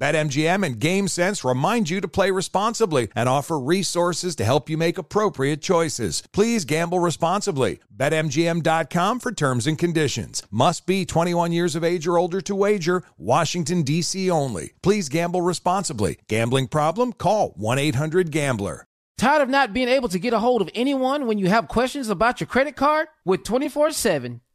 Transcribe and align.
BetMGM 0.00 0.64
and 0.64 0.80
GameSense 0.80 1.46
remind 1.46 1.90
you 1.90 2.00
to 2.00 2.08
play 2.08 2.30
responsibly 2.30 3.08
and 3.14 3.28
offer 3.28 3.60
resources 3.60 4.34
to 4.36 4.46
help 4.46 4.70
you 4.70 4.78
make 4.78 4.96
appropriate 4.96 5.60
choices. 5.60 6.22
Please 6.32 6.64
gamble 6.64 7.00
responsibly. 7.00 7.80
BetMGM.com 7.94 9.20
for 9.20 9.30
terms 9.30 9.66
and 9.66 9.78
conditions. 9.78 10.42
Must 10.50 10.86
be 10.86 11.04
21 11.04 11.52
years 11.52 11.76
of 11.76 11.84
age 11.84 12.06
or 12.06 12.16
older 12.16 12.40
to 12.40 12.54
wager. 12.54 13.02
Washington, 13.18 13.82
D.C. 13.82 14.30
only. 14.30 14.72
Please 14.82 15.10
gamble 15.10 15.42
responsibly. 15.42 16.18
Gambling 16.28 16.68
problem? 16.68 17.12
Call 17.12 17.50
1 17.56 17.78
800 17.78 18.30
Gambler. 18.30 18.86
Tired 19.18 19.42
of 19.42 19.50
not 19.50 19.74
being 19.74 19.88
able 19.88 20.08
to 20.08 20.18
get 20.18 20.32
a 20.32 20.38
hold 20.38 20.62
of 20.62 20.70
anyone 20.74 21.26
when 21.26 21.36
you 21.36 21.48
have 21.48 21.68
questions 21.68 22.08
about 22.08 22.40
your 22.40 22.46
credit 22.46 22.74
card? 22.74 23.08
With 23.26 23.44
24 23.44 23.90
7 23.90 24.40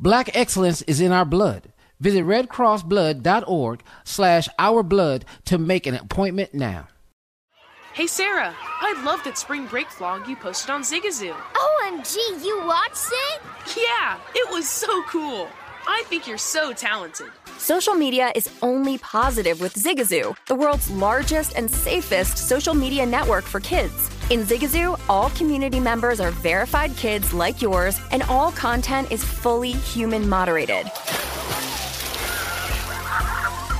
Black 0.00 0.36
excellence 0.36 0.82
is 0.82 1.00
in 1.00 1.12
our 1.12 1.24
blood. 1.24 1.72
Visit 2.00 2.24
redcrossblood.org 2.24 3.82
slash 4.04 4.48
ourblood 4.58 5.22
to 5.44 5.58
make 5.58 5.86
an 5.86 5.94
appointment 5.94 6.52
now. 6.52 6.88
Hey 7.92 8.08
Sarah, 8.08 8.52
I 8.58 9.00
love 9.04 9.22
that 9.22 9.38
spring 9.38 9.66
break 9.66 9.86
vlog 9.86 10.26
you 10.26 10.34
posted 10.34 10.70
on 10.70 10.82
Zigazoo. 10.82 11.32
OMG, 11.32 12.16
you 12.44 12.60
watched 12.66 13.06
it? 13.12 13.42
Yeah, 13.76 14.18
it 14.34 14.50
was 14.50 14.68
so 14.68 15.04
cool. 15.04 15.48
I 15.86 16.02
think 16.06 16.26
you're 16.26 16.38
so 16.38 16.72
talented. 16.72 17.28
Social 17.58 17.94
media 17.94 18.32
is 18.34 18.50
only 18.62 18.98
positive 18.98 19.60
with 19.60 19.74
Zigazoo, 19.74 20.36
the 20.46 20.54
world's 20.54 20.90
largest 20.90 21.56
and 21.56 21.70
safest 21.70 22.38
social 22.38 22.74
media 22.74 23.06
network 23.06 23.44
for 23.44 23.60
kids. 23.60 24.10
In 24.30 24.40
Zigazoo, 24.40 24.98
all 25.08 25.30
community 25.30 25.80
members 25.80 26.20
are 26.20 26.30
verified 26.30 26.96
kids 26.96 27.32
like 27.32 27.60
yours, 27.60 28.00
and 28.10 28.22
all 28.24 28.52
content 28.52 29.12
is 29.12 29.22
fully 29.22 29.72
human 29.72 30.28
moderated. 30.28 30.86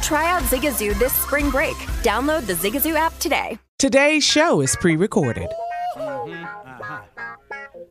Try 0.02 0.30
out 0.30 0.42
Zigazoo 0.42 0.98
this 0.98 1.14
spring 1.14 1.50
break. 1.50 1.76
Download 2.02 2.46
the 2.46 2.52
Zigazoo 2.52 2.94
app 2.94 3.18
today. 3.18 3.58
Today's 3.78 4.22
show 4.24 4.60
is 4.60 4.76
pre 4.76 4.96
recorded. 4.96 5.48
Mm-hmm. 5.96 6.44
Uh-huh. 6.44 7.02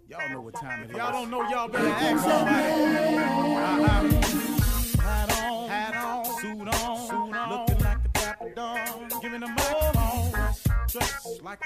Y'all 0.08 0.30
know 0.30 0.42
what 0.42 0.54
time 0.54 0.84
it 0.84 0.92
is. 0.92 0.98
Y'all 0.98 1.12
don't 1.12 1.32
know, 1.32 1.42
y'all 1.50 1.68
better 1.68 1.88
ask 1.88 2.24
somebody. 2.24 2.93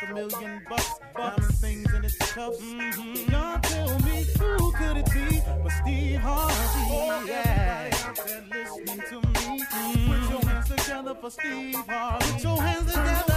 A 0.03 0.13
million 0.13 0.61
bucks. 0.69 0.99
Diamond 1.15 1.55
things 1.55 1.93
in 1.93 2.05
its 2.05 2.17
cuffs. 2.17 2.59
Mm-hmm. 2.61 3.31
Y'all 3.31 3.59
tell 3.59 3.99
me 3.99 4.25
who 4.39 4.71
could 4.73 4.97
it 4.97 5.05
be 5.13 5.41
but 5.63 5.71
Steve 5.81 6.19
Harvey? 6.19 6.53
Oh, 6.89 7.25
yeah. 7.27 7.89
Everybody 7.91 8.07
out 8.07 8.15
there 8.25 8.43
listening 8.51 9.01
to 9.09 9.15
me. 9.27 9.61
Mm-hmm. 9.61 10.11
Put 10.11 10.29
your 10.29 10.41
hands 10.49 10.67
together 10.69 11.15
for 11.15 11.29
Steve 11.31 11.75
Harvey. 11.87 12.31
Put 12.33 12.43
your 12.43 12.61
hands 12.61 12.87
together. 12.93 13.33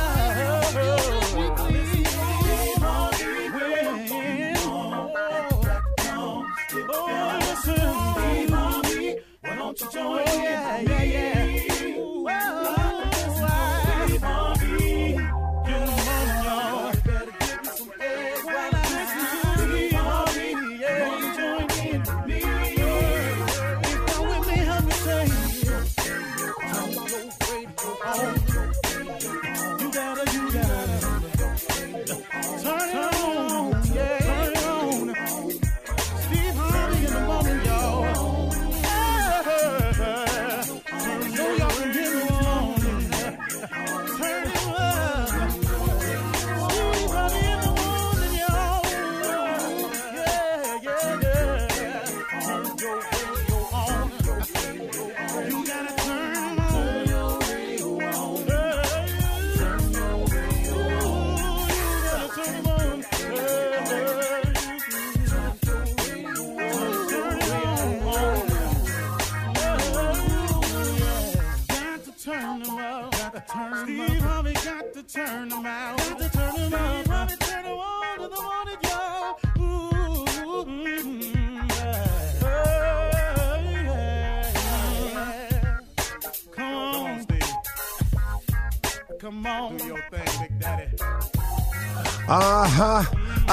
Steve 1.60 2.76
Harvey. 2.82 3.50
When- 3.50 3.90
Oh, 6.92 7.38
listen, 7.40 7.74
Steve 8.14 8.50
Harvey. 8.50 9.16
Why 9.40 9.56
don't 9.56 9.80
you 9.80 9.90
join 9.90 10.20
in? 10.20 10.42
Yeah, 10.42 10.80
yeah, 10.80 11.02
yeah. 11.02 11.59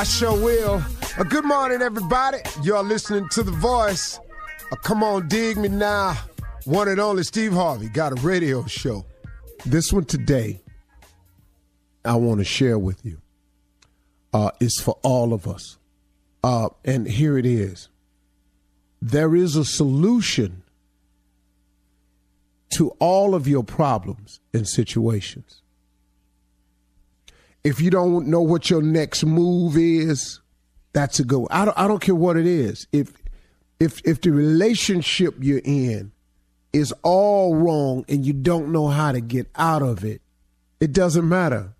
Sure 0.08 0.34
will. 0.34 0.82
Uh, 1.18 1.24
good 1.24 1.46
morning, 1.46 1.82
everybody. 1.82 2.38
You're 2.64 2.84
listening 2.84 3.28
to 3.30 3.44
The 3.44 3.52
Voice. 3.52 4.20
Uh, 4.72 4.76
come 4.78 5.04
on, 5.04 5.28
dig 5.28 5.58
me 5.58 5.68
now. 5.68 6.18
One 6.66 6.88
and 6.88 7.00
only 7.00 7.24
Steve 7.24 7.54
Harvey 7.54 7.90
got 7.90 8.18
a 8.18 8.22
radio 8.22 8.66
show. 8.66 9.06
This 9.66 9.92
one 9.92 10.06
today, 10.06 10.62
I 12.06 12.16
want 12.16 12.40
to 12.40 12.46
share 12.46 12.80
with 12.80 13.06
you, 13.06 13.18
uh, 14.34 14.52
is 14.60 14.80
for 14.80 14.98
all 15.04 15.34
of 15.34 15.48
us. 15.48 15.78
Uh, 16.44 16.70
and 16.86 17.08
here 17.08 17.38
it 17.38 17.46
is 17.46 17.90
there 19.02 19.36
is 19.36 19.56
a 19.56 19.64
solution 19.64 20.64
to 22.72 22.90
all 23.00 23.36
of 23.36 23.48
your 23.48 23.64
problems 23.64 24.40
and 24.54 24.68
situations. 24.68 25.62
If 27.68 27.82
you 27.82 27.90
don't 27.90 28.28
know 28.28 28.40
what 28.40 28.70
your 28.70 28.82
next 28.82 29.26
move 29.26 29.76
is, 29.76 30.40
that's 30.94 31.20
a 31.20 31.26
go. 31.26 31.50
I 31.52 31.66
don't, 31.66 31.78
I 31.78 31.86
don't 31.86 32.00
care 32.00 32.16
what 32.16 32.38
it 32.38 32.46
is. 32.46 32.88
If 32.94 33.12
if 33.78 34.00
if 34.06 34.22
the 34.22 34.32
relationship 34.32 35.36
you're 35.42 35.60
in 35.66 36.14
is 36.72 36.94
all 37.04 37.56
wrong 37.56 38.06
and 38.08 38.26
you 38.26 38.32
don't 38.32 38.72
know 38.72 38.88
how 38.88 39.12
to 39.12 39.20
get 39.20 39.50
out 39.58 39.82
of 39.82 40.06
it, 40.06 40.22
it 40.80 40.94
doesn't 40.94 41.28
matter. 41.28 41.74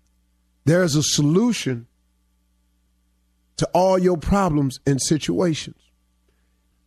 There's 0.66 0.94
a 0.94 1.02
solution 1.02 1.86
to 3.56 3.66
all 3.72 3.98
your 3.98 4.18
problems 4.18 4.80
and 4.86 5.00
situations. 5.00 5.80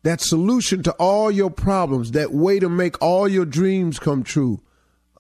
That 0.04 0.22
solution 0.22 0.84
to 0.84 0.92
all 1.00 1.32
your 1.32 1.50
problems, 1.50 2.12
that 2.12 2.34
way 2.34 2.60
to 2.60 2.70
make 2.70 3.02
all 3.02 3.28
your 3.28 3.46
dreams 3.46 3.98
come 3.98 4.22
true, 4.22 4.62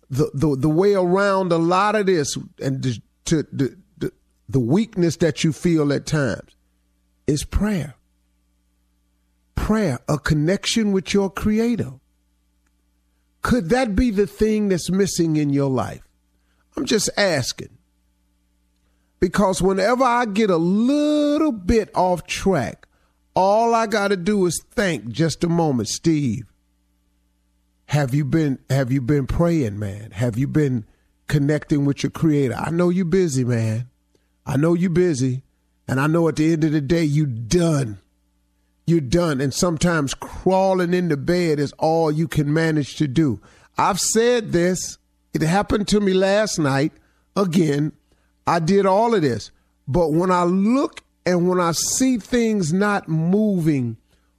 the 0.08 0.30
the, 0.36 0.56
the 0.56 0.70
way 0.70 0.94
around 0.94 1.52
a 1.52 1.58
lot 1.58 1.96
of 1.96 2.06
this 2.06 2.38
and 2.62 3.02
to 3.26 3.44
the, 3.52 3.78
the 3.98 4.12
the 4.50 4.60
weakness 4.60 5.18
that 5.18 5.44
you 5.44 5.54
feel 5.54 5.94
at 5.94 6.06
times 6.06 6.56
is 7.28 7.44
prayer. 7.44 7.96
Prayer, 9.56 10.00
a 10.10 10.18
connection 10.18 10.92
with 10.92 11.14
your 11.14 11.30
creator. 11.30 11.94
Could 13.42 13.70
that 13.70 13.96
be 13.96 14.12
the 14.12 14.28
thing 14.28 14.70
that's 14.70 14.92
missing 14.92 15.36
in 15.36 15.50
your 15.50 15.70
life? 15.70 16.08
I'm 16.76 16.86
just 16.86 17.10
asking. 17.18 17.78
Because 19.20 19.62
whenever 19.62 20.04
I 20.04 20.26
get 20.26 20.50
a 20.50 20.58
little 20.58 21.52
bit 21.52 21.90
off 21.96 22.26
track, 22.26 22.88
all 23.36 23.74
I 23.74 23.88
got 23.88 24.10
to 24.10 24.18
do 24.18 24.46
is 24.46 24.62
think 24.72 25.10
just 25.10 25.44
a 25.44 25.50
moment, 25.50 25.90
Steve. 25.90 26.52
Have 27.86 28.14
you 28.14 28.26
been 28.26 28.60
have 28.70 28.92
you 28.92 29.02
been 29.02 29.28
praying, 29.28 29.78
man? 29.78 30.12
Have 30.12 30.38
you 30.38 30.48
been 30.48 30.86
connecting 31.32 31.86
with 31.86 32.04
your 32.04 32.12
creator? 32.12 32.56
I 32.56 32.72
know 32.72 32.90
you're 32.90 33.06
busy, 33.06 33.46
man. 33.46 33.88
I 34.46 34.58
know 34.58 34.74
you're 34.74 34.90
busy, 34.90 35.44
and 35.88 35.98
I 35.98 36.08
know 36.08 36.28
at 36.28 36.36
the 36.36 36.52
end 36.52 36.66
of 36.66 36.74
the 36.74 36.82
day 36.82 37.06
you're 37.06 37.26
done. 37.26 38.00
You're 38.86 39.00
done, 39.00 39.40
and 39.40 39.54
sometimes 39.54 40.14
crawling 40.14 40.94
into 40.94 41.16
bed 41.16 41.58
is 41.58 41.72
all 41.78 42.12
you 42.12 42.28
can 42.28 42.54
manage 42.54 42.98
to 42.98 43.08
do. 43.08 43.40
I've 43.78 44.00
said 44.00 44.52
this. 44.52 44.98
It 45.34 45.42
happened 45.42 45.88
to 45.88 46.02
me 46.02 46.14
last 46.14 46.60
night. 46.60 46.92
Again, 47.38 47.94
I 48.46 48.60
did 48.60 48.86
all 48.86 49.16
of 49.16 49.22
this. 49.22 49.52
But 49.88 50.12
when 50.12 50.32
I 50.32 50.44
look 50.44 51.02
and 51.26 51.48
when 51.48 51.62
I 51.62 51.72
see 51.72 52.18
things 52.18 52.74
not 52.74 53.08
moving, 53.08 53.96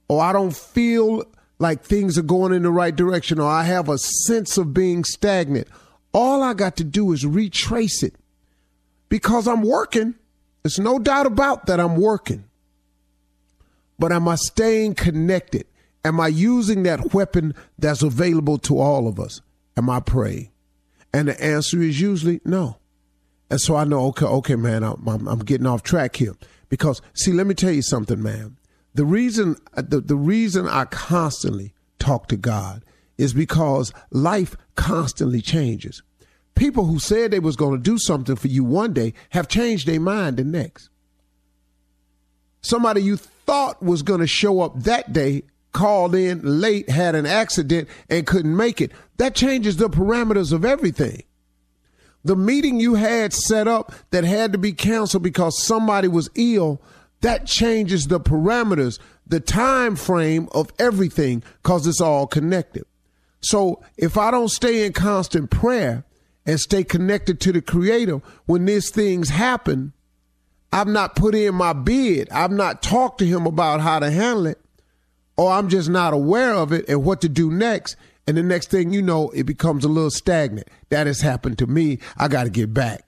or 0.07 0.21
I 0.21 0.31
don't 0.31 0.55
feel 0.55 1.23
like 1.57 1.83
things 1.83 2.19
are 2.19 2.21
going 2.21 2.53
in 2.53 2.61
the 2.61 2.69
right 2.69 2.95
direction, 2.95 3.39
or 3.39 3.49
I 3.49 3.63
have 3.63 3.89
a 3.89 3.97
sense 3.97 4.59
of 4.59 4.75
being 4.75 5.03
stagnant, 5.03 5.67
all 6.13 6.43
I 6.43 6.53
got 6.53 6.77
to 6.77 6.83
do 6.83 7.11
is 7.11 7.25
retrace 7.25 8.03
it 8.03 8.15
because 9.09 9.47
I'm 9.47 9.63
working. 9.63 10.15
There's 10.61 10.79
no 10.79 10.99
doubt 10.99 11.25
about 11.25 11.65
that 11.65 11.79
I'm 11.79 11.95
working. 11.95 12.45
But 13.99 14.11
am 14.11 14.27
I 14.27 14.35
staying 14.35 14.95
connected? 14.95 15.65
Am 16.05 16.19
I 16.19 16.27
using 16.27 16.83
that 16.83 17.13
weapon 17.13 17.55
that's 17.79 18.01
available 18.01 18.57
to 18.59 18.79
all 18.79 19.07
of 19.07 19.19
us? 19.19 19.41
Am 19.77 19.89
I 19.89 19.99
praying? 19.99 20.51
And 21.13 21.27
the 21.27 21.43
answer 21.43 21.81
is 21.81 22.01
usually 22.01 22.41
no. 22.43 22.77
And 23.49 23.61
so 23.61 23.75
I 23.75 23.83
know, 23.83 24.07
okay, 24.07 24.25
okay, 24.25 24.55
man, 24.55 24.83
I'm, 24.83 25.07
I'm, 25.07 25.27
I'm 25.27 25.39
getting 25.39 25.67
off 25.67 25.83
track 25.83 26.15
here. 26.15 26.35
Because, 26.69 27.01
see, 27.13 27.31
let 27.31 27.45
me 27.45 27.53
tell 27.53 27.71
you 27.71 27.83
something, 27.83 28.21
man. 28.21 28.57
The 28.95 29.05
reason, 29.05 29.57
the, 29.75 30.01
the 30.01 30.15
reason 30.15 30.67
I 30.67 30.85
constantly 30.85 31.73
talk 31.99 32.27
to 32.29 32.37
God 32.37 32.83
is 33.17 33.33
because 33.33 33.93
life 34.11 34.55
constantly 34.75 35.41
changes. 35.41 36.01
People 36.55 36.85
who 36.85 36.99
said 36.99 37.31
they 37.31 37.39
was 37.39 37.55
going 37.55 37.75
to 37.75 37.81
do 37.81 37.97
something 37.97 38.35
for 38.35 38.47
you 38.47 38.63
one 38.63 38.93
day 38.93 39.13
have 39.29 39.47
changed 39.47 39.87
their 39.87 39.99
mind 39.99 40.37
the 40.37 40.43
next. 40.43 40.89
Somebody 42.61 43.01
you 43.01 43.17
thought 43.17 43.81
was 43.81 44.03
going 44.03 44.19
to 44.19 44.27
show 44.27 44.61
up 44.61 44.73
that 44.83 45.11
day 45.11 45.43
called 45.73 46.15
in 46.15 46.39
late, 46.61 46.89
had 46.89 47.15
an 47.15 47.25
accident, 47.25 47.89
and 48.09 48.27
couldn't 48.27 48.55
make 48.55 48.79
it. 48.79 48.91
That 49.17 49.35
changes 49.35 49.77
the 49.77 49.89
parameters 49.89 50.53
of 50.53 50.63
everything. 50.63 51.23
The 52.23 52.35
meeting 52.35 52.79
you 52.79 52.93
had 52.93 53.33
set 53.33 53.67
up 53.67 53.91
that 54.11 54.23
had 54.23 54.53
to 54.53 54.57
be 54.57 54.71
canceled 54.71 55.23
because 55.23 55.61
somebody 55.61 56.07
was 56.07 56.29
ill, 56.35 56.81
that 57.21 57.45
changes 57.45 58.07
the 58.07 58.19
parameters, 58.19 58.99
the 59.27 59.39
time 59.39 59.95
frame 59.95 60.47
of 60.53 60.71
everything 60.79 61.43
because 61.61 61.85
it's 61.85 61.99
all 61.99 62.27
connected. 62.27 62.83
So 63.43 63.83
if 63.97 64.17
I 64.17 64.31
don't 64.31 64.49
stay 64.49 64.85
in 64.85 64.93
constant 64.93 65.51
prayer 65.51 66.05
and 66.45 66.59
stay 66.59 66.83
connected 66.83 67.39
to 67.41 67.51
the 67.51 67.61
creator 67.61 68.21
when 68.45 68.65
these 68.65 68.89
things 68.89 69.29
happen, 69.29 69.93
I've 70.71 70.87
not 70.87 71.15
put 71.15 71.35
in 71.35 71.53
my 71.53 71.73
bid. 71.73 72.29
I've 72.31 72.51
not 72.51 72.81
talked 72.81 73.19
to 73.19 73.25
him 73.25 73.45
about 73.45 73.81
how 73.81 73.99
to 73.99 74.09
handle 74.09 74.47
it, 74.47 74.59
or 75.37 75.51
I'm 75.51 75.69
just 75.69 75.89
not 75.89 76.13
aware 76.13 76.53
of 76.53 76.71
it 76.71 76.87
and 76.87 77.03
what 77.03 77.21
to 77.21 77.29
do 77.29 77.51
next. 77.51 77.95
And 78.25 78.37
the 78.37 78.43
next 78.43 78.71
thing 78.71 78.93
you 78.93 79.01
know, 79.01 79.29
it 79.31 79.43
becomes 79.43 79.83
a 79.83 79.89
little 79.89 80.09
stagnant. 80.09 80.69
That 80.89 81.07
has 81.07 81.21
happened 81.21 81.59
to 81.59 81.67
me. 81.67 81.99
I 82.17 82.29
got 82.29 82.45
to 82.45 82.49
get 82.49 82.73
back. 82.73 83.03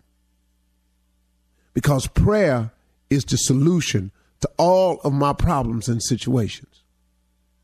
Because 1.73 2.07
prayer 2.07 2.71
is 3.09 3.23
the 3.23 3.37
solution 3.37 4.11
to 4.41 4.49
all 4.57 4.99
of 5.03 5.13
my 5.13 5.31
problems 5.31 5.87
and 5.87 6.03
situations. 6.03 6.74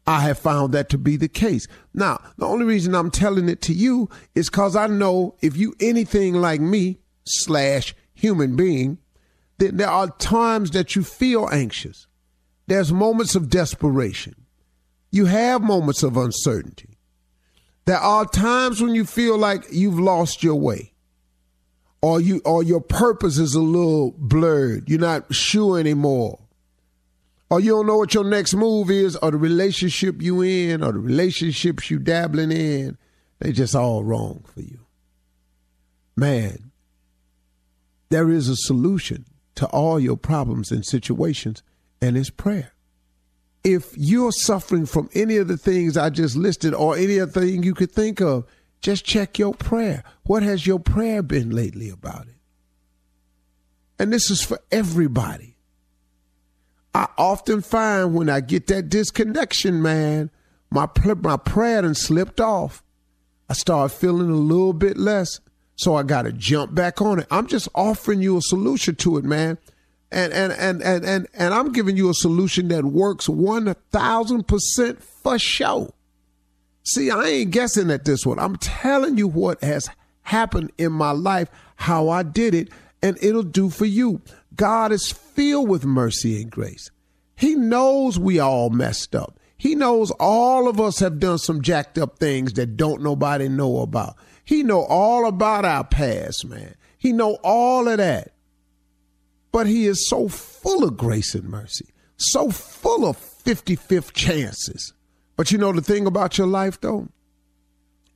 I 0.07 0.21
have 0.21 0.39
found 0.39 0.73
that 0.73 0.89
to 0.89 0.97
be 0.97 1.15
the 1.15 1.27
case. 1.27 1.67
Now, 1.93 2.19
the 2.37 2.45
only 2.45 2.65
reason 2.65 2.95
I'm 2.95 3.11
telling 3.11 3.47
it 3.49 3.61
to 3.63 3.73
you 3.73 4.09
is 4.33 4.49
because 4.49 4.75
I 4.75 4.87
know 4.87 5.35
if 5.41 5.55
you 5.55 5.75
anything 5.79 6.35
like 6.35 6.59
me, 6.59 6.97
slash 7.23 7.95
human 8.13 8.55
being, 8.55 8.97
then 9.57 9.77
there 9.77 9.89
are 9.89 10.09
times 10.17 10.71
that 10.71 10.95
you 10.95 11.03
feel 11.03 11.47
anxious. 11.51 12.07
There's 12.67 12.91
moments 12.91 13.35
of 13.35 13.49
desperation. 13.49 14.35
You 15.11 15.25
have 15.25 15.61
moments 15.61 16.03
of 16.03 16.17
uncertainty. 16.17 16.97
There 17.85 17.97
are 17.97 18.25
times 18.25 18.81
when 18.81 18.95
you 18.95 19.05
feel 19.05 19.37
like 19.37 19.65
you've 19.71 19.99
lost 19.99 20.43
your 20.43 20.55
way. 20.55 20.93
Or 22.01 22.19
you 22.19 22.41
or 22.45 22.63
your 22.63 22.81
purpose 22.81 23.37
is 23.37 23.53
a 23.53 23.61
little 23.61 24.15
blurred. 24.17 24.89
You're 24.89 24.99
not 24.99 25.33
sure 25.33 25.79
anymore. 25.79 26.39
Or 27.51 27.59
you 27.59 27.71
don't 27.71 27.85
know 27.85 27.97
what 27.97 28.15
your 28.15 28.23
next 28.23 28.55
move 28.55 28.89
is, 28.89 29.15
or 29.17 29.29
the 29.29 29.37
relationship 29.37 30.19
you 30.19 30.41
in, 30.41 30.81
or 30.81 30.93
the 30.93 30.99
relationships 30.99 31.91
you 31.91 31.99
dabbling 31.99 32.51
in. 32.51 32.97
They 33.37 33.51
just 33.51 33.75
all 33.75 34.03
wrong 34.03 34.43
for 34.51 34.61
you. 34.61 34.79
Man, 36.15 36.71
there 38.09 38.31
is 38.31 38.49
a 38.49 38.55
solution 38.55 39.25
to 39.55 39.67
all 39.67 39.99
your 39.99 40.17
problems 40.17 40.71
and 40.71 40.83
situations, 40.83 41.61
and 42.01 42.17
it's 42.17 42.31
prayer 42.31 42.73
if 43.63 43.95
you're 43.95 44.31
suffering 44.31 44.85
from 44.85 45.09
any 45.13 45.37
of 45.37 45.47
the 45.47 45.57
things 45.57 45.97
I 45.97 46.09
just 46.09 46.35
listed 46.35 46.73
or 46.73 46.97
any 46.97 47.19
other 47.19 47.31
thing 47.31 47.63
you 47.63 47.73
could 47.73 47.91
think 47.91 48.19
of, 48.19 48.45
just 48.81 49.05
check 49.05 49.37
your 49.37 49.53
prayer. 49.53 50.03
What 50.23 50.43
has 50.43 50.65
your 50.65 50.79
prayer 50.79 51.21
been 51.21 51.51
lately 51.51 51.89
about 51.89 52.27
it? 52.27 52.35
And 53.99 54.11
this 54.11 54.31
is 54.31 54.43
for 54.43 54.59
everybody. 54.71 55.50
I 56.93 57.07
often 57.17 57.61
find 57.61 58.13
when 58.13 58.29
I 58.29 58.41
get 58.41 58.67
that 58.67 58.89
disconnection, 58.89 59.81
man, 59.81 60.29
my 60.69 60.89
my 61.21 61.37
prayer 61.37 61.81
done 61.81 61.95
slipped 61.95 62.41
off. 62.41 62.83
I 63.49 63.53
start 63.53 63.91
feeling 63.91 64.29
a 64.29 64.35
little 64.35 64.73
bit 64.73 64.97
less, 64.97 65.39
so 65.75 65.95
I 65.95 66.03
got 66.03 66.23
to 66.23 66.31
jump 66.31 66.73
back 66.73 67.01
on 67.01 67.19
it. 67.19 67.27
I'm 67.31 67.47
just 67.47 67.67
offering 67.75 68.21
you 68.21 68.37
a 68.37 68.41
solution 68.41 68.95
to 68.95 69.17
it, 69.17 69.23
man 69.23 69.57
and 70.11 70.33
and 70.33 70.51
and 70.53 70.81
and 70.81 71.05
and, 71.05 71.27
and 71.33 71.53
I'm 71.53 71.71
giving 71.71 71.95
you 71.95 72.09
a 72.09 72.13
solution 72.13 72.67
that 72.67 72.83
works 72.83 73.29
one 73.29 73.73
thousand 73.91 74.47
percent 74.47 75.01
for 75.01 75.39
sure. 75.39 75.93
See, 76.83 77.09
I 77.09 77.23
ain't 77.23 77.51
guessing 77.51 77.91
at 77.91 78.05
this 78.05 78.25
one. 78.25 78.39
I'm 78.39 78.57
telling 78.57 79.17
you 79.17 79.27
what 79.27 79.63
has 79.63 79.89
happened 80.23 80.71
in 80.77 80.91
my 80.91 81.11
life, 81.11 81.49
how 81.75 82.09
I 82.09 82.23
did 82.23 82.53
it, 82.53 82.69
and 83.01 83.17
it'll 83.21 83.43
do 83.43 83.69
for 83.69 83.85
you. 83.85 84.21
God 84.55 84.91
is 84.91 85.11
filled 85.11 85.69
with 85.69 85.85
mercy 85.85 86.41
and 86.41 86.51
grace. 86.51 86.91
He 87.35 87.55
knows 87.55 88.19
we 88.19 88.39
all 88.39 88.69
messed 88.69 89.15
up. 89.15 89.39
He 89.57 89.75
knows 89.75 90.11
all 90.19 90.67
of 90.67 90.79
us 90.79 90.99
have 90.99 91.19
done 91.19 91.37
some 91.37 91.61
jacked 91.61 91.97
up 91.97 92.17
things 92.17 92.53
that 92.53 92.77
don't 92.77 93.01
nobody 93.01 93.47
know 93.47 93.81
about. 93.81 94.15
He 94.43 94.63
know 94.63 94.83
all 94.85 95.27
about 95.27 95.65
our 95.65 95.83
past, 95.83 96.45
man. 96.45 96.75
He 96.97 97.11
know 97.11 97.37
all 97.43 97.87
of 97.87 97.97
that. 97.97 98.33
But 99.51 99.67
he 99.67 99.85
is 99.85 100.09
so 100.09 100.27
full 100.27 100.83
of 100.83 100.97
grace 100.97 101.35
and 101.35 101.49
mercy, 101.49 101.89
so 102.17 102.49
full 102.49 103.05
of 103.05 103.17
55th 103.17 104.13
chances. 104.13 104.93
But 105.35 105.51
you 105.51 105.57
know 105.57 105.71
the 105.71 105.81
thing 105.81 106.05
about 106.05 106.37
your 106.37 106.47
life 106.47 106.79
though? 106.81 107.09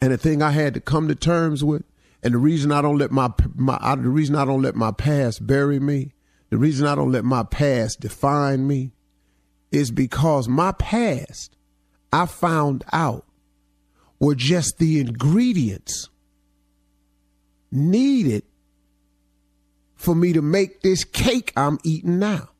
And 0.01 0.11
the 0.11 0.17
thing 0.17 0.41
I 0.41 0.51
had 0.51 0.73
to 0.73 0.79
come 0.79 1.07
to 1.07 1.15
terms 1.15 1.63
with, 1.63 1.83
and 2.23 2.33
the 2.33 2.37
reason 2.39 2.71
I 2.71 2.81
don't 2.81 2.97
let 2.97 3.11
my, 3.11 3.31
my 3.53 3.95
the 3.95 4.09
reason 4.09 4.35
I 4.35 4.45
don't 4.45 4.61
let 4.61 4.75
my 4.75 4.91
past 4.91 5.45
bury 5.45 5.79
me, 5.79 6.14
the 6.55 6.59
reason 6.59 6.87
I 6.87 6.95
don't 6.95 7.11
let 7.11 7.25
my 7.25 7.43
past 7.43 7.99
define 7.99 8.65
me, 8.65 8.93
is 9.73 9.91
because 9.91 10.47
my 10.47 10.71
past, 10.71 11.57
I 12.13 12.27
found 12.27 12.85
out, 12.93 13.25
were 14.21 14.35
just 14.35 14.77
the 14.77 15.01
ingredients 15.01 16.07
needed 17.73 18.43
for 19.95 20.15
me 20.15 20.31
to 20.31 20.41
make 20.41 20.79
this 20.79 21.03
cake 21.03 21.51
I'm 21.57 21.77
eating 21.83 22.19
now. 22.19 22.51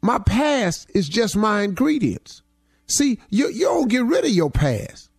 My 0.00 0.18
past 0.18 0.90
is 0.94 1.10
just 1.10 1.36
my 1.36 1.60
ingredients. 1.60 2.40
See, 2.86 3.18
you, 3.28 3.50
you 3.50 3.66
don't 3.66 3.90
get 3.90 4.04
rid 4.04 4.24
of 4.24 4.30
your 4.30 4.50
past. 4.50 5.10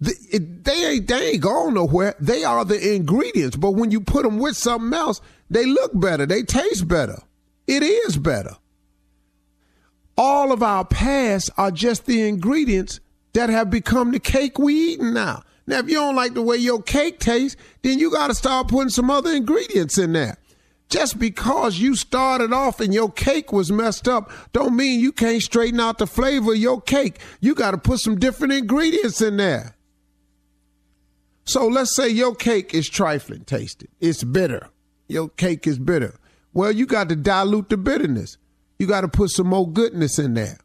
The, 0.00 0.14
it, 0.30 0.62
they 0.62 0.92
ain't 0.92 1.08
they 1.08 1.30
ain't 1.30 1.42
gone 1.42 1.74
nowhere. 1.74 2.14
They 2.20 2.44
are 2.44 2.64
the 2.64 2.94
ingredients, 2.94 3.56
but 3.56 3.72
when 3.72 3.90
you 3.90 4.00
put 4.00 4.22
them 4.22 4.38
with 4.38 4.56
something 4.56 4.96
else, 4.96 5.20
they 5.50 5.66
look 5.66 5.90
better. 5.94 6.24
They 6.24 6.42
taste 6.42 6.88
better. 6.88 7.18
It 7.66 7.82
is 7.82 8.16
better. 8.16 8.56
All 10.16 10.52
of 10.52 10.62
our 10.62 10.84
past 10.84 11.50
are 11.56 11.70
just 11.70 12.06
the 12.06 12.26
ingredients 12.28 13.00
that 13.32 13.50
have 13.50 13.70
become 13.70 14.12
the 14.12 14.20
cake 14.20 14.58
we 14.58 14.74
eating 14.74 15.12
now. 15.12 15.42
Now, 15.66 15.78
if 15.78 15.88
you 15.88 15.94
don't 15.96 16.16
like 16.16 16.34
the 16.34 16.42
way 16.42 16.56
your 16.56 16.82
cake 16.82 17.20
tastes, 17.20 17.60
then 17.82 17.98
you 17.98 18.10
got 18.10 18.28
to 18.28 18.34
start 18.34 18.68
putting 18.68 18.88
some 18.88 19.10
other 19.10 19.30
ingredients 19.30 19.98
in 19.98 20.12
there. 20.12 20.36
Just 20.88 21.20
because 21.20 21.78
you 21.78 21.94
started 21.94 22.52
off 22.52 22.80
and 22.80 22.92
your 22.92 23.10
cake 23.12 23.52
was 23.52 23.70
messed 23.70 24.08
up, 24.08 24.32
don't 24.52 24.74
mean 24.74 24.98
you 24.98 25.12
can't 25.12 25.40
straighten 25.40 25.78
out 25.78 25.98
the 25.98 26.06
flavor 26.06 26.52
of 26.52 26.58
your 26.58 26.80
cake. 26.80 27.20
You 27.40 27.54
got 27.54 27.70
to 27.70 27.78
put 27.78 28.00
some 28.00 28.18
different 28.18 28.52
ingredients 28.52 29.20
in 29.20 29.36
there. 29.36 29.76
So 31.44 31.68
let's 31.68 31.94
say 31.94 32.08
your 32.08 32.34
cake 32.34 32.74
is 32.74 32.88
trifling 32.88 33.44
tasted. 33.44 33.88
It's 34.00 34.24
bitter. 34.24 34.69
Your 35.10 35.28
cake 35.28 35.66
is 35.66 35.78
bitter. 35.78 36.14
Well, 36.52 36.72
you 36.72 36.86
got 36.86 37.08
to 37.08 37.16
dilute 37.16 37.68
the 37.68 37.76
bitterness. 37.76 38.36
You 38.78 38.86
got 38.86 39.02
to 39.02 39.08
put 39.08 39.30
some 39.30 39.48
more 39.48 39.70
goodness 39.70 40.18
in 40.18 40.34
there. 40.34 40.58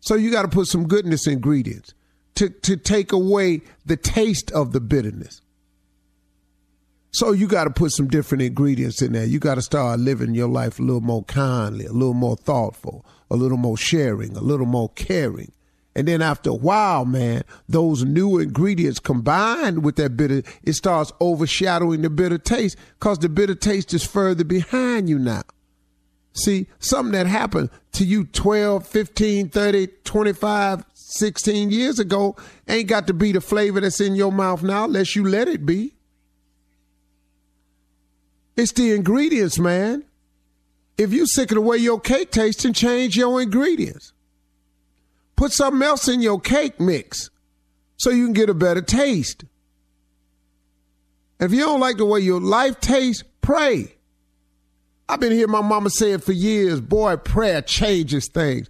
So 0.00 0.14
you 0.14 0.30
got 0.30 0.42
to 0.42 0.48
put 0.48 0.66
some 0.66 0.88
goodness 0.88 1.26
ingredients 1.26 1.94
to, 2.36 2.48
to 2.48 2.76
take 2.76 3.12
away 3.12 3.62
the 3.84 3.96
taste 3.96 4.50
of 4.52 4.72
the 4.72 4.80
bitterness. 4.80 5.42
So 7.12 7.32
you 7.32 7.48
got 7.48 7.64
to 7.64 7.70
put 7.70 7.90
some 7.90 8.08
different 8.08 8.42
ingredients 8.42 9.02
in 9.02 9.12
there. 9.12 9.24
You 9.24 9.40
got 9.40 9.56
to 9.56 9.62
start 9.62 9.98
living 9.98 10.34
your 10.34 10.48
life 10.48 10.78
a 10.78 10.82
little 10.82 11.00
more 11.00 11.24
kindly, 11.24 11.84
a 11.84 11.92
little 11.92 12.14
more 12.14 12.36
thoughtful, 12.36 13.04
a 13.30 13.36
little 13.36 13.58
more 13.58 13.76
sharing, 13.76 14.36
a 14.36 14.40
little 14.40 14.66
more 14.66 14.90
caring. 14.90 15.52
And 16.00 16.08
then 16.08 16.22
after 16.22 16.48
a 16.48 16.54
while, 16.54 17.04
man, 17.04 17.42
those 17.68 18.06
new 18.06 18.38
ingredients 18.38 18.98
combined 18.98 19.84
with 19.84 19.96
that 19.96 20.16
bitter, 20.16 20.42
it 20.62 20.72
starts 20.72 21.12
overshadowing 21.20 22.00
the 22.00 22.08
bitter 22.08 22.38
taste 22.38 22.78
because 22.98 23.18
the 23.18 23.28
bitter 23.28 23.54
taste 23.54 23.92
is 23.92 24.02
further 24.02 24.42
behind 24.42 25.10
you 25.10 25.18
now. 25.18 25.42
See, 26.32 26.68
something 26.78 27.12
that 27.12 27.26
happened 27.26 27.68
to 27.92 28.04
you 28.06 28.24
12, 28.24 28.86
15, 28.86 29.50
30, 29.50 29.88
25, 30.02 30.84
16 30.94 31.70
years 31.70 31.98
ago 31.98 32.34
ain't 32.66 32.88
got 32.88 33.06
to 33.08 33.12
be 33.12 33.32
the 33.32 33.42
flavor 33.42 33.82
that's 33.82 34.00
in 34.00 34.14
your 34.14 34.32
mouth 34.32 34.62
now 34.62 34.86
unless 34.86 35.14
you 35.14 35.28
let 35.28 35.48
it 35.48 35.66
be. 35.66 35.92
It's 38.56 38.72
the 38.72 38.92
ingredients, 38.92 39.58
man. 39.58 40.04
If 40.96 41.12
you 41.12 41.26
sick 41.26 41.50
of 41.50 41.56
the 41.56 41.60
way 41.60 41.76
your 41.76 42.00
cake 42.00 42.30
tastes, 42.30 42.62
then 42.62 42.72
change 42.72 43.18
your 43.18 43.42
ingredients. 43.42 44.14
Put 45.40 45.52
something 45.52 45.80
else 45.80 46.06
in 46.06 46.20
your 46.20 46.38
cake 46.38 46.78
mix 46.78 47.30
so 47.96 48.10
you 48.10 48.26
can 48.26 48.34
get 48.34 48.50
a 48.50 48.54
better 48.54 48.82
taste. 48.82 49.46
If 51.40 51.50
you 51.50 51.60
don't 51.60 51.80
like 51.80 51.96
the 51.96 52.04
way 52.04 52.20
your 52.20 52.42
life 52.42 52.78
tastes, 52.78 53.24
pray. 53.40 53.96
I've 55.08 55.18
been 55.18 55.32
hearing 55.32 55.50
my 55.50 55.62
mama 55.62 55.88
say 55.88 56.12
it 56.12 56.22
for 56.22 56.32
years. 56.32 56.82
Boy, 56.82 57.16
prayer 57.16 57.62
changes 57.62 58.28
things. 58.28 58.68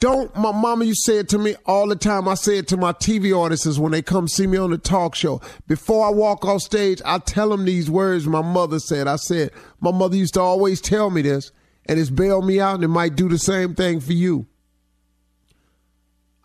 Don't, 0.00 0.34
my 0.34 0.50
mama 0.50 0.86
you 0.86 0.94
say 0.96 1.18
it 1.18 1.28
to 1.28 1.38
me 1.38 1.54
all 1.64 1.86
the 1.86 1.94
time. 1.94 2.26
I 2.26 2.34
say 2.34 2.58
it 2.58 2.66
to 2.66 2.76
my 2.76 2.92
TV 2.92 3.32
audiences 3.32 3.78
when 3.78 3.92
they 3.92 4.02
come 4.02 4.26
see 4.26 4.48
me 4.48 4.58
on 4.58 4.72
the 4.72 4.78
talk 4.78 5.14
show. 5.14 5.40
Before 5.68 6.04
I 6.04 6.10
walk 6.10 6.44
off 6.44 6.62
stage, 6.62 7.00
I 7.04 7.18
tell 7.18 7.50
them 7.50 7.64
these 7.64 7.88
words 7.88 8.26
my 8.26 8.42
mother 8.42 8.80
said. 8.80 9.06
I 9.06 9.14
said, 9.14 9.52
my 9.78 9.92
mother 9.92 10.16
used 10.16 10.34
to 10.34 10.40
always 10.40 10.80
tell 10.80 11.10
me 11.10 11.22
this, 11.22 11.52
and 11.86 12.00
it's 12.00 12.10
bailed 12.10 12.44
me 12.44 12.58
out, 12.58 12.74
and 12.74 12.82
it 12.82 12.88
might 12.88 13.14
do 13.14 13.28
the 13.28 13.38
same 13.38 13.76
thing 13.76 14.00
for 14.00 14.14
you. 14.14 14.48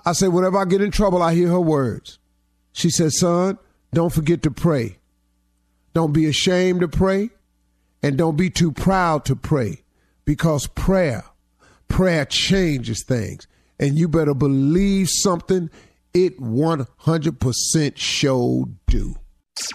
I 0.06 0.14
said, 0.14 0.30
whenever 0.30 0.58
I 0.58 0.66
get 0.66 0.82
in 0.82 0.92
trouble, 0.92 1.22
I 1.22 1.34
hear 1.34 1.50
her 1.50 1.60
words. 1.60 2.20
She 2.72 2.90
said, 2.90 3.12
son, 3.12 3.58
don't 3.94 4.14
forget 4.14 4.44
to 4.44 4.52
pray. 4.52 4.98
Don't 5.94 6.12
be 6.12 6.26
ashamed 6.26 6.82
to 6.82 6.88
pray, 6.88 7.30
and 8.04 8.18
don't 8.18 8.36
be 8.36 8.50
too 8.50 8.72
proud 8.72 9.26
to 9.26 9.36
pray, 9.36 9.84
because 10.26 10.68
prayer 10.68 11.24
prayer 11.88 12.26
changes 12.26 13.04
things. 13.04 13.48
And 13.80 13.98
you 13.98 14.08
better 14.08 14.34
believe 14.34 15.10
something, 15.10 15.70
it 16.14 16.40
100% 16.40 17.98
show 17.98 18.70
do. 18.88 19.16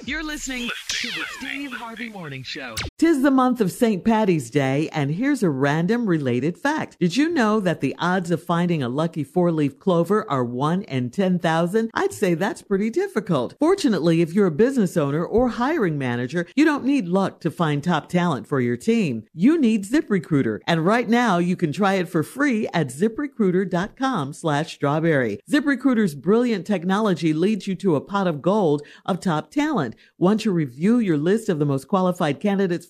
You're 0.04 0.22
listening 0.22 0.70
to 0.88 1.08
the 1.08 1.24
Steve 1.38 1.72
Harvey 1.72 2.08
Morning 2.08 2.42
Show. 2.42 2.74
Tis 3.00 3.22
the 3.22 3.30
month 3.30 3.62
of 3.62 3.72
St. 3.72 4.04
Patty's 4.04 4.50
Day, 4.50 4.90
and 4.92 5.12
here's 5.12 5.42
a 5.42 5.48
random 5.48 6.04
related 6.04 6.58
fact. 6.58 6.98
Did 7.00 7.16
you 7.16 7.30
know 7.30 7.58
that 7.58 7.80
the 7.80 7.96
odds 7.98 8.30
of 8.30 8.42
finding 8.42 8.82
a 8.82 8.90
lucky 8.90 9.24
four 9.24 9.50
leaf 9.50 9.78
clover 9.78 10.30
are 10.30 10.44
1 10.44 10.82
in 10.82 11.08
10,000? 11.08 11.90
I'd 11.94 12.12
say 12.12 12.34
that's 12.34 12.60
pretty 12.60 12.90
difficult. 12.90 13.54
Fortunately, 13.58 14.20
if 14.20 14.34
you're 14.34 14.48
a 14.48 14.50
business 14.50 14.98
owner 14.98 15.24
or 15.24 15.48
hiring 15.48 15.96
manager, 15.96 16.46
you 16.54 16.66
don't 16.66 16.84
need 16.84 17.08
luck 17.08 17.40
to 17.40 17.50
find 17.50 17.82
top 17.82 18.10
talent 18.10 18.46
for 18.46 18.60
your 18.60 18.76
team. 18.76 19.24
You 19.32 19.58
need 19.58 19.86
ZipRecruiter, 19.86 20.60
and 20.66 20.84
right 20.84 21.08
now 21.08 21.38
you 21.38 21.56
can 21.56 21.72
try 21.72 21.94
it 21.94 22.06
for 22.10 22.22
free 22.22 22.68
at 22.74 22.88
ziprecruiter.com 22.88 24.34
slash 24.34 24.74
strawberry. 24.74 25.40
ZipRecruiter's 25.50 26.14
brilliant 26.14 26.66
technology 26.66 27.32
leads 27.32 27.66
you 27.66 27.74
to 27.76 27.96
a 27.96 28.02
pot 28.02 28.26
of 28.26 28.42
gold 28.42 28.82
of 29.06 29.20
top 29.20 29.50
talent. 29.50 29.96
Want 30.18 30.40
to 30.40 30.52
review 30.52 30.98
your 30.98 31.16
list 31.16 31.48
of 31.48 31.58
the 31.58 31.64
most 31.64 31.88
qualified 31.88 32.40
candidates 32.40 32.89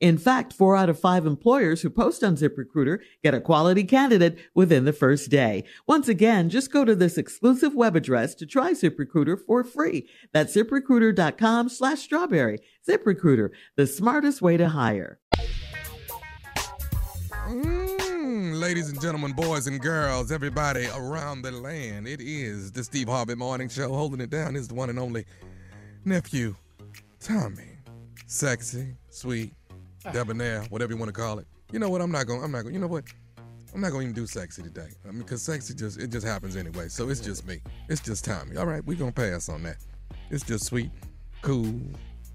In 0.00 0.16
fact, 0.16 0.54
four 0.54 0.76
out 0.76 0.88
of 0.88 0.98
five 0.98 1.26
employers 1.26 1.82
who 1.82 1.90
post 1.90 2.24
on 2.24 2.36
ZipRecruiter 2.36 3.00
get 3.22 3.34
a 3.34 3.40
quality 3.40 3.84
candidate 3.84 4.38
within 4.54 4.86
the 4.86 4.94
first 4.94 5.30
day. 5.30 5.64
Once 5.86 6.08
again, 6.08 6.48
just 6.48 6.72
go 6.72 6.86
to 6.86 6.94
this 6.94 7.18
exclusive 7.18 7.74
web 7.74 7.94
address 7.94 8.34
to 8.36 8.46
try 8.46 8.72
ZipRecruiter 8.72 9.38
for 9.46 9.62
free. 9.62 10.08
That's 10.32 10.56
ziprecruiter.com 10.56 11.68
slash 11.68 12.00
strawberry. 12.00 12.60
ZipRecruiter, 12.88 13.50
the 13.76 13.86
smartest 13.86 14.40
way 14.40 14.56
to 14.56 14.70
hire. 14.70 15.18
Mm, 17.50 18.58
ladies 18.58 18.88
and 18.88 19.00
gentlemen, 19.02 19.32
boys 19.32 19.66
and 19.66 19.80
girls, 19.80 20.32
everybody 20.32 20.86
around 20.96 21.42
the 21.42 21.50
land, 21.50 22.08
it 22.08 22.20
is 22.22 22.72
the 22.72 22.84
Steve 22.84 23.08
Harvey 23.08 23.34
Morning 23.34 23.68
Show. 23.68 23.88
Holding 23.88 24.20
it 24.20 24.30
down 24.30 24.56
is 24.56 24.68
the 24.68 24.74
one 24.74 24.88
and 24.88 24.98
only 24.98 25.26
nephew, 26.04 26.54
Tommy. 27.18 27.76
Sexy, 28.26 28.94
sweet, 29.10 29.52
Ah. 30.04 30.12
debonair, 30.12 30.62
whatever 30.70 30.92
you 30.92 30.98
want 30.98 31.14
to 31.14 31.20
call 31.20 31.38
it. 31.38 31.46
You 31.72 31.78
know 31.78 31.90
what? 31.90 32.00
I'm 32.00 32.10
not 32.10 32.26
gonna. 32.26 32.42
I'm 32.42 32.50
not 32.50 32.62
gonna. 32.62 32.72
You 32.72 32.80
know 32.80 32.86
what? 32.86 33.04
I'm 33.74 33.80
not 33.80 33.92
going 33.92 34.06
to 34.06 34.10
even 34.10 34.14
do 34.14 34.26
sexy 34.26 34.62
today. 34.62 34.88
I 35.06 35.12
mean, 35.12 35.20
because 35.20 35.42
sexy 35.42 35.74
just 35.74 36.00
it 36.00 36.10
just 36.10 36.26
happens 36.26 36.56
anyway. 36.56 36.88
So 36.88 37.08
it's 37.08 37.20
just 37.20 37.46
me. 37.46 37.60
It's 37.88 38.00
just 38.00 38.24
Tommy. 38.24 38.56
All 38.56 38.66
right, 38.66 38.84
we're 38.84 38.98
gonna 38.98 39.12
pass 39.12 39.48
on 39.48 39.62
that. 39.64 39.76
It's 40.30 40.44
just 40.44 40.64
sweet, 40.64 40.90
cool, 41.42 41.80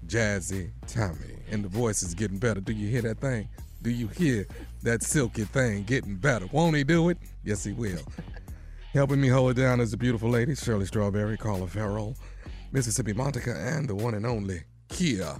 jazzy 0.06 0.70
Tommy, 0.86 1.38
and 1.50 1.64
the 1.64 1.68
voice 1.68 2.02
is 2.02 2.14
getting 2.14 2.38
better. 2.38 2.60
Do 2.60 2.72
you 2.72 2.88
hear 2.88 3.02
that 3.02 3.18
thing? 3.18 3.48
Do 3.82 3.90
you 3.90 4.08
hear 4.08 4.46
that 4.82 5.02
silky 5.02 5.44
thing 5.44 5.82
getting 5.84 6.16
better? 6.16 6.46
Won't 6.52 6.76
he 6.76 6.84
do 6.84 7.08
it? 7.10 7.18
Yes, 7.44 7.64
he 7.64 7.72
will. 7.72 8.00
Helping 8.92 9.20
me 9.20 9.28
hold 9.28 9.50
it 9.50 9.60
down 9.60 9.80
is 9.80 9.90
the 9.90 9.96
beautiful 9.96 10.30
lady 10.30 10.54
Shirley 10.54 10.86
Strawberry, 10.86 11.36
Carla 11.36 11.66
Ferrell, 11.66 12.16
Mississippi 12.72 13.12
Monica, 13.12 13.54
and 13.54 13.86
the 13.88 13.94
one 13.94 14.14
and 14.14 14.24
only 14.24 14.62
Kia. 14.88 15.36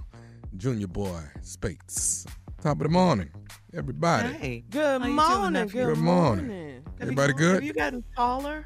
Junior 0.55 0.87
Boy 0.87 1.21
Spates. 1.41 2.25
Top 2.61 2.77
of 2.77 2.83
the 2.83 2.89
morning, 2.89 3.29
everybody. 3.73 4.33
Hey, 4.33 4.63
good 4.69 5.01
morning. 5.01 5.67
Good 5.67 5.71
Good 5.71 5.97
morning. 5.97 6.83
Have 6.99 7.01
Everybody 7.01 7.33
you, 7.33 7.37
good? 7.37 7.53
Have 7.55 7.63
you 7.63 7.73
gotten 7.73 8.03
taller? 8.15 8.65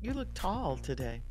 You 0.00 0.12
look 0.12 0.32
tall 0.34 0.76
today. 0.76 1.22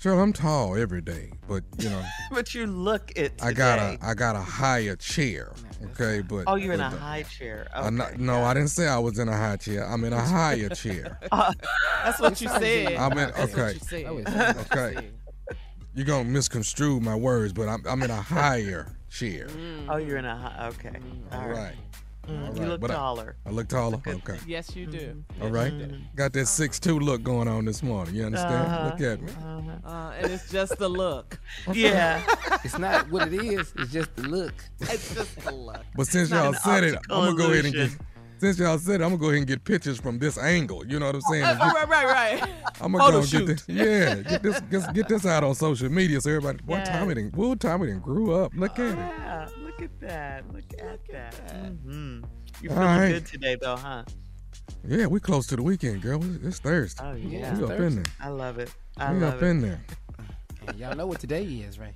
Sure, 0.00 0.18
I'm 0.18 0.32
tall 0.32 0.74
every 0.76 1.00
day, 1.02 1.30
but 1.46 1.62
you 1.78 1.88
know, 1.90 2.02
but 2.32 2.54
you 2.54 2.66
look 2.66 3.12
it. 3.14 3.38
Today. 3.38 3.48
I 3.50 3.52
got 3.52 3.76
today. 3.76 3.98
a 4.02 4.06
I 4.08 4.14
got 4.14 4.34
a 4.34 4.40
higher 4.40 4.96
chair. 4.96 5.52
Okay, 5.92 6.22
but 6.22 6.44
Oh, 6.46 6.56
you're 6.56 6.72
in 6.72 6.80
a 6.80 6.90
but, 6.90 6.96
uh, 6.96 7.00
high 7.00 7.22
chair. 7.24 7.68
I'm 7.74 8.00
Okay. 8.00 8.12
not, 8.12 8.18
no, 8.18 8.42
I 8.42 8.54
didn't 8.54 8.70
say 8.70 8.88
I 8.88 8.98
was 8.98 9.18
in 9.18 9.28
a 9.28 9.36
high 9.36 9.56
chair. 9.56 9.86
I'm 9.86 10.02
in 10.04 10.12
a 10.12 10.20
higher 10.20 10.68
chair. 10.70 11.18
That's 11.30 12.20
what 12.20 12.40
you 12.40 12.48
said. 12.48 12.94
I'm 12.96 13.12
in 13.12 13.16
That's 13.36 13.38
okay. 13.52 13.62
what 13.62 13.74
you 13.74 13.80
said. 13.80 14.06
That 14.06 14.14
was 14.14 14.24
what 14.24 14.74
you 14.74 14.80
okay. 14.80 15.10
Said. 15.92 15.98
You're 15.98 16.06
gonna 16.06 16.28
misconstrue 16.28 17.00
my 17.00 17.14
words, 17.14 17.52
but 17.52 17.68
I'm 17.68 17.82
I'm 17.86 18.02
in 18.02 18.10
a 18.10 18.16
higher 18.22 18.88
chair. 19.10 19.48
Oh, 19.88 19.96
you're 19.96 20.18
in 20.18 20.24
a 20.24 20.36
high. 20.36 20.68
Okay. 20.68 20.96
All 21.32 21.40
All 21.40 21.48
right. 21.48 21.56
right. 21.56 21.74
Mm, 22.28 22.48
All 22.50 22.56
You 22.56 22.66
look 22.68 22.80
but 22.80 22.86
taller. 22.92 23.34
I, 23.44 23.50
look 23.50 23.66
taller. 23.66 24.00
Okay. 24.06 24.38
Yes, 24.46 24.76
you 24.76 24.86
do. 24.86 25.24
All 25.40 25.48
right. 25.50 25.72
Got 26.14 26.32
that 26.34 26.46
six 26.46 26.78
two 26.78 27.00
look 27.00 27.24
going 27.24 27.48
on 27.48 27.64
this 27.64 27.82
morning. 27.82 28.14
You 28.14 28.26
understand? 28.26 28.66
Uh-huh. 28.68 28.90
Look 28.92 29.00
at 29.00 29.20
me. 29.22 29.32
Uh, 29.84 30.12
and 30.16 30.30
it's 30.30 30.48
just 30.48 30.78
the 30.78 30.88
look. 30.88 31.40
Yeah. 31.72 32.22
It's 32.64 32.78
not 32.78 33.10
what 33.10 33.32
it 33.32 33.42
is. 33.42 33.72
It's 33.76 33.90
just 33.92 34.14
the 34.14 34.22
look. 34.22 34.54
It's 34.82 35.14
just 35.14 35.36
the 35.44 35.50
look. 35.52 35.82
But 35.96 36.06
since 36.06 36.30
not 36.30 36.44
y'all 36.44 36.52
said 36.54 36.84
it, 36.84 36.94
I'm 37.10 37.34
gonna 37.34 37.36
go 37.36 37.50
ahead 37.52 37.64
and 37.64 37.74
get. 37.74 37.90
Illusion. 38.42 38.56
Since 38.56 38.58
y'all 38.58 38.78
said 38.78 39.00
it, 39.00 39.04
I'm 39.04 39.10
gonna 39.10 39.18
go 39.20 39.26
ahead 39.28 39.38
and 39.38 39.46
get 39.46 39.64
pictures 39.64 39.98
from 40.00 40.18
this 40.18 40.36
angle. 40.38 40.86
You 40.86 40.98
know 40.98 41.06
what 41.06 41.14
I'm 41.16 41.20
saying? 41.22 41.44
Oh, 41.60 41.72
right, 41.72 41.88
right, 41.88 42.06
right. 42.40 42.50
I'm 42.80 42.92
gonna 42.92 43.04
Photo 43.04 43.10
go 43.12 43.18
and 43.18 43.30
get 43.30 43.38
shoot. 43.38 43.46
this. 43.46 43.64
Yeah, 43.68 44.14
get 44.16 44.42
this, 44.42 44.60
get, 44.62 44.94
get 44.94 45.08
this 45.08 45.26
out 45.26 45.44
on 45.44 45.54
social 45.54 45.88
media 45.88 46.20
so 46.20 46.30
everybody. 46.30 46.58
What 46.66 46.78
Yes. 46.78 46.88
time 46.88 47.10
it? 47.10 47.14
done- 47.14 47.30
What 47.34 47.60
time 47.60 47.82
it 47.82 47.86
done 47.88 48.00
grew 48.00 48.34
up? 48.34 48.52
Look 48.54 48.78
at 48.78 48.92
it. 48.92 48.96
Yeah. 48.98 49.48
Look 49.64 49.82
at 49.82 50.00
that. 50.00 50.52
Look 50.52 50.64
at 50.80 51.00
that. 51.10 51.34
hmm 51.84 52.22
You're 52.60 52.72
All 52.72 52.78
feeling 52.78 52.98
right. 52.98 53.08
good 53.12 53.26
today, 53.26 53.56
though, 53.60 53.76
huh? 53.76 54.04
Yeah, 54.86 55.06
we 55.06 55.20
close 55.20 55.46
to 55.48 55.56
the 55.56 55.62
weekend, 55.62 56.02
girl. 56.02 56.20
It's 56.24 56.44
it's 56.44 56.58
Thursday. 56.58 57.02
Oh 57.04 57.14
yeah. 57.14 57.56
we 57.56 57.64
up 57.64 57.70
in 57.80 57.96
there. 57.96 58.04
I 58.20 58.28
love 58.28 58.58
it. 58.58 58.72
I 58.96 59.12
We 59.12 59.20
love 59.20 59.34
up 59.34 59.42
it. 59.42 59.46
in 59.46 59.60
there. 59.62 59.80
And 60.66 60.78
y'all 60.78 60.96
know 60.96 61.06
what 61.06 61.20
today 61.20 61.44
is, 61.44 61.78
right? 61.78 61.94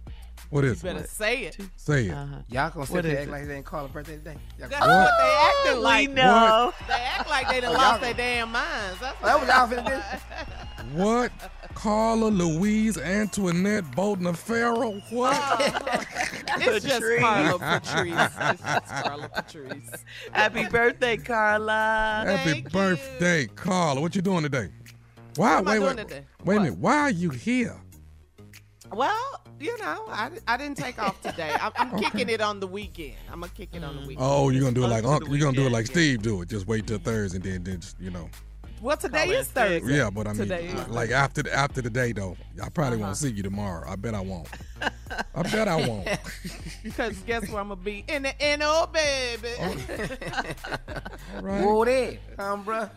What 0.50 0.64
You 0.64 0.70
is 0.70 0.82
better 0.82 1.00
it? 1.00 1.10
say 1.10 1.42
it. 1.44 1.58
Say 1.76 2.06
it. 2.06 2.12
Uh-huh. 2.12 2.36
Y'all 2.48 2.70
gonna 2.70 2.86
sit 2.86 2.94
What 2.94 3.02
there 3.04 3.12
is 3.12 3.18
act 3.18 3.28
it? 3.28 3.32
like 3.32 3.42
they 3.46 3.54
didn't 3.54 3.66
call 3.66 3.84
a 3.84 3.88
birthday 3.88 4.16
today. 4.16 4.36
Y'all 4.58 4.68
That's 4.68 4.80
gonna- 4.86 5.02
what 5.02 5.14
they 5.18 5.68
acting 5.68 5.82
like. 5.82 6.08
we 6.08 6.14
know. 6.14 6.72
They 6.86 6.94
act 6.94 7.28
like 7.28 7.48
they 7.48 7.60
done 7.60 7.74
Oh, 7.74 7.78
lost 7.78 8.00
their 8.00 8.14
damn 8.14 8.52
minds. 8.52 9.00
That's 9.00 9.20
That 9.20 9.38
what 9.38 9.48
y'all 9.48 9.68
finna 9.68 9.86
do? 9.86 10.92
What? 11.02 11.32
Carla 11.74 12.26
Louise 12.28 12.96
Antoinette 12.96 13.90
Bolton 13.96 14.32
Ferrell? 14.34 15.00
What? 15.10 15.34
It's 16.58 16.84
just 16.86 17.00
Patrice. 17.00 17.20
Carla 17.20 17.58
Patrice. 17.58 18.14
It's 18.14 18.62
just 18.62 18.86
Carla 19.04 19.28
Patrice. 19.28 19.90
Happy 20.32 20.64
birthday, 20.68 21.16
Carla. 21.18 22.22
Happy 22.26 22.52
Thank 22.52 22.72
birthday, 22.72 23.46
Carla. 23.48 24.00
What 24.00 24.14
you 24.14 24.22
doing 24.22 24.42
today? 24.42 24.70
Why? 25.36 25.56
What 25.56 25.58
am 25.58 25.68
I 25.68 25.70
wait, 25.72 25.78
doing 25.78 25.96
wait, 25.96 26.08
today? 26.08 26.24
wait 26.44 26.54
a 26.54 26.58
What? 26.58 26.62
minute. 26.62 26.78
Why 26.78 26.96
are 26.98 27.10
you 27.10 27.30
here? 27.30 27.76
Well, 28.92 29.40
you 29.60 29.76
know, 29.78 30.04
I, 30.08 30.30
I 30.46 30.56
didn't 30.56 30.76
take 30.76 30.98
off 30.98 31.20
today. 31.20 31.52
I'm, 31.60 31.72
I'm 31.76 31.98
kicking 31.98 32.28
it 32.28 32.40
on 32.40 32.60
the 32.60 32.66
weekend. 32.66 33.14
I'm 33.32 33.40
gonna 33.40 33.52
kick 33.52 33.70
it 33.74 33.82
on 33.84 33.94
the 33.96 34.00
weekend. 34.02 34.18
Oh, 34.20 34.48
you're 34.50 34.62
gonna 34.62 34.74
do 34.74 34.84
it 34.84 34.88
like 34.88 35.04
Uncle. 35.04 35.28
You're 35.36 35.44
gonna 35.46 35.56
do 35.56 35.66
it 35.66 35.72
like 35.72 35.86
yeah. 35.88 35.92
Steve 35.92 36.22
do 36.22 36.42
it. 36.42 36.48
Just 36.48 36.66
wait 36.66 36.86
till 36.86 36.98
Thursday 36.98 37.36
and 37.36 37.44
then, 37.44 37.64
then 37.64 37.80
just, 37.80 37.98
you 38.00 38.10
know. 38.10 38.28
Well, 38.82 38.96
today 38.96 39.24
Call 39.24 39.30
it 39.34 39.38
is 39.38 39.48
Thursday. 39.48 39.96
Yeah, 39.96 40.10
but 40.10 40.26
I 40.26 40.32
mean, 40.34 40.42
Today 40.48 40.70
like, 40.74 40.88
like 40.90 41.10
after 41.10 41.42
the, 41.42 41.54
after 41.54 41.80
the 41.80 41.88
day 41.88 42.12
though, 42.12 42.36
I 42.62 42.68
probably 42.68 42.98
Uh-huh. 42.98 43.06
won't 43.06 43.16
see 43.16 43.30
you 43.30 43.42
tomorrow. 43.42 43.88
I 43.90 43.96
bet 43.96 44.14
I 44.14 44.20
won't. 44.20 44.48
I 45.34 45.42
bet 45.42 45.66
I 45.68 45.76
won't. 45.86 46.08
Because 46.82 47.16
guess 47.20 47.48
where 47.50 47.60
I'm 47.60 47.68
gonna 47.68 47.80
be? 47.80 48.04
In 48.06 48.22
the 48.22 48.34
NO, 48.58 48.86
baby. 48.92 49.48
All 51.34 51.42
right. 51.42 51.64
Whoa 51.64 51.84
there, 51.84 52.18
um, 52.38 52.64
bruh. 52.64 52.88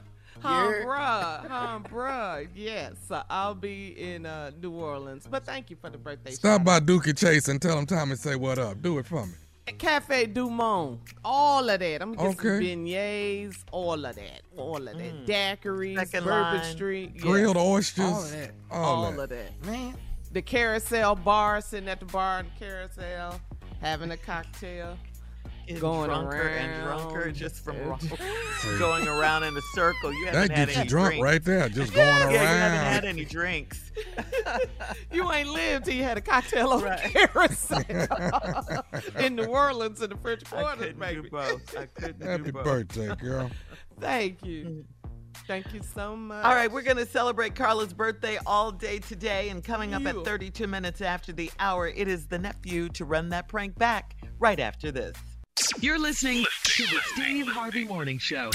Huh, 0.41 0.71
Yeah. 0.71 0.85
bruh. 0.85 1.47
Huh, 1.47 1.79
bruh. 1.91 2.47
Yes, 2.55 2.93
so 3.07 3.21
I'll 3.29 3.55
be 3.55 3.89
in 3.99 4.25
uh, 4.25 4.51
New 4.61 4.71
Orleans. 4.71 5.27
But 5.29 5.45
thank 5.45 5.69
you 5.69 5.75
for 5.79 5.89
the 5.89 5.97
birthday. 5.97 6.31
Stop 6.31 6.59
shout 6.61 6.65
by 6.65 6.79
Dooky 6.79 7.17
Chase 7.17 7.47
and 7.47 7.61
tell 7.61 7.77
him 7.77 7.85
Tommy 7.85 8.15
say 8.15 8.35
what 8.35 8.57
up. 8.57 8.81
Do 8.81 8.97
it 8.99 9.05
for 9.05 9.25
me. 9.25 9.33
out. 9.67 9.77
Cafe 9.77 10.25
Du 10.27 10.49
Monde. 10.49 10.99
All 11.23 11.69
of 11.69 11.79
that. 11.79 12.01
I'm 12.01 12.13
gonna 12.13 12.29
get 12.29 12.39
some 12.41 12.47
Okay. 12.51 12.65
beignets. 12.75 13.57
All 13.71 14.03
of 14.05 14.15
that. 14.15 14.41
All 14.57 14.75
of 14.87 14.97
that. 14.97 15.25
Daiquiris. 15.27 15.95
Second 15.95 16.23
Bourbon 16.23 16.61
line. 16.61 16.71
Street. 16.75 17.11
yes. 17.13 17.23
Grilled 17.23 17.57
oysters. 17.57 18.05
All 18.05 18.23
of 18.23 18.31
that. 18.31 18.51
All, 18.71 19.05
All 19.05 19.11
that. 19.11 19.19
of 19.21 19.29
that. 19.29 19.65
Man, 19.65 19.95
The 20.31 20.41
carousel 20.41 21.15
bar, 21.15 21.59
sitting 21.61 21.89
at 21.89 21.99
the 21.99 22.05
bar 22.05 22.39
in 22.39 22.45
the 22.47 22.65
carousel, 22.65 23.39
having 23.81 24.11
a 24.11 24.17
cocktail. 24.17 24.97
Getting 25.69 25.81
Going 25.81 26.09
drunker 26.09 26.47
and 26.47 26.87
around. 26.87 26.97
drunker 27.11 27.31
just 27.31 27.63
from 27.63 27.77
ro- 27.87 27.99
going 28.79 29.07
around 29.07 29.43
in 29.43 29.55
a 29.55 29.61
circle. 29.75 30.11
You 30.11 30.25
haven't 30.25 30.47
That 30.49 30.57
had 30.57 30.65
gets 30.67 30.75
you 30.75 30.81
any 30.81 30.89
drunk 30.89 31.07
drinks. 31.09 31.23
right 31.23 31.43
there, 31.43 31.69
just 31.69 31.93
going 31.93 32.07
Yeah, 32.07 32.23
around. 32.23 32.31
you 32.31 32.37
haven't 32.39 32.93
had 32.93 33.05
any 33.05 33.25
drinks. 33.25 33.91
You 35.11 35.31
ain't 35.31 35.49
lived 35.49 35.85
till 35.85 35.93
you 35.93 36.03
had 36.03 36.17
a 36.17 36.21
cocktail 36.21 36.69
on 36.69 36.81
Right. 36.81 37.03
the 37.03 37.09
carousel 37.09 37.83
in 39.23 39.35
New 39.35 39.43
Orleans 39.45 40.01
in 40.01 40.09
the 40.09 40.17
French 40.17 40.41
I 40.47 40.49
Quarter, 40.49 40.77
couldn't 40.77 40.99
baby. 40.99 41.21
do 41.21 41.29
both. 41.29 41.77
I 41.77 41.85
couldn't 41.85 42.23
Happy 42.23 42.43
do 42.45 42.51
both. 42.51 42.63
birthday, 42.63 43.15
girl. 43.17 43.51
Thank 43.99 44.43
you. 44.43 44.63
Mm. 44.65 44.83
Thank 45.47 45.71
you 45.73 45.81
so 45.95 46.15
much. 46.15 46.43
All 46.45 46.53
right, 46.55 46.71
we're 46.71 46.81
going 46.81 46.97
to 46.97 47.05
celebrate 47.05 47.53
Carla's 47.53 47.93
birthday 47.93 48.39
all 48.47 48.71
day 48.71 48.97
today. 48.99 49.49
And 49.49 49.63
coming 49.63 49.93
up 49.93 50.01
Yeah. 50.01 50.09
at 50.09 50.25
32 50.25 50.65
minutes 50.65 51.01
after 51.01 51.31
the 51.31 51.51
hour, 51.59 51.87
it 51.87 52.07
is 52.07 52.25
the 52.25 52.39
nephew 52.39 52.89
to 52.89 53.05
run 53.05 53.29
that 53.29 53.47
prank 53.47 53.77
back 53.77 54.15
right 54.39 54.59
after 54.59 54.91
this. 54.91 55.15
You're 55.81 55.99
listening 55.99 56.45
to 56.63 56.83
the 56.83 56.99
Steve 57.13 57.47
Harvey 57.47 57.85
Morning 57.85 58.17
Show. 58.17 58.49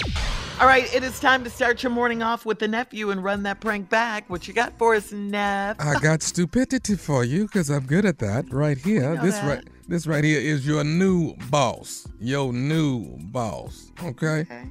All 0.60 0.66
right, 0.66 0.92
it 0.94 1.02
is 1.02 1.18
time 1.20 1.42
to 1.44 1.50
start 1.50 1.82
your 1.82 1.90
morning 1.90 2.22
off 2.22 2.46
with 2.46 2.58
the 2.58 2.68
nephew 2.68 3.10
and 3.10 3.22
run 3.22 3.42
that 3.42 3.60
prank 3.60 3.88
back. 3.88 4.28
What 4.30 4.46
you 4.46 4.54
got 4.54 4.78
for 4.78 4.94
us, 4.94 5.12
Neff? 5.12 5.76
I 5.80 5.98
got 6.00 6.22
stupidity 6.22 6.96
for 6.96 7.24
you 7.24 7.46
because 7.46 7.70
I'm 7.70 7.86
good 7.86 8.04
at 8.04 8.18
that. 8.20 8.52
Right 8.52 8.78
here, 8.78 9.16
this 9.16 9.36
that. 9.38 9.48
right, 9.48 9.68
this 9.88 10.06
right 10.06 10.24
here 10.24 10.40
is 10.40 10.66
your 10.66 10.84
new 10.84 11.34
boss. 11.50 12.06
Your 12.20 12.52
new 12.52 13.16
boss. 13.32 13.92
Okay. 14.02 14.40
Okay. 14.40 14.64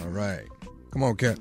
All 0.00 0.08
right. 0.08 0.46
Come 0.90 1.02
on, 1.04 1.16
cat. 1.16 1.38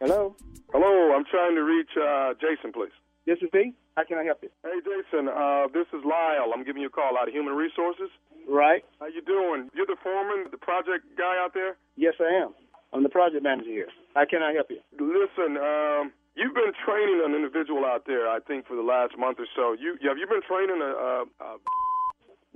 Hello? 0.00 0.34
Hello, 0.72 1.14
I'm 1.14 1.24
trying 1.24 1.54
to 1.54 1.62
reach 1.62 1.90
uh, 1.96 2.34
Jason, 2.40 2.72
please. 2.72 2.92
This 3.26 3.38
is 3.40 3.48
me. 3.52 3.74
How 3.96 4.04
can 4.04 4.18
I 4.18 4.24
help 4.24 4.42
you? 4.42 4.50
Hey, 4.64 4.80
Jason, 4.84 5.28
uh, 5.28 5.68
this 5.72 5.86
is 5.92 6.04
Lyle. 6.04 6.50
I'm 6.52 6.64
giving 6.64 6.82
you 6.82 6.88
a 6.88 6.90
call 6.90 7.16
out 7.16 7.28
of 7.28 7.34
Human 7.34 7.54
Resources. 7.54 8.10
Right. 8.48 8.84
How 9.00 9.06
you 9.06 9.22
doing? 9.22 9.70
You're 9.74 9.86
the 9.86 9.96
foreman, 10.02 10.46
the 10.50 10.58
project 10.58 11.04
guy 11.16 11.36
out 11.42 11.54
there? 11.54 11.76
Yes, 11.96 12.14
I 12.20 12.28
am. 12.44 12.54
I'm 12.92 13.02
the 13.02 13.08
project 13.08 13.42
manager 13.42 13.70
here. 13.70 13.88
How 14.14 14.24
can 14.28 14.42
I 14.42 14.52
help 14.52 14.68
you? 14.70 14.78
Listen, 15.00 15.56
um, 15.58 16.12
you've 16.36 16.54
been 16.54 16.72
training 16.86 17.22
an 17.24 17.34
individual 17.34 17.84
out 17.84 18.04
there, 18.06 18.28
I 18.28 18.38
think, 18.40 18.66
for 18.66 18.76
the 18.76 18.82
last 18.86 19.18
month 19.18 19.38
or 19.40 19.46
so. 19.56 19.72
You 19.72 19.96
Have 20.08 20.18
you 20.18 20.26
been 20.28 20.42
training 20.46 20.80
a... 20.80 20.90
a, 20.92 21.24
a 21.40 21.56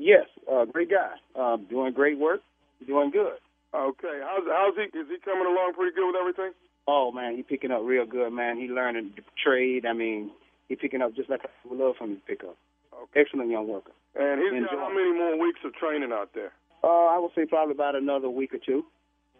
Yes, 0.00 0.26
uh, 0.46 0.64
great 0.64 0.90
guy. 0.90 1.14
Uh, 1.34 1.56
doing 1.68 1.92
great 1.92 2.18
work. 2.20 2.40
Doing 2.86 3.10
good. 3.10 3.34
okay, 3.74 4.20
how's, 4.22 4.44
how's 4.46 4.74
he? 4.76 4.96
Is 4.96 5.06
he 5.10 5.18
coming 5.24 5.44
along 5.46 5.72
pretty 5.74 5.92
good 5.92 6.06
with 6.06 6.14
everything? 6.14 6.52
Oh 6.86 7.10
man, 7.10 7.34
he 7.34 7.42
picking 7.42 7.72
up 7.72 7.80
real 7.82 8.06
good, 8.06 8.32
man. 8.32 8.56
He 8.58 8.68
learning 8.68 9.10
the 9.16 9.22
trade. 9.42 9.84
I 9.84 9.92
mean, 9.94 10.30
he 10.68 10.76
picking 10.76 11.02
up 11.02 11.16
just 11.16 11.28
like 11.28 11.40
I 11.44 11.48
would 11.68 11.80
love 11.80 11.96
for 11.98 12.04
him 12.04 12.14
to 12.14 12.22
pick 12.28 12.44
up. 12.44 12.56
Excellent 13.14 13.50
young 13.50 13.68
worker. 13.68 13.92
And 14.14 14.40
he's 14.40 14.64
got 14.64 14.78
how 14.78 14.88
many 14.94 15.12
more 15.12 15.38
weeks 15.38 15.60
of 15.64 15.74
training 15.74 16.12
out 16.12 16.30
there? 16.34 16.52
Uh, 16.82 17.06
I 17.06 17.18
would 17.18 17.30
say 17.34 17.46
probably 17.46 17.74
about 17.74 17.94
another 17.94 18.28
week 18.30 18.54
or 18.54 18.58
two 18.58 18.84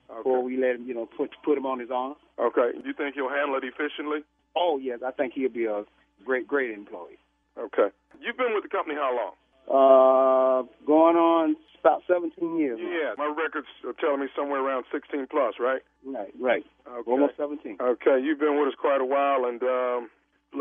before 0.08 0.42
we 0.42 0.56
let 0.56 0.76
him, 0.76 0.86
you 0.86 0.94
know, 0.94 1.06
put 1.06 1.30
put 1.44 1.58
him 1.58 1.66
on 1.66 1.78
his 1.78 1.90
own. 1.92 2.14
Okay. 2.38 2.72
Do 2.80 2.86
You 2.86 2.94
think 2.94 3.14
he'll 3.14 3.28
handle 3.28 3.56
it 3.56 3.64
efficiently? 3.64 4.20
Oh 4.56 4.78
yes, 4.80 5.00
I 5.06 5.10
think 5.12 5.34
he'll 5.34 5.50
be 5.50 5.66
a 5.66 5.84
great 6.24 6.46
great 6.48 6.70
employee. 6.70 7.18
Okay. 7.58 7.88
You've 8.20 8.36
been 8.36 8.54
with 8.54 8.62
the 8.64 8.70
company 8.70 8.96
how 8.96 9.14
long? 9.14 9.34
Uh, 9.68 10.62
going 10.86 11.16
on 11.16 11.56
about 11.80 12.02
17 12.08 12.58
years. 12.58 12.78
Yeah, 12.80 13.14
my 13.16 13.26
records 13.26 13.66
are 13.86 13.92
telling 14.00 14.20
me 14.20 14.26
somewhere 14.34 14.60
around 14.60 14.84
16 14.90 15.26
plus, 15.30 15.54
right? 15.60 15.82
Right, 16.04 16.32
right. 16.40 16.64
Okay. 16.88 17.10
Almost 17.10 17.36
17. 17.36 17.76
Okay, 17.80 18.18
you've 18.22 18.40
been 18.40 18.58
with 18.58 18.68
us 18.68 18.74
quite 18.80 19.00
a 19.00 19.04
while, 19.04 19.44
and 19.44 19.62
um, 19.62 20.10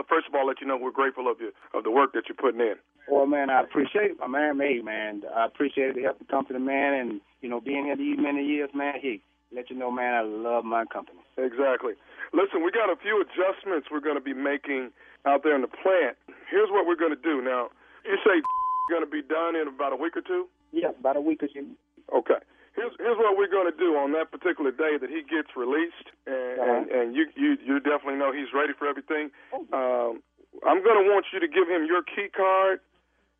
first 0.08 0.28
of 0.28 0.36
all, 0.36 0.48
let 0.48 0.62
you 0.62 0.68
know 0.68 0.78
we're 0.78 0.92
grateful 0.92 1.30
of 1.30 1.40
you 1.40 1.52
of 1.74 1.84
the 1.84 1.92
work 1.92 2.14
that 2.14 2.24
you're 2.28 2.36
putting 2.40 2.62
in. 2.62 2.76
Well, 3.08 3.26
man, 3.26 3.50
I 3.50 3.62
appreciate. 3.62 4.20
My 4.20 4.28
man 4.28 4.58
man. 4.58 5.24
I 5.36 5.46
appreciate 5.46 5.96
the 5.96 6.04
help 6.04 6.20
the 6.20 6.26
company, 6.26 6.60
man, 6.60 6.94
and, 6.94 7.22
you 7.42 7.50
know, 7.50 7.62
being 7.62 7.86
here 7.86 7.96
these 7.96 8.18
many 8.20 8.44
years, 8.44 8.70
man, 8.74 8.96
he 9.02 9.22
let 9.56 9.70
you 9.70 9.78
know, 9.78 9.90
man, 9.90 10.14
I 10.14 10.22
love 10.22 10.66
my 10.66 10.84
company. 10.92 11.20
Exactly. 11.38 11.94
Listen, 12.34 12.64
we 12.64 12.72
got 12.72 12.92
a 12.92 13.00
few 13.00 13.24
adjustments 13.24 13.88
we're 13.90 14.04
going 14.04 14.20
to 14.20 14.24
be 14.24 14.34
making 14.34 14.92
out 15.26 15.44
there 15.44 15.56
in 15.56 15.62
the 15.62 15.72
plant. 15.72 16.18
Here's 16.52 16.70
what 16.70 16.86
we're 16.86 17.00
going 17.00 17.16
to 17.16 17.22
do. 17.22 17.42
Now, 17.42 17.70
you 18.04 18.18
say 18.26 18.42
going 18.92 19.04
to 19.04 19.10
be 19.10 19.22
done 19.22 19.56
in 19.56 19.68
about 19.68 19.94
a 19.94 19.96
week 19.96 20.18
or 20.18 20.22
two. 20.22 20.48
Yeah, 20.72 20.92
about 21.00 21.16
a 21.16 21.22
week 21.22 21.44
or 21.44 21.48
two. 21.48 21.76
Okay. 22.14 22.44
Here's 22.78 22.94
here's 23.02 23.18
what 23.18 23.34
we're 23.36 23.50
going 23.50 23.66
to 23.66 23.76
do 23.76 23.98
on 23.98 24.14
that 24.14 24.30
particular 24.30 24.70
day 24.70 25.02
that 25.02 25.10
he 25.10 25.26
gets 25.26 25.50
released, 25.58 26.14
and 26.30 26.62
and, 26.62 26.84
and 26.94 27.06
you 27.18 27.26
you 27.36 27.58
you 27.66 27.82
definitely 27.82 28.22
know 28.22 28.32
he's 28.32 28.54
ready 28.54 28.72
for 28.78 28.86
everything. 28.88 29.34
Um, 29.74 30.22
I'm 30.62 30.86
going 30.86 31.02
to 31.02 31.10
want 31.10 31.26
you 31.34 31.42
to 31.42 31.50
give 31.50 31.68
him 31.68 31.90
your 31.90 32.06
key 32.06 32.30
card 32.30 32.80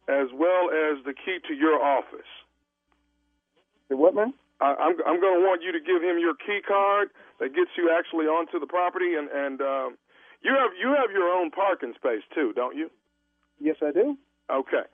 as 0.10 0.34
well 0.34 0.74
as 0.74 1.06
the 1.06 1.14
key 1.14 1.38
to 1.48 1.54
your 1.54 1.78
office. 1.78 2.32
The 3.90 3.96
what, 3.96 4.16
man? 4.18 4.34
I, 4.60 4.74
I'm 4.74 4.98
I'm 5.06 5.22
going 5.22 5.38
to 5.38 5.46
want 5.46 5.62
you 5.62 5.72
to 5.72 5.80
give 5.80 6.02
him 6.02 6.18
your 6.18 6.34
key 6.34 6.60
card 6.66 7.10
that 7.40 7.54
gets 7.54 7.70
you 7.78 7.94
actually 7.94 8.26
onto 8.26 8.58
the 8.60 8.66
property, 8.68 9.14
and 9.14 9.30
and 9.30 9.62
um, 9.62 9.98
You 10.42 10.54
have 10.54 10.72
you 10.80 10.90
have 10.98 11.12
your 11.12 11.30
own 11.30 11.52
parking 11.52 11.94
space 11.96 12.24
too, 12.34 12.54
don't 12.56 12.76
you? 12.76 12.90
Yes, 13.60 13.78
I 13.82 13.92
do. 13.92 14.18
Okay. 14.52 14.86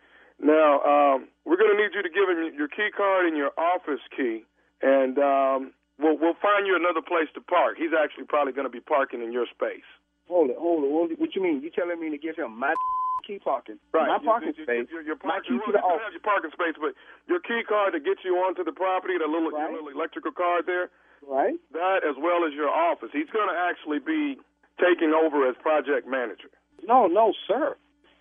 Now 0.43 0.83
um, 0.83 1.27
we're 1.47 1.55
going 1.57 1.71
to 1.71 1.79
need 1.79 1.95
you 1.95 2.03
to 2.03 2.11
give 2.11 2.27
him 2.27 2.51
your 2.59 2.67
key 2.67 2.91
card 2.91 3.25
and 3.25 3.37
your 3.39 3.51
office 3.57 4.03
key, 4.15 4.43
and 4.83 5.15
um, 5.17 5.71
we'll 5.97 6.19
we'll 6.19 6.37
find 6.43 6.67
you 6.67 6.75
another 6.75 7.01
place 7.01 7.31
to 7.35 7.41
park. 7.41 7.79
He's 7.79 7.95
actually 7.95 8.27
probably 8.27 8.51
going 8.51 8.67
to 8.67 8.73
be 8.73 8.83
parking 8.83 9.23
in 9.23 9.31
your 9.31 9.47
space. 9.47 9.87
Hold 10.27 10.51
it, 10.51 10.57
hold 10.59 10.83
it. 10.83 10.91
Hold 10.91 11.11
it. 11.11 11.19
What 11.19 11.31
you 11.35 11.41
mean? 11.43 11.63
You 11.63 11.71
telling 11.71 11.99
me 11.99 12.11
to 12.11 12.17
give 12.19 12.35
him 12.35 12.55
my 12.59 12.73
key 13.27 13.39
parking? 13.39 13.79
Right. 13.95 14.07
My 14.11 14.19
You- 14.19 14.27
parking 14.27 14.53
you- 14.55 14.63
space. 14.67 14.87
Your, 14.91 15.01
your 15.03 15.15
my 15.23 15.39
parking, 15.39 15.59
key 15.59 15.65
to 15.67 15.71
the 15.71 15.79
office. 15.83 16.03
have 16.03 16.15
your 16.15 16.23
parking 16.27 16.51
space, 16.51 16.75
but 16.79 16.91
your 17.31 17.39
key 17.39 17.63
card 17.67 17.95
to 17.95 17.99
get 18.03 18.19
you 18.27 18.35
onto 18.43 18.63
the 18.67 18.75
property, 18.75 19.15
the 19.19 19.27
little, 19.31 19.51
your 19.51 19.71
little 19.71 19.91
electrical 19.95 20.31
card 20.35 20.67
there. 20.67 20.91
Right. 21.23 21.55
That 21.71 22.03
as 22.03 22.15
well 22.19 22.43
as 22.43 22.51
your 22.51 22.67
office. 22.71 23.11
He's 23.15 23.31
going 23.31 23.47
to 23.47 23.55
actually 23.55 23.99
be 24.03 24.35
taking 24.75 25.15
over 25.15 25.47
as 25.47 25.55
project 25.63 26.03
manager. 26.07 26.51
No, 26.83 27.07
no, 27.07 27.31
sir. 27.47 27.75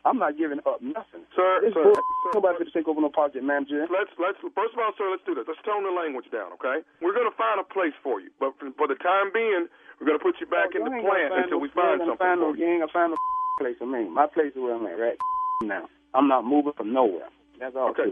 I'm 0.05 0.19
not 0.19 0.35
giving 0.35 0.59
up 0.67 0.83
nothing. 0.83 1.23
Sir, 1.35 1.63
This 1.63 1.75
sir, 1.75 1.83
bull- 1.87 1.95
sir, 1.95 2.31
Nobody 2.35 2.59
going 2.59 2.71
to 2.71 2.75
take 2.75 2.89
over 2.91 2.99
no 3.01 3.09
project 3.13 3.45
manager. 3.45 3.87
Let's 3.87 4.11
let's 4.19 4.39
first 4.55 4.75
of 4.75 4.79
all, 4.83 4.91
sir, 4.99 5.07
let's 5.11 5.23
do 5.23 5.35
this. 5.39 5.47
Let's 5.47 5.63
tone 5.63 5.87
the 5.87 5.95
language 5.95 6.27
down, 6.35 6.51
okay? 6.59 6.83
We're 6.99 7.15
going 7.15 7.31
to 7.31 7.37
find 7.39 7.63
a 7.63 7.67
place 7.67 7.95
for 8.03 8.19
you, 8.19 8.31
but 8.43 8.59
for, 8.59 8.67
for 8.75 8.87
the 8.91 8.99
time 8.99 9.31
being, 9.31 9.71
we're 10.01 10.09
going 10.11 10.19
to 10.19 10.25
put 10.25 10.43
you 10.43 10.47
back 10.51 10.75
oh, 10.75 10.79
in 10.79 10.83
the 10.83 10.91
gonna 10.91 11.07
plant 11.07 11.31
until 11.39 11.63
no- 11.63 11.63
we 11.63 11.69
find 11.71 12.03
gonna 12.03 12.19
something 12.19 12.27
find 12.27 12.39
no, 12.43 12.51
for 12.51 12.59
You 12.59 12.67
you. 12.67 12.73
ain't 12.73 12.83
gonna 12.83 12.97
find 12.97 13.11
no 13.15 13.19
place 13.63 13.79
for 13.79 13.87
me. 13.87 14.11
My 14.11 14.27
place 14.27 14.51
is 14.55 14.59
where 14.59 14.75
I'm 14.75 14.87
at 14.91 14.99
right 14.99 15.19
now. 15.63 15.87
I'm 16.19 16.27
not 16.27 16.43
moving 16.43 16.75
from 16.75 16.91
nowhere. 16.93 17.31
That's 17.63 17.77
all. 17.79 17.95
Okay. 17.95 18.11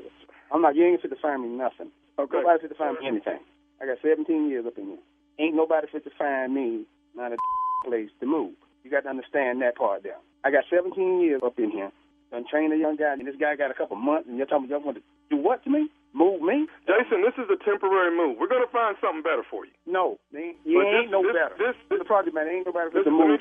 I'm 0.54 0.62
not. 0.62 0.76
You 0.78 0.86
ain't 0.86 1.02
fit 1.02 1.10
to 1.10 1.18
find 1.18 1.42
me 1.42 1.50
nothing. 1.50 1.90
Okay. 2.18 2.38
Nobody 2.38 2.60
fit 2.62 2.70
to 2.70 2.78
find 2.78 2.98
me 2.98 3.06
anything. 3.06 3.42
I 3.82 3.86
got 3.86 3.98
17 4.02 4.46
years 4.48 4.66
up 4.66 4.78
in 4.78 4.94
here. 4.94 5.02
Ain't 5.38 5.56
nobody 5.56 5.86
fit 5.90 6.04
to 6.04 6.10
find 6.18 6.54
me 6.54 6.84
not 7.16 7.32
a 7.32 7.36
place 7.88 8.10
to 8.20 8.26
move. 8.26 8.54
You 8.84 8.90
got 8.90 9.02
to 9.04 9.10
understand 9.10 9.60
that 9.62 9.76
part 9.76 10.02
there. 10.02 10.20
I 10.44 10.50
got 10.50 10.64
17 10.70 11.20
years 11.20 11.40
up 11.44 11.58
in 11.58 11.70
here. 11.70 11.90
Done 12.30 12.44
trained 12.48 12.72
a 12.72 12.78
young 12.78 12.94
guy, 12.96 13.12
and 13.12 13.26
this 13.26 13.34
guy 13.40 13.56
got 13.56 13.70
a 13.70 13.74
couple 13.74 13.96
months, 13.96 14.28
and 14.28 14.38
you're 14.38 14.46
talking 14.46 14.70
about 14.70 14.80
you 14.80 14.86
want 14.86 14.96
to 15.02 15.04
do 15.30 15.36
what 15.36 15.62
to 15.64 15.70
me? 15.70 15.90
Move 16.14 16.42
me? 16.42 16.66
Jason, 16.86 17.22
this 17.22 17.34
is 17.38 17.46
a 17.50 17.58
temporary 17.66 18.10
move. 18.14 18.38
We're 18.38 18.50
going 18.50 18.62
to 18.66 18.70
find 18.70 18.94
something 19.02 19.22
better 19.22 19.42
for 19.50 19.66
you. 19.66 19.74
No, 19.86 20.18
ain't, 20.34 20.56
you 20.64 20.78
ain't 20.82 21.06
this- 21.06 21.12
no 21.12 21.22
this- 21.22 21.34
better. 21.34 21.54
this- 21.58 21.78
This 21.90 21.98
the 21.98 22.04
project 22.06 22.34
man. 22.34 22.46
Ain't 22.48 22.66
nobody 22.66 22.90
This 22.94 23.02
to 23.06 23.10
is 23.10 23.14
move. 23.14 23.40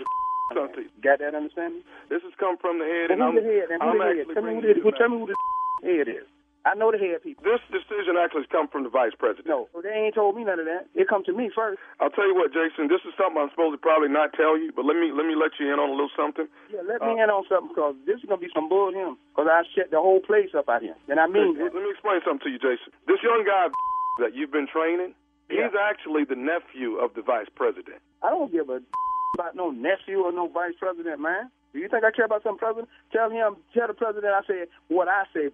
something 0.53 0.73
to 0.75 0.81
you. 0.85 0.91
Got 1.01 1.19
that 1.21 1.33
understanding? 1.37 1.81
This 2.09 2.21
has 2.25 2.33
come 2.41 2.57
from 2.57 2.77
the 2.81 2.85
head, 2.85 3.09
And 3.13 3.21
and 3.21 3.29
I'm, 3.29 3.35
the 3.37 3.45
head? 3.45 3.69
And 3.69 3.81
I'm 3.81 3.97
the 3.97 4.05
head? 4.05 4.17
actually 4.25 4.33
Tell 4.33 4.43
me 4.43 4.53
who 4.57 4.61
bringing 4.61 4.81
who, 4.81 4.91
tell 4.97 5.09
me 5.09 5.17
who 5.21 5.25
the 5.29 5.37
head 5.85 6.07
is. 6.09 6.25
I 6.67 6.75
know 6.75 6.91
the 6.91 6.99
head 6.99 7.23
people. 7.23 7.43
This 7.47 7.63
decision 7.71 8.19
actually 8.19 8.43
has 8.43 8.51
come 8.51 8.67
from 8.67 8.83
the 8.83 8.91
vice 8.91 9.15
president. 9.15 9.47
No, 9.47 9.71
they 9.79 9.95
ain't 9.95 10.15
told 10.15 10.35
me 10.35 10.43
none 10.43 10.59
of 10.59 10.67
that. 10.67 10.91
It 10.91 11.07
come 11.07 11.23
to 11.23 11.33
me 11.33 11.47
first. 11.53 11.79
I'll 12.03 12.11
tell 12.11 12.27
you 12.27 12.35
what, 12.35 12.51
Jason. 12.51 12.91
This 12.91 12.99
is 13.07 13.15
something 13.15 13.39
I'm 13.39 13.49
supposed 13.55 13.79
to 13.79 13.81
probably 13.81 14.11
not 14.11 14.35
tell 14.35 14.59
you, 14.59 14.75
but 14.75 14.83
let 14.83 14.99
me 14.99 15.15
let 15.15 15.23
me 15.23 15.39
let 15.39 15.55
you 15.55 15.71
in 15.71 15.79
on 15.79 15.87
a 15.87 15.95
little 15.95 16.11
something. 16.15 16.51
Yeah, 16.67 16.83
let 16.83 16.99
me 16.99 17.15
uh, 17.15 17.23
in 17.23 17.29
on 17.31 17.47
something 17.47 17.71
because 17.71 17.95
this 18.03 18.19
is 18.19 18.27
gonna 18.27 18.43
be 18.43 18.51
some 18.51 18.67
bull 18.67 18.91
him. 18.91 19.15
Because 19.31 19.47
I 19.47 19.63
shut 19.71 19.87
the 19.91 20.03
whole 20.03 20.19
place 20.19 20.51
up 20.51 20.67
out 20.67 20.83
here, 20.83 20.99
and 21.07 21.19
I 21.19 21.27
mean 21.31 21.55
Let 21.55 21.71
let 21.71 21.83
me 21.83 21.91
explain 21.95 22.19
something 22.27 22.43
to 22.45 22.51
you, 22.51 22.59
Jason. 22.59 22.91
This 23.07 23.23
young 23.23 23.47
guy 23.47 23.71
that 24.23 24.35
you've 24.35 24.51
been 24.51 24.67
training, 24.67 25.15
he's 25.47 25.71
actually 25.73 26.27
the 26.27 26.35
nephew 26.35 26.99
of 26.99 27.15
the 27.15 27.23
vice 27.23 27.49
president. 27.55 28.03
I 28.19 28.29
don't 28.29 28.51
give 28.51 28.67
a 28.67 28.83
about 29.39 29.55
no 29.55 29.71
nephew 29.71 30.27
or 30.27 30.35
no 30.35 30.51
vice 30.51 30.75
president, 30.75 31.23
man. 31.23 31.47
Do 31.71 31.79
you 31.79 31.87
think 31.87 32.03
I 32.03 32.11
care 32.11 32.25
about 32.25 32.43
some 32.43 32.57
president? 32.57 32.89
Tell 33.13 33.29
him, 33.29 33.55
tell 33.73 33.87
the 33.87 33.93
president 33.93 34.33
I 34.33 34.41
said 34.45 34.67
what 34.87 35.07
I 35.07 35.23
say. 35.33 35.49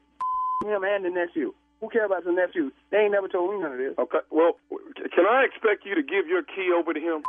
Him 0.63 0.83
and 0.83 1.05
the 1.05 1.09
nephew. 1.09 1.53
Who 1.81 1.89
care 1.89 2.05
about 2.05 2.23
the 2.23 2.31
nephew? 2.31 2.71
They 2.91 3.03
ain't 3.03 3.11
never 3.11 3.27
told 3.27 3.51
me 3.51 3.59
none 3.59 3.73
of 3.73 3.77
this. 3.77 3.93
Okay. 3.99 4.23
Well, 4.31 4.55
can 5.11 5.27
I 5.27 5.43
expect 5.43 5.83
you 5.83 5.95
to 5.95 6.03
give 6.03 6.27
your 6.27 6.43
key 6.43 6.71
over 6.71 6.93
to 6.93 6.99
him? 6.99 7.21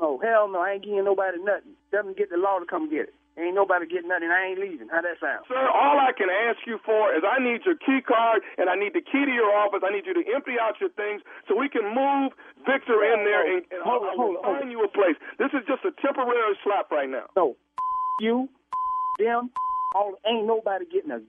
No, 0.00 0.18
hell 0.18 0.50
no. 0.50 0.58
I 0.58 0.76
ain't 0.76 0.84
giving 0.84 1.04
nobody 1.04 1.38
nothing. 1.38 1.78
Tell 1.90 2.02
them 2.02 2.14
to 2.14 2.18
get 2.18 2.30
the 2.30 2.36
law 2.36 2.58
to 2.58 2.66
come 2.66 2.90
get 2.90 3.08
it. 3.08 3.14
Ain't 3.38 3.56
nobody 3.56 3.88
getting 3.88 4.12
nothing. 4.12 4.28
I 4.28 4.52
ain't 4.52 4.60
leaving. 4.60 4.92
How 4.92 5.00
that 5.00 5.16
sound? 5.16 5.48
Sir, 5.48 5.56
all 5.56 5.96
I 5.96 6.12
can 6.12 6.28
ask 6.28 6.60
you 6.68 6.76
for 6.84 7.16
is 7.16 7.24
I 7.24 7.40
need 7.40 7.64
your 7.64 7.80
key 7.80 8.04
card 8.04 8.44
and 8.60 8.68
I 8.68 8.76
need 8.76 8.92
the 8.92 9.00
key 9.00 9.24
to 9.24 9.32
your 9.32 9.48
office. 9.56 9.80
I 9.80 9.88
need 9.88 10.04
you 10.04 10.12
to 10.12 10.24
empty 10.28 10.60
out 10.60 10.76
your 10.84 10.92
things 10.92 11.24
so 11.48 11.56
we 11.56 11.72
can 11.72 11.88
move 11.96 12.36
Victor 12.68 13.00
in 13.00 13.24
there 13.24 13.48
and, 13.48 13.64
and 13.72 13.80
Hold 13.80 14.04
on, 14.04 14.16
hold 14.20 14.36
find 14.44 14.68
you 14.68 14.84
a 14.84 14.90
place. 14.92 15.16
This 15.40 15.48
is 15.56 15.64
just 15.64 15.80
a 15.88 15.96
temporary 16.04 16.60
slap 16.60 16.92
right 16.92 17.08
now. 17.08 17.32
No, 17.32 17.56
you, 18.20 18.52
them, 19.16 19.48
all 19.96 20.12
ain't 20.28 20.44
nobody 20.44 20.84
getting 20.84 21.16
a 21.16 21.20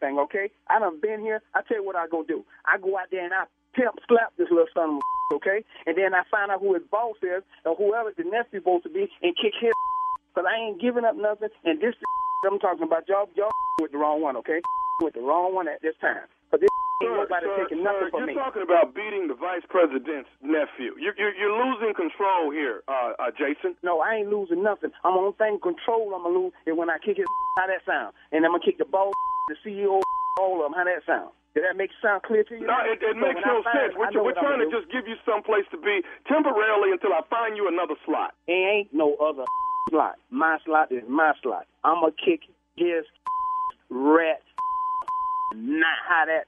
thing. 0.00 0.18
Okay, 0.18 0.50
I 0.68 0.78
done 0.78 1.00
been 1.00 1.20
here. 1.20 1.42
I 1.54 1.62
tell 1.66 1.78
you 1.78 1.84
what 1.86 1.96
I 1.96 2.06
go 2.08 2.22
do. 2.24 2.44
I 2.66 2.78
go 2.78 2.96
out 2.98 3.08
there 3.10 3.24
and 3.24 3.32
I 3.34 3.44
pimp 3.74 3.96
slap 4.08 4.32
this 4.38 4.48
little 4.50 4.70
son 4.74 4.90
of 4.90 4.96
a 4.98 5.34
okay, 5.36 5.64
and 5.86 5.96
then 5.96 6.14
I 6.14 6.22
find 6.30 6.50
out 6.50 6.60
who 6.60 6.74
his 6.74 6.82
boss 6.90 7.16
is 7.22 7.42
or 7.64 7.74
whoever 7.76 8.12
the 8.16 8.24
nephew's 8.24 8.62
supposed 8.62 8.84
to 8.84 8.90
be 8.90 9.08
and 9.22 9.36
kick 9.36 9.54
his. 9.60 9.72
Cause 10.34 10.44
I 10.46 10.54
ain't 10.54 10.80
giving 10.80 11.04
up 11.04 11.16
nothing. 11.16 11.48
And 11.64 11.80
this 11.80 11.94
I'm 12.46 12.58
talking 12.60 12.84
about 12.84 13.08
y'all, 13.08 13.28
y'all 13.34 13.50
with 13.80 13.90
the 13.92 13.98
wrong 13.98 14.22
one. 14.22 14.36
Okay, 14.36 14.60
with 15.02 15.14
the 15.14 15.20
wrong 15.20 15.54
one 15.54 15.66
at 15.68 15.82
this 15.82 15.94
time. 16.00 16.22
Cause 16.50 16.60
this 16.60 16.70
ain't 17.02 17.12
nobody 17.12 17.46
Sir, 17.46 17.56
taking 17.66 17.82
sir, 17.84 18.08
from 18.10 18.20
you're 18.20 18.26
me. 18.28 18.34
talking 18.34 18.62
about 18.62 18.94
beating 18.94 19.28
the 19.28 19.34
vice 19.34 19.62
president's 19.68 20.30
nephew. 20.42 20.94
You're, 20.98 21.14
you're, 21.18 21.34
you're 21.34 21.54
losing 21.54 21.94
control 21.94 22.50
here, 22.50 22.82
uh, 22.88 23.12
uh, 23.18 23.30
Jason. 23.36 23.76
No, 23.82 24.00
I 24.00 24.22
ain't 24.22 24.30
losing 24.30 24.62
nothing. 24.62 24.90
I'm 25.04 25.14
on 25.14 25.34
thing 25.34 25.58
control. 25.62 26.14
I'm 26.14 26.22
gonna 26.24 26.38
lose 26.38 26.52
is 26.66 26.74
when 26.76 26.90
I 26.90 26.98
kick 26.98 27.18
his. 27.18 27.26
How 27.58 27.66
that 27.66 27.82
sound? 27.84 28.14
And 28.32 28.44
I'm 28.46 28.52
gonna 28.52 28.64
kick 28.64 28.78
the 28.78 28.86
boss, 28.86 29.12
the 29.48 29.56
CEO, 29.64 30.00
all 30.40 30.60
of 30.60 30.70
them. 30.70 30.72
How 30.76 30.84
that 30.84 31.02
sound? 31.06 31.32
Did 31.54 31.64
that 31.64 31.76
make 31.76 31.90
sound 32.00 32.22
clear 32.22 32.44
to 32.44 32.54
you? 32.54 32.66
No, 32.68 32.76
it, 32.84 33.00
it 33.02 33.16
So 33.16 33.20
makes 33.24 33.40
no 33.42 33.64
sense. 33.72 33.96
I 33.96 34.12
We're, 34.14 34.30
we're 34.30 34.38
trying 34.38 34.60
to 34.60 34.70
just 34.70 34.92
give 34.92 35.08
you 35.08 35.16
some 35.26 35.42
place 35.42 35.64
to 35.72 35.78
be 35.80 36.04
temporarily 36.28 36.92
until 36.92 37.10
I 37.16 37.24
find 37.26 37.56
you 37.56 37.66
another 37.66 37.96
slot. 38.06 38.34
It 38.46 38.52
ain't 38.52 38.94
no 38.94 39.16
other 39.16 39.44
slot. 39.90 40.16
My 40.30 40.58
slot 40.64 40.92
is 40.92 41.02
my 41.08 41.32
slot. 41.42 41.66
I'm 41.82 42.00
gonna 42.04 42.12
kick 42.14 42.46
his 42.76 43.02
rat. 43.90 44.44
Not 45.56 45.98
how 46.06 46.24
that 46.28 46.44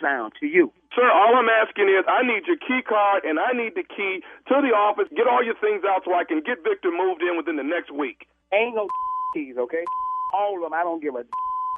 sound 0.00 0.32
to 0.40 0.46
you. 0.46 0.70
Sir, 0.94 1.04
all 1.10 1.34
I'm 1.36 1.50
asking 1.50 1.90
is 1.90 2.06
I 2.08 2.22
need 2.22 2.46
your 2.46 2.56
key 2.56 2.80
card 2.86 3.24
and 3.26 3.38
I 3.38 3.52
need 3.52 3.74
the 3.74 3.82
key 3.84 4.22
to 4.48 4.54
the 4.62 4.72
office. 4.72 5.10
Get 5.14 5.26
all 5.26 5.42
your 5.44 5.58
things 5.60 5.82
out 5.84 6.02
so 6.06 6.14
I 6.14 6.24
can 6.24 6.40
get 6.40 6.62
Victor 6.62 6.90
moved 6.90 7.20
in 7.22 7.36
within 7.36 7.56
the 7.56 7.66
next 7.66 7.90
week. 7.92 8.26
Ain't 8.54 8.74
no 8.74 8.86
keys, 9.34 9.56
okay? 9.58 9.84
All 10.32 10.56
of 10.56 10.62
them. 10.62 10.72
I 10.72 10.82
don't 10.82 11.02
give 11.02 11.14
a 11.14 11.24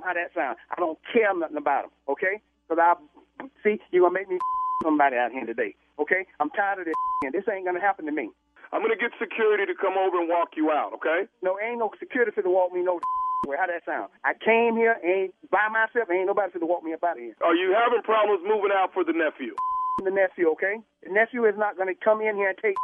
how 0.02 0.14
that 0.14 0.32
sound. 0.34 0.56
I 0.70 0.76
don't 0.80 0.98
care 1.12 1.32
nothing 1.34 1.56
about 1.56 1.88
them, 1.88 1.92
okay? 2.08 2.40
Because 2.68 2.80
I 2.82 3.46
see 3.62 3.80
you're 3.90 4.02
gonna 4.06 4.14
make 4.14 4.28
me 4.28 4.38
somebody 4.84 5.16
out 5.16 5.32
here 5.32 5.46
today, 5.46 5.74
okay? 5.98 6.26
I'm 6.40 6.50
tired 6.50 6.80
of 6.80 6.84
this, 6.86 6.94
and 7.24 7.32
this 7.34 7.44
ain't 7.50 7.66
gonna 7.66 7.80
happen 7.80 8.06
to 8.06 8.12
me. 8.12 8.30
I'm 8.72 8.82
gonna 8.82 8.94
get 8.96 9.10
security 9.18 9.66
to 9.66 9.74
come 9.74 9.98
over 9.98 10.20
and 10.22 10.28
walk 10.30 10.54
you 10.56 10.70
out, 10.70 10.94
okay? 11.02 11.26
No, 11.42 11.58
ain't 11.58 11.78
no 11.82 11.90
security 11.98 12.30
for 12.30 12.42
to 12.42 12.50
walk 12.50 12.72
me 12.72 12.82
no 12.82 13.00
way. 13.48 13.56
How 13.58 13.66
that 13.66 13.82
sound? 13.84 14.14
I 14.22 14.32
came 14.38 14.76
here 14.78 14.94
ain't 15.02 15.34
by 15.50 15.66
myself. 15.72 16.06
Ain't 16.06 16.26
nobody 16.30 16.52
for 16.54 16.60
to 16.62 16.66
walk 16.70 16.84
me 16.86 16.94
up 16.94 17.02
out 17.02 17.18
of 17.18 17.22
here. 17.24 17.34
Are 17.42 17.54
you 17.56 17.74
having 17.74 18.02
problems 18.06 18.46
moving 18.46 18.70
out 18.70 18.94
for 18.94 19.02
the 19.02 19.12
nephew? 19.16 19.56
The 20.06 20.14
nephew, 20.14 20.48
okay? 20.54 20.78
The 21.02 21.10
nephew 21.12 21.44
is 21.50 21.58
not 21.58 21.76
gonna 21.76 21.98
come 21.98 22.22
in 22.22 22.36
here 22.36 22.54
and 22.54 22.58
take. 22.62 22.78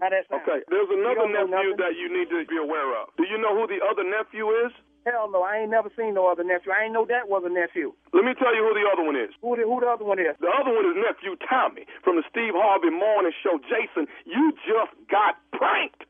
How 0.00 0.10
that 0.10 0.26
sound? 0.30 0.42
Okay, 0.42 0.62
there's 0.70 0.90
another 0.90 1.26
You 1.26 1.34
don't 1.34 1.50
know 1.50 1.62
nephew 1.62 1.76
that 1.82 1.94
you 1.98 2.10
need 2.10 2.26
to 2.30 2.42
be 2.46 2.58
aware 2.58 2.94
of. 3.02 3.10
Do 3.18 3.26
you 3.26 3.38
know 3.38 3.54
who 3.58 3.66
the 3.66 3.78
other 3.82 4.02
nephew 4.02 4.50
is? 4.66 4.72
Hell 5.04 5.28
no, 5.30 5.44
I 5.44 5.60
ain't 5.60 5.70
never 5.70 5.92
seen 6.00 6.14
no 6.16 6.32
other 6.32 6.44
nephew. 6.44 6.72
I 6.72 6.84
ain't 6.88 6.96
know 6.96 7.04
that 7.04 7.28
was 7.28 7.44
a 7.44 7.52
nephew. 7.52 7.92
Let 8.16 8.24
me 8.24 8.32
tell 8.40 8.56
you 8.56 8.64
who 8.64 8.72
the 8.72 8.88
other 8.88 9.04
one 9.04 9.16
is. 9.20 9.36
Who 9.44 9.52
the, 9.52 9.68
who 9.68 9.76
the 9.80 9.88
other 9.92 10.04
one 10.04 10.16
is? 10.18 10.32
The 10.40 10.48
other 10.48 10.72
one 10.72 10.88
is 10.88 10.96
nephew 10.96 11.36
Tommy 11.44 11.84
from 12.00 12.16
the 12.16 12.24
Steve 12.32 12.56
Harvey 12.56 12.88
Morning 12.88 13.36
Show. 13.44 13.60
Jason, 13.68 14.08
you 14.24 14.56
just 14.64 14.96
got 15.12 15.36
pranked. 15.52 16.08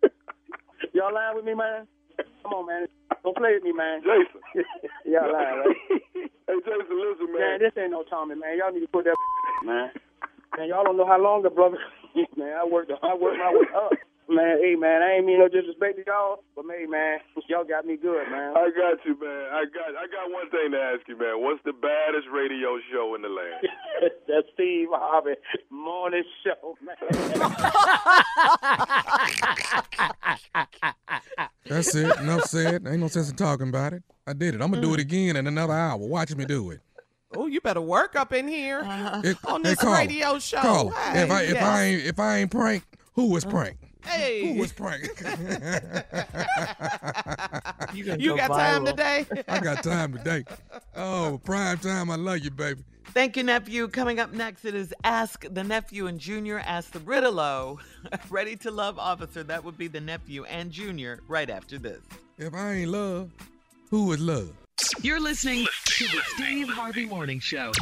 Y'all 0.96 1.12
lying 1.12 1.36
with 1.36 1.44
me, 1.44 1.52
man? 1.52 1.84
Come 2.40 2.64
on, 2.64 2.66
man. 2.66 2.88
Don't 3.20 3.36
play 3.36 3.60
with 3.60 3.64
me, 3.68 3.76
man. 3.76 4.00
Jason. 4.00 4.40
Y'all 5.04 5.28
lying, 5.28 5.60
right? 5.60 5.76
hey, 6.48 6.58
Jason, 6.64 6.96
listen, 6.96 7.28
Man, 7.28 7.40
Man, 7.44 7.58
this 7.60 7.76
ain't 7.76 7.92
no 7.92 8.08
Tommy, 8.08 8.40
man. 8.40 8.56
Y'all 8.56 8.72
need 8.72 8.88
to 8.88 8.92
put 8.92 9.04
that 9.04 9.16
man. 9.64 9.92
Man, 10.56 10.68
y'all 10.72 10.84
don't 10.84 10.96
know 10.96 11.04
how 11.06 11.20
long 11.20 11.42
the 11.44 11.50
brother. 11.52 11.76
man, 12.40 12.56
I 12.56 12.64
worked. 12.64 12.88
I 12.88 13.12
worked 13.20 13.36
my 13.36 13.52
way 13.52 13.68
up. 13.76 13.92
Man, 14.28 14.58
hey, 14.60 14.74
man, 14.74 15.02
I 15.02 15.12
ain't 15.16 15.26
mean 15.26 15.38
no 15.38 15.48
disrespect 15.48 15.98
to 15.98 16.04
y'all, 16.04 16.42
but 16.56 16.64
hey, 16.68 16.86
man, 16.86 17.20
y'all 17.48 17.62
got 17.64 17.86
me 17.86 17.96
good, 17.96 18.28
man. 18.28 18.54
I 18.56 18.70
got 18.74 18.98
you, 19.06 19.16
man. 19.20 19.46
I 19.52 19.64
got 19.70 19.94
I 19.94 20.08
got 20.10 20.32
one 20.32 20.50
thing 20.50 20.72
to 20.72 20.78
ask 20.78 21.06
you, 21.06 21.16
man. 21.16 21.40
What's 21.40 21.62
the 21.64 21.72
baddest 21.72 22.26
radio 22.32 22.80
show 22.92 23.14
in 23.14 23.22
the 23.22 23.28
land? 23.28 23.68
the 24.26 24.42
Steve 24.52 24.88
Harvey 24.90 25.36
Morning 25.70 26.24
Show, 26.42 26.76
man. 26.82 26.96
That's 31.66 31.94
it. 31.94 32.18
Enough 32.18 32.42
said. 32.44 32.84
Ain't 32.86 32.98
no 32.98 33.06
sense 33.06 33.30
in 33.30 33.36
talking 33.36 33.68
about 33.68 33.92
it. 33.92 34.02
I 34.26 34.32
did 34.32 34.56
it. 34.56 34.60
I'm 34.60 34.70
gonna 34.70 34.82
do 34.82 34.94
it 34.94 34.98
mm. 34.98 35.02
again 35.02 35.36
in 35.36 35.46
another 35.46 35.72
hour. 35.72 35.98
Watch 35.98 36.34
me 36.34 36.44
do 36.44 36.72
it. 36.72 36.80
Oh, 37.36 37.46
you 37.46 37.60
better 37.60 37.80
work 37.80 38.16
up 38.16 38.32
in 38.32 38.48
here 38.48 38.80
It- 39.22 39.36
on 39.44 39.62
hey, 39.62 39.70
this 39.70 39.78
Carla, 39.78 39.98
radio 39.98 40.40
show. 40.40 40.60
Carla, 40.60 40.90
Hey, 40.92 41.22
if 41.22 41.30
I 41.30 41.42
if 41.42 41.54
yes. 41.54 41.62
I 41.62 41.84
ain't 41.84 42.02
if 42.06 42.18
I 42.18 42.38
ain't 42.38 42.50
pranked, 42.50 42.96
who 43.14 43.30
was 43.30 43.44
mm. 43.44 43.50
pranked? 43.50 43.84
Hey. 44.06 44.54
Who 44.54 44.60
was 44.60 44.72
pranked? 44.72 45.22
You 47.94 48.36
got 48.36 48.48
time 48.48 48.84
today? 48.84 49.26
I 49.48 49.58
got 49.60 49.82
time 49.82 50.12
today. 50.12 50.44
Oh, 50.94 51.40
prime 51.44 51.78
time. 51.78 52.10
I 52.10 52.16
love 52.16 52.40
you, 52.40 52.50
baby. 52.50 52.82
Thank 53.06 53.36
you, 53.36 53.42
nephew. 53.42 53.88
Coming 53.88 54.20
up 54.20 54.32
next, 54.32 54.64
it 54.64 54.74
is 54.74 54.92
Ask 55.04 55.46
the 55.50 55.64
Nephew 55.64 56.06
and 56.06 56.18
Junior. 56.18 56.58
Ask 56.58 56.92
the 56.92 56.98
Riddle. 57.00 57.80
Ready 58.30 58.56
to 58.56 58.70
Love 58.70 58.98
Officer. 58.98 59.42
That 59.42 59.64
would 59.64 59.78
be 59.78 59.88
the 59.88 60.00
nephew 60.00 60.44
and 60.44 60.70
Junior 60.70 61.20
right 61.26 61.48
after 61.48 61.78
this. 61.78 62.02
If 62.36 62.52
I 62.54 62.72
ain't 62.72 62.90
love, 62.90 63.30
who 63.90 64.12
is 64.12 64.20
love? 64.20 64.52
You're 65.00 65.20
listening 65.20 65.66
to 65.86 66.04
the 66.04 66.20
Steve 66.34 66.68
Harvey 66.68 67.06
Morning 67.06 67.40
Show. 67.40 67.72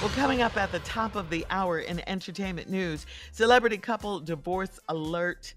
Well, 0.00 0.08
coming 0.10 0.40
up 0.40 0.56
at 0.56 0.72
the 0.72 0.78
top 0.80 1.14
of 1.14 1.28
the 1.28 1.44
hour 1.50 1.80
in 1.80 2.00
entertainment 2.08 2.70
news, 2.70 3.04
celebrity 3.32 3.76
couple 3.76 4.18
divorce 4.20 4.80
alert. 4.88 5.52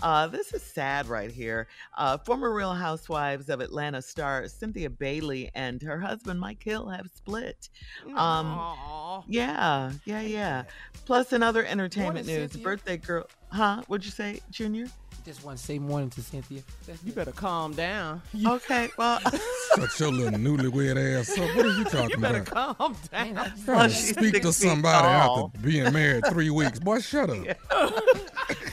Uh, 0.00 0.28
this 0.28 0.52
is 0.52 0.62
sad 0.62 1.08
right 1.08 1.32
here. 1.32 1.66
Uh, 1.96 2.18
former 2.18 2.54
Real 2.54 2.72
Housewives 2.72 3.48
of 3.48 3.60
Atlanta 3.60 4.00
star 4.00 4.46
Cynthia 4.46 4.90
Bailey 4.90 5.50
and 5.56 5.82
her 5.82 5.98
husband 5.98 6.38
Mike 6.38 6.62
Hill 6.62 6.88
have 6.88 7.08
split. 7.12 7.68
Um, 8.14 9.24
yeah, 9.26 9.90
yeah, 10.04 10.20
yeah. 10.20 10.62
Plus, 11.04 11.32
in 11.32 11.42
other 11.42 11.64
entertainment 11.64 12.26
news, 12.28 12.52
Cynthia. 12.52 12.62
birthday 12.62 12.96
girl. 12.96 13.26
Huh? 13.50 13.82
What'd 13.86 14.04
you 14.04 14.10
say, 14.12 14.40
Junior? 14.50 14.86
Just 15.24 15.44
want 15.44 15.58
to 15.58 15.64
say 15.64 15.78
morning 15.78 16.08
to 16.10 16.22
Cynthia. 16.22 16.62
You 17.04 17.12
better 17.12 17.32
calm 17.32 17.74
down. 17.74 18.22
Okay, 18.46 18.88
well. 18.96 19.20
Shut 19.76 20.00
your 20.00 20.10
little 20.12 20.38
newlywed 20.38 21.18
ass 21.20 21.36
up. 21.38 21.54
What 21.56 21.66
are 21.66 21.76
you 21.76 21.84
talking 21.84 22.10
You 22.10 22.16
better 22.18 22.40
about? 22.50 22.78
calm 22.78 22.96
down. 23.12 23.52
Trying 23.64 23.90
to 23.90 23.94
speak 23.94 24.40
to 24.42 24.52
somebody 24.52 25.06
after 25.06 25.58
being 25.58 25.92
married 25.92 26.24
three 26.30 26.48
weeks. 26.50 26.78
Boy, 26.78 27.00
shut 27.00 27.30
up. 27.30 27.56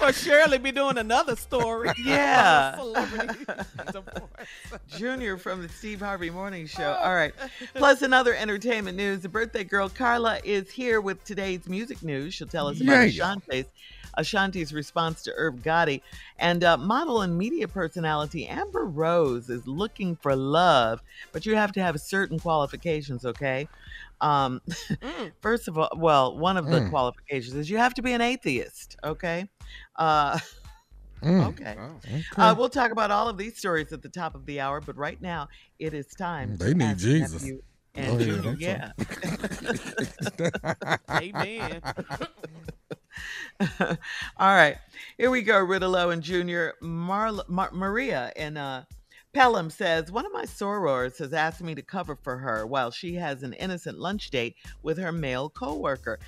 Or 0.02 0.12
Shirley 0.14 0.58
be 0.60 0.72
doing 0.72 0.98
another 0.98 1.36
story. 1.36 1.90
Yeah. 2.04 2.76
Junior 4.96 5.38
from 5.38 5.62
the 5.64 5.70
Steve 5.70 6.00
Harvey 6.00 6.30
Morning 6.30 6.68
Show. 6.68 6.96
Oh. 7.00 7.04
All 7.06 7.16
right. 7.16 7.34
Plus, 7.74 8.02
another 8.02 8.36
entertainment 8.36 8.98
news, 8.98 9.22
the 9.22 9.30
birthday 9.30 9.64
girl 9.64 9.90
Carla 9.90 10.40
is 10.44 10.70
here 10.70 11.02
with 11.02 11.24
today's 11.24 11.68
music 11.68 12.04
news. 12.04 12.34
She'll 12.34 12.48
tell 12.48 12.68
us 12.68 12.80
about 12.82 12.94
Yeah. 12.94 13.06
Ashanti's, 13.26 13.66
Ashanti's 14.18 14.74
response 14.74 15.22
to 15.24 15.34
Irv 15.36 15.56
Gotti. 15.56 16.02
And 16.40 16.64
uh, 16.64 16.78
model 16.78 17.22
and 17.22 17.38
media 17.38 17.68
personality 17.68 18.48
Amber 18.48 18.86
Rose 18.86 19.50
is 19.50 19.66
looking 19.68 20.16
for 20.16 20.36
love, 20.36 21.02
but 21.32 21.46
you 21.46 21.56
have 21.56 21.72
to 21.74 21.82
have 21.82 22.00
certain 22.00 22.40
qualifications, 22.40 23.26
okay? 23.26 23.68
Um, 24.22 24.62
First 25.42 25.68
of 25.68 25.78
all, 25.78 25.90
well, 25.98 26.38
one 26.38 26.58
of 26.58 26.70
the 26.70 26.82
Mm. 26.82 26.90
qualifications 26.90 27.56
is 27.56 27.70
you 27.70 27.78
have 27.78 27.94
to 27.96 28.02
be 28.02 28.14
an 28.14 28.22
atheist, 28.22 28.96
okay? 29.04 29.48
Uh, 29.96 30.40
Mm. 31.24 31.48
Okay. 31.48 31.76
Okay. 31.76 32.24
Uh, 32.38 32.54
we'll 32.58 32.70
talk 32.70 32.92
about 32.92 33.10
all 33.12 33.28
of 33.28 33.38
these 33.38 33.58
stories 33.58 33.92
at 33.92 34.02
the 34.02 34.10
top 34.10 34.36
of 34.36 34.46
the 34.46 34.60
hour, 34.60 34.80
but 34.80 34.96
right 34.98 35.20
now 35.22 35.48
it 35.80 35.94
is 35.94 36.08
time. 36.08 36.56
They 36.58 36.74
to 36.74 36.74
need 36.74 36.98
Jesus. 36.98 37.42
nephew 37.42 37.62
And 37.96 38.20
ahead, 38.20 38.28
Junior, 38.28 38.50
I'm 38.50 38.58
yeah. 38.60 38.92
Amen. 41.18 41.82
all 43.80 43.98
right, 44.40 44.78
here 45.18 45.30
we 45.30 45.42
go. 45.42 45.60
Riddle 45.60 45.96
and 45.96 46.22
Junior. 46.22 46.74
Marla, 46.82 47.48
Mar- 47.48 47.72
Maria 47.74 48.32
and 48.36 48.58
uh, 48.58 48.84
Pelham 49.34 49.70
says 49.70 50.12
one 50.12 50.26
of 50.26 50.32
my 50.32 50.46
sorors 50.46 51.18
has 51.20 51.34
asked 51.34 51.62
me 51.62 51.76
to 51.76 51.82
cover 51.82 52.16
for 52.16 52.38
her 52.38 52.66
while 52.66 52.90
she 52.90 53.16
has 53.16 53.44
an 53.44 53.54
innocent 53.54 54.00
lunch 54.00 54.30
date 54.30 54.56
with 54.82 54.98
her 54.98 55.12
male 55.12 55.50
coworker. 55.50 56.20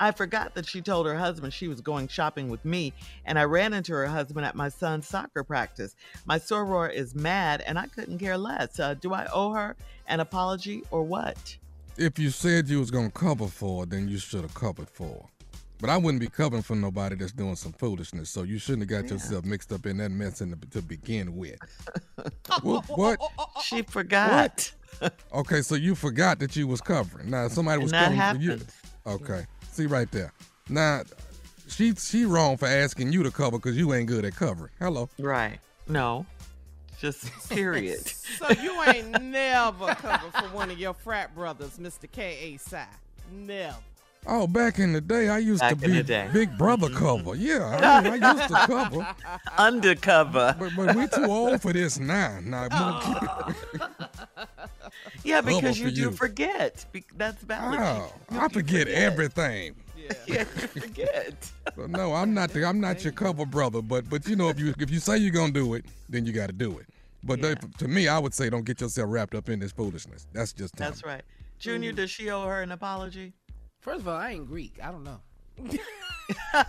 I 0.00 0.12
forgot 0.12 0.54
that 0.54 0.66
she 0.66 0.80
told 0.80 1.06
her 1.06 1.14
husband 1.14 1.52
she 1.52 1.68
was 1.68 1.80
going 1.80 2.08
shopping 2.08 2.48
with 2.48 2.64
me, 2.64 2.92
and 3.24 3.38
I 3.38 3.44
ran 3.44 3.72
into 3.72 3.92
her 3.92 4.06
husband 4.06 4.46
at 4.46 4.54
my 4.54 4.68
son's 4.68 5.06
soccer 5.06 5.44
practice. 5.44 5.94
My 6.24 6.38
soror 6.38 6.92
is 6.92 7.14
mad, 7.14 7.62
and 7.66 7.78
I 7.78 7.86
couldn't 7.86 8.18
care 8.18 8.38
less. 8.38 8.80
Uh, 8.80 8.94
do 8.94 9.12
I 9.12 9.28
owe 9.32 9.52
her 9.52 9.76
an 10.06 10.20
apology 10.20 10.82
or 10.90 11.02
what? 11.02 11.56
If 11.96 12.18
you 12.18 12.30
said 12.30 12.68
you 12.68 12.78
was 12.80 12.90
gonna 12.90 13.10
cover 13.10 13.46
for, 13.46 13.80
her, 13.80 13.86
then 13.86 14.08
you 14.08 14.18
should 14.18 14.42
have 14.42 14.54
covered 14.54 14.88
for. 14.88 15.04
her. 15.04 15.39
But 15.80 15.88
I 15.90 15.96
wouldn't 15.96 16.20
be 16.20 16.28
covering 16.28 16.62
for 16.62 16.76
nobody 16.76 17.16
that's 17.16 17.32
doing 17.32 17.56
some 17.56 17.72
foolishness. 17.72 18.28
So 18.30 18.42
you 18.42 18.58
shouldn't 18.58 18.90
have 18.90 19.02
got 19.02 19.10
yourself 19.10 19.44
mixed 19.44 19.72
up 19.72 19.86
in 19.86 19.96
that 19.98 20.10
mess 20.10 20.40
in 20.42 20.50
the, 20.50 20.56
to 20.72 20.82
begin 20.82 21.36
with. 21.36 21.58
what? 22.62 22.84
what? 22.88 23.18
She 23.64 23.82
forgot. 23.88 24.72
What? 24.98 25.12
Okay, 25.32 25.62
so 25.62 25.76
you 25.76 25.94
forgot 25.94 26.38
that 26.40 26.54
you 26.56 26.66
was 26.66 26.80
covering. 26.82 27.30
Now 27.30 27.48
somebody 27.48 27.82
was 27.82 27.92
And 27.92 28.18
that 28.18 28.18
covering 28.18 28.36
for 28.36 28.42
you. 28.42 28.50
happens. 28.50 28.72
Okay, 29.06 29.46
see 29.70 29.86
right 29.86 30.10
there. 30.10 30.32
Now 30.68 31.02
she 31.68 31.94
she 31.94 32.26
wrong 32.26 32.56
for 32.58 32.66
asking 32.66 33.12
you 33.12 33.22
to 33.22 33.30
cover 33.30 33.52
because 33.52 33.76
you 33.76 33.94
ain't 33.94 34.08
good 34.08 34.24
at 34.26 34.36
covering. 34.36 34.70
Hello. 34.78 35.08
Right. 35.18 35.58
No. 35.88 36.26
Just 37.00 37.48
period. 37.48 38.06
So 38.06 38.50
you 38.62 38.82
ain't 38.82 39.22
never 39.22 39.94
covered 39.94 40.34
for 40.34 40.54
one 40.54 40.70
of 40.70 40.78
your 40.78 40.92
frat 40.92 41.34
brothers, 41.34 41.78
Mr. 41.78 42.10
K.A. 42.10 42.58
Psi. 42.58 42.86
Never. 43.32 43.76
Oh, 44.26 44.46
back 44.46 44.78
in 44.78 44.92
the 44.92 45.00
day, 45.00 45.28
I 45.28 45.38
used 45.38 45.60
Back 45.60 45.78
to 45.78 45.88
be. 45.88 46.02
Big 46.32 46.56
Brother 46.58 46.90
cover. 46.90 47.34
Yeah, 47.34 47.64
I, 47.82 48.00
mean, 48.02 48.22
I 48.22 48.32
used 48.34 48.48
to 48.48 48.54
cover. 48.66 49.08
Undercover. 49.58 50.54
But, 50.58 50.72
but 50.76 50.94
we 50.96 51.06
too 51.08 51.24
old 51.24 51.62
for 51.62 51.72
this 51.72 51.98
now. 51.98 52.38
Now, 52.42 52.68
Oh. 52.70 53.54
Yeah, 55.24 55.40
Cover 55.40 55.54
because 55.54 55.78
you 55.78 55.88
for 55.88 55.94
do 55.94 56.00
you. 56.02 56.10
forget. 56.10 56.84
Be- 56.92 57.04
That's 57.16 57.42
valid. 57.42 57.80
oh, 57.80 58.12
I 58.30 58.48
forget 58.48 58.88
everything. 58.88 59.74
Yeah, 60.26 60.40
you 60.40 60.44
forget. 60.66 61.52
So 61.76 61.86
no, 61.86 62.14
I'm 62.14 62.34
not. 62.34 62.50
The, 62.50 62.64
I'm 62.64 62.80
not 62.80 63.04
your 63.04 63.12
cover 63.12 63.46
brother. 63.46 63.80
But 63.80 64.10
but 64.10 64.26
you 64.26 64.34
know, 64.34 64.48
if 64.48 64.58
you 64.58 64.74
if 64.80 64.90
you 64.90 64.98
say 64.98 65.18
you're 65.18 65.30
gonna 65.30 65.52
do 65.52 65.74
it, 65.74 65.84
then 66.08 66.26
you 66.26 66.32
got 66.32 66.48
to 66.48 66.52
do 66.52 66.78
it. 66.80 66.86
But 67.22 67.40
they- 67.40 67.54
to 67.78 67.86
me, 67.86 68.08
I 68.08 68.18
would 68.18 68.34
say 68.34 68.50
don't 68.50 68.64
get 68.64 68.80
yourself 68.80 69.06
wrapped 69.08 69.36
up 69.36 69.48
in 69.48 69.60
this 69.60 69.70
foolishness. 69.70 70.26
That's 70.32 70.52
just 70.52 70.74
dumb. 70.74 70.86
That's 70.88 71.04
right. 71.04 71.22
Junior, 71.60 71.92
mm. 71.92 71.96
does 71.96 72.10
she 72.10 72.28
owe 72.30 72.44
her 72.46 72.60
an 72.62 72.72
apology? 72.72 73.34
First 73.80 74.00
of 74.00 74.08
all, 74.08 74.16
I 74.16 74.32
ain't 74.32 74.46
Greek. 74.46 74.78
I 74.82 74.90
don't 74.90 75.04
know. 75.04 75.20
I 76.52 76.64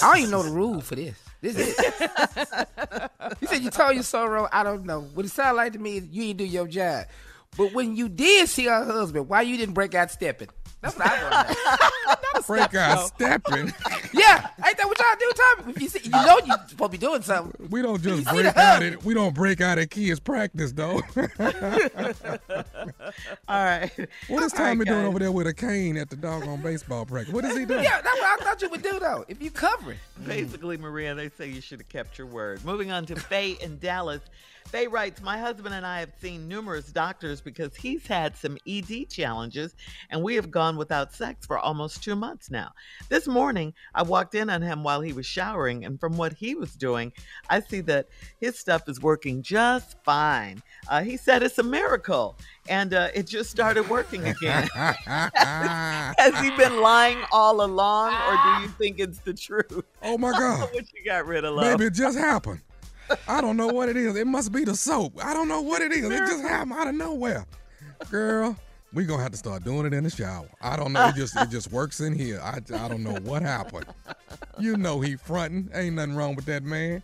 don't 0.00 0.18
even 0.18 0.30
know 0.30 0.42
the 0.42 0.50
rule 0.50 0.80
for 0.80 0.94
this. 0.94 1.16
This 1.40 1.56
is. 1.56 1.78
you 3.40 3.48
said 3.48 3.62
you 3.62 3.70
told 3.70 3.94
your 3.94 4.02
soror. 4.02 4.48
I 4.50 4.62
don't 4.62 4.84
know. 4.84 5.02
What 5.02 5.26
it 5.26 5.30
sound 5.30 5.56
like 5.56 5.74
to 5.74 5.78
me 5.78 5.98
is 5.98 6.08
you 6.10 6.24
ain't 6.24 6.38
do 6.38 6.44
your 6.44 6.66
job. 6.66 7.06
But 7.56 7.72
when 7.74 7.96
you 7.96 8.08
did 8.08 8.48
see 8.48 8.64
her 8.64 8.84
husband, 8.84 9.28
why 9.28 9.42
you 9.42 9.56
didn't 9.56 9.74
break 9.74 9.94
out 9.94 10.10
stepping? 10.10 10.48
That's 10.84 10.98
what 10.98 11.06
I 11.06 11.22
want 11.22 11.48
to 11.48 11.54
know. 11.54 12.42
Break 12.46 12.74
out 12.74 13.06
stepping. 13.06 13.72
yeah, 14.12 14.48
ain't 14.66 14.76
that 14.76 14.86
what 14.86 14.98
y'all 14.98 15.16
do, 15.18 15.32
Tommy? 15.56 15.72
If 15.72 15.82
you, 15.82 15.88
see, 15.88 16.00
you 16.04 16.10
know 16.10 16.38
you 16.44 16.52
supposed 16.68 16.92
to 16.92 16.98
be 16.98 16.98
doing 16.98 17.22
something. 17.22 17.68
We 17.70 17.80
don't 17.80 18.02
just 18.02 18.26
break 18.26 18.46
out 18.46 18.54
hug. 18.54 18.82
it. 18.82 19.02
We 19.04 19.14
don't 19.14 19.34
break 19.34 19.62
out 19.62 19.78
at 19.78 19.90
kids 19.90 20.20
practice 20.20 20.72
though. 20.72 21.00
All 23.48 23.64
right. 23.64 23.90
What 24.28 24.42
is 24.42 24.52
All 24.52 24.60
right, 24.60 24.72
Tommy 24.72 24.84
doing 24.84 25.06
over 25.06 25.18
there 25.18 25.32
with 25.32 25.46
a 25.46 25.54
cane 25.54 25.96
at 25.96 26.10
the 26.10 26.16
doggone 26.16 26.60
baseball 26.60 27.06
practice? 27.06 27.32
What 27.32 27.46
is 27.46 27.56
he 27.56 27.64
doing? 27.64 27.84
Yeah, 27.84 28.02
that's 28.02 28.20
what 28.20 28.42
I 28.42 28.44
thought 28.44 28.60
you 28.60 28.68
would 28.68 28.82
do 28.82 28.98
though. 28.98 29.24
If 29.26 29.42
you 29.42 29.50
cover 29.50 29.92
it. 29.92 29.98
Basically, 30.26 30.76
Maria, 30.76 31.14
they 31.14 31.30
say 31.30 31.48
you 31.48 31.62
should 31.62 31.80
have 31.80 31.88
kept 31.88 32.18
your 32.18 32.26
word. 32.26 32.62
Moving 32.64 32.92
on 32.92 33.06
to 33.06 33.16
Faye 33.16 33.56
in 33.60 33.78
Dallas. 33.78 34.20
Faye 34.74 34.88
writes, 34.88 35.22
My 35.22 35.38
husband 35.38 35.72
and 35.72 35.86
I 35.86 36.00
have 36.00 36.10
seen 36.20 36.48
numerous 36.48 36.86
doctors 36.86 37.40
because 37.40 37.76
he's 37.76 38.04
had 38.08 38.36
some 38.36 38.58
ED 38.66 39.08
challenges, 39.08 39.76
and 40.10 40.20
we 40.20 40.34
have 40.34 40.50
gone 40.50 40.76
without 40.76 41.12
sex 41.12 41.46
for 41.46 41.60
almost 41.60 42.02
two 42.02 42.16
months 42.16 42.50
now. 42.50 42.72
This 43.08 43.28
morning, 43.28 43.72
I 43.94 44.02
walked 44.02 44.34
in 44.34 44.50
on 44.50 44.62
him 44.62 44.82
while 44.82 45.00
he 45.00 45.12
was 45.12 45.26
showering, 45.26 45.84
and 45.84 46.00
from 46.00 46.16
what 46.16 46.32
he 46.32 46.56
was 46.56 46.72
doing, 46.72 47.12
I 47.48 47.60
see 47.60 47.82
that 47.82 48.08
his 48.40 48.58
stuff 48.58 48.88
is 48.88 49.00
working 49.00 49.44
just 49.44 49.94
fine. 50.02 50.60
Uh, 50.88 51.04
he 51.04 51.18
said 51.18 51.44
it's 51.44 51.60
a 51.60 51.62
miracle, 51.62 52.36
and 52.68 52.94
uh, 52.94 53.10
it 53.14 53.28
just 53.28 53.52
started 53.52 53.88
working 53.88 54.26
again. 54.26 54.66
Has 54.74 56.36
he 56.40 56.50
been 56.56 56.80
lying 56.80 57.18
all 57.30 57.64
along, 57.64 58.12
or 58.12 58.36
do 58.42 58.62
you 58.64 58.68
think 58.70 58.98
it's 58.98 59.20
the 59.20 59.34
truth? 59.34 59.84
Oh 60.02 60.18
my 60.18 60.32
God. 60.32 60.68
what 60.72 60.92
you 60.92 61.04
got 61.04 61.26
rid 61.26 61.44
of, 61.44 61.54
love? 61.54 61.78
Baby, 61.78 61.86
it 61.86 61.94
just 61.94 62.18
happened. 62.18 62.60
I 63.28 63.40
don't 63.40 63.56
know 63.56 63.68
what 63.68 63.88
it 63.88 63.96
is. 63.96 64.16
It 64.16 64.26
must 64.26 64.52
be 64.52 64.64
the 64.64 64.74
soap. 64.74 65.24
I 65.24 65.34
don't 65.34 65.48
know 65.48 65.60
what 65.60 65.82
it 65.82 65.92
is. 65.92 66.04
It 66.04 66.18
just 66.18 66.42
happened 66.42 66.72
out 66.72 66.86
of 66.88 66.94
nowhere. 66.94 67.46
Girl, 68.10 68.56
we 68.92 69.04
gonna 69.04 69.22
have 69.22 69.32
to 69.32 69.36
start 69.38 69.64
doing 69.64 69.86
it 69.86 69.92
in 69.94 70.04
the 70.04 70.10
shower. 70.10 70.46
I 70.60 70.76
don't 70.76 70.92
know. 70.92 71.06
It 71.08 71.14
just 71.14 71.36
it 71.36 71.50
just 71.50 71.70
works 71.72 72.00
in 72.00 72.16
here. 72.18 72.40
I, 72.42 72.58
I 72.74 72.88
don't 72.88 73.02
know 73.02 73.16
what 73.22 73.42
happened. 73.42 73.86
You 74.58 74.76
know 74.76 75.00
he 75.00 75.16
fronting. 75.16 75.70
Ain't 75.74 75.96
nothing 75.96 76.14
wrong 76.14 76.34
with 76.34 76.44
that 76.46 76.62
man. 76.62 77.02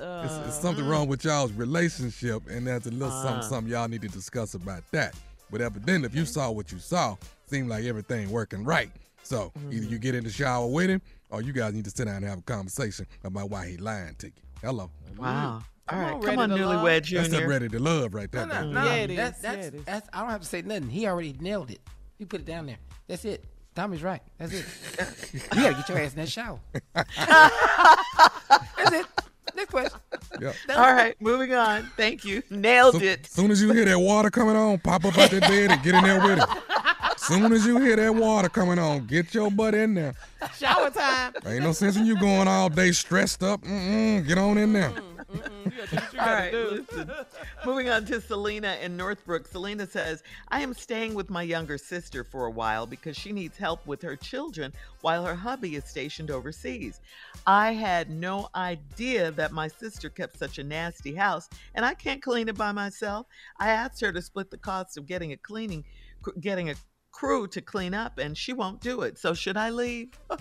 It's, 0.00 0.48
it's 0.48 0.58
something 0.58 0.86
wrong 0.88 1.06
with 1.06 1.24
y'all's 1.24 1.52
relationship, 1.52 2.42
and 2.48 2.66
that's 2.66 2.86
a 2.86 2.90
little 2.90 3.10
something 3.10 3.40
Uh. 3.40 3.42
something 3.42 3.72
y'all 3.72 3.88
need 3.88 4.02
to 4.02 4.08
discuss 4.08 4.54
about 4.54 4.82
that. 4.92 5.14
But 5.50 5.60
evidently, 5.60 6.06
if 6.06 6.14
you 6.14 6.24
saw 6.24 6.50
what 6.50 6.72
you 6.72 6.78
saw, 6.78 7.16
seemed 7.46 7.68
like 7.68 7.84
everything 7.84 8.30
working 8.30 8.64
right. 8.64 8.90
So 9.22 9.52
either 9.70 9.86
you 9.86 9.98
get 9.98 10.14
in 10.14 10.24
the 10.24 10.30
shower 10.30 10.66
with 10.66 10.88
him, 10.88 11.02
or 11.30 11.42
you 11.42 11.52
guys 11.52 11.74
need 11.74 11.84
to 11.84 11.90
sit 11.90 12.06
down 12.06 12.16
and 12.16 12.24
have 12.24 12.38
a 12.38 12.42
conversation 12.42 13.06
about 13.22 13.50
why 13.50 13.68
he 13.68 13.76
lying 13.76 14.14
to 14.16 14.26
you. 14.28 14.32
Hello. 14.62 14.90
Wow. 15.18 15.54
All 15.54 15.62
Come 15.88 15.98
right, 16.00 16.12
on, 16.14 16.22
come 16.22 16.38
on, 16.38 16.50
Ready 16.50 16.62
to 16.62 16.68
Love. 16.68 16.84
newlywed 16.84 17.10
That's 17.14 17.28
that 17.30 17.46
ready 17.48 17.68
to 17.68 17.78
love 17.80 18.14
right 18.14 18.30
there. 18.30 18.46
No, 18.46 18.54
baby. 18.54 18.72
no, 18.72 18.84
Yeah, 18.84 18.92
it 18.94 19.06
that- 19.16 19.34
is. 19.34 19.40
that's, 19.42 19.56
Yeah, 19.58 19.62
it 19.64 19.74
is. 19.74 19.84
that's, 19.84 20.08
I 20.12 20.20
don't 20.20 20.30
have 20.30 20.40
to 20.40 20.46
say 20.46 20.62
nothing. 20.62 20.88
He 20.88 21.06
already 21.06 21.34
nailed 21.40 21.70
it. 21.70 21.80
He 22.18 22.24
put 22.24 22.40
it 22.40 22.46
down 22.46 22.66
there. 22.66 22.78
That's 23.08 23.24
it. 23.24 23.44
Tommy's 23.74 24.02
right. 24.02 24.22
That's 24.38 24.52
it. 24.52 24.64
you 25.34 25.62
gotta 25.62 25.74
get 25.74 25.88
your 25.88 25.98
ass 25.98 26.12
in 26.12 26.18
that 26.20 26.28
shower. 26.28 26.60
That's 26.94 28.92
it. 28.92 29.06
Next 29.56 29.70
question. 29.70 29.98
Yep. 30.40 30.54
All 30.70 30.92
right, 30.92 31.14
moving 31.20 31.52
on. 31.54 31.88
Thank 31.96 32.24
you. 32.24 32.42
Nailed 32.50 32.94
So, 32.94 33.00
it. 33.00 33.26
soon 33.26 33.50
as 33.50 33.60
you 33.60 33.72
hear 33.72 33.84
that 33.84 33.98
water 33.98 34.30
coming 34.30 34.56
on, 34.56 34.78
pop 34.78 35.04
up 35.04 35.16
out 35.18 35.30
that 35.30 35.42
bed 35.42 35.70
and 35.70 35.82
get 35.82 35.94
in 35.94 36.02
there 36.04 36.20
with 36.20 36.38
it. 36.38 36.48
soon 37.18 37.52
as 37.52 37.66
you 37.66 37.78
hear 37.78 37.96
that 37.96 38.14
water 38.14 38.48
coming 38.48 38.78
on, 38.78 39.06
get 39.06 39.34
your 39.34 39.50
butt 39.50 39.74
in 39.74 39.94
there. 39.94 40.14
Shower 40.56 40.90
time. 40.90 41.34
Ain't 41.46 41.62
no 41.64 41.72
sense 41.72 41.96
in 41.96 42.06
you 42.06 42.18
going 42.18 42.48
all 42.48 42.68
day 42.68 42.92
stressed 42.92 43.42
up. 43.42 43.60
Mm-mm, 43.62 44.26
get 44.26 44.38
on 44.38 44.58
in 44.58 44.72
there. 44.72 44.90
Mm. 44.90 45.11
All 46.18 46.26
right, 46.26 46.52
listen. 46.52 47.10
Moving 47.64 47.88
on 47.88 48.04
to 48.06 48.20
Selena 48.20 48.76
in 48.82 48.96
Northbrook. 48.96 49.46
Selena 49.46 49.86
says, 49.86 50.22
I 50.48 50.60
am 50.60 50.74
staying 50.74 51.14
with 51.14 51.30
my 51.30 51.42
younger 51.42 51.78
sister 51.78 52.24
for 52.24 52.46
a 52.46 52.50
while 52.50 52.86
because 52.86 53.16
she 53.16 53.32
needs 53.32 53.56
help 53.56 53.86
with 53.86 54.02
her 54.02 54.16
children 54.16 54.72
while 55.00 55.24
her 55.24 55.34
hubby 55.34 55.76
is 55.76 55.84
stationed 55.84 56.30
overseas. 56.30 57.00
I 57.46 57.72
had 57.72 58.10
no 58.10 58.48
idea 58.54 59.30
that 59.32 59.52
my 59.52 59.68
sister 59.68 60.08
kept 60.08 60.38
such 60.38 60.58
a 60.58 60.64
nasty 60.64 61.14
house 61.14 61.48
and 61.74 61.84
I 61.84 61.94
can't 61.94 62.22
clean 62.22 62.48
it 62.48 62.56
by 62.56 62.72
myself. 62.72 63.26
I 63.58 63.70
asked 63.70 64.00
her 64.00 64.12
to 64.12 64.22
split 64.22 64.50
the 64.50 64.58
cost 64.58 64.96
of 64.98 65.06
getting 65.06 65.32
a 65.32 65.36
cleaning, 65.36 65.84
getting 66.40 66.70
a 66.70 66.74
crew 67.10 67.46
to 67.46 67.60
clean 67.60 67.94
up, 67.94 68.18
and 68.18 68.36
she 68.36 68.52
won't 68.52 68.80
do 68.80 69.02
it. 69.02 69.18
So 69.18 69.34
should 69.34 69.56
I 69.56 69.70
leave? 69.70 70.10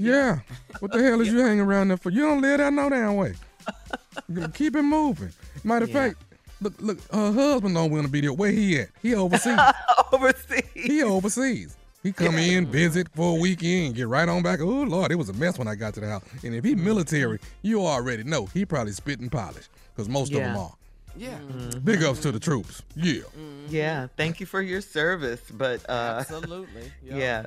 Yeah. 0.00 0.40
What 0.78 0.92
the 0.92 1.02
hell 1.02 1.20
is 1.20 1.28
you 1.28 1.40
hanging 1.40 1.60
around 1.60 1.88
there 1.88 1.98
for? 1.98 2.08
You 2.08 2.22
don't 2.22 2.40
live 2.40 2.56
that 2.58 2.72
no 2.72 2.88
damn 2.88 3.16
way. 3.16 3.34
Keep 4.54 4.76
it 4.76 4.82
moving. 4.82 5.32
Matter 5.64 5.84
of 5.84 5.90
Yeah. 5.90 6.08
fact, 6.08 6.22
look, 6.60 6.74
look, 6.80 6.98
her 7.12 7.32
husband 7.32 7.74
don't 7.74 7.90
want 7.90 8.04
to 8.04 8.10
be 8.10 8.20
there. 8.20 8.32
Where 8.32 8.50
he 8.50 8.80
at? 8.80 8.88
He 9.02 9.14
overseas. 9.14 9.58
overseas. 10.12 10.64
He 10.74 11.02
overseas. 11.02 11.76
He 12.02 12.12
come 12.12 12.36
in, 12.38 12.66
visit 12.66 13.08
for 13.14 13.36
a 13.36 13.40
weekend, 13.40 13.94
get 13.94 14.08
right 14.08 14.26
on 14.26 14.42
back. 14.42 14.60
Oh 14.60 14.64
Lord, 14.64 15.12
it 15.12 15.16
was 15.16 15.28
a 15.28 15.34
mess 15.34 15.58
when 15.58 15.68
I 15.68 15.74
got 15.74 15.92
to 15.94 16.00
the 16.00 16.08
house. 16.08 16.24
And 16.42 16.54
if 16.54 16.64
he 16.64 16.74
mm. 16.74 16.78
military, 16.82 17.38
you 17.60 17.84
already 17.84 18.24
know 18.24 18.46
he 18.46 18.64
probably 18.64 18.92
spit 18.92 19.20
and 19.20 19.30
polish 19.30 19.68
because 19.94 20.08
most 20.08 20.32
of 20.32 20.38
them 20.40 20.54
Yeah. 20.54 20.60
are. 20.60 20.72
Yeah. 21.16 21.38
Mm-hmm. 21.38 21.80
Big 21.80 22.02
ups 22.02 22.20
to 22.20 22.32
the 22.32 22.40
troops. 22.40 22.82
Yeah. 22.96 23.20
Mm-hmm. 23.22 23.66
Yeah, 23.68 24.06
thank 24.16 24.40
you 24.40 24.46
for 24.46 24.62
your 24.62 24.80
service, 24.80 25.42
but 25.52 25.84
uh, 25.90 26.16
Absolutely. 26.20 26.90
Yup. 27.02 27.18
yeah, 27.18 27.46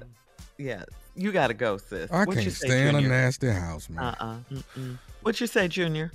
yeah, 0.57 0.83
you 1.15 1.31
got 1.31 1.47
to 1.47 1.53
go, 1.53 1.77
sis. 1.77 2.11
I 2.11 2.25
What 2.25 2.37
can't 2.37 2.51
say, 2.51 2.67
stand 2.67 2.97
a 2.97 3.01
nasty 3.01 3.49
house, 3.49 3.89
man. 3.89 4.03
Uh-uh. 4.03 4.37
Mm-mm. 4.51 4.97
What 5.23 5.39
you 5.41 5.47
say, 5.47 5.67
Junior? 5.67 6.11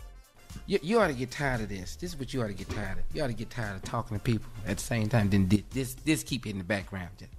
You, 0.66 0.78
you 0.82 1.00
ought 1.00 1.08
to 1.08 1.12
get 1.14 1.30
tired 1.30 1.60
of 1.62 1.68
this. 1.68 1.96
This 1.96 2.10
is 2.12 2.18
what 2.18 2.32
you 2.32 2.42
ought 2.42 2.46
to 2.48 2.52
get 2.54 2.68
tired 2.70 2.98
of. 2.98 3.04
You 3.14 3.22
ought 3.22 3.28
to 3.28 3.32
get 3.32 3.50
tired 3.50 3.76
of 3.76 3.82
talking 3.82 4.16
to 4.18 4.22
people 4.22 4.50
at 4.66 4.76
the 4.78 4.82
same 4.82 5.08
time. 5.08 5.30
Then 5.30 5.48
thi- 5.48 5.64
this 5.70 5.94
this 5.94 6.22
keep 6.22 6.46
it 6.46 6.50
in 6.50 6.58
the 6.58 6.64
background. 6.64 7.08
Just- 7.18 7.32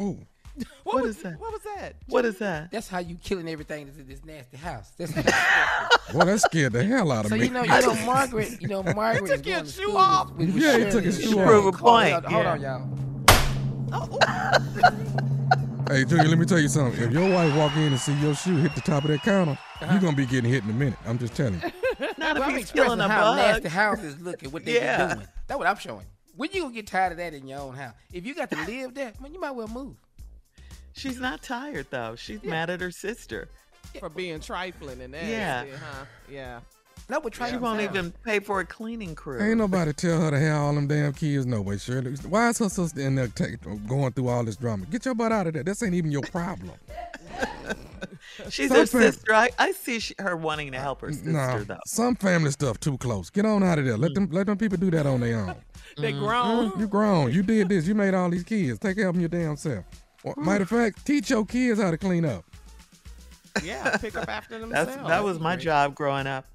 Ooh. 0.00 0.18
What, 0.84 0.96
What 0.96 1.02
was 1.04 1.16
is 1.16 1.22
that? 1.24 1.40
What 1.40 1.52
was 1.52 1.62
that? 1.76 1.94
What 2.06 2.24
is 2.24 2.38
that? 2.38 2.70
That's 2.70 2.86
how 2.88 2.98
you 3.00 3.16
killing 3.24 3.48
everything 3.48 3.86
that's 3.86 3.98
in 3.98 4.06
this 4.06 4.24
nasty 4.24 4.56
house. 4.56 4.90
That's 4.96 5.12
Boy, 6.12 6.24
that 6.24 6.40
scared 6.40 6.72
the 6.74 6.84
hell 6.84 7.10
out 7.10 7.24
of 7.24 7.30
so 7.30 7.36
me. 7.36 7.46
you 7.46 7.50
know, 7.50 7.62
you 7.64 7.68
know, 7.80 7.94
Margaret. 8.06 8.60
You 8.62 8.68
know, 8.68 8.82
Margaret. 8.94 9.24
is 9.30 9.36
took 9.40 9.46
your 9.46 9.64
shoe 9.66 9.96
off. 9.96 10.30
with- 10.34 10.54
with 10.54 10.62
Yeah, 10.62 10.72
he 10.74 10.78
Shirley. 10.78 10.90
took 10.92 11.04
his 11.04 11.20
shoe 11.22 11.40
off. 11.40 11.46
Prove 11.46 11.66
a 11.66 11.72
point, 11.72 12.14
on, 12.14 12.24
Hold 12.24 12.44
yeah. 12.44 12.52
on, 12.52 12.60
y'all. 13.90 15.30
Hey, 15.88 16.04
Junior, 16.04 16.28
let 16.28 16.38
me 16.38 16.46
tell 16.46 16.58
you 16.58 16.68
something. 16.68 17.02
If 17.02 17.12
your 17.12 17.28
wife 17.30 17.54
walk 17.56 17.76
in 17.76 17.84
and 17.84 18.00
see 18.00 18.14
your 18.14 18.34
shoe 18.34 18.56
hit 18.56 18.74
the 18.74 18.80
top 18.80 19.04
of 19.04 19.10
that 19.10 19.22
counter, 19.22 19.58
you're 19.80 19.90
uh-huh. 19.90 19.98
gonna 19.98 20.16
be 20.16 20.24
getting 20.24 20.50
hit 20.50 20.64
in 20.64 20.70
a 20.70 20.72
minute. 20.72 20.98
I'm 21.06 21.18
just 21.18 21.34
telling 21.34 21.54
you. 21.54 21.60
Not 22.18 22.34
Well, 22.34 22.36
if 22.36 22.42
I'm 22.48 22.56
he's 22.56 22.72
killing 22.72 23.00
a 23.00 23.08
how 23.08 23.34
bug. 23.34 23.36
nasty 23.36 23.68
house 23.68 24.02
is 24.02 24.18
looking, 24.20 24.50
what 24.50 24.64
they 24.64 24.76
Yeah. 24.76 25.06
been 25.06 25.16
doing. 25.18 25.28
That's 25.46 25.58
what 25.58 25.66
I'm 25.66 25.76
showing. 25.76 26.06
When 26.36 26.50
you 26.52 26.62
gonna 26.62 26.74
get 26.74 26.86
tired 26.86 27.12
of 27.12 27.18
that 27.18 27.34
in 27.34 27.46
your 27.46 27.60
own 27.60 27.74
house? 27.74 27.94
If 28.12 28.26
you 28.26 28.34
got 28.34 28.50
to 28.50 28.56
live 28.64 28.94
there, 28.94 29.12
man, 29.20 29.34
you 29.34 29.40
might 29.40 29.50
well 29.52 29.68
move. 29.68 29.96
She's 30.94 31.20
not 31.20 31.42
tired 31.42 31.86
though. 31.90 32.16
She's 32.16 32.42
mad 32.42 32.70
at 32.70 32.80
her 32.80 32.90
sister. 32.90 33.48
For 34.00 34.08
being 34.08 34.40
trifling 34.40 35.00
and 35.02 35.12
nasty, 35.12 35.30
Yeah. 35.30 35.64
huh? 35.76 36.04
Yeah. 36.30 36.60
That 37.08 37.22
would 37.22 37.32
try 37.34 37.50
She 37.50 37.58
won't 37.58 37.80
even 37.82 38.12
pay 38.24 38.40
for 38.40 38.60
a 38.60 38.64
cleaning 38.64 39.14
crew. 39.14 39.40
Ain't 39.42 39.58
nobody 39.58 39.92
tell 39.92 40.20
her 40.22 40.30
to 40.30 40.38
have 40.38 40.60
all 40.62 40.74
them 40.74 40.86
damn 40.86 41.12
kids 41.12 41.44
no 41.44 41.60
way, 41.60 41.76
Shirley. 41.76 42.14
Why 42.28 42.48
is 42.48 42.58
her 42.58 42.68
sister 42.70 43.00
in 43.00 43.14
there 43.14 43.28
take, 43.28 43.56
going 43.86 44.12
through 44.12 44.28
all 44.28 44.42
this 44.44 44.56
drama? 44.56 44.86
Get 44.86 45.04
your 45.04 45.14
butt 45.14 45.30
out 45.30 45.46
of 45.46 45.52
there. 45.52 45.62
This 45.62 45.82
ain't 45.82 45.94
even 45.94 46.10
your 46.10 46.22
problem. 46.22 46.72
She's 48.50 48.68
Some 48.68 48.78
her 48.78 48.86
fam- 48.86 49.02
sister. 49.02 49.32
I, 49.34 49.50
I 49.58 49.72
see 49.72 49.98
she, 50.00 50.14
her 50.18 50.36
wanting 50.36 50.72
to 50.72 50.78
help 50.78 51.02
her 51.02 51.12
sister 51.12 51.30
Nah, 51.30 51.58
though. 51.58 51.76
some 51.86 52.16
family 52.16 52.50
stuff 52.50 52.80
too 52.80 52.98
close. 52.98 53.30
Get 53.30 53.46
on 53.46 53.62
out 53.62 53.78
of 53.78 53.84
there. 53.84 53.96
Let 53.96 54.14
them 54.14 54.28
let 54.32 54.46
them 54.46 54.56
people 54.58 54.76
do 54.78 54.90
that 54.92 55.06
on 55.06 55.20
their 55.20 55.38
own. 55.40 55.54
They 55.96 56.12
Mm-hmm. 56.12 56.24
grown. 56.24 56.72
You 56.80 56.88
grown. 56.88 57.32
You 57.32 57.42
did 57.44 57.68
this. 57.68 57.86
You 57.86 57.94
made 57.94 58.14
all 58.14 58.28
these 58.28 58.42
kids. 58.42 58.80
Take 58.80 58.96
care 58.96 59.06
of 59.06 59.14
them 59.14 59.20
your 59.20 59.28
damn 59.28 59.56
self. 59.56 59.84
Well, 60.24 60.34
matter 60.36 60.64
of 60.64 60.68
fact, 60.68 61.06
teach 61.06 61.30
your 61.30 61.44
kids 61.44 61.80
how 61.80 61.92
to 61.92 61.98
clean 61.98 62.24
up. 62.24 62.44
Yeah, 63.62 63.96
pick 63.98 64.16
up 64.16 64.28
after 64.28 64.58
themselves. 64.58 64.90
That's 64.96 65.08
that 65.08 65.22
was 65.22 65.38
my 65.38 65.54
job 65.54 65.94
growing 65.94 66.26
up. 66.26 66.46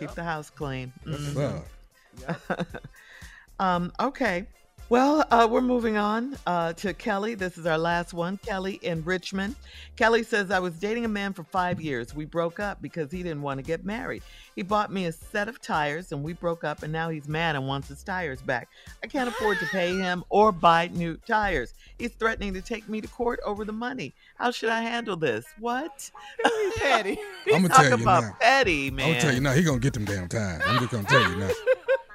Keep 0.00 0.14
the 0.14 0.24
house 0.24 0.50
clean. 0.50 0.92
That's 1.04 1.36
uh, 1.36 2.64
Um, 3.60 3.92
okay. 4.00 4.46
Well, 4.88 5.24
uh, 5.30 5.46
we're 5.48 5.60
moving 5.60 5.96
on 5.96 6.36
uh, 6.46 6.72
to 6.72 6.92
Kelly. 6.94 7.36
This 7.36 7.58
is 7.58 7.64
our 7.66 7.78
last 7.78 8.12
one. 8.12 8.38
Kelly 8.38 8.80
in 8.82 9.04
Richmond. 9.04 9.54
Kelly 9.94 10.24
says, 10.24 10.50
I 10.50 10.58
was 10.58 10.74
dating 10.80 11.04
a 11.04 11.08
man 11.08 11.32
for 11.32 11.44
five 11.44 11.80
years. 11.80 12.12
We 12.12 12.24
broke 12.24 12.58
up 12.58 12.82
because 12.82 13.12
he 13.12 13.22
didn't 13.22 13.42
want 13.42 13.58
to 13.58 13.62
get 13.62 13.84
married. 13.84 14.24
He 14.56 14.62
bought 14.62 14.90
me 14.92 15.04
a 15.04 15.12
set 15.12 15.46
of 15.46 15.60
tires 15.60 16.10
and 16.10 16.24
we 16.24 16.32
broke 16.32 16.64
up, 16.64 16.82
and 16.82 16.92
now 16.92 17.08
he's 17.08 17.28
mad 17.28 17.54
and 17.54 17.68
wants 17.68 17.86
his 17.86 18.02
tires 18.02 18.42
back. 18.42 18.68
I 19.04 19.06
can't 19.06 19.28
afford 19.28 19.58
to 19.60 19.66
pay 19.66 19.96
him 19.96 20.24
or 20.28 20.50
buy 20.50 20.88
new 20.88 21.18
tires. 21.18 21.74
He's 22.00 22.12
threatening 22.12 22.54
to 22.54 22.62
take 22.62 22.88
me 22.88 23.02
to 23.02 23.08
court 23.08 23.40
over 23.44 23.64
the 23.64 23.72
money. 23.72 24.14
How 24.36 24.50
should 24.50 24.70
I 24.70 24.80
handle 24.80 25.16
this? 25.16 25.44
What? 25.58 26.10
petty. 26.76 27.18
I'm 27.52 27.62
gonna 27.62 27.74
tell 27.74 27.88
you 27.88 28.02
about 28.02 28.22
now. 28.22 28.36
petty, 28.40 28.90
man. 28.90 29.04
I'm 29.04 29.12
gonna 29.12 29.20
tell 29.20 29.34
you 29.34 29.40
now. 29.40 29.52
He 29.52 29.62
gonna 29.62 29.78
get 29.78 29.92
them 29.92 30.06
damn 30.06 30.26
tires. 30.26 30.62
I'm 30.66 30.78
just 30.78 30.90
gonna 30.90 31.06
tell 31.06 31.30
you 31.30 31.36
now. 31.36 31.50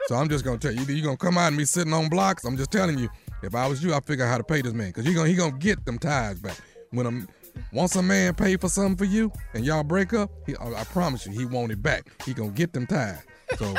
So 0.07 0.15
I'm 0.15 0.27
just 0.27 0.43
gonna 0.43 0.57
tell 0.57 0.71
you. 0.71 0.81
Either 0.81 0.93
you 0.93 1.03
gonna 1.03 1.17
come 1.17 1.37
out 1.37 1.49
and 1.49 1.57
be 1.57 1.65
sitting 1.65 1.93
on 1.93 2.09
blocks. 2.09 2.45
I'm 2.45 2.57
just 2.57 2.71
telling 2.71 2.97
you. 2.97 3.09
If 3.43 3.53
I 3.53 3.67
was 3.67 3.83
you, 3.83 3.93
I'd 3.93 4.03
figure 4.05 4.25
out 4.25 4.29
how 4.29 4.37
to 4.37 4.43
pay 4.43 4.61
this 4.61 4.73
man 4.73 4.87
because 4.87 5.05
he 5.05 5.13
gonna 5.13 5.29
he 5.29 5.35
gonna 5.35 5.57
get 5.57 5.85
them 5.85 5.99
tires 5.99 6.39
back. 6.39 6.57
When 6.89 7.05
a 7.05 7.27
once 7.71 7.95
a 7.95 8.01
man 8.01 8.33
pay 8.33 8.57
for 8.57 8.69
something 8.69 8.97
for 8.97 9.05
you 9.05 9.31
and 9.53 9.63
y'all 9.63 9.83
break 9.83 10.13
up, 10.13 10.31
he, 10.47 10.55
I 10.55 10.81
I 10.81 10.83
promise 10.85 11.27
you, 11.27 11.31
he 11.31 11.45
want 11.45 11.71
it 11.71 11.81
back. 11.83 12.09
He 12.25 12.33
gonna 12.33 12.49
get 12.49 12.73
them 12.73 12.87
tires. 12.87 13.19
So 13.57 13.73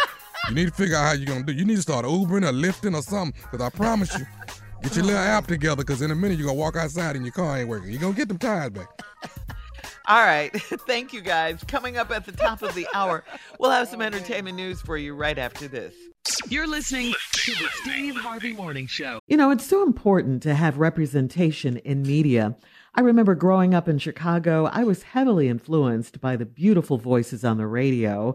you 0.49 0.55
need 0.55 0.69
to 0.69 0.75
figure 0.75 0.97
out 0.97 1.07
how 1.07 1.13
you're 1.13 1.27
gonna 1.27 1.43
do. 1.43 1.53
You 1.53 1.65
need 1.65 1.77
to 1.77 1.83
start 1.83 2.05
Ubering 2.05 2.49
or 2.49 2.53
lifting 2.53 2.95
or 2.95 3.03
something. 3.03 3.41
Because 3.51 3.67
I 3.67 3.71
promise 3.71 4.17
you, 4.17 4.27
get 4.83 4.97
your 4.97 5.05
little 5.05 5.21
app 5.21 5.47
together. 5.47 5.77
Because 5.77 6.03
in 6.03 6.11
a 6.11 6.15
minute 6.15 6.39
you're 6.39 6.47
gonna 6.47 6.59
walk 6.59 6.77
outside 6.77 7.17
and 7.17 7.25
your 7.25 7.33
car 7.33 7.59
ain't 7.59 7.69
working. 7.69 7.91
You're 7.91 8.01
gonna 8.01 8.15
get 8.15 8.29
them 8.29 8.39
tires 8.39 8.71
back. 8.71 8.89
All 10.09 10.25
right. 10.25 10.51
Thank 10.87 11.13
you, 11.13 11.21
guys. 11.21 11.65
Coming 11.67 11.97
up 11.97 12.11
at 12.11 12.25
the 12.25 12.33
top 12.33 12.63
of 12.63 12.75
the 12.75 12.87
hour, 12.95 13.25
we'll 13.59 13.73
have 13.73 13.89
some 13.89 14.01
entertainment 14.01 14.57
news 14.57 14.81
for 14.81 14.97
you 14.97 15.15
right 15.15 15.37
after 15.37 15.67
this. 15.67 15.95
You're 16.49 16.67
listening 16.67 17.13
to 17.33 17.53
the 17.53 17.69
Steve 17.83 18.17
Harvey 18.17 18.53
Morning 18.53 18.87
Show. 18.87 19.21
You 19.27 19.37
know, 19.37 19.51
it's 19.51 19.67
so 19.67 19.83
important 19.83 20.43
to 20.45 20.55
have 20.55 20.79
representation 20.79 21.77
in 21.79 22.03
media. 22.03 22.57
I 22.95 23.01
remember 23.01 23.35
growing 23.35 23.75
up 23.75 23.89
in 23.89 23.99
Chicago, 23.99 24.67
I 24.67 24.85
was 24.85 25.03
heavily 25.03 25.49
influenced 25.49 26.21
by 26.21 26.37
the 26.37 26.47
beautiful 26.47 26.99
voices 26.99 27.45
on 27.45 27.59
the 27.59 27.67
radio. 27.67 28.35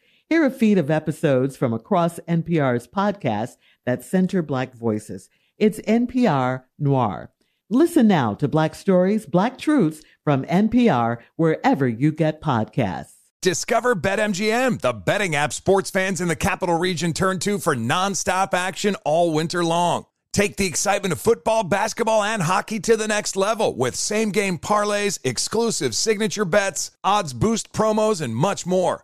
Hear 0.31 0.45
a 0.45 0.49
feed 0.49 0.77
of 0.77 0.89
episodes 0.89 1.57
from 1.57 1.73
across 1.73 2.17
NPR's 2.21 2.87
podcasts 2.87 3.57
that 3.85 4.01
center 4.01 4.41
Black 4.41 4.73
voices. 4.73 5.27
It's 5.57 5.81
NPR 5.81 6.63
Noir. 6.79 7.33
Listen 7.69 8.07
now 8.07 8.35
to 8.35 8.47
Black 8.47 8.73
Stories, 8.73 9.25
Black 9.25 9.57
Truths 9.57 10.01
from 10.23 10.45
NPR 10.45 11.17
wherever 11.35 11.85
you 11.85 12.13
get 12.13 12.41
podcasts. 12.41 13.15
Discover 13.41 13.95
BetMGM, 13.95 14.79
the 14.79 14.93
betting 14.93 15.35
app 15.35 15.51
sports 15.51 15.91
fans 15.91 16.21
in 16.21 16.29
the 16.29 16.37
capital 16.37 16.79
region 16.79 17.11
turn 17.11 17.39
to 17.39 17.59
for 17.59 17.75
nonstop 17.75 18.53
action 18.53 18.95
all 19.03 19.33
winter 19.33 19.65
long. 19.65 20.05
Take 20.31 20.55
the 20.55 20.65
excitement 20.65 21.11
of 21.11 21.19
football, 21.19 21.65
basketball, 21.65 22.23
and 22.23 22.41
hockey 22.41 22.79
to 22.79 22.95
the 22.95 23.09
next 23.09 23.35
level 23.35 23.75
with 23.75 23.97
same 23.97 24.31
game 24.31 24.59
parlays, 24.59 25.19
exclusive 25.25 25.93
signature 25.93 26.45
bets, 26.45 26.91
odds 27.03 27.33
boost 27.33 27.73
promos, 27.73 28.21
and 28.21 28.33
much 28.33 28.65
more. 28.65 29.03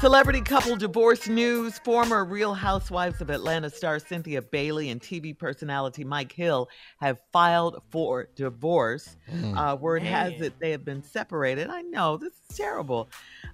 Celebrity 0.00 0.40
couple 0.40 0.76
divorce 0.76 1.28
news. 1.28 1.78
Former 1.80 2.24
Real 2.24 2.54
Housewives 2.54 3.20
of 3.20 3.28
Atlanta 3.28 3.68
star 3.68 3.98
Cynthia 3.98 4.40
Bailey 4.40 4.88
and 4.88 4.98
TV 4.98 5.36
personality 5.36 6.04
Mike 6.04 6.32
Hill 6.32 6.70
have 7.00 7.18
filed 7.34 7.82
for 7.90 8.30
divorce. 8.34 9.18
Mm. 9.30 9.58
Uh, 9.58 9.76
word 9.76 10.02
has 10.02 10.40
it 10.40 10.54
they 10.58 10.70
have 10.70 10.86
been 10.86 11.02
separated. 11.02 11.68
I 11.68 11.82
know, 11.82 12.16
this 12.16 12.32
is 12.32 12.56
terrible. 12.56 13.10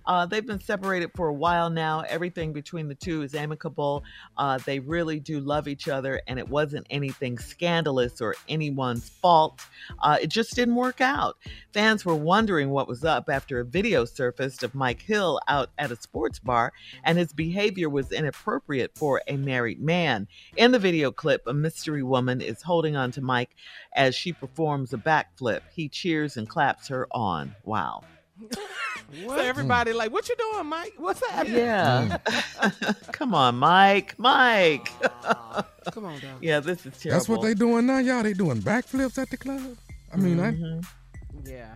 Uh, 0.07 0.26
they've 0.26 0.46
been 0.46 0.61
separated 0.61 1.11
for 1.14 1.28
a 1.28 1.34
while 1.34 1.70
now. 1.70 2.00
Everything 2.09 2.52
between 2.52 2.88
the 2.88 2.94
two 2.94 3.22
is 3.22 3.34
amicable. 3.34 4.04
Uh, 4.36 4.59
they 4.64 4.78
really 4.78 5.20
do 5.20 5.40
love 5.40 5.68
each 5.68 5.88
other, 5.88 6.20
and 6.26 6.38
it 6.38 6.48
wasn't 6.48 6.86
anything 6.90 7.38
scandalous 7.38 8.20
or 8.20 8.34
anyone's 8.48 9.09
fault. 9.09 9.61
Uh, 10.02 10.18
it 10.20 10.28
just 10.28 10.54
didn't 10.54 10.74
work 10.76 11.00
out. 11.00 11.36
Fans 11.72 12.04
were 12.04 12.14
wondering 12.14 12.70
what 12.70 12.88
was 12.88 13.04
up 13.04 13.28
after 13.28 13.61
a 13.61 13.64
video 13.64 14.04
surfaced 14.04 14.62
of 14.62 14.74
Mike 14.74 15.02
Hill 15.02 15.40
out 15.48 15.70
at 15.78 15.90
a 15.90 15.96
sports 15.96 16.38
bar, 16.38 16.72
and 17.04 17.18
his 17.18 17.32
behavior 17.32 17.88
was 17.88 18.12
inappropriate 18.12 18.92
for 18.96 19.22
a 19.26 19.36
married 19.36 19.80
man. 19.80 20.28
In 20.57 20.72
the 20.72 20.78
video 20.78 21.11
clip, 21.11 21.42
a 21.46 21.54
mystery 21.54 22.02
woman 22.02 22.40
is 22.40 22.62
holding 22.62 22.96
on 22.96 23.11
to 23.12 23.20
Mike 23.20 23.50
as 23.94 24.14
she 24.14 24.32
performs 24.32 24.92
a 24.92 24.98
backflip. 24.98 25.61
He 25.72 25.88
cheers 25.88 26.36
and 26.36 26.48
claps 26.48 26.88
her 26.88 27.07
on. 27.11 27.54
Wow. 27.64 28.02
So 29.24 29.34
everybody 29.39 29.93
like, 29.93 30.12
what 30.12 30.28
you 30.28 30.37
doing, 30.37 30.66
Mike? 30.66 30.95
What's 30.99 31.24
happening? 31.30 31.57
Yeah. 31.59 32.18
Come 33.12 33.34
on, 33.34 33.57
Mike. 33.57 34.14
Mike. 34.18 34.89
Come 35.93 36.05
on, 36.05 36.18
dog. 36.20 36.43
Yeah, 36.43 36.61
this 36.61 36.84
is 36.84 36.99
terrible. 36.99 37.18
That's 37.18 37.28
what 37.28 37.43
they 37.43 37.55
doing 37.55 37.87
now, 37.87 37.99
y'all. 37.99 38.22
They 38.22 38.32
doing 38.32 38.61
backflips 38.61 39.18
at 39.18 39.30
the 39.30 39.37
club. 39.37 39.76
I 40.12 40.16
mean, 40.16 40.37
Mhm. 40.39 40.84
Yeah. 41.45 41.74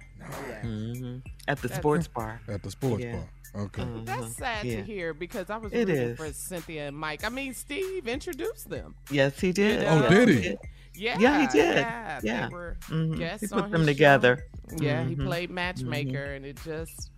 Mhm. 0.64 1.22
At 1.48 1.62
the 1.62 1.68
That- 1.68 1.76
sports 1.76 2.08
bar. 2.08 2.40
At 2.48 2.62
the 2.62 2.70
sports 2.70 3.04
Yeah. 3.04 3.12
bar. 3.54 3.62
Okay. 3.64 3.82
Mhm. 3.82 4.06
That's 4.06 4.36
sad 4.36 4.64
Yeah. 4.64 4.76
to 4.76 4.82
hear 4.82 5.14
because 5.14 5.50
I 5.50 5.56
was 5.56 5.72
It 5.72 5.78
rooting 5.88 5.96
is. 5.96 6.16
for 6.16 6.32
Cynthia 6.32 6.88
and 6.88 6.96
Mike. 6.96 7.24
I 7.24 7.28
mean, 7.30 7.54
Steve 7.54 8.06
introduced 8.08 8.68
them. 8.70 8.94
Yes, 9.10 9.40
he 9.40 9.52
did. 9.52 9.80
know? 9.82 10.04
Oh, 10.06 10.08
did 10.10 10.28
he? 10.28 10.56
Yeah, 11.00 11.18
Yeah, 11.18 11.40
he 11.40 11.46
did. 11.46 11.76
Yeah, 11.76 12.20
Yeah. 12.22 12.48
They 12.48 12.54
were 12.54 12.76
Mhm. 12.88 13.16
guests 13.18 13.40
He 13.40 13.48
put 13.48 13.64
on 13.64 13.70
them 13.70 13.80
his 13.80 13.88
together. 13.88 14.44
show. 14.70 14.76
Yeah, 14.84 15.04
he 15.04 15.16
Mhm. 15.16 15.24
played 15.26 15.50
matchmaker, 15.50 16.22
and 16.24 16.44
it 16.44 16.58
just 16.64 17.10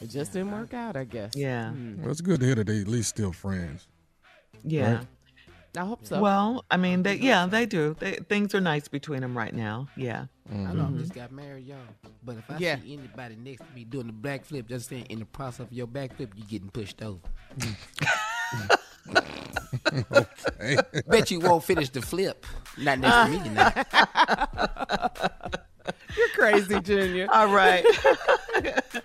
it 0.00 0.08
just 0.10 0.32
didn't 0.32 0.52
work 0.52 0.72
out. 0.74 0.96
I 0.96 1.04
guess. 1.04 1.32
Yeah. 1.34 1.70
Hmm. 1.70 2.00
Well, 2.02 2.10
it's 2.10 2.20
good 2.20 2.40
to 2.40 2.46
hear 2.46 2.54
that 2.56 2.66
they 2.66 2.80
at 2.80 2.88
least 2.88 3.08
still 3.10 3.32
friends. 3.32 3.88
Yeah. 4.62 4.98
Right? 4.98 5.06
I 5.76 5.84
hope 5.84 6.06
so. 6.06 6.20
Well, 6.20 6.64
I 6.70 6.76
mean, 6.76 7.02
they 7.02 7.16
yeah, 7.16 7.46
they 7.46 7.66
do. 7.66 7.96
They, 7.98 8.12
things 8.28 8.54
are 8.54 8.60
nice 8.60 8.86
between 8.86 9.22
them 9.22 9.36
right 9.36 9.52
now. 9.52 9.88
Yeah. 9.96 10.26
I 10.48 10.54
know. 10.72 10.92
I 10.94 10.98
just 10.98 11.12
got 11.14 11.32
married, 11.32 11.66
y'all. 11.66 11.78
But 12.22 12.36
if 12.36 12.48
I 12.48 12.58
Yeah. 12.58 12.78
see 12.80 12.92
anybody 12.96 13.34
next 13.34 13.62
to 13.66 13.74
me 13.74 13.82
doing 13.84 14.06
the 14.06 14.12
backflip, 14.12 14.68
just 14.68 14.88
saying 14.88 15.06
in 15.08 15.18
the 15.18 15.24
process 15.24 15.66
of 15.66 15.72
your 15.72 15.88
backflip, 15.88 16.30
you're 16.36 16.46
getting 16.46 16.68
pushed 16.70 17.02
over. 17.02 17.18
okay. 19.12 20.76
Bet 21.06 21.30
you 21.30 21.40
won't 21.40 21.64
finish 21.64 21.90
the 21.90 22.02
flip. 22.02 22.46
Not 22.78 22.98
next 22.98 23.14
to 23.14 23.28
me, 23.28 23.48
you 23.48 23.54
know. 23.54 23.70
You're 26.16 26.28
crazy, 26.34 26.80
Junior. 26.80 27.26
All 27.32 27.52
right. 27.52 27.84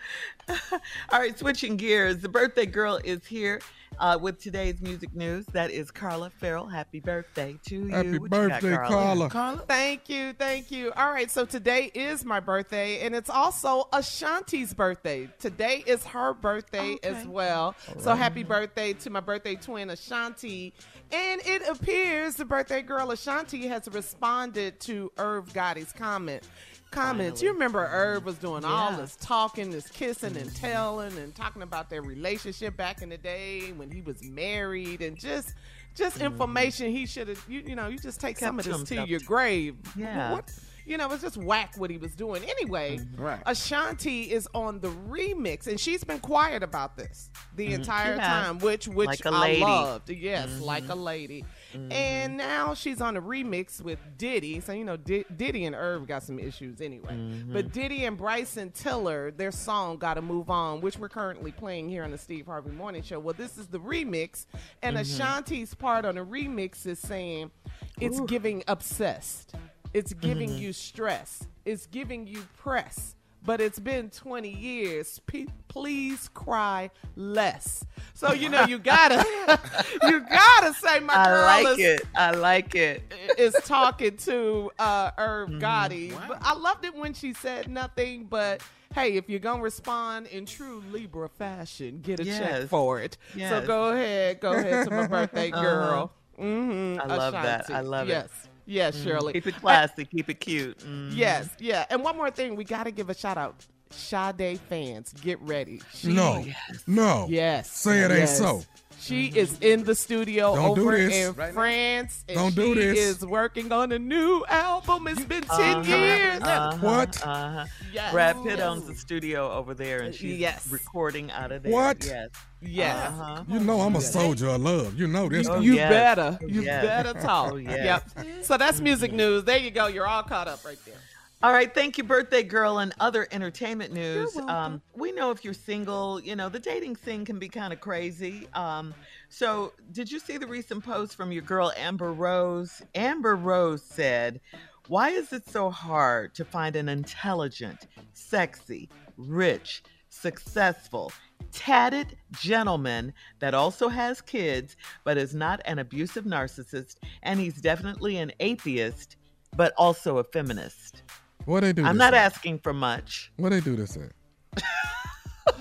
All 0.50 1.20
right, 1.20 1.38
switching 1.38 1.78
gears. 1.78 2.20
The 2.20 2.30
birthday 2.30 2.66
girl 2.66 3.00
is 3.04 3.26
here 3.26 3.62
uh, 4.00 4.18
with 4.20 4.42
today's 4.42 4.82
music 4.82 5.14
news. 5.14 5.46
That 5.48 5.72
is 5.72 5.92
Carla 5.92 6.30
Ferrell. 6.30 6.68
Happy 6.68 7.00
birthday 7.00 7.58
to 7.68 7.76
you. 7.76 7.88
Happy 7.88 8.18
What 8.18 8.32
you 8.32 8.48
got, 8.50 8.62
birthday, 8.62 8.76
Carla. 8.88 9.30
Carla? 9.30 9.64
Thank 9.68 10.10
you, 10.10 10.34
thank 10.34 10.72
you. 10.72 10.92
All 10.96 11.12
right, 11.12 11.30
so 11.30 11.46
today 11.46 11.92
is 11.94 12.26
my 12.26 12.40
birthday, 12.40 13.06
and 13.06 13.14
it's 13.16 13.30
also 13.30 13.88
Ashanti's 13.94 14.74
birthday. 14.74 15.30
Today 15.40 15.84
is 15.86 16.06
her 16.06 16.34
birthday 16.34 16.98
as 17.04 17.26
well. 17.28 17.76
So 18.00 18.16
happy 18.16 18.44
birthday 18.44 18.94
to 18.94 19.10
my 19.10 19.20
birthday 19.20 19.56
twin 19.56 19.90
Ashanti. 19.90 20.74
And 21.12 21.42
it 21.46 21.68
appears 21.68 22.36
the 22.36 22.46
birthday 22.46 22.82
girl 22.82 23.12
Ashanti 23.12 23.68
has 23.68 23.88
responded 23.88 24.80
to 24.82 25.12
Irv 25.18 25.54
Gotti's 25.54 25.92
comment. 25.92 26.48
Comments. 26.92 27.42
You 27.42 27.54
remember 27.54 27.86
Herb 27.86 28.26
was 28.26 28.38
doing 28.38 28.66
all 28.66 28.94
this 28.94 29.16
talking, 29.18 29.70
this 29.70 29.88
kissing 29.88 30.36
and 30.36 30.56
telling, 30.56 31.18
and 31.18 31.36
talking 31.36 31.62
about 31.62 31.90
their 31.90 32.02
relationship 32.02 32.76
back 32.76 33.02
in 33.02 33.10
the 33.10 33.18
day 33.18 33.72
when 33.76 33.92
he 33.92 34.02
was 34.02 34.24
married, 34.24 35.02
and 35.02 35.18
just 35.18 35.54
just 35.96 36.18
mm-hmm. 36.18 36.26
information 36.26 36.92
he 36.92 37.06
should 37.06 37.28
have. 37.28 37.44
You, 37.48 37.62
you 37.62 37.76
know, 37.76 37.88
you 37.88 38.00
just 38.00 38.20
take 38.20 38.38
some 38.38 38.58
of 38.58 38.66
to 38.66 38.72
this 38.72 38.84
to 38.90 39.08
your 39.08 39.20
grave. 39.20 39.76
Yeah. 39.96 40.34
What, 40.34 40.52
you 40.86 40.98
know, 40.98 41.12
it's 41.12 41.22
just 41.22 41.38
whack 41.38 41.76
what 41.78 41.92
he 41.92 41.98
was 41.98 42.16
doing. 42.16 42.44
Anyway, 42.44 42.98
mm-hmm. 42.98 43.22
Right. 43.22 43.42
Ashanti 43.46 44.32
is 44.32 44.48
on 44.56 44.80
the 44.80 44.90
remix, 44.90 45.68
and 45.68 45.80
she's 45.80 46.04
been 46.04 46.20
quiet 46.20 46.64
about 46.64 46.98
this 46.98 47.30
the 47.56 47.66
mm-hmm. 47.66 47.76
entire 47.76 48.16
She 48.16 48.22
has. 48.22 48.46
time, 48.46 48.60
which 48.60 48.88
which 48.88 49.08
Like 49.08 49.26
I 49.28 49.40
lady. 49.42 49.62
loved. 49.62 50.10
Yes, 50.10 50.60
like 50.60 50.90
a 50.90 50.96
lady. 50.96 51.46
Mm-hmm. 51.74 51.92
And 51.92 52.38
now 52.38 52.74
she's 52.74 53.02
on 53.02 53.18
a 53.18 53.22
remix 53.22 53.82
with 53.82 54.00
Diddy. 54.18 54.60
So 54.60 54.74
you 54.74 54.84
know, 54.84 54.98
Di- 54.98 55.26
Diddy 55.36 55.66
and 55.66 55.76
Irv 55.76 56.08
got 56.08 56.24
some 56.24 56.40
issues 56.40 56.82
anyway. 56.82 57.14
Mm-hmm. 57.14 57.54
But 57.54 57.72
Diddy 57.72 58.06
and 58.06 58.18
Bryson 58.18 58.72
Tiller, 58.72 59.32
their 59.32 59.52
song 59.52 59.98
"Got 59.98 60.16
to 60.16 60.22
Move 60.22 60.50
On," 60.50 60.82
which 60.82 60.98
we're 60.98 61.10
currently 61.10 61.52
playing 61.52 61.90
here 61.90 62.04
on 62.04 62.12
the 62.12 62.18
Steve 62.18 62.46
Harvey 62.46 62.72
Morning 62.72 63.04
Show. 63.04 63.20
Well, 63.20 63.36
this 63.38 63.58
is 63.58 63.68
the 63.68 63.80
remix, 63.80 64.46
and 64.82 64.96
mm-hmm. 64.96 65.02
Ashanti's 65.02 65.74
part 65.74 66.06
on 66.06 66.16
the 66.16 66.26
remix 66.26 66.86
is 66.86 67.00
saying 67.00 67.52
it's 68.00 68.20
giving 68.22 68.64
obsessed. 68.68 69.54
It's 69.94 70.14
giving 70.14 70.56
you 70.56 70.74
stress. 70.74 71.48
It's 71.66 71.88
giving 71.88 72.28
you 72.28 72.44
press. 72.58 73.16
But 73.50 73.62
it's 73.62 73.80
been 73.80 74.12
20 74.12 74.48
years. 74.48 75.22
P- 75.26 75.48
please 75.70 76.30
cry 76.36 76.92
less. 77.16 77.84
So 78.14 78.32
you 78.32 78.48
know 78.48 78.66
you 78.66 78.78
gotta, 78.78 79.26
you 80.04 80.20
gotta 80.20 80.72
say 80.76 81.00
my 81.00 81.16
girl. 81.16 81.46
I 81.50 81.64
like 81.64 81.80
is, 81.80 82.00
it. 82.00 82.08
I 82.16 82.30
like 82.30 82.76
it. 82.76 83.02
is 83.40 83.56
talking 83.66 84.18
to 84.18 84.70
uh, 84.78 85.10
Irv 85.18 85.50
Mm-hmm. 85.50 85.58
Gotti. 85.64 86.28
But 86.28 86.38
I 86.44 86.54
loved 86.54 86.86
it 86.86 86.94
when 86.94 87.16
she 87.16 87.34
said 87.34 87.68
nothing. 87.68 88.26
But 88.26 88.62
hey, 88.94 89.14
if 89.14 89.28
you're 89.28 89.40
gonna 89.40 89.64
respond 89.64 90.28
in 90.28 90.46
true 90.46 90.84
Libra 90.92 91.28
fashion, 91.28 92.02
get 92.04 92.20
a 92.20 92.26
check 92.26 92.68
for 92.70 93.00
it. 93.02 93.18
So 93.36 93.66
go 93.66 93.86
ahead, 93.86 94.42
go 94.42 94.52
ahead 94.52 94.88
to 94.88 94.94
my 94.94 95.08
birthday 95.08 95.50
Uh-huh. 95.54 95.64
girl. 95.64 96.12
Mm-hmm. 96.40 97.02
I 97.02 97.16
love 97.16 97.34
that. 97.34 97.72
I 97.72 97.82
love 97.82 98.10
it. 98.10 98.30
Yes. 98.70 98.96
Yes, 98.96 99.04
Shirley. 99.04 99.34
Keep 99.34 99.48
it 99.48 99.56
classy. 99.58 100.06
Keep 100.06 100.30
it 100.30 100.40
cute. 100.40 100.78
Mhm. 100.80 101.12
Yes, 101.14 101.50
yeah. 101.60 101.86
And 101.90 102.04
one 102.04 102.16
more 102.16 102.32
thing, 102.32 102.56
we 102.56 102.64
got 102.64 102.84
to 102.86 102.92
give 102.92 103.10
a 103.10 103.16
shout 103.16 103.38
out. 103.38 103.66
Sade 103.92 104.60
fans, 104.70 105.14
get 105.14 105.42
ready. 105.42 105.82
She, 105.94 106.10
No. 106.14 106.46
No. 106.86 107.26
Yes. 107.30 107.72
Say 107.72 108.02
it 108.02 108.12
ain't 108.12 108.30
so. 108.30 108.64
She 109.00 109.28
is 109.28 109.58
in 109.62 109.84
the 109.86 109.96
studio 109.96 110.56
Don't 110.56 110.76
do 110.76 110.82
over 110.82 110.98
this. 110.98 111.14
in 111.30 111.34
Right 111.34 111.48
now. 111.48 111.54
France. 111.54 112.24
And 112.28 112.38
Don't 112.38 112.56
do 112.56 112.74
she 112.76 112.82
this. 112.82 112.98
is 113.00 113.26
working 113.26 113.72
on 113.72 113.92
a 113.92 114.00
new 114.00 114.44
album. 114.50 115.08
It's 115.08 115.24
been 115.24 115.42
10 115.44 115.50
Uh-huh, 115.78 115.82
years. 115.96 116.42
uh-huh, 116.42 116.78
What? 116.82 117.26
Uh-huh. 117.26 117.66
Yes. 117.94 118.12
Brad 118.12 118.36
Pitt 118.44 118.58
Yes. 118.58 118.68
owns 118.68 118.86
the 118.88 118.96
studio 118.96 119.52
over 119.52 119.74
there, 119.74 120.02
and 120.02 120.14
she's 120.14 120.38
Yes. 120.38 120.68
recording 120.70 121.32
out 121.32 121.52
of 121.52 121.64
there. 121.64 121.72
What? 121.72 122.06
Yes. 122.06 122.30
Yes. 122.62 123.08
Uh-huh. 123.08 123.44
You 123.48 123.60
know 123.62 123.80
I'm 123.82 123.96
a 123.96 124.02
soldier 124.02 124.50
of 124.50 124.62
love. 124.62 124.96
You 125.00 125.08
know 125.08 125.30
this. 125.30 125.48
You, 125.48 125.54
Oh, 125.54 125.60
you 125.60 125.74
yes. 125.76 125.90
better. 125.90 126.38
You 126.46 126.62
yes. 126.64 126.86
better 126.86 127.14
talk. 127.20 127.54
Oh, 127.54 127.56
yes. 127.56 128.02
Yep. 128.16 128.28
So 128.44 128.58
that's 128.58 128.82
music 128.82 129.14
news. 129.14 129.46
There 129.46 129.58
you 129.58 129.72
go. 129.72 129.88
You're 129.88 130.08
all 130.08 130.24
caught 130.24 130.48
up 130.50 130.64
right 130.66 130.78
there. 130.86 130.96
All 131.42 131.54
right, 131.54 131.74
thank 131.74 131.98
you, 131.98 132.04
birthday 132.04 132.44
girl. 132.44 132.80
And 132.80 132.94
other 133.00 133.26
entertainment 133.32 133.94
news. 133.94 134.36
Um, 134.36 134.82
we 134.94 135.14
know 135.14 135.32
if 135.32 135.46
you're 135.46 135.54
single, 135.54 136.20
you 136.20 136.36
know 136.36 136.50
the 136.50 136.60
dating 136.60 136.98
scene 136.98 137.24
can 137.24 137.40
be 137.40 137.48
kind 137.48 137.72
of 137.72 137.80
crazy. 137.80 138.50
Um, 138.54 138.94
so, 139.30 139.72
did 139.94 140.12
you 140.12 140.20
see 140.20 140.38
the 140.38 140.48
recent 140.48 140.84
post 140.84 141.16
from 141.16 141.32
your 141.32 141.42
girl 141.44 141.72
Amber 141.78 142.12
Rose? 142.12 142.82
Amber 142.94 143.38
Rose 143.38 143.82
said, 143.82 144.42
"Why 144.90 145.12
is 145.12 145.32
it 145.32 145.48
so 145.48 145.70
hard 145.70 146.36
to 146.36 146.44
find 146.44 146.76
an 146.76 146.90
intelligent, 146.90 147.88
sexy, 148.12 148.90
rich, 149.16 149.82
successful?" 150.10 151.14
Tatted 151.54 152.18
gentleman 152.32 153.14
that 153.40 153.54
also 153.54 153.88
has 153.88 154.20
kids, 154.20 154.76
but 155.06 155.18
is 155.18 155.34
not 155.34 155.62
an 155.64 155.80
abusive 155.80 156.26
narcissist, 156.26 156.98
and 157.24 157.40
he's 157.40 157.62
definitely 157.62 158.18
an 158.18 158.34
atheist, 158.42 159.16
but 159.56 159.74
also 159.78 160.18
a 160.18 160.24
feminist. 160.26 161.02
What 161.50 161.62
they 161.62 161.74
do? 161.74 161.84
I'm 161.84 161.96
this 161.96 162.00
not 162.00 162.14
at? 162.14 162.32
asking 162.32 162.60
for 162.60 162.74
much. 162.74 163.32
What 163.38 163.50
they 163.50 163.60
do 163.60 163.76
this 163.76 163.98
at? 163.98 164.12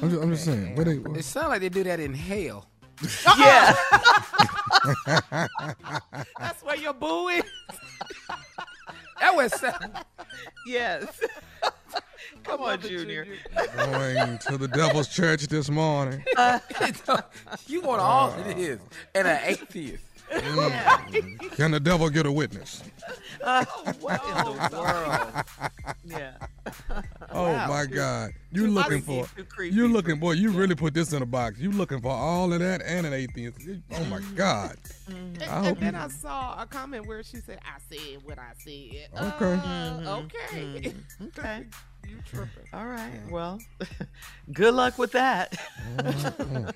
I'm 0.02 0.10
just, 0.10 0.22
I'm 0.22 0.30
just 0.30 0.44
saying. 0.44 0.76
What 0.76 0.84
they? 0.84 0.96
It 1.18 1.24
sounds 1.24 1.48
like 1.48 1.62
they 1.62 1.70
do 1.70 1.82
that 1.84 1.98
in 1.98 2.12
hell. 2.12 2.66
Yeah. 3.38 3.74
That's 6.38 6.62
where 6.62 6.76
your 6.76 6.92
boo 6.92 7.28
is. 7.28 7.44
That 9.18 9.34
was 9.34 9.58
sound. 9.58 10.04
yes. 10.66 11.06
Come 12.44 12.60
on, 12.60 12.80
Junior. 12.82 13.26
Going 13.76 14.38
to 14.38 14.58
the 14.58 14.68
devil's 14.68 15.08
church 15.08 15.46
this 15.46 15.70
morning. 15.70 16.22
you 17.66 17.80
want 17.80 18.02
all 18.02 18.34
it 18.46 18.58
is 18.58 18.80
and 19.14 19.26
an 19.26 19.40
atheist. 19.42 20.04
Mm. 20.30 21.56
Can 21.56 21.70
the 21.72 21.80
devil 21.80 22.08
get 22.10 22.26
a 22.26 22.32
witness? 22.32 22.82
what 23.40 24.22
in 24.24 24.44
the 24.44 24.68
world? 24.72 25.44
Yeah. 26.04 26.32
Oh 27.30 27.44
Wow. 27.52 27.68
my 27.68 27.86
God! 27.86 28.32
You 28.52 28.66
Too 28.66 28.72
looking 28.72 29.00
for? 29.02 29.26
too 29.36 29.44
creepy. 29.44 29.74
You 29.76 29.88
looking, 29.88 30.18
boy? 30.18 30.32
You 30.32 30.50
really 30.50 30.74
put 30.74 30.92
this 30.94 31.12
in 31.12 31.22
a 31.22 31.26
box. 31.26 31.58
You 31.58 31.70
looking 31.72 32.00
for 32.00 32.10
all 32.10 32.52
of 32.52 32.58
that 32.60 32.82
and 32.82 33.06
an 33.06 33.12
atheist? 33.12 33.58
Oh 33.92 34.04
my 34.04 34.20
God! 34.34 34.76
And, 35.08 35.42
I 35.42 35.44
and 35.46 35.66
hope 35.66 35.78
then 35.80 35.94
you- 35.94 36.00
I 36.00 36.08
saw 36.08 36.60
a 36.60 36.66
comment 36.66 37.06
where 37.06 37.22
she 37.22 37.38
said, 37.38 37.58
"I 37.64 37.78
said 37.94 38.18
what 38.24 38.38
I 38.38 38.52
said." 38.58 39.08
Okay. 39.34 39.60
Uh, 39.64 40.20
okay. 40.24 40.94
Okay. 41.22 41.66
You 42.08 42.16
tripping? 42.26 42.64
All 42.72 42.86
right. 42.86 43.20
Well, 43.30 43.58
good 44.52 44.74
luck 44.74 44.98
with 44.98 45.12
that. 45.12 45.56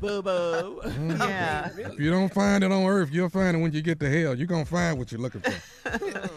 Boo 0.00 0.22
boo. 0.22 0.80
Yeah. 1.18 1.70
If 1.76 1.98
you 1.98 2.10
don't 2.10 2.32
find 2.32 2.62
it 2.64 2.70
on 2.72 2.84
earth, 2.84 3.10
you'll 3.12 3.28
find 3.28 3.56
it 3.56 3.60
when 3.60 3.72
you 3.72 3.82
get 3.82 3.98
to 4.00 4.08
hell. 4.10 4.34
You're 4.34 4.46
gonna 4.46 4.64
find 4.64 4.98
what 4.98 5.10
you're 5.12 5.20
looking 5.20 5.40
for. 5.40 6.30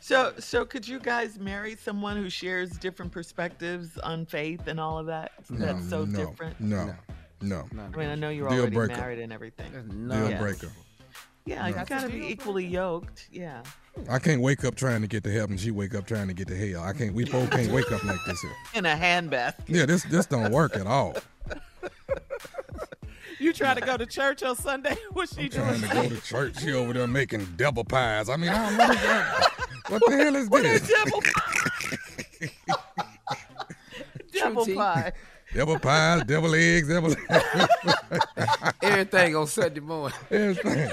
So, 0.00 0.32
so 0.38 0.64
could 0.64 0.86
you 0.86 1.00
guys 1.00 1.38
marry 1.38 1.74
someone 1.76 2.16
who 2.16 2.30
shares 2.30 2.70
different 2.78 3.10
perspectives 3.10 3.98
on 3.98 4.24
faith 4.24 4.68
and 4.68 4.78
all 4.78 4.98
of 4.98 5.06
that? 5.06 5.32
That's 5.50 5.88
so 5.88 6.04
no, 6.04 6.16
different. 6.26 6.60
No, 6.60 6.94
no. 7.40 7.64
I 7.76 7.96
mean, 7.96 8.08
I 8.08 8.14
know 8.14 8.28
you're 8.28 8.48
Deal 8.48 8.60
already 8.60 8.76
breaker. 8.76 8.96
married 8.96 9.18
and 9.18 9.32
everything. 9.32 9.72
Deal 10.08 10.30
Yeah. 10.30 10.38
breaker. 10.38 10.70
Yeah, 11.46 11.68
you 11.68 11.74
No. 11.76 11.84
gotta 11.84 12.08
be 12.08 12.26
equally 12.26 12.66
yoked. 12.66 13.28
Yeah. 13.30 13.62
I 14.10 14.18
can't 14.18 14.42
wake 14.42 14.64
up 14.64 14.74
trying 14.74 15.00
to 15.02 15.06
get 15.06 15.22
to 15.24 15.32
heaven. 15.32 15.56
She 15.56 15.70
wake 15.70 15.94
up 15.94 16.06
trying 16.06 16.26
to 16.28 16.34
get 16.34 16.48
to 16.48 16.56
hell. 16.56 16.82
I 16.82 16.92
can't. 16.92 17.14
We 17.14 17.24
both 17.24 17.50
can't 17.50 17.70
wake 17.72 17.90
up 17.92 18.02
like 18.04 18.18
this 18.26 18.40
here. 18.42 18.50
In 18.74 18.84
a 18.84 18.94
handbasket. 18.94 19.54
Yeah, 19.68 19.86
this 19.86 20.02
this 20.04 20.26
don't 20.26 20.50
work 20.52 20.76
at 20.76 20.86
all. 20.86 21.16
You 23.38 23.52
try 23.52 23.74
to 23.74 23.82
go 23.82 23.98
to 23.98 24.06
church 24.06 24.42
on 24.42 24.56
Sunday? 24.56 24.96
What's 25.12 25.36
she 25.36 25.50
Trying 25.50 25.80
doing? 25.80 25.90
to 25.90 25.94
go 25.94 26.08
to 26.08 26.20
church. 26.22 26.58
She 26.62 26.72
over 26.72 26.94
there 26.94 27.06
making 27.06 27.44
devil 27.56 27.84
pies. 27.84 28.30
I 28.30 28.36
mean, 28.36 28.48
I 28.48 28.66
don't 28.70 28.78
know 28.78 28.88
what, 28.88 29.90
what 29.90 30.02
the 30.10 30.16
hell 30.16 30.36
is 30.36 30.48
this? 30.48 30.88
Devil 30.88 31.22
Devil 34.32 34.66
pie. 34.74 35.12
Devil 35.54 35.78
pies, 35.78 36.24
devil 36.24 36.54
eggs, 36.54 36.88
devil. 36.88 37.14
Everything 38.82 39.36
on 39.36 39.46
Sunday 39.46 39.80
morning. 39.80 40.18
Everything. 40.30 40.90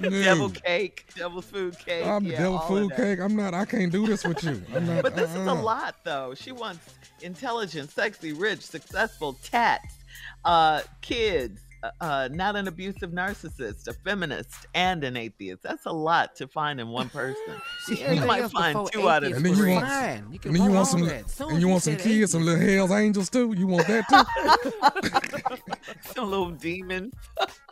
Devil 0.00 0.50
cake, 0.50 1.06
devil's 1.14 1.46
food 1.46 1.78
cake. 1.78 2.04
I'm 2.06 2.24
yeah, 2.26 2.38
devil 2.38 2.58
food 2.60 2.94
cake. 2.96 3.20
I'm 3.20 3.36
not. 3.36 3.54
I 3.54 3.64
can't 3.64 3.92
do 3.92 4.06
this 4.06 4.24
with 4.24 4.42
you. 4.44 4.62
I'm 4.74 4.86
not. 4.86 5.02
But 5.02 5.16
this 5.16 5.30
is 5.30 5.46
a 5.46 5.50
uh-uh. 5.50 5.62
lot, 5.62 5.96
though. 6.04 6.34
She 6.34 6.52
wants 6.52 6.94
intelligent, 7.20 7.90
sexy, 7.90 8.32
rich, 8.32 8.60
successful, 8.60 9.36
tats, 9.42 9.96
uh, 10.44 10.82
kids, 11.00 11.60
uh, 11.84 11.90
uh, 12.00 12.28
not 12.32 12.56
an 12.56 12.66
abusive 12.66 13.10
narcissist, 13.10 13.88
a 13.88 13.92
feminist, 13.92 14.66
and 14.74 15.04
an 15.04 15.16
atheist. 15.16 15.62
That's 15.62 15.86
a 15.86 15.92
lot 15.92 16.34
to 16.36 16.48
find 16.48 16.80
in 16.80 16.88
one 16.88 17.10
person. 17.10 17.60
See, 17.86 18.02
you 18.02 18.24
might 18.24 18.50
find 18.50 18.88
two 18.90 19.08
out 19.08 19.22
of 19.22 19.32
atheist 19.32 19.36
And 19.36 19.44
then 19.44 19.52
you 19.52 19.56
three. 19.56 19.72
want, 19.72 19.86
Fine. 19.86 20.26
You 20.32 20.38
can 20.38 20.50
and 20.50 20.56
then 20.56 20.64
you 20.64 20.74
want 20.74 20.74
want 20.74 20.88
some, 20.88 21.00
that. 21.06 21.40
And 21.40 21.60
you 21.60 21.66
you 21.66 21.68
want 21.68 21.82
some 21.82 21.94
said 21.94 22.02
kids, 22.02 22.32
some 22.32 22.44
little 22.44 22.66
Hell's 22.66 22.90
Angels 22.90 23.28
too. 23.28 23.54
You 23.56 23.66
want 23.66 23.86
that 23.86 24.08
too? 24.08 25.60
Some 26.14 26.30
little 26.30 26.50
demon. 26.50 27.12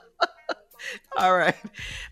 All 1.18 1.36
right. 1.36 1.56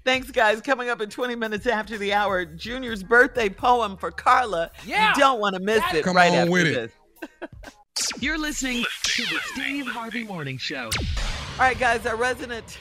Thanks, 0.05 0.31
guys. 0.31 0.61
Coming 0.61 0.89
up 0.89 1.01
in 1.01 1.11
20 1.11 1.35
minutes 1.35 1.67
after 1.67 1.99
the 1.99 2.13
hour, 2.13 2.45
Junior's 2.45 3.03
birthday 3.03 3.49
poem 3.49 3.97
for 3.97 4.11
Carla. 4.11 4.71
Yeah. 4.85 5.11
You 5.11 5.21
don't 5.21 5.41
want 5.41 5.55
to 5.57 5.61
miss 5.61 5.83
it 5.93 6.05
Come 6.05 6.17
right 6.17 6.31
on 6.31 6.39
after 6.39 6.51
with 6.51 6.67
it. 6.67 6.93
You're 8.21 8.39
listening 8.39 8.85
to 9.03 9.23
the 9.23 9.39
Steve 9.53 9.87
Harvey 9.87 10.25
Morning 10.25 10.59
Show. 10.59 10.91
All 10.95 11.67
right, 11.67 11.79
guys, 11.79 12.07
our 12.07 12.17
resident 12.17 12.79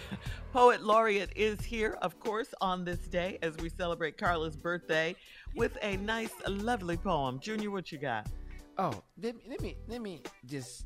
poet 0.54 0.84
laureate 0.84 1.32
is 1.36 1.60
here, 1.62 1.98
of 2.02 2.20
course, 2.20 2.54
on 2.62 2.86
this 2.86 3.00
day 3.00 3.38
as 3.42 3.56
we 3.58 3.70
celebrate 3.70 4.18
Carla's 4.18 4.56
birthday 4.56 5.16
with 5.56 5.78
a 5.82 5.98
nice, 5.98 6.32
lovely 6.48 6.98
poem. 6.98 7.40
Junior, 7.40 7.72
what 7.72 7.92
you 7.92 7.98
got? 7.98 8.28
Oh, 8.78 9.04
let 9.22 9.36
me 9.36 9.42
let 9.50 9.62
me 9.62 9.78
let 9.88 10.02
me 10.02 10.22
just 10.46 10.86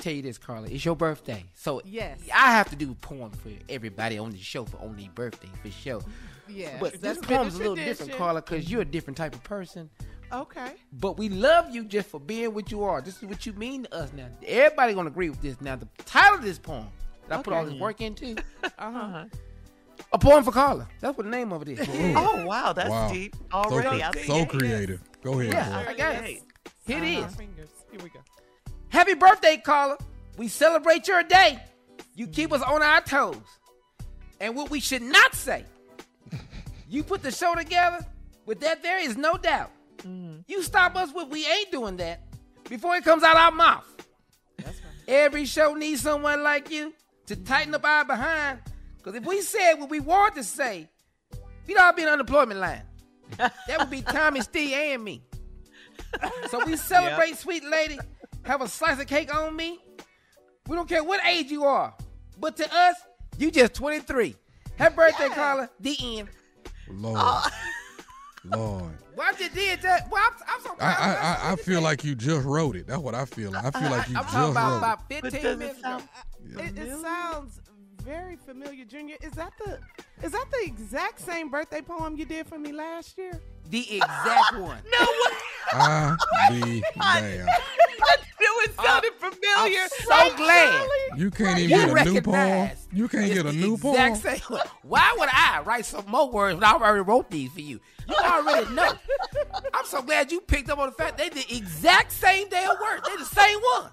tell 0.00 0.12
you 0.12 0.22
this, 0.22 0.38
Carla. 0.38 0.66
It's 0.68 0.84
your 0.84 0.96
birthday, 0.96 1.44
so 1.54 1.80
Yes. 1.84 2.18
I 2.34 2.52
have 2.52 2.68
to 2.70 2.76
do 2.76 2.92
a 2.92 2.94
poem 2.94 3.30
for 3.30 3.50
everybody 3.68 4.18
on 4.18 4.30
the 4.30 4.38
show 4.38 4.64
for 4.64 4.78
on 4.78 4.96
their 4.96 5.08
birthday 5.14 5.48
for 5.62 5.70
sure. 5.70 6.02
Yeah, 6.48 6.76
but 6.80 6.92
this 6.92 7.00
that's 7.00 7.18
a 7.18 7.22
poem's 7.22 7.54
a 7.54 7.58
little 7.58 7.74
different, 7.76 7.98
tradition. 7.98 8.18
Carla, 8.18 8.42
because 8.42 8.70
you're 8.70 8.80
a 8.82 8.84
different 8.84 9.16
type 9.16 9.34
of 9.34 9.42
person. 9.44 9.88
Okay. 10.32 10.72
But 10.92 11.18
we 11.18 11.28
love 11.28 11.70
you 11.74 11.84
just 11.84 12.08
for 12.08 12.18
being 12.20 12.54
what 12.54 12.70
you 12.70 12.82
are. 12.84 13.00
This 13.00 13.16
is 13.16 13.24
what 13.24 13.46
you 13.46 13.52
mean 13.54 13.84
to 13.84 13.94
us 13.94 14.12
now. 14.12 14.26
Everybody 14.46 14.94
gonna 14.94 15.08
agree 15.10 15.28
with 15.30 15.40
this. 15.42 15.60
Now, 15.60 15.76
the 15.76 15.88
title 16.06 16.38
of 16.38 16.42
this 16.44 16.58
poem 16.58 16.86
that 17.28 17.38
I 17.38 17.42
put 17.42 17.52
all 17.52 17.64
this 17.64 17.74
work 17.74 18.00
into, 18.00 18.36
Uh-huh. 18.78 19.24
a 20.12 20.18
poem 20.18 20.42
for 20.44 20.50
Carla. 20.52 20.88
That's 21.00 21.16
what 21.16 21.24
the 21.24 21.30
name 21.30 21.52
of 21.52 21.62
it 21.62 21.68
is. 21.80 21.88
Oh, 22.16 22.44
wow, 22.46 22.72
that's 22.72 22.90
Wow. 22.90 23.12
deep 23.12 23.36
already. 23.52 24.02
I 24.02 24.10
cre- 24.12 24.18
so 24.20 24.44
creative. 24.46 25.00
Go 25.22 25.38
ahead. 25.40 25.52
Yeah, 25.52 25.82
boy. 25.84 25.90
I 25.90 25.94
got 25.94 26.14
it. 26.24 26.42
Here 26.86 27.02
it 27.04 27.18
Uh-huh. 27.24 27.42
Here 27.92 28.00
we 28.02 28.08
go. 28.10 28.20
Happy 28.90 29.14
birthday, 29.14 29.56
Carla. 29.56 29.96
We 30.36 30.48
celebrate 30.48 31.08
your 31.08 31.22
day. 31.22 31.58
You 32.14 32.26
keep 32.26 32.52
us 32.52 32.62
on 32.62 32.82
our 32.82 33.00
toes. 33.00 33.36
And 34.40 34.54
what 34.56 34.70
we 34.70 34.80
should 34.80 35.02
not 35.02 35.34
say, 35.34 35.64
you 36.88 37.02
put 37.02 37.22
the 37.22 37.30
show 37.30 37.54
together, 37.54 38.04
with 38.46 38.60
that 38.60 38.82
there 38.82 38.98
is 38.98 39.16
no 39.16 39.36
doubt. 39.36 39.70
Mm-hmm. 39.98 40.40
You 40.48 40.62
stop 40.62 40.96
us 40.96 41.12
when 41.14 41.30
we 41.30 41.46
ain't 41.46 41.70
doing 41.70 41.96
that 41.98 42.22
before 42.68 42.96
it 42.96 43.04
comes 43.04 43.22
out 43.22 43.36
our 43.36 43.52
mouth. 43.52 43.86
Every 45.06 45.44
show 45.44 45.74
needs 45.74 46.02
someone 46.02 46.42
like 46.42 46.70
you 46.70 46.94
to 47.26 47.36
tighten 47.36 47.74
up 47.74 47.84
our 47.84 48.04
behind. 48.04 48.60
Because 48.96 49.14
if 49.14 49.24
we 49.24 49.40
said 49.40 49.74
what 49.74 49.90
we 49.90 50.00
want 50.00 50.34
to 50.36 50.44
say, 50.44 50.88
we'd 51.66 51.76
all 51.76 51.92
be 51.92 52.02
in 52.02 52.08
unemployment 52.08 52.60
line. 52.60 52.82
That 53.36 53.78
would 53.78 53.90
be 53.90 54.02
Tommy, 54.02 54.40
Steve, 54.40 54.72
and 54.72 55.04
me. 55.04 55.22
So 56.50 56.64
we 56.64 56.76
celebrate, 56.76 57.36
sweet 57.36 57.62
lady. 57.64 57.98
Have 58.44 58.62
a 58.62 58.68
slice 58.68 59.00
of 59.00 59.06
cake 59.06 59.34
on 59.34 59.54
me. 59.54 59.78
We 60.66 60.76
don't 60.76 60.88
care 60.88 61.04
what 61.04 61.24
age 61.26 61.50
you 61.50 61.64
are. 61.64 61.94
But 62.38 62.56
to 62.56 62.74
us, 62.74 62.96
you 63.38 63.50
just 63.50 63.74
23. 63.74 64.34
Happy 64.76 64.94
birthday, 64.94 65.28
Carla. 65.28 65.68
The 65.80 65.96
end. 66.18 66.28
Lord, 66.88 67.44
Lord. 68.44 68.92
Why 69.14 69.32
you 69.38 69.48
did 69.50 69.82
that? 69.82 70.10
Well, 70.10 70.22
I'm, 70.24 70.32
I'm 70.48 70.62
so 70.62 70.76
I. 70.80 70.86
I, 70.86 71.12
I, 71.12 71.52
I 71.52 71.56
feel 71.56 71.82
like 71.82 72.02
you 72.04 72.14
just 72.14 72.46
wrote 72.46 72.76
it. 72.76 72.86
That's 72.86 73.00
what 73.00 73.14
I 73.14 73.26
feel 73.26 73.50
like. 73.50 73.64
I 73.64 73.70
feel 73.78 73.90
like 73.90 74.08
you 74.08 74.16
I'm 74.16 74.22
just 74.22 74.34
talking 74.34 74.50
about, 74.52 74.70
wrote 74.70 74.78
about 74.78 75.08
15 75.08 75.58
minutes 75.58 75.78
ago. 75.80 76.00
It, 76.58 76.78
it 76.78 76.98
sounds 77.00 77.60
very 78.02 78.36
familiar, 78.36 78.84
Junior. 78.84 79.16
Is 79.20 79.32
that 79.32 79.52
the 79.58 79.78
is 80.22 80.32
that 80.32 80.46
the 80.50 80.66
exact 80.66 81.20
same 81.20 81.50
birthday 81.50 81.82
poem 81.82 82.16
you 82.16 82.24
did 82.24 82.46
for 82.46 82.58
me 82.58 82.72
last 82.72 83.18
year? 83.18 83.40
The 83.70 83.98
exact 83.98 84.58
one. 84.58 84.82
No 84.90 84.98
way. 84.98 85.36
I 85.74 86.16
be 86.50 86.82
damn. 87.00 87.46
It 88.64 88.74
sounded 88.76 89.12
familiar. 89.14 89.80
I'm 90.10 90.30
so 90.30 90.36
glad. 90.36 90.88
You 91.16 91.30
can't 91.30 91.58
even 91.58 91.70
You 91.70 91.94
get 91.94 92.06
a 92.06 92.10
new 92.10 92.20
poem. 92.20 92.34
recognize 92.34 92.86
You 92.92 93.08
can't 93.08 93.32
get 93.32 93.46
a 93.46 93.52
new 93.52 93.76
poem. 93.76 94.12
Exact 94.12 94.42
same. 94.44 94.58
Why 94.82 95.14
would 95.18 95.28
I 95.32 95.62
write 95.64 95.84
some 95.86 96.04
more 96.08 96.30
words 96.30 96.54
when 96.56 96.64
I 96.64 96.72
already 96.72 97.00
wrote 97.02 97.30
these 97.30 97.50
for 97.52 97.60
you? 97.60 97.80
You 98.08 98.14
already 98.16 98.72
know. 98.74 98.92
I'm 99.74 99.84
so 99.86 100.02
glad 100.02 100.32
you 100.32 100.40
picked 100.40 100.70
up 100.70 100.78
on 100.78 100.86
the 100.90 100.94
fact 100.94 101.18
they 101.18 101.28
the 101.28 101.44
exact 101.56 102.12
same 102.12 102.48
day 102.48 102.64
of 102.64 102.76
work. 102.80 103.04
They 103.06 103.16
the 103.16 103.24
same 103.24 103.58
ones. 103.74 103.92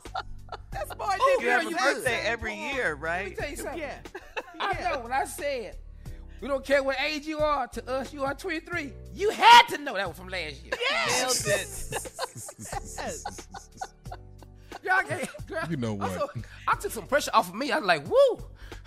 That's 0.71 0.93
boy 0.95 1.05
Oh, 1.09 1.37
You 1.39 1.45
girl, 1.45 1.59
have 1.59 1.67
a 1.67 1.69
you 1.69 1.75
birthday 1.77 2.21
good. 2.21 2.25
every 2.27 2.55
year, 2.55 2.95
right? 2.95 3.25
Let 3.25 3.25
me 3.25 3.29
right? 3.29 3.37
tell 3.37 3.49
you 3.49 3.55
something. 3.57 3.79
Yeah. 3.79 3.97
I 4.59 4.81
know 4.91 4.99
when 5.01 5.11
I 5.11 5.25
said 5.25 5.77
We 6.41 6.47
don't 6.47 6.63
care 6.65 6.81
what 6.83 6.97
age 7.01 7.25
you 7.27 7.39
are. 7.39 7.67
To 7.67 7.89
us, 7.89 8.13
you 8.13 8.23
are 8.23 8.33
23. 8.33 8.91
You 9.13 9.29
had 9.31 9.63
to 9.69 9.77
know 9.79 9.93
that 9.95 10.07
was 10.07 10.17
from 10.17 10.29
last 10.29 10.63
year. 10.63 10.73
Nailed 11.09 11.35
it. 11.45 11.97
Y'all 14.83 15.03
can't- 15.03 15.47
girl, 15.47 15.63
You 15.69 15.77
know 15.77 15.93
I 15.93 16.07
what? 16.07 16.11
saw- 16.13 16.27
I 16.67 16.75
took 16.75 16.91
some 16.91 17.07
pressure 17.07 17.31
off 17.33 17.49
of 17.49 17.55
me. 17.55 17.71
I 17.71 17.77
was 17.79 17.87
like, 17.87 18.07
woo. 18.07 18.39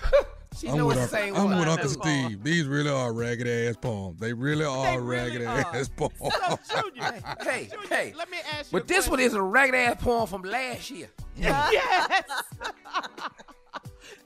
she 0.59 0.69
I'm 0.69 0.77
know 0.79 0.87
with, 0.87 0.99
it's 0.99 1.13
the 1.13 1.23
Uncle, 1.29 1.49
I'm 1.49 1.59
with 1.59 1.69
Uncle 1.69 1.89
Steve. 1.89 2.43
These 2.43 2.67
really 2.67 2.91
are 2.91 3.13
ragged 3.13 3.47
ass 3.49 3.77
poems. 3.81 4.19
They 4.21 4.33
really 4.33 4.65
are 4.65 5.01
ragged 5.01 5.43
ass 5.43 5.89
poems. 5.89 6.13
hey, 7.43 7.69
hey. 7.89 8.13
Let 8.17 8.31
me 8.31 8.39
ask 8.53 8.73
you. 8.73 8.79
But 8.79 8.85
a 8.85 8.87
this 8.87 9.09
one 9.09 9.21
is 9.21 9.35
a 9.35 9.43
ragged 9.43 9.75
ass 9.75 10.03
poem 10.03 10.27
from 10.27 10.43
last 10.43 10.91
year. 10.91 11.09
yes. 11.37 12.23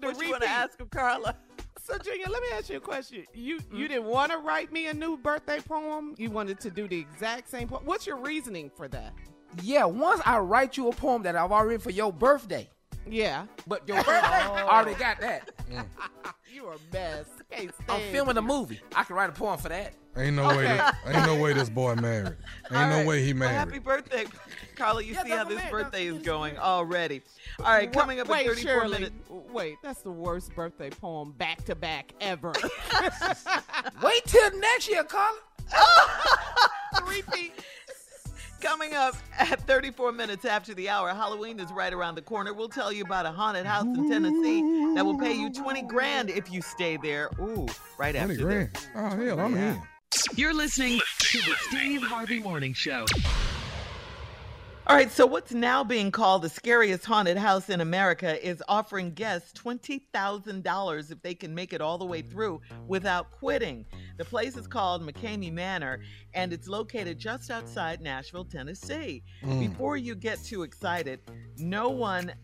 the 0.00 0.06
What 0.06 0.20
you 0.20 0.30
want 0.30 0.42
to 0.42 0.48
ask 0.48 0.80
him, 0.80 0.88
Carla? 0.88 1.36
So 1.82 1.98
Junior, 1.98 2.26
let 2.30 2.40
me 2.42 2.48
ask 2.54 2.70
you 2.70 2.78
a 2.78 2.80
question. 2.80 3.24
You 3.34 3.58
Mm-hmm. 3.58 3.76
you 3.76 3.88
didn't 3.88 4.04
want 4.06 4.32
to 4.32 4.38
write 4.38 4.72
me 4.72 4.86
a 4.86 4.94
new 4.94 5.16
birthday 5.18 5.60
poem. 5.60 6.14
You 6.16 6.30
wanted 6.30 6.58
to 6.60 6.70
do 6.70 6.88
the 6.88 6.98
exact 6.98 7.50
same 7.50 7.68
poem. 7.68 7.82
What's 7.84 8.06
your 8.06 8.16
reasoning 8.16 8.70
for 8.74 8.88
that? 8.88 9.12
Yeah, 9.62 9.84
once 9.84 10.20
I 10.24 10.38
write 10.38 10.76
you 10.76 10.88
a 10.88 10.92
poem 10.92 11.22
that 11.22 11.36
I've 11.36 11.52
already 11.52 11.78
for 11.78 11.90
your 11.90 12.12
birthday. 12.12 12.68
Yeah. 13.08 13.46
But 13.66 13.86
your 13.86 13.98
birthday, 13.98 14.12
I 14.12 14.62
oh. 14.62 14.68
already 14.68 14.98
got 14.98 15.20
that. 15.20 15.50
You 16.54 16.66
are 16.66 16.74
a 16.74 16.92
mess. 16.92 17.26
Can't 17.50 17.72
I'm 17.88 17.96
stand 17.96 18.12
filming 18.12 18.36
a 18.36 18.42
movie. 18.42 18.80
I 18.94 19.02
can 19.02 19.16
write 19.16 19.28
a 19.28 19.32
poem 19.32 19.58
for 19.58 19.70
that. 19.70 19.92
Ain't 20.16 20.36
no 20.36 20.46
way. 20.46 20.66
Okay. 20.66 20.76
This, 20.76 21.16
ain't 21.16 21.26
no 21.26 21.42
way 21.42 21.52
this 21.52 21.68
boy 21.68 21.96
married. 21.96 22.36
Ain't 22.70 22.92
All 22.92 23.02
no 23.02 23.04
way 23.04 23.24
he 23.24 23.32
Well, 23.32 23.40
married. 23.40 23.54
happy 23.54 23.78
birthday, 23.80 24.26
Carla. 24.76 25.02
You 25.02 25.14
Yeah, 25.14 25.24
see 25.24 25.30
how 25.30 25.42
this 25.42 25.56
what 25.56 25.64
I'm 25.64 25.70
birthday 25.72 26.06
is 26.06 26.22
going 26.22 26.56
already. 26.56 27.22
All 27.58 27.64
right, 27.66 27.92
coming 27.92 28.20
up 28.20 28.28
wait, 28.28 28.46
in 28.46 28.54
34 28.54 28.70
Shirley, 28.70 28.92
minutes. 28.92 29.14
Wait, 29.28 29.74
that's 29.82 30.02
the 30.02 30.12
worst 30.12 30.54
birthday 30.54 30.90
poem 30.90 31.32
back 31.32 31.64
to 31.64 31.74
back 31.74 32.12
ever. 32.20 32.52
Wait 34.02 34.24
till 34.26 34.58
next 34.60 34.88
year, 34.88 35.02
Carla. 35.02 35.38
Repeat. 37.08 37.52
Coming 38.64 38.94
up 38.94 39.14
at 39.38 39.60
34 39.66 40.12
minutes 40.12 40.46
after 40.46 40.72
the 40.72 40.88
hour, 40.88 41.10
Halloween 41.10 41.60
is 41.60 41.70
right 41.70 41.92
around 41.92 42.14
the 42.14 42.22
corner. 42.22 42.54
We'll 42.54 42.70
tell 42.70 42.90
you 42.90 43.04
about 43.04 43.26
a 43.26 43.30
haunted 43.30 43.66
house 43.66 43.84
in 43.84 44.08
Tennessee 44.08 44.94
that 44.94 45.04
will 45.04 45.18
pay 45.18 45.34
you 45.34 45.52
20 45.52 45.82
grand 45.82 46.30
if 46.30 46.50
you 46.50 46.62
stay 46.62 46.96
there. 46.96 47.28
Ooh, 47.38 47.66
right 47.98 48.14
20 48.14 48.18
after 48.18 48.42
grand. 48.42 48.74
this. 48.74 48.88
Oh, 48.96 49.08
hell, 49.10 49.40
I'm 49.40 49.54
in. 49.54 49.82
You're 50.34 50.54
listening 50.54 50.98
to 51.18 51.38
the 51.42 51.54
Steve 51.68 52.02
Harvey 52.04 52.40
Morning 52.40 52.72
Show. 52.72 53.04
All 54.86 54.94
right, 54.94 55.10
so 55.10 55.24
what's 55.24 55.54
now 55.54 55.82
being 55.82 56.10
called 56.10 56.42
the 56.42 56.50
scariest 56.50 57.06
haunted 57.06 57.38
house 57.38 57.70
in 57.70 57.80
America 57.80 58.46
is 58.46 58.62
offering 58.68 59.14
guests 59.14 59.58
$20,000 59.58 61.10
if 61.10 61.22
they 61.22 61.34
can 61.34 61.54
make 61.54 61.72
it 61.72 61.80
all 61.80 61.96
the 61.96 62.04
way 62.04 62.20
through 62.20 62.60
without 62.86 63.30
quitting. 63.30 63.86
The 64.18 64.26
place 64.26 64.58
is 64.58 64.66
called 64.66 65.00
McKamey 65.02 65.50
Manor 65.50 66.02
and 66.34 66.52
it's 66.52 66.68
located 66.68 67.18
just 67.18 67.50
outside 67.50 68.02
Nashville, 68.02 68.44
Tennessee. 68.44 69.22
Mm. 69.42 69.70
Before 69.70 69.96
you 69.96 70.14
get 70.14 70.44
too 70.44 70.64
excited, 70.64 71.20
no 71.56 71.88
one 71.88 72.34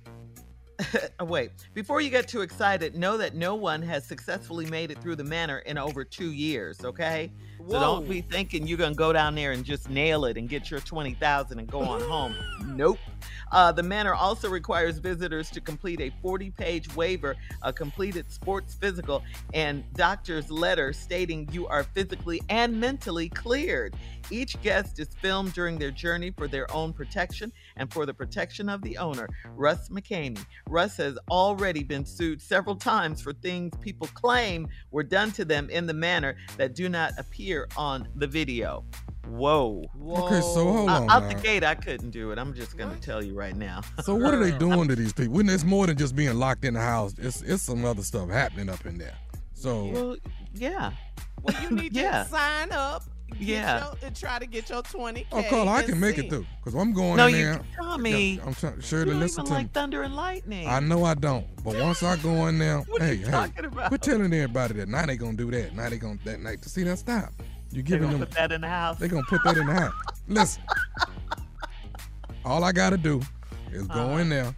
wait, 1.20 1.50
before 1.74 2.00
you 2.00 2.08
get 2.08 2.26
too 2.26 2.40
excited, 2.40 2.94
know 2.96 3.18
that 3.18 3.34
no 3.34 3.54
one 3.54 3.82
has 3.82 4.06
successfully 4.06 4.64
made 4.64 4.90
it 4.90 4.98
through 5.02 5.16
the 5.16 5.24
manor 5.24 5.58
in 5.58 5.76
over 5.76 6.06
two 6.06 6.32
years, 6.32 6.82
okay? 6.86 7.30
So 7.68 7.80
don't 7.80 8.08
be 8.08 8.20
thinking 8.20 8.66
you're 8.66 8.78
gonna 8.78 8.94
go 8.94 9.12
down 9.12 9.34
there 9.34 9.52
and 9.52 9.64
just 9.64 9.90
nail 9.90 10.24
it 10.24 10.36
and 10.36 10.48
get 10.48 10.70
your 10.70 10.80
twenty 10.80 11.14
thousand 11.14 11.58
and 11.58 11.68
go 11.68 11.80
on 11.80 12.00
home. 12.02 12.34
Nope. 12.70 12.98
Uh, 13.52 13.72
the 13.72 13.82
manor 13.82 14.14
also 14.14 14.48
requires 14.48 14.98
visitors 14.98 15.50
to 15.50 15.60
complete 15.60 16.00
a 16.00 16.12
40-page 16.24 16.94
waiver, 16.94 17.36
a 17.62 17.72
completed 17.72 18.30
sports 18.30 18.74
physical, 18.74 19.22
and 19.54 19.82
doctor's 19.94 20.50
letter 20.50 20.92
stating 20.92 21.48
you 21.52 21.66
are 21.66 21.82
physically 21.82 22.40
and 22.48 22.78
mentally 22.78 23.28
cleared. 23.28 23.96
Each 24.30 24.60
guest 24.62 25.00
is 25.00 25.08
filmed 25.20 25.52
during 25.54 25.78
their 25.78 25.90
journey 25.90 26.30
for 26.30 26.46
their 26.46 26.72
own 26.72 26.92
protection 26.92 27.52
and 27.76 27.92
for 27.92 28.06
the 28.06 28.14
protection 28.14 28.68
of 28.68 28.82
the 28.82 28.96
owner, 28.98 29.28
Russ 29.56 29.88
McKamey. 29.88 30.44
Russ 30.68 30.96
has 30.98 31.18
already 31.30 31.82
been 31.82 32.04
sued 32.04 32.40
several 32.40 32.76
times 32.76 33.20
for 33.20 33.32
things 33.32 33.72
people 33.80 34.08
claim 34.14 34.68
were 34.92 35.02
done 35.02 35.32
to 35.32 35.44
them 35.44 35.68
in 35.70 35.86
the 35.86 35.94
manner 35.94 36.36
that 36.56 36.76
do 36.76 36.88
not 36.88 37.12
appear 37.18 37.49
on 37.76 38.08
the 38.16 38.26
video. 38.26 38.84
Whoa. 39.28 39.84
Okay, 40.02 40.40
so 40.40 40.64
hold 40.72 40.88
Uh, 40.88 41.02
on 41.02 41.10
out 41.10 41.22
now. 41.22 41.28
the 41.28 41.34
gate, 41.34 41.62
I 41.62 41.74
couldn't 41.76 42.10
do 42.10 42.32
it. 42.32 42.38
I'm 42.38 42.52
just 42.54 42.76
going 42.76 42.92
to 42.92 43.00
tell 43.00 43.22
you 43.24 43.34
right 43.34 43.54
now. 43.54 43.82
So 44.02 44.14
what 44.14 44.34
are 44.34 44.42
they 44.42 44.56
doing 44.58 44.88
to 44.88 44.96
these 44.96 45.12
people? 45.12 45.34
When 45.34 45.48
it's 45.48 45.62
more 45.64 45.86
than 45.86 45.96
just 45.96 46.16
being 46.16 46.34
locked 46.36 46.64
in 46.64 46.74
the 46.74 46.80
house. 46.80 47.14
It's 47.18 47.42
it's 47.42 47.62
some 47.62 47.84
other 47.84 48.02
stuff 48.02 48.28
happening 48.30 48.68
up 48.68 48.84
in 48.86 48.98
there. 48.98 49.14
So 49.52 49.86
Well, 49.86 50.16
yeah. 50.54 50.92
Well, 51.42 51.62
you 51.62 51.70
need 51.70 51.94
Yeah. 51.94 52.24
to 52.24 52.28
sign 52.30 52.72
up. 52.72 53.04
Get 53.30 53.40
Yeah. 53.48 53.78
your- 53.84 53.94
and 54.02 54.16
try 54.16 54.38
to 54.38 54.46
get 54.46 54.68
your 54.70 54.82
20K. 54.82 55.26
Oh, 55.32 55.42
Carl, 55.48 55.68
I 55.68 55.80
and 55.80 55.88
can 55.90 56.00
make 56.00 56.16
see. 56.16 56.26
it 56.26 56.30
through 56.30 56.46
because 56.62 56.74
I'm 56.80 56.92
going 56.92 57.16
No, 57.16 57.26
in 57.28 57.34
you. 57.36 57.60
Tommy. 57.76 58.40
I'm 58.44 58.54
trying. 58.54 58.76
you 58.76 58.82
Shirley, 58.82 59.10
don't 59.12 59.20
listen 59.20 59.40
even 59.42 59.48
to 59.48 59.54
like 59.54 59.66
me. 59.66 59.70
thunder 59.72 60.02
and 60.02 60.14
lightning. 60.16 60.66
I 60.68 60.80
know 60.80 61.04
I 61.04 61.14
don't, 61.14 61.46
but 61.64 61.76
once 61.76 62.02
I 62.02 62.16
go 62.16 62.46
in 62.48 62.58
there, 62.58 62.78
What 62.88 63.02
are 63.02 63.06
hey, 63.06 63.16
hey, 63.16 63.30
talking 63.30 63.64
about? 63.64 63.88
quit 63.88 64.02
telling 64.02 64.32
everybody 64.32 64.74
that 64.74 64.88
now 64.88 65.06
they 65.06 65.16
gonna 65.16 65.36
do 65.36 65.50
that. 65.50 65.74
Now 65.74 65.88
they 65.88 65.98
gonna 65.98 66.18
that 66.24 66.40
night. 66.40 66.62
To 66.62 66.68
see 66.68 66.82
that 66.84 66.98
stop. 66.98 67.30
You 67.72 67.82
They're 67.82 67.98
giving 67.98 68.02
gonna 68.08 68.18
them. 68.18 68.26
put 68.28 68.34
that 68.36 68.52
in 68.52 68.60
the 68.62 68.68
house. 68.68 68.98
They 68.98 69.08
gonna 69.08 69.22
put 69.28 69.42
that 69.44 69.56
in 69.56 69.66
the 69.66 69.74
house. 69.74 69.94
Listen, 70.28 70.62
all 72.44 72.64
I 72.64 72.72
gotta 72.72 72.96
do 72.96 73.20
is 73.72 73.86
go 73.86 74.16
in 74.18 74.32
uh-huh. 74.32 74.52
there, 74.52 74.54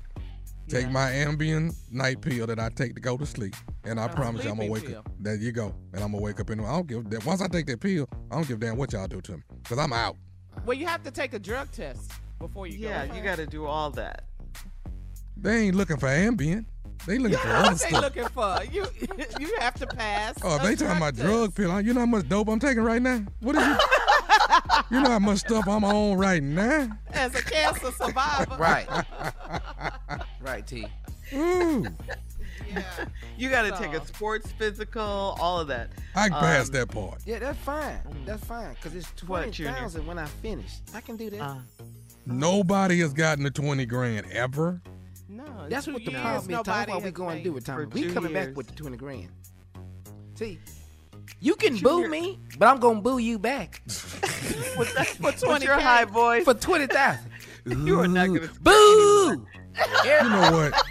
take 0.82 0.90
my 0.90 1.10
Ambien 1.10 1.74
night 1.90 2.20
pill 2.20 2.46
that 2.46 2.58
I 2.58 2.68
take 2.70 2.94
to 2.94 3.00
go 3.00 3.16
to 3.16 3.26
sleep, 3.26 3.54
and 3.84 3.98
I 4.00 4.08
promise 4.08 4.44
you 4.44 4.50
I'm 4.50 4.56
gonna 4.56 4.68
sleeping 4.70 4.90
wake 4.90 4.98
up. 4.98 5.10
There 5.20 5.34
you 5.36 5.52
go, 5.52 5.74
and 5.92 6.02
I'm 6.04 6.12
gonna 6.12 6.22
wake 6.22 6.40
up 6.40 6.50
in. 6.50 6.58
the- 6.58 6.64
I 6.64 6.72
don't 6.72 6.86
give. 6.86 6.98
a 7.06 7.08
damn. 7.08 7.24
Once 7.24 7.40
I 7.40 7.48
take 7.48 7.66
that 7.66 7.80
pill, 7.80 8.08
I 8.30 8.34
don't 8.36 8.46
give 8.48 8.56
a 8.58 8.60
damn 8.60 8.76
what 8.76 8.92
y'all 8.92 9.06
do 9.08 9.20
to 9.20 9.32
me, 9.32 9.42
cause 9.64 9.78
I'm 9.78 9.92
out. 9.92 10.16
Well, 10.66 10.76
you 10.76 10.86
have 10.86 11.02
to 11.04 11.10
take 11.10 11.32
a 11.34 11.38
drug 11.38 11.70
test 11.72 12.10
before 12.38 12.66
you 12.66 12.78
go. 12.80 12.88
yeah, 12.88 13.06
go. 13.06 13.14
you 13.14 13.22
got 13.22 13.36
to 13.36 13.46
do 13.46 13.64
all 13.66 13.90
that. 13.92 14.24
They 15.36 15.66
ain't 15.66 15.74
looking 15.76 15.96
for 15.96 16.06
Ambien. 16.06 16.66
They 17.06 17.18
looking 17.18 17.38
for 17.38 17.48
What 17.48 17.56
other 17.66 17.70
they 17.70 17.88
stuff. 17.88 18.02
looking 18.02 18.28
for? 18.28 18.58
You 18.70 18.86
you 19.40 19.56
have 19.58 19.74
to 19.74 19.86
pass. 19.88 20.36
Oh, 20.42 20.56
a 20.56 20.62
they 20.62 20.76
talking 20.76 20.98
about 20.98 21.16
test. 21.16 21.26
drug 21.26 21.54
pill, 21.54 21.80
you 21.80 21.94
know 21.94 22.00
how 22.00 22.06
much 22.06 22.28
dope 22.28 22.48
I'm 22.48 22.60
taking 22.60 22.82
right 22.84 23.02
now? 23.02 23.24
What 23.40 23.56
is 23.56 23.62
it? 23.66 23.80
you 24.90 25.00
know 25.00 25.10
how 25.10 25.18
much 25.18 25.38
stuff 25.38 25.66
I'm 25.66 25.82
on 25.84 26.16
right 26.16 26.42
now? 26.42 26.90
As 27.12 27.34
a 27.34 27.42
cancer 27.42 27.90
survivor. 27.92 28.56
Right. 28.58 28.86
right, 30.40 30.64
T. 30.66 30.86
Ooh, 31.34 31.86
You 33.38 33.50
got 33.50 33.62
to 33.62 33.70
take 33.82 33.92
a 33.94 34.04
sports 34.06 34.52
physical, 34.52 35.02
all 35.02 35.58
of 35.60 35.68
that. 35.68 35.90
I 36.14 36.28
can 36.28 36.38
pass 36.38 36.68
Um, 36.68 36.72
that 36.74 36.90
part. 36.90 37.20
Yeah, 37.26 37.38
that's 37.40 37.58
fine. 37.58 37.98
That's 38.24 38.44
fine. 38.44 38.76
Cause 38.82 38.94
it's 38.94 39.08
What, 39.26 39.38
twenty 39.40 39.50
Junior? 39.52 39.88
when 40.02 40.18
I 40.18 40.26
finish. 40.26 40.72
I 40.94 41.00
can 41.00 41.16
do 41.16 41.30
that. 41.30 41.40
Uh, 41.40 41.56
Nobody 42.26 43.00
has 43.00 43.12
gotten 43.12 43.42
the 43.44 43.50
20 43.50 43.84
grand 43.86 44.26
ever. 44.30 44.80
No, 45.28 45.44
That's 45.68 45.86
what 45.86 46.04
the 46.04 46.10
years, 46.12 46.22
problem 46.22 46.40
is. 46.42 46.46
Tom, 46.48 46.54
nobody 46.66 46.92
what 46.92 46.98
we 47.00 47.04
has 47.04 47.12
going 47.12 47.38
to 47.38 47.44
do 47.44 47.52
with 47.52 47.64
For 47.64 47.72
Tommy? 47.72 47.86
We 47.86 48.02
two 48.02 48.12
coming 48.12 48.32
back 48.32 48.54
with 48.56 48.66
the 48.68 48.74
twenty 48.74 48.96
grand. 48.98 49.28
See, 50.34 50.58
you 51.40 51.54
can 51.56 51.76
boo 51.78 52.06
me, 52.08 52.38
but 52.58 52.66
I'm 52.68 52.78
gonna 52.78 53.00
boo 53.00 53.18
you 53.18 53.38
back 53.38 53.80
what's 54.76 54.92
that? 54.94 55.16
What's 55.20 55.42
20K? 55.42 55.62
your 55.64 55.80
high 55.80 56.04
voice? 56.04 56.44
for 56.44 56.54
twenty 56.54 56.86
thousand. 56.86 57.30
You 57.86 58.00
are 58.00 58.08
not 58.08 58.26
gonna 58.26 58.48
boo. 58.60 59.46
You 60.04 60.28
know 60.28 60.50
what? 60.52 60.82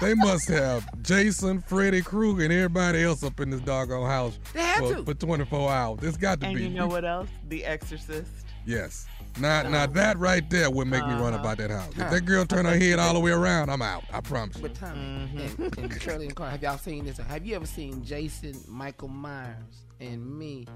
They 0.00 0.14
must 0.14 0.48
have 0.48 0.86
Jason, 1.02 1.60
Freddy 1.62 2.00
Krueger, 2.02 2.44
and 2.44 2.52
everybody 2.52 3.02
else 3.02 3.22
up 3.22 3.38
in 3.40 3.50
this 3.50 3.60
doggone 3.60 4.08
house 4.08 4.38
They 4.54 4.60
had 4.62 4.78
for, 4.80 4.94
to. 4.94 5.04
for 5.04 5.14
24 5.14 5.70
hours. 5.70 5.98
It's 6.02 6.16
got 6.16 6.40
to 6.40 6.46
And 6.46 6.56
be. 6.56 6.62
you 6.64 6.70
know 6.70 6.86
what 6.86 7.04
else? 7.04 7.28
The 7.48 7.64
Exorcist. 7.64 8.30
Yes. 8.64 9.06
Now, 9.38 9.62
now 9.68 9.86
that 9.86 10.18
right 10.18 10.48
there 10.50 10.70
would 10.70 10.86
make 10.88 11.04
me 11.06 11.12
run 11.12 11.32
Uh-huh. 11.34 11.40
about 11.40 11.58
that 11.58 11.70
house. 11.70 11.88
If 11.90 12.10
that 12.10 12.24
girl 12.24 12.44
turn 12.44 12.64
her 12.66 12.76
head 12.78 12.98
all 12.98 13.14
the 13.14 13.20
way 13.20 13.30
around, 13.30 13.70
I'm 13.70 13.82
out. 13.82 14.04
I 14.12 14.20
promise 14.20 14.56
you. 14.56 14.62
But 14.62 14.74
Tommy 14.74 15.28
and, 15.58 15.78
and 15.78 16.02
Shirley 16.02 16.26
and 16.26 16.34
Carl, 16.34 16.50
have 16.50 16.62
y'all 16.62 16.78
seen 16.78 17.04
this? 17.04 17.18
Have 17.18 17.46
you 17.46 17.56
ever 17.56 17.66
seen 17.66 18.04
Jason, 18.04 18.56
Michael 18.68 19.08
Myers, 19.08 19.54
and 20.00 20.38
me 20.38 20.66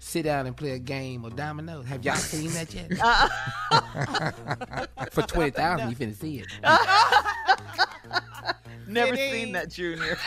sit 0.00 0.24
down 0.24 0.46
and 0.46 0.56
play 0.56 0.72
a 0.72 0.78
game 0.78 1.24
of 1.24 1.36
dominoes? 1.36 1.86
Have 1.86 2.04
y'all 2.04 2.16
seen 2.16 2.50
that 2.54 2.74
yet? 2.74 2.90
For 5.12 5.22
twenty 5.22 5.50
thousand, 5.50 5.90
you 5.90 5.96
finna 5.96 6.14
see 6.16 6.40
it. 6.40 6.46
Never 8.88 9.14
Kidding. 9.14 9.32
seen 9.44 9.52
that, 9.52 9.70
Junior. 9.70 10.18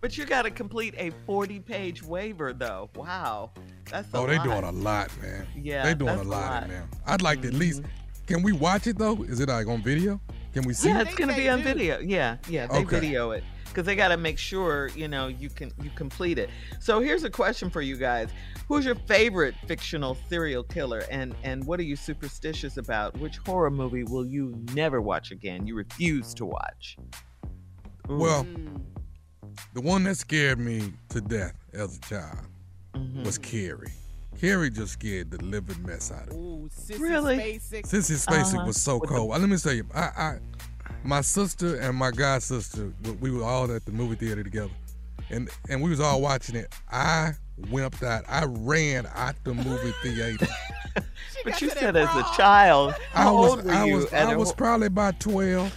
but 0.00 0.16
you 0.16 0.24
got 0.24 0.42
to 0.42 0.50
complete 0.52 0.94
a 0.96 1.10
40 1.26 1.58
page 1.60 2.04
waiver, 2.04 2.52
though. 2.52 2.88
Wow. 2.94 3.50
That's 3.90 4.12
a 4.14 4.16
Oh, 4.16 4.26
they 4.28 4.36
lot. 4.38 4.44
doing 4.44 4.62
a 4.64 4.70
lot, 4.70 5.10
man. 5.20 5.44
Yeah, 5.60 5.82
they're 5.82 5.96
doing 5.96 6.14
a 6.14 6.22
lot, 6.22 6.26
lot. 6.28 6.52
Mm-hmm. 6.52 6.64
in 6.64 6.70
there. 6.70 6.84
I'd 7.06 7.22
like 7.22 7.42
to 7.42 7.48
at 7.48 7.54
least. 7.54 7.82
Can 8.28 8.42
we 8.44 8.52
watch 8.52 8.86
it 8.86 8.96
though? 8.98 9.24
Is 9.24 9.40
it 9.40 9.48
like 9.48 9.66
on 9.66 9.82
video? 9.82 10.20
Can 10.52 10.62
we 10.64 10.72
see 10.72 10.88
Yeah, 10.88 11.00
it? 11.00 11.08
it's 11.08 11.16
going 11.16 11.28
to 11.30 11.34
they 11.34 11.42
be 11.42 11.48
on 11.48 11.62
video. 11.62 11.98
Yeah, 12.00 12.36
yeah, 12.48 12.66
they 12.68 12.78
Okay. 12.78 13.00
video 13.00 13.32
it 13.32 13.42
because 13.68 13.84
they 13.86 13.94
got 13.96 14.08
to 14.08 14.16
make 14.16 14.38
sure 14.38 14.88
you 14.96 15.08
know 15.08 15.28
you 15.28 15.48
can 15.50 15.72
you 15.82 15.90
complete 15.94 16.38
it. 16.38 16.50
So 16.80 17.00
here's 17.00 17.24
a 17.24 17.30
question 17.30 17.70
for 17.70 17.80
you 17.82 17.96
guys: 17.96 18.28
Who's 18.68 18.84
your 18.84 18.94
favorite 18.94 19.54
fictional 19.66 20.16
serial 20.28 20.62
killer, 20.62 21.04
and 21.10 21.34
and 21.42 21.64
what 21.64 21.78
are 21.80 21.84
you 21.84 21.96
superstitious 21.96 22.76
about? 22.76 23.16
Which 23.18 23.38
horror 23.38 23.70
movie 23.70 24.04
will 24.04 24.26
you 24.26 24.54
never 24.74 25.00
watch 25.00 25.30
again? 25.30 25.66
You 25.66 25.74
refuse 25.76 26.34
to 26.34 26.44
watch. 26.46 26.96
Ooh. 28.10 28.16
Well, 28.16 28.46
the 29.74 29.80
one 29.80 30.04
that 30.04 30.16
scared 30.16 30.58
me 30.58 30.92
to 31.10 31.20
death 31.20 31.54
as 31.72 31.96
a 31.96 32.00
child 32.00 32.38
Mm-hmm. 32.94 33.24
was 33.24 33.36
Carrie. 33.36 33.92
Carrie 34.40 34.70
just 34.70 34.94
scared 34.94 35.30
the 35.30 35.36
living 35.44 35.82
mess 35.82 36.10
out 36.10 36.28
of 36.28 36.34
me. 36.34 36.38
Ooh, 36.38 36.70
Sissy 36.74 36.98
Really? 36.98 37.36
Spacek. 37.36 37.82
Sissy 37.86 38.26
Spacek 38.26 38.54
Uh-huh. 38.54 38.66
was 38.66 38.80
so 38.80 38.94
With 38.98 39.10
the- 39.10 39.16
cold. 39.16 39.30
Let 39.32 39.42
me 39.42 39.56
tell 39.58 39.74
you, 39.74 39.84
I, 39.94 40.00
I, 40.00 40.38
my 41.04 41.20
sister 41.20 41.76
and 41.80 41.96
my 41.96 42.10
god 42.10 42.42
sister, 42.42 42.92
we- 43.04 43.10
we 43.12 43.30
were 43.30 43.44
all 43.44 43.70
at 43.72 43.84
the 43.84 43.92
movie 43.92 44.16
theater 44.16 44.42
together, 44.42 44.72
and 45.30 45.48
and 45.68 45.82
we 45.82 45.90
was 45.90 46.00
all 46.00 46.20
watching 46.20 46.56
it. 46.56 46.72
I 46.90 47.32
wimped 47.62 48.02
out. 48.02 48.24
I 48.28 48.44
ran 48.44 49.06
out 49.14 49.34
the 49.44 49.54
movie 49.54 49.92
theater. 50.02 50.46
But 51.44 51.60
you 51.62 51.70
said 51.70 51.96
as 51.96 52.08
a 52.08 52.22
child, 52.36 52.94
I 53.14 53.30
was, 53.30 53.50
old 53.50 53.64
were 53.64 53.72
I 53.72 53.84
was, 53.92 54.04
at 54.12 54.28
I 54.28 54.32
a- 54.32 54.38
was 54.38 54.52
probably 54.52 54.88
about 54.88 55.20
twelve. 55.20 55.72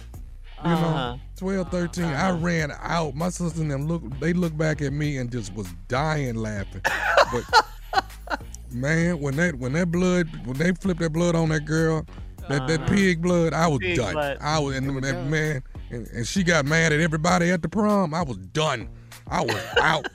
You 0.62 0.70
Uh-huh. 0.72 1.12
know, 1.14 1.20
12, 1.36 1.70
13. 1.70 2.04
I 2.04 2.32
ran 2.32 2.70
out. 2.82 3.14
My 3.14 3.30
sister 3.30 3.62
and 3.62 3.70
them 3.70 3.86
look. 3.88 4.02
They 4.20 4.34
looked 4.34 4.58
back 4.58 4.82
at 4.82 4.92
me 4.92 5.16
and 5.16 5.32
just 5.32 5.54
was 5.54 5.66
dying 5.88 6.34
laughing. 6.34 6.82
But 7.32 8.42
man, 8.70 9.20
when 9.20 9.36
that 9.36 9.54
when 9.54 9.72
that 9.72 9.90
blood 9.90 10.28
when 10.44 10.58
they 10.58 10.72
flipped 10.72 11.00
that 11.00 11.14
blood 11.14 11.34
on 11.34 11.48
that 11.48 11.64
girl, 11.64 12.04
that 12.50 12.66
that 12.68 12.80
Uh-huh. 12.80 12.88
pig 12.94 13.22
blood, 13.22 13.52
I 13.54 13.66
was 13.68 13.78
Pig 13.80 13.96
done. 13.96 14.12
blood. 14.14 14.38
I 14.40 14.58
was 14.58 14.76
and 14.76 15.02
that 15.02 15.26
man, 15.26 15.62
and, 15.90 16.06
and 16.08 16.26
she 16.26 16.42
got 16.44 16.64
mad 16.66 16.92
at 16.92 17.00
everybody 17.00 17.50
at 17.50 17.62
the 17.62 17.68
prom. 17.68 18.12
I 18.14 18.22
was 18.22 18.36
done. 18.38 18.88
I 19.28 19.42
was 19.42 19.56
out. 19.80 20.06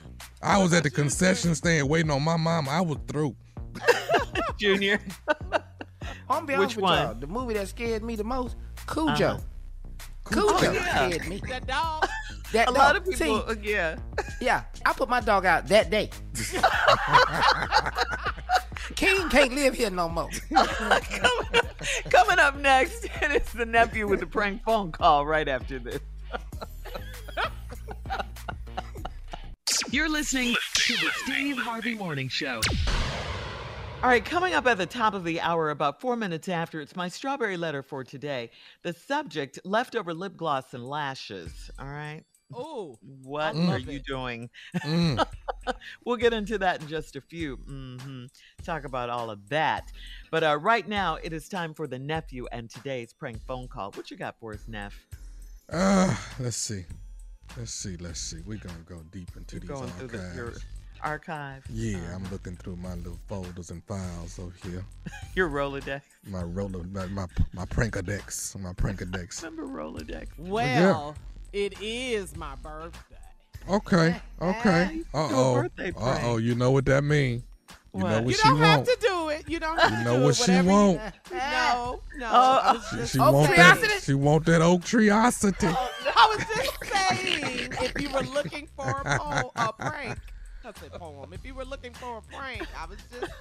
I 0.42 0.58
was 0.58 0.72
at 0.72 0.82
the 0.82 0.90
concession 1.02 1.54
stand 1.54 1.88
waiting 1.88 2.10
on 2.10 2.22
my 2.22 2.36
mom. 2.36 2.68
I 2.68 2.80
was 2.80 2.98
through. 3.08 3.34
Junior. 4.58 5.00
I'm 6.28 6.44
gonna 6.44 6.46
be 6.46 6.52
Which 6.52 6.58
honest 6.58 6.76
with 6.76 6.82
one? 6.84 6.98
y'all. 7.02 7.14
The 7.14 7.26
movie 7.26 7.54
that 7.54 7.68
scared 7.68 8.02
me 8.02 8.16
the 8.16 8.24
most, 8.24 8.56
Cujo. 8.86 9.10
Uh-huh. 9.10 9.38
Cujo 10.24 10.46
Oh, 10.48 10.72
yeah. 10.72 11.08
scared 11.08 11.28
me. 11.28 11.40
That 11.48 11.66
dog. 11.66 12.06
That 12.52 12.68
A 12.68 12.70
lot 12.70 12.92
dog- 12.94 13.08
of 13.08 13.18
people, 13.18 13.44
see, 13.54 13.72
yeah. 13.72 13.96
yeah, 14.40 14.62
I 14.86 14.92
put 14.92 15.08
my 15.08 15.18
dog 15.18 15.44
out 15.46 15.66
that 15.66 15.90
day. 15.90 16.10
King 18.94 19.28
can't 19.28 19.52
live 19.52 19.74
here 19.74 19.90
no 19.90 20.08
more. 20.08 20.30
Coming 22.10 22.38
up 22.38 22.56
next, 22.58 23.06
and 23.20 23.32
it 23.32 23.42
is 23.42 23.52
the 23.52 23.66
nephew 23.66 24.06
with 24.06 24.20
the 24.20 24.26
prank 24.26 24.62
phone 24.64 24.92
call 24.92 25.26
right 25.26 25.48
after 25.48 25.78
this. 25.78 26.00
You're 29.90 30.08
listening 30.08 30.54
to 30.74 30.92
the 30.94 31.10
Steve 31.24 31.58
Harvey 31.58 31.94
Morning 31.94 32.28
Show. 32.28 32.60
All 34.02 34.10
right, 34.10 34.24
coming 34.24 34.54
up 34.54 34.66
at 34.66 34.78
the 34.78 34.86
top 34.86 35.14
of 35.14 35.24
the 35.24 35.40
hour, 35.40 35.70
about 35.70 36.00
four 36.00 36.16
minutes 36.16 36.48
after, 36.48 36.80
it's 36.80 36.94
my 36.94 37.08
strawberry 37.08 37.56
letter 37.56 37.82
for 37.82 38.04
today. 38.04 38.50
The 38.82 38.92
subject 38.92 39.58
leftover 39.64 40.12
lip 40.14 40.36
gloss 40.36 40.74
and 40.74 40.86
lashes. 40.86 41.70
All 41.78 41.86
right. 41.86 42.22
Oh, 42.54 42.98
What 43.22 43.54
are 43.56 43.58
love 43.58 43.88
you 43.88 44.00
doing? 44.00 44.50
Mm. 44.76 45.26
we'll 46.04 46.16
get 46.16 46.32
into 46.32 46.58
that 46.58 46.82
in 46.82 46.88
just 46.88 47.16
a 47.16 47.20
few. 47.20 47.56
hmm 47.56 48.24
Talk 48.64 48.84
about 48.84 49.10
all 49.10 49.30
of 49.30 49.48
that. 49.48 49.92
But 50.30 50.42
uh, 50.42 50.58
right 50.58 50.86
now, 50.86 51.18
it 51.22 51.32
is 51.32 51.48
time 51.48 51.74
for 51.74 51.86
the 51.86 51.98
nephew 51.98 52.46
and 52.52 52.68
today's 52.68 53.12
prank 53.12 53.42
phone 53.46 53.68
call. 53.68 53.92
What 53.92 54.10
you 54.10 54.16
got 54.16 54.38
for 54.40 54.52
us, 54.52 54.64
Neff? 54.66 55.06
Uh, 55.70 56.14
let's 56.38 56.56
see. 56.56 56.84
Let's 57.56 57.72
see. 57.72 57.96
Let's 57.96 58.20
see. 58.20 58.38
We're 58.46 58.58
gonna 58.58 58.74
go 58.88 59.02
deep 59.10 59.30
into 59.36 59.56
You're 59.56 59.60
these 59.60 59.70
going 59.70 59.90
through 59.90 60.08
the, 60.08 60.32
your 60.34 60.52
archive, 61.02 61.64
Yeah, 61.70 61.98
I'm 62.14 62.24
looking 62.30 62.56
through 62.56 62.76
my 62.76 62.94
little 62.94 63.18
folders 63.28 63.70
and 63.70 63.82
files 63.84 64.38
over 64.38 64.54
here. 64.68 64.84
your 65.34 65.48
Rolodex. 65.48 66.02
My 66.26 66.42
roller, 66.42 66.82
my 66.84 67.06
my, 67.06 67.26
my 67.52 67.64
prankadex, 67.66 68.58
my 68.60 68.72
prankadex. 68.72 69.42
Remember 69.44 69.66
Rolodex? 69.66 70.28
Well, 70.38 71.14
it 71.52 71.80
is 71.80 72.36
my 72.36 72.54
birthday. 72.56 73.16
Okay, 73.68 74.16
okay. 74.40 75.00
Uh 75.14 75.28
oh, 75.32 75.66
Uh 75.96 76.20
oh. 76.24 76.36
You 76.36 76.54
know 76.54 76.70
what 76.70 76.84
that 76.86 77.02
means. 77.04 77.42
You 77.94 78.02
know 78.02 78.20
what 78.22 78.26
you 78.26 78.34
she 78.34 78.42
don't 78.48 78.58
have 78.58 78.84
to 78.84 78.96
do 79.00 79.28
it. 79.30 79.48
You 79.48 79.58
don't 79.58 79.78
have 79.80 79.90
You 79.90 79.96
to 79.98 80.04
know 80.04 80.16
do 80.18 80.22
what 80.24 80.30
it. 80.30 80.44
she 80.44 80.50
Whatever 80.52 80.68
want. 80.70 81.00
You, 81.30 81.36
no, 81.36 82.00
no. 82.18 82.26
Oh, 82.30 82.60
I 82.62 82.72
was 82.74 82.88
She, 82.90 82.96
just 82.96 83.12
she 83.14 83.18
want 83.18 83.46
saying. 83.48 83.58
that. 83.58 84.00
She 84.04 84.14
want 84.14 84.44
that 84.46 84.60
oak 84.62 84.82
treeosity. 84.82 85.66
I 85.68 86.36
was 86.36 86.44
just 86.56 86.84
saying, 86.84 87.72
if 87.80 88.00
you 88.00 88.10
were 88.10 88.20
looking 88.34 88.68
for 88.76 88.90
a, 88.90 89.18
po- 89.18 89.52
a 89.56 89.72
prank, 89.72 90.18
I 90.64 90.72
said 90.78 90.92
poem. 90.92 91.32
If 91.32 91.44
you 91.46 91.54
were 91.54 91.64
looking 91.64 91.94
for 91.94 92.18
a 92.18 92.22
prank, 92.36 92.66
I 92.78 92.86
was 92.86 92.98
just, 93.10 93.32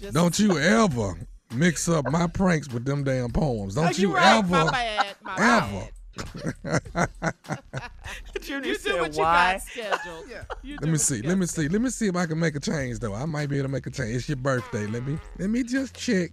just 0.00 0.12
Don't 0.14 0.38
you 0.38 0.58
ever 0.58 1.14
mix 1.54 1.88
up 1.88 2.04
my 2.10 2.26
pranks 2.26 2.68
with 2.70 2.84
them 2.84 3.02
damn 3.02 3.30
poems. 3.30 3.78
Oh, 3.78 3.84
Don't 3.84 3.98
you 3.98 4.10
you 4.10 4.14
right, 4.16 4.38
ever, 4.38 4.48
my 4.50 4.70
bad, 4.70 5.06
my 5.22 5.36
ever. 5.36 5.88
Junior 8.40 8.68
You 8.68 8.74
do 8.74 8.80
said 8.80 9.00
what 9.00 9.12
you 9.12 9.18
got 9.18 9.62
scheduled. 9.62 10.24
You 10.62 10.78
Let 10.80 10.90
me 10.90 10.98
see. 10.98 11.22
Let 11.22 11.38
me 11.38 11.46
see. 11.46 11.68
Let 11.68 11.80
me 11.80 11.90
see 11.90 12.08
if 12.08 12.16
I 12.16 12.26
can 12.26 12.38
make 12.38 12.56
a 12.56 12.60
change 12.60 12.98
though. 12.98 13.14
I 13.14 13.24
might 13.26 13.48
be 13.48 13.56
able 13.56 13.68
to 13.68 13.72
make 13.72 13.86
a 13.86 13.90
change. 13.90 14.16
It's 14.16 14.28
your 14.28 14.36
birthday. 14.36 14.86
Let 14.86 15.06
me 15.06 15.18
let 15.38 15.50
me 15.50 15.62
just 15.62 15.94
check. 15.94 16.32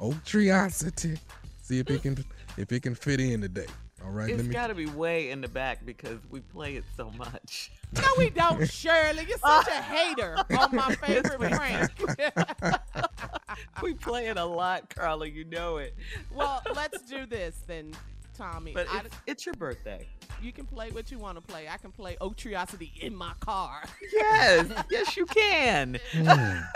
Oak 0.00 0.14
treeosity. 0.24 1.18
See 1.62 1.78
if 1.78 1.90
it 1.90 2.02
can 2.02 2.24
if 2.56 2.72
it 2.72 2.82
can 2.82 2.94
fit 2.94 3.20
in 3.20 3.40
today. 3.40 3.66
All 4.04 4.10
right. 4.10 4.30
It's 4.30 4.38
let 4.38 4.46
me 4.46 4.52
got 4.52 4.66
to 4.68 4.74
be 4.74 4.86
way 4.86 5.30
in 5.30 5.40
the 5.40 5.48
back 5.48 5.86
because 5.86 6.18
we 6.30 6.40
play 6.40 6.74
it 6.74 6.84
so 6.96 7.10
much. 7.16 7.70
No, 7.94 8.08
we 8.16 8.30
don't, 8.30 8.66
Shirley. 8.70 9.26
You're 9.28 9.36
such 9.36 9.68
a 9.68 9.82
hater 9.82 10.38
on 10.58 10.74
my 10.74 10.94
favorite 10.94 11.38
prank. 11.38 11.90
we 13.82 13.92
play 13.92 14.28
it 14.28 14.38
a 14.38 14.44
lot, 14.46 14.88
Carla. 14.88 15.26
You 15.26 15.44
know 15.44 15.76
it. 15.76 15.94
well, 16.34 16.62
let's 16.74 17.02
do 17.02 17.26
this 17.26 17.54
then, 17.66 17.92
Tommy. 18.36 18.72
But 18.72 18.86
I- 18.90 19.00
it's, 19.04 19.16
it's 19.26 19.46
your 19.46 19.54
birthday. 19.54 20.06
you 20.42 20.52
can 20.52 20.66
play 20.66 20.90
what 20.90 21.10
you 21.10 21.18
want 21.18 21.36
to 21.36 21.42
play. 21.42 21.68
I 21.68 21.76
can 21.76 21.92
play 21.92 22.16
Oak 22.20 22.36
Triosity 22.36 22.90
in 23.00 23.14
my 23.14 23.32
car. 23.40 23.82
Yes, 24.12 24.66
yes, 24.90 25.16
you 25.16 25.24
can. 25.26 25.98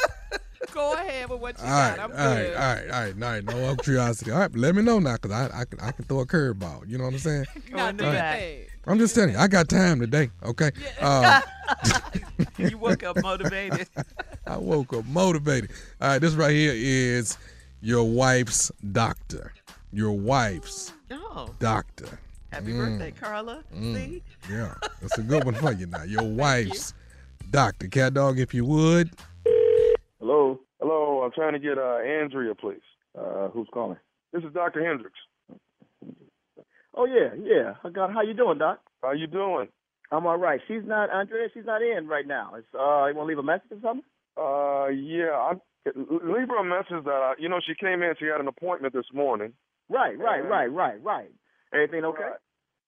Go 0.73 0.95
ahead 0.95 1.29
with 1.31 1.41
what 1.41 1.59
you 1.59 1.65
all 1.65 1.71
right, 1.71 1.97
got. 1.97 2.11
all 2.11 2.17
I'm 2.17 2.27
right, 2.27 2.37
good. 2.47 2.57
all 2.57 2.63
right, 2.63 2.83
all 2.91 3.01
right, 3.01 3.15
all 3.23 3.31
right. 3.31 3.45
No 3.45 3.69
oak 3.71 3.83
treeosity. 3.83 4.33
All 4.33 4.41
right, 4.41 4.57
let 4.57 4.75
me 4.75 4.83
know 4.83 4.99
now, 4.99 5.17
cause 5.17 5.31
I 5.31 5.45
I 5.61 5.65
can 5.65 5.79
I 5.81 5.93
can 5.93 6.05
throw 6.07 6.21
a 6.21 6.27
curveball. 6.27 6.89
You 6.89 6.99
know 6.99 7.05
what 7.05 7.13
I'm 7.15 7.19
saying? 7.19 7.47
Now, 7.73 7.93
do 7.93 8.05
right. 8.05 8.39
thing. 8.39 8.67
I'm 8.87 8.99
just 8.99 9.15
telling 9.15 9.31
you, 9.35 9.39
I 9.39 9.49
got 9.49 9.69
time 9.69 10.01
today. 10.01 10.31
Okay. 10.43 10.71
Um, 11.01 11.43
you 12.59 12.79
woke 12.79 13.03
up 13.05 13.21
motivated. 13.23 13.89
I 14.47 14.57
woke 14.57 14.93
up 14.95 15.05
motivated. 15.07 15.71
All 16.01 16.09
right, 16.09 16.19
this 16.21 16.35
right 16.35 16.53
here 16.55 16.73
is 16.75 17.37
your 17.81 18.05
wife's 18.05 18.71
doctor. 18.93 19.53
Your 19.97 20.13
wife's 20.13 20.93
Oh, 21.11 21.49
doctor. 21.59 22.19
happy 22.53 22.67
Mm. 22.75 22.99
birthday, 22.99 23.13
Carla. 23.19 23.65
Mm. 23.75 23.95
See? 23.95 24.23
Yeah, 24.51 24.75
that's 25.01 25.17
a 25.17 25.23
good 25.23 25.43
one 25.45 25.55
for 25.55 25.73
you 25.73 25.87
now. 25.87 26.03
Your 26.07 26.23
wife's 26.23 26.93
doctor. 27.51 27.89
Cat 27.89 28.13
dog, 28.13 28.39
if 28.39 28.53
you 28.53 28.67
would. 28.67 29.09
Hello. 30.21 30.61
Hello. 30.83 31.23
I'm 31.23 31.33
trying 31.33 31.55
to 31.55 31.59
get 31.59 31.79
uh, 31.79 31.97
Andrea, 32.05 32.55
please. 32.55 32.83
Uh, 33.19 33.49
who's 33.49 33.69
calling? 33.73 33.97
This 34.35 34.45
is 34.45 34.53
Dr. 34.53 34.85
Hendricks. 34.85 35.19
Oh 36.95 37.07
yeah, 37.07 37.33
yeah. 37.43 37.77
I 37.83 37.89
got. 37.89 38.13
How 38.13 38.21
you 38.21 38.35
doing, 38.35 38.59
Doc? 38.59 38.81
How 39.03 39.13
you 39.13 39.27
doing? 39.27 39.69
I'm 40.13 40.27
all 40.27 40.37
right. 40.37 40.61
She's 40.69 40.85
not 40.85 41.09
Andrea. 41.09 41.49
She's 41.55 41.65
not 41.65 41.81
in 41.81 42.07
right 42.07 42.27
now. 42.27 42.53
It's, 42.57 42.67
uh, 42.75 43.07
you 43.07 43.15
want 43.15 43.21
to 43.21 43.25
leave 43.25 43.39
a 43.39 43.43
message 43.43 43.73
or 43.73 43.81
something? 43.81 44.05
Uh, 44.37 44.89
yeah. 44.89 45.33
I 45.33 45.53
leave 45.95 46.49
her 46.49 46.59
a 46.61 46.65
message 46.65 47.03
that 47.07 47.11
I, 47.15 47.33
you 47.39 47.49
know 47.49 47.61
she 47.67 47.75
came 47.75 48.03
in. 48.03 48.13
She 48.19 48.27
had 48.27 48.41
an 48.43 48.49
appointment 48.49 48.93
this 48.93 49.07
morning. 49.15 49.55
Right, 49.89 50.19
right, 50.19 50.43
Uh, 50.43 50.49
right, 50.49 50.73
right, 50.73 51.03
right. 51.03 51.31
Everything 51.73 52.05
okay? 52.05 52.23
Right. 52.23 52.41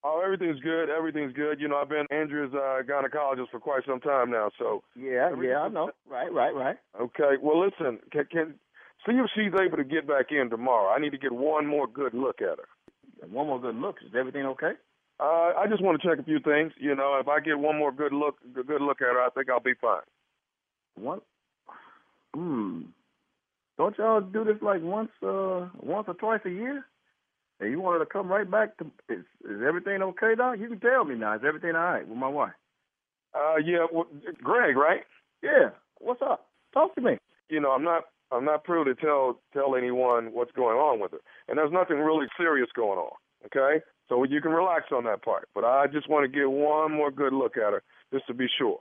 Oh, 0.04 0.22
everything's 0.24 0.60
good. 0.60 0.90
Everything's 0.90 1.32
good. 1.32 1.60
You 1.60 1.68
know, 1.68 1.76
I've 1.76 1.88
been 1.88 2.06
Andrea's 2.10 2.52
uh, 2.54 2.82
gynecologist 2.86 3.50
for 3.50 3.58
quite 3.58 3.82
some 3.84 4.00
time 4.00 4.30
now. 4.30 4.50
So 4.58 4.82
Yeah, 4.94 5.30
yeah. 5.42 5.58
I 5.58 5.68
know. 5.68 5.90
Right, 6.08 6.32
right, 6.32 6.54
right. 6.54 6.76
okay. 7.00 7.34
Well, 7.42 7.58
listen. 7.64 7.98
Can, 8.12 8.24
can 8.30 8.54
see 9.06 9.12
if 9.12 9.30
she's 9.34 9.52
able 9.60 9.76
to 9.76 9.84
get 9.84 10.06
back 10.06 10.26
in 10.30 10.50
tomorrow. 10.50 10.94
I 10.94 11.00
need 11.00 11.10
to 11.10 11.18
get 11.18 11.32
one 11.32 11.66
more 11.66 11.86
good 11.88 12.14
look 12.14 12.40
at 12.40 12.58
her. 12.58 12.68
One 13.28 13.48
more 13.48 13.60
good 13.60 13.74
look. 13.74 13.96
Is 14.06 14.12
everything 14.18 14.46
okay? 14.46 14.72
Uh, 15.20 15.50
I 15.58 15.66
just 15.68 15.82
want 15.82 16.00
to 16.00 16.08
check 16.08 16.20
a 16.20 16.22
few 16.22 16.38
things. 16.38 16.72
You 16.78 16.94
know, 16.94 17.18
if 17.20 17.26
I 17.26 17.40
get 17.40 17.58
one 17.58 17.76
more 17.76 17.90
good 17.90 18.12
look, 18.12 18.36
good 18.54 18.80
look 18.80 19.00
at 19.00 19.14
her, 19.14 19.20
I 19.20 19.30
think 19.30 19.50
I'll 19.50 19.58
be 19.58 19.74
fine. 19.80 20.02
What? 20.94 21.22
Hmm. 22.34 22.82
Don't 23.78 23.96
y'all 23.96 24.20
do 24.20 24.44
this 24.44 24.60
like 24.60 24.82
once, 24.82 25.10
uh, 25.22 25.68
once 25.80 26.06
or 26.08 26.14
twice 26.14 26.40
a 26.44 26.50
year? 26.50 26.84
And 27.60 27.70
you 27.70 27.80
want 27.80 27.98
her 27.98 28.04
to 28.04 28.10
come 28.10 28.28
right 28.28 28.48
back 28.48 28.76
to? 28.78 28.84
Is, 29.08 29.24
is 29.44 29.62
everything 29.66 30.02
okay, 30.02 30.34
Doc? 30.36 30.58
You 30.58 30.68
can 30.68 30.80
tell 30.80 31.04
me 31.04 31.14
now. 31.14 31.34
Is 31.34 31.42
everything 31.46 31.70
all 31.74 31.82
right 31.82 32.06
with 32.06 32.18
my 32.18 32.28
wife? 32.28 32.52
Uh, 33.34 33.56
yeah, 33.64 33.86
well, 33.92 34.06
Greg, 34.42 34.76
right? 34.76 35.02
Yeah. 35.42 35.70
What's 35.98 36.22
up? 36.22 36.46
Talk 36.74 36.94
to 36.94 37.00
me. 37.00 37.18
You 37.48 37.60
know, 37.60 37.70
I'm 37.70 37.84
not, 37.84 38.04
I'm 38.30 38.44
not 38.44 38.64
privy 38.64 38.94
to 38.94 38.94
tell 38.94 39.40
tell 39.52 39.74
anyone 39.74 40.32
what's 40.32 40.52
going 40.52 40.76
on 40.76 41.00
with 41.00 41.12
her, 41.12 41.20
and 41.48 41.58
there's 41.58 41.72
nothing 41.72 41.98
really 41.98 42.26
serious 42.36 42.68
going 42.76 42.98
on. 42.98 43.12
Okay, 43.46 43.82
so 44.08 44.24
you 44.24 44.40
can 44.40 44.50
relax 44.50 44.86
on 44.92 45.04
that 45.04 45.22
part. 45.22 45.48
But 45.54 45.64
I 45.64 45.86
just 45.86 46.08
want 46.08 46.30
to 46.30 46.38
get 46.38 46.50
one 46.50 46.92
more 46.92 47.10
good 47.10 47.32
look 47.32 47.56
at 47.56 47.72
her, 47.72 47.82
just 48.12 48.26
to 48.26 48.34
be 48.34 48.46
sure. 48.58 48.80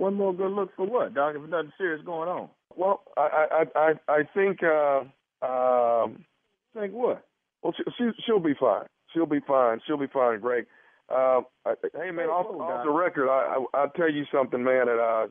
One 0.00 0.14
more 0.14 0.32
good 0.32 0.52
look 0.52 0.74
for 0.76 0.86
what, 0.86 1.12
Doc? 1.12 1.34
If 1.36 1.46
nothing 1.50 1.72
serious 1.76 2.02
going 2.06 2.30
on. 2.30 2.48
Well, 2.74 3.02
I, 3.18 3.64
I, 3.76 3.78
I, 3.78 3.92
I 4.08 4.22
think, 4.32 4.60
uh, 4.62 5.00
um, 5.44 6.24
Think 6.72 6.94
what? 6.94 7.22
well, 7.62 7.74
she, 7.76 7.82
she, 7.98 8.10
she'll 8.24 8.40
be 8.40 8.54
fine. 8.58 8.86
She'll 9.12 9.26
be 9.26 9.40
fine. 9.46 9.80
She'll 9.86 9.98
be 9.98 10.06
fine, 10.06 10.40
Greg. 10.40 10.64
Uh, 11.10 11.42
I, 11.66 11.74
hey 11.92 12.12
man, 12.12 12.28
off, 12.28 12.46
off 12.46 12.84
the 12.84 12.90
record, 12.90 13.28
I, 13.28 13.56
I 13.58 13.78
I'll 13.78 13.90
tell 13.90 14.10
you 14.10 14.24
something, 14.32 14.64
man. 14.64 14.86
That 14.86 14.98
uh, 14.98 15.26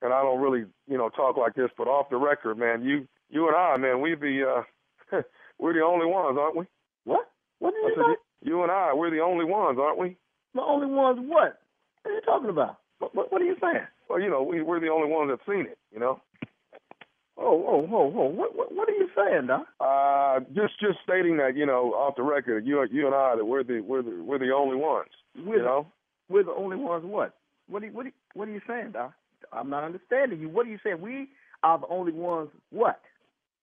and 0.00 0.14
I 0.14 0.22
don't 0.22 0.40
really, 0.40 0.64
you 0.88 0.96
know, 0.96 1.10
talk 1.10 1.36
like 1.36 1.54
this, 1.54 1.70
but 1.76 1.86
off 1.86 2.08
the 2.08 2.16
record, 2.16 2.56
man, 2.56 2.82
you 2.82 3.06
you 3.28 3.46
and 3.48 3.56
I, 3.56 3.76
man, 3.76 4.00
we 4.00 4.14
the 4.14 4.62
uh, 5.12 5.20
we're 5.58 5.74
the 5.74 5.84
only 5.84 6.06
ones, 6.06 6.38
aren't 6.40 6.56
we? 6.56 6.64
What? 7.04 7.28
What 7.58 7.74
did 7.74 7.84
I 7.84 7.88
you 7.88 7.94
said, 7.96 8.48
you 8.48 8.62
and 8.62 8.72
I, 8.72 8.94
we're 8.94 9.10
the 9.10 9.20
only 9.20 9.44
ones, 9.44 9.78
aren't 9.78 9.98
we? 9.98 10.16
The 10.54 10.62
only 10.62 10.86
ones 10.86 11.18
what? 11.20 11.58
What 12.02 12.10
are 12.10 12.14
you 12.14 12.20
talking 12.22 12.48
about? 12.48 12.78
What, 12.98 13.14
what, 13.14 13.32
what 13.32 13.42
are 13.42 13.44
you 13.44 13.56
saying? 13.60 13.86
Well, 14.08 14.20
you 14.20 14.30
know, 14.30 14.42
we, 14.42 14.62
we're 14.62 14.80
the 14.80 14.88
only 14.88 15.08
ones 15.10 15.30
that've 15.30 15.46
seen 15.54 15.66
it. 15.66 15.78
You 15.92 16.00
know. 16.00 16.20
Oh, 17.36 17.64
oh, 17.66 17.88
oh, 17.92 18.12
oh. 18.16 18.26
What, 18.28 18.54
what, 18.56 18.72
what 18.72 18.88
are 18.88 18.92
you 18.92 19.08
saying, 19.16 19.48
Doc? 19.48 19.66
Uh, 19.80 20.40
just 20.54 20.78
just 20.80 20.98
stating 21.02 21.36
that, 21.38 21.56
you 21.56 21.66
know, 21.66 21.92
off 21.94 22.14
the 22.16 22.22
record, 22.22 22.64
you 22.64 22.84
you 22.92 23.06
and 23.06 23.14
I, 23.14 23.34
that 23.36 23.44
we're 23.44 23.64
the 23.64 23.80
we're 23.80 24.02
the 24.02 24.22
we're 24.22 24.38
the 24.38 24.52
only 24.54 24.76
ones. 24.76 25.08
We're 25.36 25.56
you 25.56 25.58
the- 25.58 25.64
know. 25.64 25.86
We're 26.28 26.44
the 26.44 26.52
only 26.52 26.76
ones 26.76 27.04
what? 27.04 27.34
What 27.68 27.82
are 27.82 27.86
you, 27.86 27.92
what 27.92 28.02
are 28.06 28.08
you, 28.08 28.14
what 28.34 28.48
are 28.48 28.52
you 28.52 28.60
saying, 28.66 28.92
Doc? 28.92 29.12
I'm 29.52 29.68
not 29.68 29.84
understanding 29.84 30.40
you. 30.40 30.48
What 30.48 30.66
are 30.66 30.70
you 30.70 30.78
saying? 30.82 31.00
We 31.00 31.28
are 31.62 31.78
the 31.78 31.86
only 31.88 32.12
ones 32.12 32.48
what? 32.70 33.00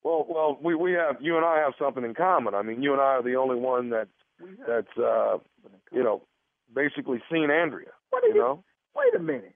Well, 0.04 0.26
well, 0.28 0.58
we 0.62 0.74
we 0.74 0.92
have 0.92 1.16
you 1.20 1.36
and 1.36 1.44
I 1.46 1.58
have 1.58 1.72
something 1.78 2.04
in 2.04 2.14
common. 2.14 2.54
I 2.54 2.62
mean, 2.62 2.82
you 2.82 2.92
and 2.92 3.00
I 3.00 3.14
are 3.16 3.22
the 3.22 3.34
only 3.36 3.56
one 3.56 3.90
that 3.90 4.08
that's 4.68 4.96
uh, 4.98 5.38
you 5.90 6.02
know, 6.04 6.22
basically 6.74 7.20
seen 7.32 7.50
Andrea. 7.50 7.88
What 8.10 8.22
are 8.22 8.28
you 8.28 8.34
you- 8.34 8.40
know? 8.40 8.64
Wait 8.96 9.14
a 9.14 9.18
minute. 9.22 9.54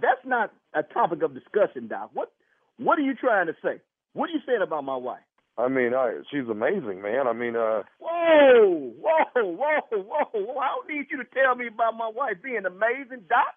That's 0.00 0.24
not 0.24 0.52
a 0.74 0.82
topic 0.82 1.22
of 1.22 1.34
discussion, 1.34 1.88
Doc. 1.88 2.10
What 2.14 2.32
what 2.78 2.98
are 2.98 3.02
you 3.02 3.14
trying 3.14 3.46
to 3.46 3.54
say? 3.62 3.80
What 4.14 4.30
are 4.30 4.32
you 4.32 4.40
saying 4.46 4.62
about 4.62 4.84
my 4.84 4.96
wife? 4.96 5.22
I 5.56 5.68
mean, 5.68 5.94
I, 5.94 6.18
she's 6.32 6.48
amazing, 6.50 7.00
man. 7.00 7.28
I 7.28 7.32
mean, 7.32 7.54
uh, 7.54 7.82
Whoa, 8.02 8.90
whoa, 8.98 9.54
whoa, 9.54 9.80
whoa, 9.92 10.26
whoa. 10.34 10.58
I 10.58 10.66
don't 10.74 10.88
need 10.90 11.06
you 11.10 11.18
to 11.18 11.24
tell 11.30 11.54
me 11.54 11.68
about 11.68 11.94
my 11.96 12.10
wife 12.10 12.42
being 12.42 12.66
amazing, 12.66 13.22
Doc. 13.30 13.54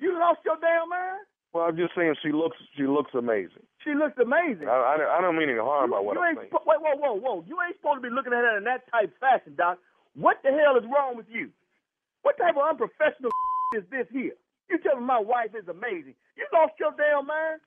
You 0.00 0.18
lost 0.18 0.40
your 0.44 0.56
damn 0.60 0.88
mind? 0.90 1.22
well, 1.52 1.64
I'm 1.66 1.76
just 1.76 1.94
saying 1.94 2.14
she 2.22 2.32
looks 2.32 2.56
she 2.76 2.82
looks 2.86 3.10
amazing. 3.14 3.62
She 3.84 3.94
looks 3.94 4.18
amazing. 4.18 4.66
I, 4.68 4.74
I, 4.98 5.18
I 5.18 5.20
don't 5.20 5.38
mean 5.38 5.50
any 5.50 5.58
harm 5.58 5.90
by 5.90 6.00
what 6.00 6.16
you 6.16 6.22
I'm 6.22 6.30
ain't 6.34 6.38
saying. 6.38 6.50
spo- 6.50 6.66
wait, 6.66 6.80
whoa, 6.82 6.96
whoa, 6.98 7.14
whoa. 7.14 7.44
You 7.46 7.58
ain't 7.62 7.76
supposed 7.78 8.02
to 8.02 8.06
be 8.08 8.14
looking 8.14 8.32
at 8.34 8.42
her 8.42 8.58
in 8.58 8.64
that 8.64 8.90
type 8.90 9.14
fashion, 9.20 9.54
Doc. 9.56 9.78
What 10.14 10.38
the 10.42 10.50
hell 10.50 10.74
is 10.78 10.84
wrong 10.90 11.14
with 11.16 11.26
you? 11.30 11.50
What 12.22 12.36
type 12.38 12.56
of 12.58 12.66
unprofessional 12.66 13.30
is 13.76 13.84
this 13.90 14.06
here? 14.12 14.32
You 14.68 14.78
tell 14.78 14.96
me 15.00 15.06
my 15.06 15.20
wife 15.20 15.50
is 15.58 15.68
amazing. 15.68 16.14
You 16.36 16.46
lost 16.52 16.74
your 16.78 16.92
damn 16.96 17.26
mind? 17.26 17.60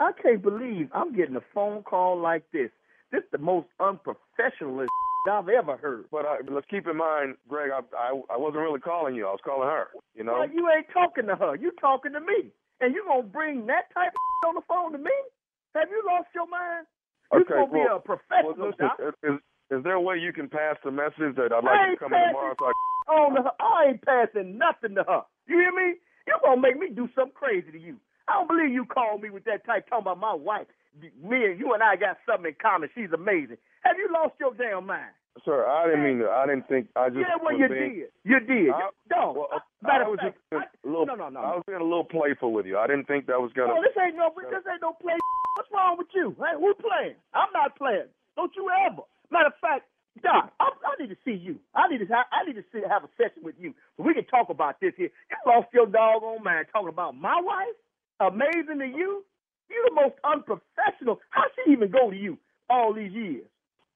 I 0.00 0.10
can't 0.20 0.42
believe 0.42 0.88
I'm 0.92 1.14
getting 1.14 1.36
a 1.36 1.44
phone 1.54 1.82
call 1.82 2.18
like 2.20 2.44
this. 2.52 2.70
This 3.10 3.20
is 3.20 3.30
the 3.30 3.38
most 3.38 3.68
unprofessional 3.80 4.86
I've 5.30 5.48
ever 5.48 5.76
heard. 5.76 6.06
But 6.10 6.26
I, 6.26 6.38
let's 6.50 6.66
keep 6.68 6.88
in 6.88 6.96
mind, 6.96 7.36
Greg, 7.48 7.70
I, 7.70 7.80
I 7.96 8.20
I 8.34 8.36
wasn't 8.36 8.62
really 8.62 8.80
calling 8.80 9.14
you. 9.14 9.26
I 9.26 9.30
was 9.30 9.40
calling 9.44 9.68
her. 9.68 9.86
You 10.14 10.24
know. 10.24 10.32
Well, 10.32 10.50
you 10.50 10.68
ain't 10.74 10.86
talking 10.92 11.26
to 11.26 11.36
her. 11.36 11.54
You 11.54 11.70
talking 11.80 12.12
to 12.12 12.20
me. 12.20 12.50
And 12.80 12.94
you 12.94 13.04
gonna 13.06 13.22
bring 13.22 13.66
that 13.66 13.94
type 13.94 14.10
of 14.10 14.48
on 14.48 14.54
the 14.56 14.62
phone 14.66 14.92
to 14.92 14.98
me? 14.98 15.14
Have 15.76 15.88
you 15.88 16.02
lost 16.06 16.28
your 16.34 16.48
mind? 16.48 16.86
You 17.32 17.40
Okay, 17.40 17.54
gonna 17.54 17.72
be 17.72 17.80
a 17.80 17.98
professional, 18.00 18.54
Well, 18.58 18.68
listen, 18.70 18.86
Doc. 18.86 19.14
Uh, 19.22 19.36
is, 19.78 19.84
there 19.84 19.94
a 19.94 20.00
way 20.00 20.18
you 20.18 20.32
can 20.32 20.48
pass 20.48 20.76
the 20.84 20.90
message 20.90 21.36
that 21.36 21.52
I'd 21.52 21.64
like 21.64 21.92
to 21.92 21.96
come 21.98 22.12
in 22.12 22.20
tomorrow? 22.28 22.54
So 22.58 22.66
I, 22.66 22.72
on 23.12 23.36
her. 23.36 23.50
I 23.60 23.90
ain't 23.90 24.02
passing 24.02 24.58
nothing 24.58 24.94
to 24.96 25.04
her. 25.04 25.22
You 25.46 25.58
hear 25.58 25.72
me? 25.72 25.98
You're 26.26 26.38
gonna 26.44 26.60
make 26.60 26.78
me 26.78 26.88
do 26.94 27.08
something 27.14 27.34
crazy 27.34 27.72
to 27.72 27.78
you. 27.78 27.96
I 28.28 28.34
don't 28.34 28.48
believe 28.48 28.72
you 28.72 28.84
called 28.84 29.22
me 29.22 29.30
with 29.30 29.44
that 29.44 29.66
type 29.66 29.88
talking 29.88 30.06
about 30.06 30.20
my 30.20 30.34
wife. 30.34 30.68
Me 31.00 31.44
and 31.46 31.58
you 31.58 31.74
and 31.74 31.82
I 31.82 31.96
got 31.96 32.18
something 32.26 32.52
in 32.52 32.56
common. 32.60 32.90
She's 32.94 33.10
amazing. 33.12 33.56
Have 33.82 33.96
you 33.98 34.08
lost 34.12 34.34
your 34.38 34.54
damn 34.54 34.86
mind? 34.86 35.10
sir, 35.44 35.64
I 35.64 35.88
didn't 35.88 36.04
mean 36.04 36.18
to. 36.20 36.28
I 36.28 36.46
didn't 36.46 36.68
think. 36.68 36.88
I 36.96 37.08
just. 37.08 37.20
yeah, 37.20 37.40
well, 37.40 37.56
you 37.56 37.68
being, 37.68 38.04
did. 38.04 38.10
You 38.24 38.38
did. 38.40 38.70
I- 38.70 38.92
no, 39.10 39.32
well, 39.32 39.62
matter 39.82 40.04
I 40.04 40.08
was 40.08 40.20
fact, 40.20 40.36
just 40.52 40.84
little. 40.84 41.06
no, 41.06 41.14
no, 41.14 41.28
no. 41.28 41.40
I 41.40 41.56
was 41.56 41.64
being 41.66 41.80
a 41.80 41.84
little 41.84 42.04
playful 42.04 42.52
with 42.52 42.66
you. 42.66 42.78
I 42.78 42.86
didn't 42.86 43.06
think 43.06 43.26
that 43.26 43.40
was 43.40 43.52
gonna. 43.56 43.72
Oh, 43.72 43.82
this 43.82 43.96
ain't 43.96 44.16
no, 44.16 44.30
this 44.36 44.64
ain't 44.68 44.82
no 44.82 44.92
play. 45.00 45.16
What's 45.56 45.70
wrong 45.72 45.96
with 45.98 46.08
you? 46.14 46.36
Hey, 46.38 46.56
who 46.56 46.74
playing? 46.74 47.16
I'm 47.34 47.52
not 47.52 47.76
playing. 47.76 48.08
Don't 48.36 48.52
you 48.56 48.68
ever. 48.88 49.02
Matter 49.32 49.48
of 49.48 49.56
fact, 49.60 49.88
Doc, 50.22 50.52
I, 50.60 50.68
I 50.68 50.92
need 51.00 51.08
to 51.08 51.16
see 51.24 51.32
you. 51.32 51.56
I 51.74 51.88
need 51.88 52.04
to, 52.04 52.06
I 52.12 52.44
need 52.46 52.56
to 52.60 52.64
see, 52.70 52.80
have 52.86 53.02
a 53.04 53.08
session 53.16 53.42
with 53.42 53.54
you 53.58 53.72
so 53.96 54.04
we 54.04 54.12
can 54.12 54.26
talk 54.26 54.50
about 54.50 54.76
this 54.80 54.92
here. 54.96 55.08
You 55.30 55.36
lost 55.46 55.68
your 55.72 55.86
doggone 55.86 56.44
mind 56.44 56.66
talking 56.70 56.92
about 56.92 57.16
my 57.16 57.40
wife. 57.40 57.74
Amazing 58.20 58.78
to 58.78 58.86
you. 58.86 59.24
You 59.70 59.88
the 59.88 59.94
most 59.94 60.14
unprofessional. 60.22 61.18
How 61.30 61.44
she 61.56 61.72
even 61.72 61.90
go 61.90 62.10
to 62.10 62.16
you 62.16 62.36
all 62.68 62.92
these 62.92 63.10
years? 63.12 63.46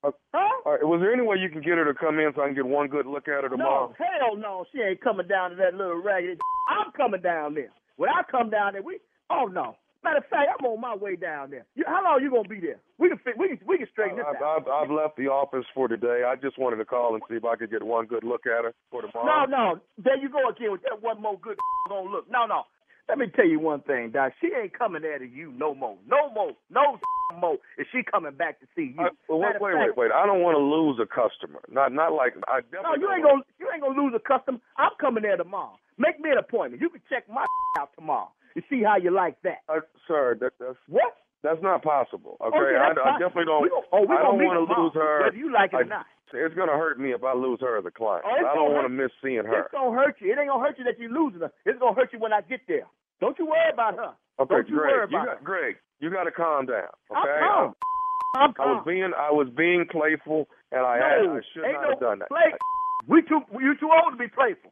Uh, 0.03 0.11
All 0.35 0.73
right, 0.73 0.83
was 0.85 1.01
there 1.01 1.13
any 1.13 1.23
way 1.23 1.37
you 1.37 1.51
can 1.51 1.61
get 1.61 1.77
her 1.77 1.85
to 1.85 1.95
come 1.95 2.19
in 2.19 2.33
so 2.35 2.43
I 2.43 2.47
can 2.47 2.55
get 2.55 2.67
one 2.67 2.89
good 2.89 3.07
look 3.07 3.29
at 3.29 3.45
her 3.45 3.49
tomorrow? 3.51 3.89
No, 3.89 3.95
hell 3.99 4.37
no. 4.37 4.65
She 4.73 4.81
ain't 4.81 5.01
coming 5.01 5.29
down 5.29 5.51
to 5.51 5.57
that 5.57 5.75
little 5.75 6.01
raggedy. 6.03 6.39
I'm 6.69 6.93
coming 6.93 7.21
down 7.21 7.55
there. 7.55 7.71
When 7.97 8.09
I 8.09 8.23
come 8.31 8.49
down 8.51 8.73
there, 8.75 8.83
we. 8.83 9.01
Oh 9.31 9.47
no. 9.47 9.77
Matter 10.07 10.19
of 10.23 10.31
fact, 10.31 10.47
I'm 10.55 10.67
on 10.67 10.81
my 10.81 10.95
way 10.95 11.17
down 11.17 11.51
there. 11.51 11.67
You, 11.75 11.83
how 11.85 11.99
long 11.99 12.23
you 12.23 12.31
gonna 12.31 12.47
be 12.47 12.61
there? 12.61 12.79
We 12.97 13.11
can 13.11 13.19
we 13.37 13.49
can 13.49 13.59
we 13.67 13.75
can 13.77 13.89
straighten 13.91 14.23
this 14.23 14.27
I've, 14.31 14.39
out. 14.39 14.63
I've, 14.63 14.87
I've 14.87 14.91
left 14.95 15.19
the 15.19 15.27
office 15.27 15.67
for 15.75 15.89
today. 15.89 16.23
I 16.23 16.39
just 16.39 16.57
wanted 16.63 16.77
to 16.77 16.85
call 16.85 17.19
and 17.19 17.23
see 17.29 17.35
if 17.35 17.45
I 17.45 17.57
could 17.57 17.75
get 17.75 17.83
one 17.83 18.07
good 18.07 18.23
look 18.23 18.47
at 18.47 18.71
her 18.71 18.75
for 18.89 19.03
tomorrow. 19.03 19.51
no. 19.51 19.75
No. 19.75 19.81
There 19.99 20.15
you 20.17 20.31
go 20.31 20.47
again 20.47 20.71
with 20.71 20.83
that 20.87 21.03
one 21.03 21.21
more 21.21 21.35
good 21.43 21.59
gonna 21.89 22.09
look. 22.09 22.31
No, 22.31 22.47
no. 22.47 22.63
Let 23.09 23.19
me 23.19 23.27
tell 23.35 23.49
you 23.49 23.59
one 23.59 23.83
thing, 23.83 24.13
Doc. 24.15 24.33
She 24.41 24.51
ain't 24.55 24.79
coming 24.79 25.03
to 25.03 25.27
you 25.27 25.51
no 25.59 25.75
more. 25.75 25.99
No 26.07 26.31
more. 26.31 26.53
No 26.71 26.99
more. 27.41 27.59
Is 27.77 27.87
she 27.91 28.03
coming 28.07 28.35
back 28.39 28.61
to 28.61 28.67
see 28.77 28.95
you? 28.95 29.03
I, 29.03 29.11
well, 29.29 29.43
wait, 29.43 29.59
wait, 29.59 29.75
fact- 29.75 29.99
wait, 29.99 30.07
wait. 30.07 30.11
I 30.15 30.25
don't 30.25 30.39
want 30.39 30.55
to 30.55 30.63
lose 30.63 31.03
a 31.03 31.07
customer. 31.11 31.59
Not, 31.67 31.91
not 31.91 32.13
like 32.15 32.39
I 32.47 32.61
definitely. 32.63 33.03
No, 33.03 33.11
you 33.11 33.11
ain't 33.11 33.25
gonna 33.27 33.43
you 33.59 33.67
ain't 33.75 33.83
gonna 33.83 33.99
lose 34.01 34.15
a 34.15 34.23
customer. 34.23 34.59
I'm 34.79 34.95
coming 35.01 35.25
there 35.27 35.37
tomorrow. 35.37 35.75
Make 35.99 36.21
me 36.21 36.31
an 36.31 36.39
appointment. 36.39 36.81
You 36.81 36.91
can 36.91 37.03
check 37.11 37.27
my 37.27 37.43
out 37.81 37.91
tomorrow 37.99 38.31
and 38.57 38.65
see 38.73 38.83
how 38.83 38.97
you 38.97 39.13
like 39.13 39.37
that. 39.45 39.61
Uh, 39.69 39.81
sir, 40.09 40.37
that, 40.41 40.53
that's 40.59 40.81
what? 40.89 41.13
That's 41.45 41.61
not 41.63 41.85
possible. 41.85 42.41
Okay, 42.41 42.57
Okay, 42.57 42.75
I, 42.75 42.91
I 42.91 43.19
definitely 43.21 43.45
don't. 43.47 43.63
We 43.63 43.69
gon- 43.69 43.87
oh, 43.93 44.03
we 44.09 44.17
I 44.17 44.23
don't 44.25 44.41
want 44.43 44.59
to 44.59 44.67
lose 44.67 44.93
her. 44.97 45.29
whether 45.29 45.37
you 45.37 45.53
like 45.53 45.71
it 45.73 45.77
or 45.77 45.85
not. 45.85 46.07
It's 46.35 46.57
gonna 46.57 46.75
hurt 46.75 46.99
me 46.99 47.13
if 47.15 47.23
I 47.23 47.35
lose 47.39 47.61
her 47.61 47.79
as 47.79 47.85
a 47.87 47.91
client. 47.93 48.25
Oh, 48.27 48.35
I 48.35 48.55
don't 48.57 48.73
want 48.75 48.85
to 48.87 48.89
miss 48.91 49.13
seeing 49.23 49.45
her. 49.47 49.61
It's 49.63 49.71
gonna 49.71 49.95
hurt 49.95 50.17
you. 50.19 50.33
It 50.33 50.39
ain't 50.41 50.49
gonna 50.51 50.65
hurt 50.65 50.75
you 50.77 50.83
that 50.85 50.99
you're 50.99 51.13
losing 51.13 51.41
her. 51.47 51.53
It's 51.65 51.79
gonna 51.79 51.95
hurt 51.95 52.13
you 52.13 52.19
when 52.19 52.33
I 52.33 52.41
get 52.41 52.61
there. 52.67 52.89
Don't 53.21 53.39
you 53.39 53.47
worry 53.47 53.71
about 53.73 53.95
her. 53.95 54.11
Okay, 54.41 54.55
Don't 54.57 54.69
you 54.69 54.77
worry 54.77 55.07
Greg, 55.07 55.11
you 55.13 55.19
got 55.23 55.39
her. 55.39 55.45
Greg. 55.45 55.77
You 56.01 56.11
got 56.11 56.25
to 56.25 56.33
calm 56.33 56.67
down. 56.67 56.91
I'm 57.15 57.23
Okay, 57.23 57.39
calm. 57.41 57.75
I, 58.35 58.39
I'm 58.43 58.55
I 58.59 58.67
was 58.75 58.83
being 58.85 59.11
I 59.17 59.31
was 59.31 59.49
being 59.57 59.87
playful, 59.89 60.49
and 60.73 60.83
I 60.85 60.97
had, 60.99 61.23
No, 61.25 61.37
I 61.39 61.41
should 61.55 61.63
not 61.63 61.83
no 61.83 61.91
have 61.91 62.01
done 62.01 62.19
that. 62.19 62.29
Play. 62.29 62.53
We 63.07 63.23
too. 63.23 63.41
You 63.63 63.77
too 63.79 63.89
old 63.95 64.13
to 64.13 64.19
be 64.19 64.27
playful. 64.29 64.71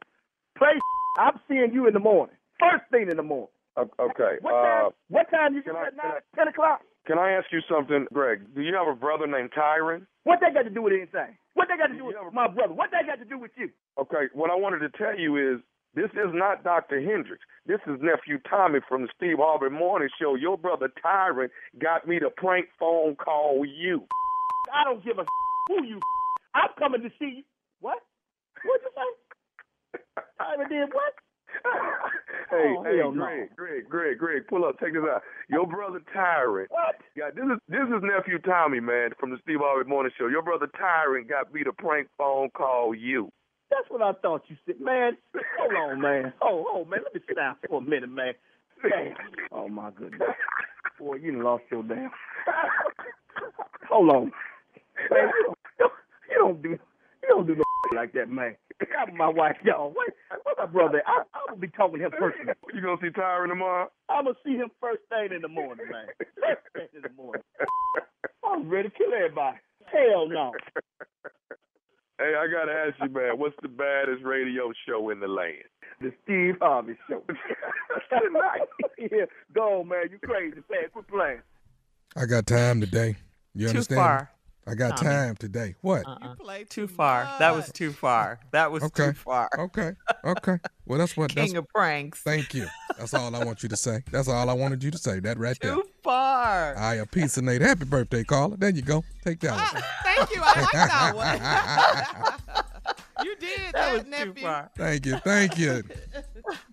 Play. 0.57 0.75
I'm 1.17 1.39
seeing 1.47 1.71
you 1.73 1.87
in 1.87 1.93
the 1.93 2.03
morning. 2.03 2.35
First 2.59 2.83
thing 2.91 3.07
in 3.09 3.15
the 3.15 3.23
morning. 3.23 3.47
Okay. 3.77 4.37
What 4.41 4.53
Uh, 4.53 4.63
time? 4.63 4.91
What 5.09 5.29
time 5.31 5.55
you 5.55 5.63
I- 5.75 5.87
at 5.87 5.95
nine? 5.95 6.21
Ten 6.35 6.47
o'clock. 6.47 6.81
can 7.05 7.19
I 7.19 7.31
ask 7.31 7.51
you 7.51 7.61
something, 7.69 8.07
Greg? 8.13 8.53
Do 8.55 8.61
you 8.61 8.73
have 8.75 8.87
a 8.87 8.95
brother 8.95 9.27
named 9.27 9.51
Tyron? 9.51 10.07
What 10.23 10.39
that 10.41 10.53
got 10.53 10.63
to 10.63 10.69
do 10.69 10.81
with 10.81 10.93
anything? 10.93 11.37
What 11.53 11.67
that 11.67 11.77
got 11.77 11.87
to 11.87 11.93
do 11.97 12.05
with 12.05 12.15
my 12.33 12.47
brother? 12.47 12.73
What 12.73 12.91
that 12.91 13.05
got 13.05 13.19
to 13.19 13.25
do 13.25 13.37
with 13.37 13.51
you? 13.57 13.69
Okay, 13.97 14.27
what 14.33 14.49
I 14.49 14.55
wanted 14.55 14.79
to 14.79 14.89
tell 14.97 15.17
you 15.17 15.37
is 15.37 15.61
this 15.93 16.09
is 16.11 16.33
not 16.33 16.63
Dr. 16.63 16.99
Hendricks. 17.01 17.43
This 17.65 17.79
is 17.87 18.01
nephew 18.01 18.39
Tommy 18.49 18.79
from 18.87 19.03
the 19.03 19.09
Steve 19.15 19.37
Harvey 19.39 19.69
Morning 19.69 20.09
Show. 20.19 20.35
Your 20.35 20.57
brother 20.57 20.89
Tyron 21.03 21.49
got 21.77 22.07
me 22.07 22.19
to 22.19 22.29
prank 22.29 22.67
phone 22.79 23.15
call 23.15 23.65
you. 23.65 24.07
I 24.73 24.83
don't 24.83 25.03
give 25.03 25.19
a 25.19 25.25
who 25.67 25.83
you. 25.85 25.99
I'm 26.55 26.69
coming 26.79 27.01
to 27.01 27.09
see 27.19 27.37
you. 27.37 27.43
What? 27.81 27.99
What 28.63 28.81
you 28.81 28.89
say? 28.95 29.99
I 30.39 30.57
did 30.67 30.93
what? 30.93 31.13
Hey, 32.51 32.75
Oh, 32.77 32.83
hey, 32.83 32.97
hell 32.99 33.11
no. 33.11 33.25
Greg, 33.25 33.49
Greg, 33.55 33.89
Greg, 33.89 34.17
Greg, 34.19 34.47
pull 34.47 34.65
up. 34.65 34.77
take 34.79 34.93
this 34.93 35.01
out. 35.01 35.23
Your 35.49 35.65
brother 35.65 35.99
Tyron. 36.15 36.65
What? 36.69 36.95
Yeah, 37.15 37.31
this 37.33 37.43
is 37.43 37.59
this 37.67 37.81
is 37.89 38.03
nephew 38.03 38.37
Tommy, 38.39 38.79
man, 38.79 39.09
from 39.19 39.31
the 39.31 39.37
Steve 39.41 39.57
Harvey 39.61 39.89
Morning 39.89 40.11
Show. 40.17 40.27
Your 40.27 40.43
brother 40.43 40.67
Tyron 40.79 41.27
got 41.27 41.51
me 41.51 41.63
to 41.63 41.73
prank 41.73 42.07
phone 42.19 42.49
call 42.51 42.93
you. 42.93 43.31
That's 43.71 43.89
what 43.89 44.03
I 44.03 44.13
thought 44.21 44.43
you 44.47 44.55
said, 44.67 44.79
man. 44.79 45.17
Hold 45.59 45.73
on, 45.91 46.01
man. 46.01 46.33
Oh, 46.39 46.65
oh, 46.71 46.85
man. 46.85 46.99
Let 47.03 47.15
me 47.15 47.21
sit 47.27 47.35
down 47.35 47.55
for 47.67 47.79
a 47.79 47.81
minute, 47.81 48.11
man. 48.11 48.33
Damn. 48.83 49.15
Oh 49.51 49.67
my 49.67 49.89
goodness. 49.89 50.21
Boy, 50.99 51.15
you 51.15 51.41
lost 51.43 51.63
your 51.71 51.81
damn. 51.81 52.11
Hold 53.89 54.09
on, 54.11 54.31
man. 55.09 55.29
You 55.41 55.53
don't, 55.79 55.91
you 56.29 56.37
don't 56.37 56.61
do 56.61 56.77
you 57.27 57.35
don't 57.35 57.47
do 57.47 57.55
no 57.55 57.63
like 57.95 58.13
that, 58.13 58.29
man. 58.29 58.55
I'm 58.99 59.15
my 59.17 59.27
wife, 59.27 59.57
y'all. 59.63 59.89
Wait, 59.95 60.13
what's 60.43 60.57
my 60.57 60.65
brother? 60.65 61.01
I, 61.05 61.23
I'm 61.33 61.47
gonna 61.49 61.59
be 61.61 61.67
talking 61.69 61.99
to 61.99 62.05
him 62.05 62.11
first. 62.19 62.37
You 62.73 62.81
gonna 62.81 62.97
see 63.01 63.07
Tyron 63.07 63.47
tomorrow? 63.47 63.89
I'm 64.09 64.25
gonna 64.25 64.35
see 64.45 64.55
him 64.55 64.69
first 64.81 65.01
thing 65.09 65.29
in 65.33 65.41
the 65.41 65.47
morning, 65.47 65.85
man. 65.89 66.07
First 66.19 66.61
thing 66.73 66.87
in 66.95 67.01
the 67.03 67.09
morning. 67.15 67.41
I'm 68.43 68.67
ready 68.69 68.89
to 68.89 68.95
kill 68.95 69.13
everybody. 69.13 69.57
Hell 69.85 70.27
no. 70.27 70.51
Hey, 72.19 72.33
I 72.37 72.47
gotta 72.47 72.71
ask 72.71 72.95
you, 73.01 73.09
man, 73.09 73.37
what's 73.39 73.55
the 73.61 73.69
baddest 73.69 74.23
radio 74.23 74.71
show 74.87 75.09
in 75.09 75.19
the 75.19 75.27
land? 75.27 75.63
The 76.01 76.11
Steve 76.23 76.55
Harvey 76.61 76.97
Show. 77.09 77.23
Tonight. 78.09 78.67
yeah, 78.99 79.25
go 79.53 79.79
on, 79.81 79.87
man. 79.87 80.09
You 80.11 80.19
crazy, 80.19 80.57
man. 80.69 80.89
Quit 80.91 81.07
playing. 81.07 81.41
I 82.15 82.25
got 82.25 82.45
time 82.45 82.81
today. 82.81 83.15
You 83.53 83.67
Too 83.67 83.69
understand? 83.69 83.99
far. 83.99 84.31
I 84.67 84.73
got 84.73 84.97
Tommy. 84.97 85.09
time 85.11 85.35
today. 85.35 85.75
What? 85.81 86.07
Uh-uh. 86.07 86.35
Too 86.69 86.87
far. 86.87 87.29
That 87.37 87.53
was 87.55 87.71
too 87.71 87.91
far. 87.91 88.39
That 88.51 88.71
was 88.71 88.81
Okay. 88.83 89.07
too 89.07 89.13
far. 89.13 89.49
Okay. 89.57 89.91
Okay. 90.25 90.57
Well, 90.87 90.97
that's 90.97 91.15
what. 91.15 91.33
that's, 91.35 91.49
King 91.51 91.57
of 91.57 91.67
pranks. 91.69 92.19
Thank 92.21 92.55
you. 92.55 92.65
That's 92.97 93.13
all 93.13 93.35
I 93.35 93.43
want 93.45 93.61
you 93.61 93.69
to 93.69 93.75
say. 93.77 94.01
That's 94.11 94.27
all 94.27 94.49
I 94.49 94.53
wanted 94.53 94.83
you 94.83 94.89
to 94.89 94.97
say. 94.97 95.19
That 95.19 95.37
right 95.37 95.55
there. 95.61 95.75
Too 95.75 95.83
far. 96.03 96.75
I 96.77 96.95
a 96.95 97.05
piece 97.05 97.37
of 97.37 97.43
Nate. 97.43 97.61
Happy 97.61 97.85
birthday, 97.85 98.23
Carla. 98.23 98.57
There 98.57 98.71
you 98.71 98.81
go. 98.81 99.03
Take 99.23 99.39
that 99.41 99.51
one. 99.51 99.59
Ah, 99.61 99.99
thank 100.03 100.35
you. 100.35 100.41
I 100.43 100.61
like 100.61 100.71
that 100.71 102.39
one. 103.17 103.25
you 103.27 103.35
did 103.35 103.73
that, 103.73 103.93
was 103.93 104.05
nephew. 104.05 104.33
too 104.33 104.41
far. 104.41 104.71
Thank 104.75 105.05
you. 105.05 105.17
Thank 105.19 105.57
you. 105.59 105.83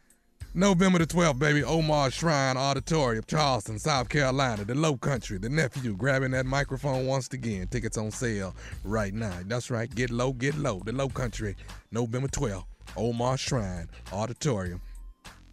November 0.54 0.98
the 0.98 1.06
12th, 1.06 1.38
baby. 1.38 1.64
Omar 1.64 2.10
Shrine 2.10 2.58
Auditorium, 2.58 3.24
Charleston, 3.26 3.78
South 3.78 4.10
Carolina, 4.10 4.64
the 4.66 4.74
Low 4.74 4.98
Country, 4.98 5.38
the 5.38 5.48
nephew 5.48 5.96
grabbing 5.96 6.32
that 6.32 6.44
microphone 6.44 7.06
once 7.06 7.28
again. 7.32 7.66
Tickets 7.68 7.96
on 7.96 8.10
sale 8.10 8.54
right 8.84 9.14
now. 9.14 9.32
That's 9.46 9.70
right. 9.70 9.92
Get 9.94 10.10
low, 10.10 10.34
get 10.34 10.54
low. 10.56 10.82
The 10.84 10.92
Low 10.92 11.08
Country, 11.08 11.56
November 11.90 12.28
12th, 12.28 12.64
Omar 12.98 13.38
Shrine 13.38 13.88
Auditorium. 14.12 14.82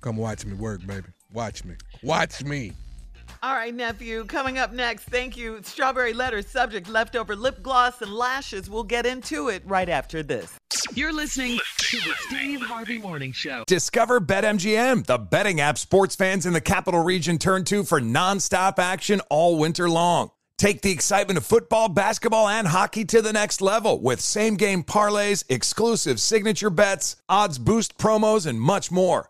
Come 0.02 0.18
watch 0.18 0.46
me 0.46 0.54
work, 0.56 0.86
baby. 0.86 1.08
Watch 1.32 1.64
me. 1.64 1.76
Watch 2.04 2.44
me. 2.44 2.74
All 3.42 3.56
right, 3.56 3.74
nephew. 3.74 4.26
Coming 4.26 4.58
up 4.58 4.74
next, 4.74 5.04
thank 5.06 5.38
you. 5.38 5.62
Strawberry 5.64 6.12
letter 6.12 6.42
subject 6.42 6.90
leftover 6.90 7.38
lip 7.38 7.64
gloss 7.64 8.02
and 8.02 8.14
lashes. 8.14 8.70
We'll 8.70 8.84
get 8.84 9.06
into 9.06 9.48
it 9.48 9.64
right 9.66 9.88
after 9.88 10.22
this. 10.22 10.58
You're 10.94 11.14
listening 11.14 11.58
to 11.78 11.98
the 11.98 12.14
Steve 12.28 12.62
Harvey 12.62 12.98
Morning 12.98 13.32
Show. 13.32 13.64
Discover 13.66 14.22
BetMGM, 14.22 15.06
the 15.06 15.18
betting 15.18 15.62
app 15.62 15.78
sports 15.78 16.18
fans 16.18 16.46
in 16.46 16.52
the 16.52 16.60
capital 16.60 17.02
region 17.02 17.38
turn 17.38 17.64
to 17.66 17.86
for 17.86 18.02
nonstop 18.02 18.78
action 18.78 19.22
all 19.30 19.58
winter 19.58 19.90
long. 19.90 20.32
Take 20.58 20.82
the 20.82 20.92
excitement 20.92 21.38
of 21.38 21.46
football, 21.46 21.88
basketball, 21.88 22.50
and 22.50 22.68
hockey 22.68 23.06
to 23.06 23.22
the 23.22 23.32
next 23.32 23.62
level 23.62 24.02
with 24.02 24.20
same 24.20 24.56
game 24.56 24.84
parlays, 24.84 25.46
exclusive 25.48 26.20
signature 26.20 26.70
bets, 26.70 27.16
odds 27.30 27.58
boost 27.58 27.98
promos, 27.98 28.46
and 28.46 28.60
much 28.60 28.92
more. 28.92 29.30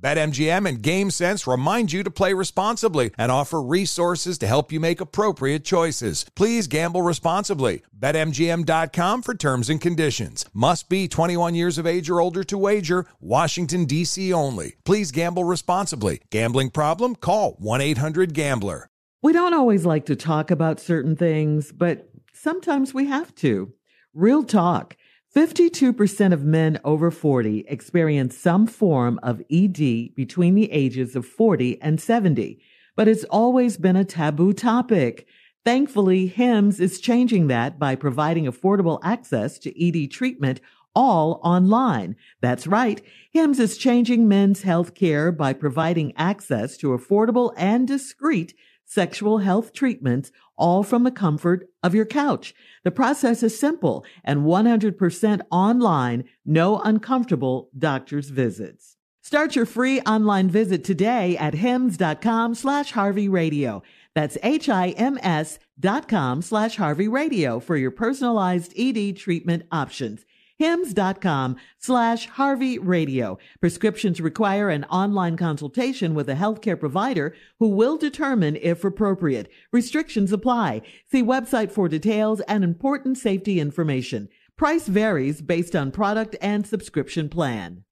BetMGM 0.00 0.68
and 0.68 0.80
GameSense 0.80 1.50
remind 1.50 1.92
you 1.92 2.02
to 2.04 2.10
play 2.10 2.32
responsibly 2.32 3.10
and 3.18 3.32
offer 3.32 3.60
resources 3.60 4.38
to 4.38 4.46
help 4.46 4.70
you 4.70 4.78
make 4.78 5.00
appropriate 5.00 5.64
choices. 5.64 6.24
Please 6.36 6.68
gamble 6.68 7.02
responsibly. 7.02 7.82
BetMGM.com 7.98 9.22
for 9.22 9.34
terms 9.34 9.68
and 9.68 9.80
conditions. 9.80 10.44
Must 10.52 10.88
be 10.88 11.08
21 11.08 11.54
years 11.54 11.78
of 11.78 11.86
age 11.86 12.08
or 12.08 12.20
older 12.20 12.44
to 12.44 12.56
wager. 12.56 13.06
Washington, 13.20 13.86
D.C. 13.86 14.32
only. 14.32 14.76
Please 14.84 15.10
gamble 15.10 15.44
responsibly. 15.44 16.20
Gambling 16.30 16.70
problem? 16.70 17.16
Call 17.16 17.56
1 17.58 17.80
800 17.80 18.34
Gambler. 18.34 18.88
We 19.20 19.32
don't 19.32 19.54
always 19.54 19.84
like 19.84 20.06
to 20.06 20.16
talk 20.16 20.52
about 20.52 20.78
certain 20.78 21.16
things, 21.16 21.72
but 21.72 22.08
sometimes 22.32 22.94
we 22.94 23.06
have 23.06 23.34
to. 23.36 23.72
Real 24.14 24.44
talk. 24.44 24.96
52% 25.38 26.32
of 26.32 26.42
men 26.42 26.80
over 26.82 27.12
40 27.12 27.64
experience 27.68 28.36
some 28.36 28.66
form 28.66 29.20
of 29.22 29.40
ED 29.52 30.12
between 30.16 30.56
the 30.56 30.72
ages 30.72 31.14
of 31.14 31.24
40 31.24 31.80
and 31.80 32.00
70, 32.00 32.60
but 32.96 33.06
it's 33.06 33.22
always 33.22 33.76
been 33.76 33.94
a 33.94 34.04
taboo 34.04 34.52
topic. 34.52 35.28
Thankfully, 35.64 36.26
HIMS 36.26 36.80
is 36.80 36.98
changing 36.98 37.46
that 37.46 37.78
by 37.78 37.94
providing 37.94 38.46
affordable 38.46 38.98
access 39.04 39.60
to 39.60 39.80
ED 39.80 40.10
treatment 40.10 40.60
all 40.92 41.40
online. 41.44 42.16
That's 42.40 42.66
right. 42.66 43.00
HIMS 43.30 43.60
is 43.60 43.78
changing 43.78 44.26
men's 44.26 44.62
health 44.62 44.96
care 44.96 45.30
by 45.30 45.52
providing 45.52 46.16
access 46.16 46.76
to 46.78 46.88
affordable 46.88 47.54
and 47.56 47.86
discreet 47.86 48.54
sexual 48.84 49.38
health 49.38 49.72
treatments, 49.72 50.32
all 50.56 50.82
from 50.82 51.04
the 51.04 51.12
comfort 51.12 51.68
of 51.84 51.94
your 51.94 52.06
couch. 52.06 52.56
The 52.84 52.90
process 52.90 53.42
is 53.42 53.58
simple 53.58 54.04
and 54.24 54.40
100% 54.40 55.40
online, 55.50 56.24
no 56.44 56.80
uncomfortable 56.80 57.70
doctor's 57.76 58.30
visits. 58.30 58.96
Start 59.22 59.56
your 59.56 59.66
free 59.66 60.00
online 60.02 60.48
visit 60.48 60.84
today 60.84 61.36
at 61.36 61.54
hims.com 61.54 62.54
slash 62.54 62.92
Harvey 62.92 63.28
Radio. 63.28 63.82
That's 64.14 64.38
H-I-M-S 64.42 65.58
dot 65.78 66.08
com 66.08 66.40
slash 66.42 66.76
Harvey 66.76 67.08
Radio 67.08 67.60
for 67.60 67.76
your 67.76 67.90
personalized 67.90 68.72
ED 68.76 69.16
treatment 69.16 69.64
options. 69.70 70.24
Hims.com 70.58 71.56
slash 71.78 72.26
Harvey 72.26 72.78
Radio. 72.78 73.38
Prescriptions 73.60 74.20
require 74.20 74.70
an 74.70 74.84
online 74.84 75.36
consultation 75.36 76.14
with 76.14 76.28
a 76.28 76.34
healthcare 76.34 76.78
provider 76.78 77.34
who 77.60 77.68
will 77.68 77.96
determine 77.96 78.56
if 78.56 78.84
appropriate. 78.84 79.48
Restrictions 79.72 80.32
apply. 80.32 80.82
See 81.10 81.22
website 81.22 81.70
for 81.70 81.88
details 81.88 82.40
and 82.42 82.64
important 82.64 83.18
safety 83.18 83.60
information. 83.60 84.28
Price 84.56 84.88
varies 84.88 85.40
based 85.40 85.76
on 85.76 85.92
product 85.92 86.34
and 86.40 86.66
subscription 86.66 87.28
plan. 87.28 87.84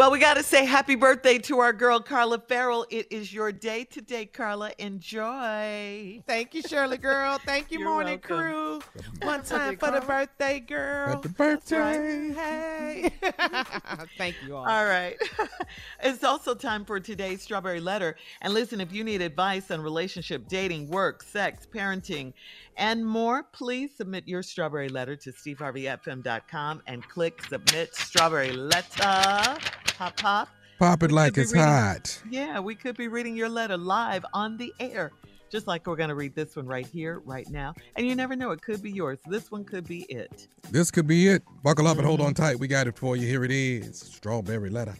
Well, 0.00 0.10
we 0.10 0.18
got 0.18 0.38
to 0.38 0.42
say 0.42 0.64
happy 0.64 0.94
birthday 0.94 1.36
to 1.40 1.58
our 1.58 1.74
girl, 1.74 2.00
Carla 2.00 2.38
Ferrell. 2.38 2.86
It 2.88 3.08
is 3.10 3.34
your 3.34 3.52
day 3.52 3.84
today, 3.84 4.24
Carla. 4.24 4.72
Enjoy. 4.78 6.22
Thank 6.26 6.54
you, 6.54 6.62
Shirley 6.62 6.96
girl. 6.96 7.36
Thank 7.36 7.70
you, 7.70 7.80
You're 7.80 7.88
morning 7.90 8.18
welcome. 8.26 8.80
crew. 8.80 8.80
One 9.20 9.42
time 9.42 9.76
for 9.76 9.90
the 9.90 10.00
birthday 10.00 10.58
girl. 10.60 11.08
Happy 11.08 11.28
That's 11.36 11.70
right. 11.72 11.98
birthday. 11.98 13.12
Hey. 13.20 14.06
Thank 14.16 14.36
you 14.46 14.56
all. 14.56 14.66
All 14.66 14.86
right. 14.86 15.18
it's 16.02 16.24
also 16.24 16.54
time 16.54 16.86
for 16.86 16.98
today's 16.98 17.42
Strawberry 17.42 17.80
Letter. 17.80 18.16
And 18.40 18.54
listen, 18.54 18.80
if 18.80 18.94
you 18.94 19.04
need 19.04 19.20
advice 19.20 19.70
on 19.70 19.82
relationship, 19.82 20.48
dating, 20.48 20.88
work, 20.88 21.22
sex, 21.22 21.66
parenting, 21.70 22.32
and 22.76 23.04
more, 23.04 23.42
please 23.42 23.90
submit 23.96 24.26
your 24.26 24.42
Strawberry 24.42 24.88
Letter 24.88 25.16
to 25.16 25.32
steveharveyfm.com 25.32 26.82
and 26.86 27.06
click 27.08 27.44
Submit 27.46 27.94
Strawberry 27.94 28.52
Letter. 28.52 29.58
Pop, 29.98 30.16
pop. 30.16 30.48
Pop 30.78 31.02
it 31.02 31.10
We 31.10 31.14
like 31.16 31.36
it's 31.36 31.52
reading- 31.52 31.66
hot. 31.68 32.22
Yeah, 32.30 32.58
we 32.60 32.74
could 32.74 32.96
be 32.96 33.08
reading 33.08 33.36
your 33.36 33.48
letter 33.50 33.76
live 33.76 34.24
on 34.32 34.56
the 34.56 34.72
air. 34.80 35.12
Just 35.50 35.66
like 35.66 35.86
we're 35.86 35.96
going 35.96 36.08
to 36.10 36.14
read 36.14 36.34
this 36.36 36.54
one 36.54 36.66
right 36.66 36.86
here, 36.86 37.20
right 37.24 37.46
now. 37.50 37.74
And 37.96 38.06
you 38.06 38.14
never 38.14 38.36
know, 38.36 38.52
it 38.52 38.62
could 38.62 38.80
be 38.82 38.90
yours. 38.90 39.18
This 39.26 39.50
one 39.50 39.64
could 39.64 39.86
be 39.86 40.02
it. 40.02 40.46
This 40.70 40.92
could 40.92 41.08
be 41.08 41.26
it. 41.26 41.42
Buckle 41.64 41.88
up 41.88 41.98
and 41.98 42.06
hold 42.06 42.20
Mm-hmm. 42.20 42.28
on 42.28 42.34
tight. 42.34 42.58
We 42.60 42.68
got 42.68 42.86
it 42.86 42.96
for 42.96 43.16
you. 43.16 43.26
Here 43.26 43.44
it 43.44 43.50
is. 43.50 43.98
Strawberry 43.98 44.70
letter. 44.70 44.94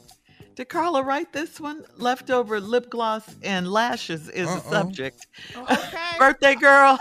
Did 0.56 0.68
Carla 0.68 1.02
write 1.04 1.32
this 1.32 1.60
one? 1.60 1.84
Leftover 1.98 2.60
lip 2.60 2.90
gloss 2.90 3.36
and 3.42 3.70
lashes 3.70 4.28
is 4.28 4.48
the 4.48 4.54
Uh-oh. 4.54 4.70
subject. 4.70 5.26
Okay. 5.56 6.10
Birthday 6.18 6.56
girl. 6.56 6.98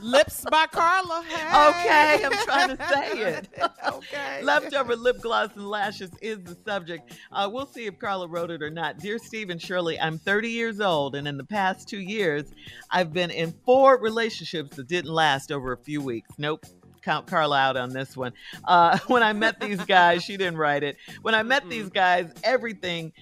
Lips 0.00 0.44
by 0.50 0.66
Carla. 0.66 1.24
Hey. 1.26 1.68
Okay, 1.68 2.24
I'm 2.24 2.44
trying 2.44 2.76
to 2.76 2.88
say 2.88 3.18
it. 3.18 3.48
okay. 3.92 4.42
Leftover 4.42 4.96
lip 4.96 5.20
gloss 5.20 5.50
and 5.54 5.66
lashes 5.68 6.10
is 6.20 6.38
the 6.44 6.56
subject. 6.64 7.12
Uh, 7.32 7.48
we'll 7.50 7.66
see 7.66 7.86
if 7.86 7.98
Carla 7.98 8.28
wrote 8.28 8.50
it 8.50 8.62
or 8.62 8.70
not. 8.70 8.98
Dear 8.98 9.18
Steve 9.18 9.50
and 9.50 9.60
Shirley, 9.60 9.98
I'm 9.98 10.18
30 10.18 10.48
years 10.48 10.80
old, 10.80 11.14
and 11.14 11.26
in 11.26 11.36
the 11.36 11.44
past 11.44 11.88
two 11.88 12.00
years, 12.00 12.52
I've 12.90 13.12
been 13.12 13.30
in 13.30 13.54
four 13.64 13.98
relationships 13.98 14.76
that 14.76 14.88
didn't 14.88 15.12
last 15.12 15.52
over 15.52 15.72
a 15.72 15.78
few 15.78 16.00
weeks. 16.00 16.30
Nope. 16.38 16.66
Count 17.02 17.26
Carla 17.26 17.58
out 17.58 17.76
on 17.76 17.90
this 17.90 18.16
one. 18.16 18.32
Uh, 18.64 18.98
when 19.08 19.22
I 19.22 19.32
met 19.34 19.60
these 19.60 19.84
guys, 19.84 20.24
she 20.24 20.36
didn't 20.36 20.56
write 20.56 20.82
it. 20.82 20.96
When 21.22 21.34
I 21.34 21.42
met 21.42 21.68
these 21.68 21.90
guys, 21.90 22.32
everything 22.42 23.12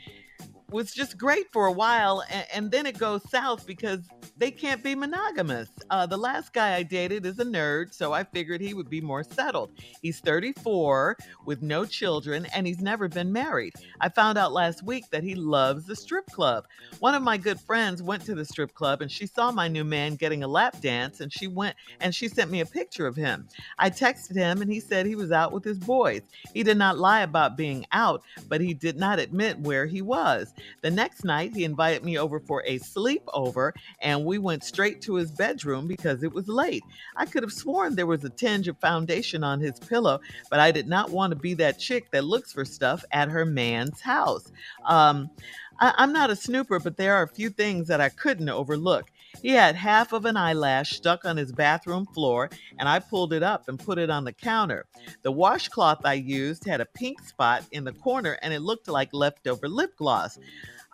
was 0.72 0.92
just 0.92 1.18
great 1.18 1.52
for 1.52 1.66
a 1.66 1.72
while, 1.72 2.24
and, 2.30 2.46
and 2.52 2.70
then 2.70 2.86
it 2.86 2.98
goes 2.98 3.28
south 3.30 3.66
because 3.66 4.00
they 4.36 4.50
can't 4.50 4.82
be 4.82 4.94
monogamous. 4.94 5.68
Uh, 5.90 6.06
the 6.06 6.16
last 6.16 6.52
guy 6.52 6.74
I 6.74 6.82
dated 6.82 7.26
is 7.26 7.38
a 7.38 7.44
nerd, 7.44 7.92
so 7.92 8.12
I 8.12 8.24
figured 8.24 8.60
he 8.60 8.74
would 8.74 8.88
be 8.88 9.00
more 9.00 9.22
settled. 9.22 9.70
He's 10.00 10.20
34 10.20 11.16
with 11.44 11.62
no 11.62 11.84
children, 11.84 12.46
and 12.54 12.66
he's 12.66 12.80
never 12.80 13.08
been 13.08 13.32
married. 13.32 13.74
I 14.00 14.08
found 14.08 14.38
out 14.38 14.52
last 14.52 14.82
week 14.82 15.04
that 15.10 15.22
he 15.22 15.34
loves 15.34 15.84
the 15.84 15.94
strip 15.94 16.26
club. 16.26 16.66
One 17.00 17.14
of 17.14 17.22
my 17.22 17.36
good 17.36 17.60
friends 17.60 18.02
went 18.02 18.24
to 18.26 18.34
the 18.34 18.44
strip 18.44 18.72
club, 18.74 19.02
and 19.02 19.10
she 19.10 19.26
saw 19.26 19.50
my 19.50 19.68
new 19.68 19.84
man 19.84 20.16
getting 20.16 20.42
a 20.42 20.48
lap 20.48 20.80
dance, 20.80 21.20
and 21.20 21.32
she 21.32 21.46
went 21.46 21.76
and 22.00 22.14
she 22.14 22.28
sent 22.28 22.50
me 22.50 22.60
a 22.60 22.66
picture 22.66 23.06
of 23.06 23.16
him. 23.16 23.46
I 23.78 23.90
texted 23.90 24.36
him, 24.36 24.62
and 24.62 24.72
he 24.72 24.80
said 24.80 25.06
he 25.06 25.16
was 25.16 25.32
out 25.32 25.52
with 25.52 25.64
his 25.64 25.78
boys. 25.78 26.22
He 26.54 26.62
did 26.62 26.78
not 26.78 26.98
lie 26.98 27.20
about 27.20 27.56
being 27.56 27.84
out, 27.92 28.22
but 28.48 28.60
he 28.60 28.74
did 28.74 28.96
not 28.96 29.18
admit 29.18 29.60
where 29.60 29.86
he 29.86 30.02
was. 30.02 30.54
The 30.82 30.90
next 30.90 31.24
night, 31.24 31.54
he 31.54 31.64
invited 31.64 32.04
me 32.04 32.18
over 32.18 32.40
for 32.40 32.62
a 32.66 32.78
sleepover, 32.78 33.72
and 34.00 34.24
we 34.24 34.38
went 34.38 34.64
straight 34.64 35.00
to 35.02 35.14
his 35.14 35.30
bedroom 35.30 35.86
because 35.86 36.22
it 36.22 36.32
was 36.32 36.48
late. 36.48 36.82
I 37.16 37.26
could 37.26 37.42
have 37.42 37.52
sworn 37.52 37.94
there 37.94 38.06
was 38.06 38.24
a 38.24 38.30
tinge 38.30 38.68
of 38.68 38.78
foundation 38.78 39.44
on 39.44 39.60
his 39.60 39.78
pillow, 39.78 40.20
but 40.50 40.60
I 40.60 40.70
did 40.70 40.88
not 40.88 41.10
want 41.10 41.30
to 41.32 41.36
be 41.36 41.54
that 41.54 41.78
chick 41.78 42.10
that 42.10 42.24
looks 42.24 42.52
for 42.52 42.64
stuff 42.64 43.04
at 43.12 43.28
her 43.28 43.44
man's 43.44 44.00
house. 44.00 44.50
Um, 44.84 45.30
I, 45.78 45.94
I'm 45.96 46.12
not 46.12 46.30
a 46.30 46.36
snooper, 46.36 46.78
but 46.78 46.96
there 46.96 47.14
are 47.14 47.22
a 47.22 47.28
few 47.28 47.50
things 47.50 47.88
that 47.88 48.00
I 48.00 48.08
couldn't 48.08 48.48
overlook. 48.48 49.10
He 49.40 49.50
had 49.50 49.76
half 49.76 50.12
of 50.12 50.24
an 50.24 50.36
eyelash 50.36 50.96
stuck 50.96 51.24
on 51.24 51.36
his 51.36 51.52
bathroom 51.52 52.06
floor, 52.06 52.50
and 52.78 52.88
I 52.88 52.98
pulled 52.98 53.32
it 53.32 53.42
up 53.42 53.68
and 53.68 53.78
put 53.78 53.98
it 53.98 54.10
on 54.10 54.24
the 54.24 54.32
counter. 54.32 54.86
The 55.22 55.32
washcloth 55.32 56.04
I 56.04 56.14
used 56.14 56.66
had 56.66 56.80
a 56.80 56.86
pink 56.86 57.20
spot 57.22 57.64
in 57.70 57.84
the 57.84 57.92
corner, 57.92 58.38
and 58.42 58.52
it 58.52 58.60
looked 58.60 58.88
like 58.88 59.10
leftover 59.12 59.68
lip 59.68 59.96
gloss. 59.96 60.38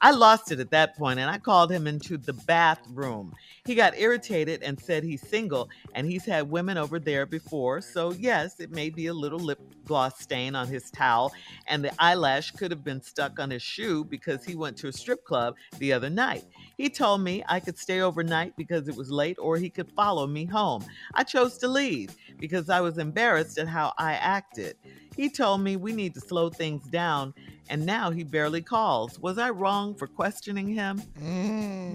I 0.00 0.12
lost 0.12 0.52
it 0.52 0.60
at 0.60 0.70
that 0.70 0.96
point 0.96 1.18
and 1.18 1.30
I 1.30 1.38
called 1.38 1.72
him 1.72 1.86
into 1.86 2.18
the 2.18 2.32
bathroom. 2.32 3.34
He 3.64 3.74
got 3.74 3.98
irritated 3.98 4.62
and 4.62 4.78
said 4.80 5.02
he's 5.02 5.26
single 5.26 5.68
and 5.94 6.06
he's 6.06 6.24
had 6.24 6.50
women 6.50 6.78
over 6.78 6.98
there 7.00 7.26
before. 7.26 7.80
So, 7.80 8.12
yes, 8.12 8.60
it 8.60 8.70
may 8.70 8.90
be 8.90 9.06
a 9.06 9.14
little 9.14 9.40
lip 9.40 9.58
gloss 9.86 10.20
stain 10.20 10.54
on 10.54 10.68
his 10.68 10.90
towel, 10.90 11.32
and 11.66 11.82
the 11.84 11.92
eyelash 11.98 12.50
could 12.52 12.70
have 12.70 12.84
been 12.84 13.00
stuck 13.02 13.38
on 13.40 13.50
his 13.50 13.62
shoe 13.62 14.04
because 14.04 14.44
he 14.44 14.54
went 14.54 14.76
to 14.78 14.88
a 14.88 14.92
strip 14.92 15.24
club 15.24 15.54
the 15.78 15.92
other 15.92 16.10
night. 16.10 16.44
He 16.78 16.88
told 16.90 17.20
me 17.22 17.44
I 17.48 17.60
could 17.60 17.78
stay 17.78 18.00
overnight 18.00 18.56
because 18.56 18.88
it 18.88 18.96
was 18.96 19.10
late 19.10 19.36
or 19.38 19.58
he 19.58 19.70
could 19.70 19.90
follow 19.96 20.26
me 20.26 20.46
home. 20.46 20.86
I 21.14 21.24
chose 21.24 21.58
to 21.58 21.68
leave 21.68 22.14
because 22.40 22.70
I 22.70 22.80
was 22.80 22.98
embarrassed 22.98 23.58
at 23.58 23.68
how 23.68 23.92
I 23.98 24.14
acted. 24.14 24.76
He 25.18 25.28
told 25.28 25.62
me 25.62 25.74
we 25.74 25.92
need 25.92 26.14
to 26.14 26.20
slow 26.20 26.48
things 26.48 26.84
down, 26.84 27.34
and 27.68 27.84
now 27.84 28.12
he 28.12 28.22
barely 28.22 28.62
calls. 28.62 29.18
Was 29.18 29.36
I 29.36 29.50
wrong 29.50 29.96
for 29.96 30.06
questioning 30.06 30.68
him? 30.68 30.98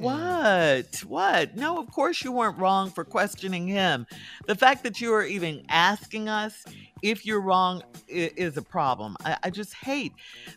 What? 0.02 1.06
What? 1.08 1.56
No, 1.56 1.80
of 1.80 1.90
course 1.90 2.22
you 2.22 2.34
weren't 2.34 2.58
wrong 2.58 2.92
for 2.92 3.06
questioning 3.06 3.66
him. 3.66 4.06
The 4.46 4.56
fact 4.56 4.84
that 4.84 5.00
you 5.00 5.14
are 5.14 5.24
even 5.24 5.64
asking 5.70 6.28
us 6.28 6.66
if 7.02 7.26
you're 7.26 7.42
wrong 7.42 7.84
is 8.08 8.56
a 8.56 8.62
problem. 8.62 9.18
I, 9.26 9.38
I 9.44 9.50
just 9.50 9.74
hate 9.74 10.14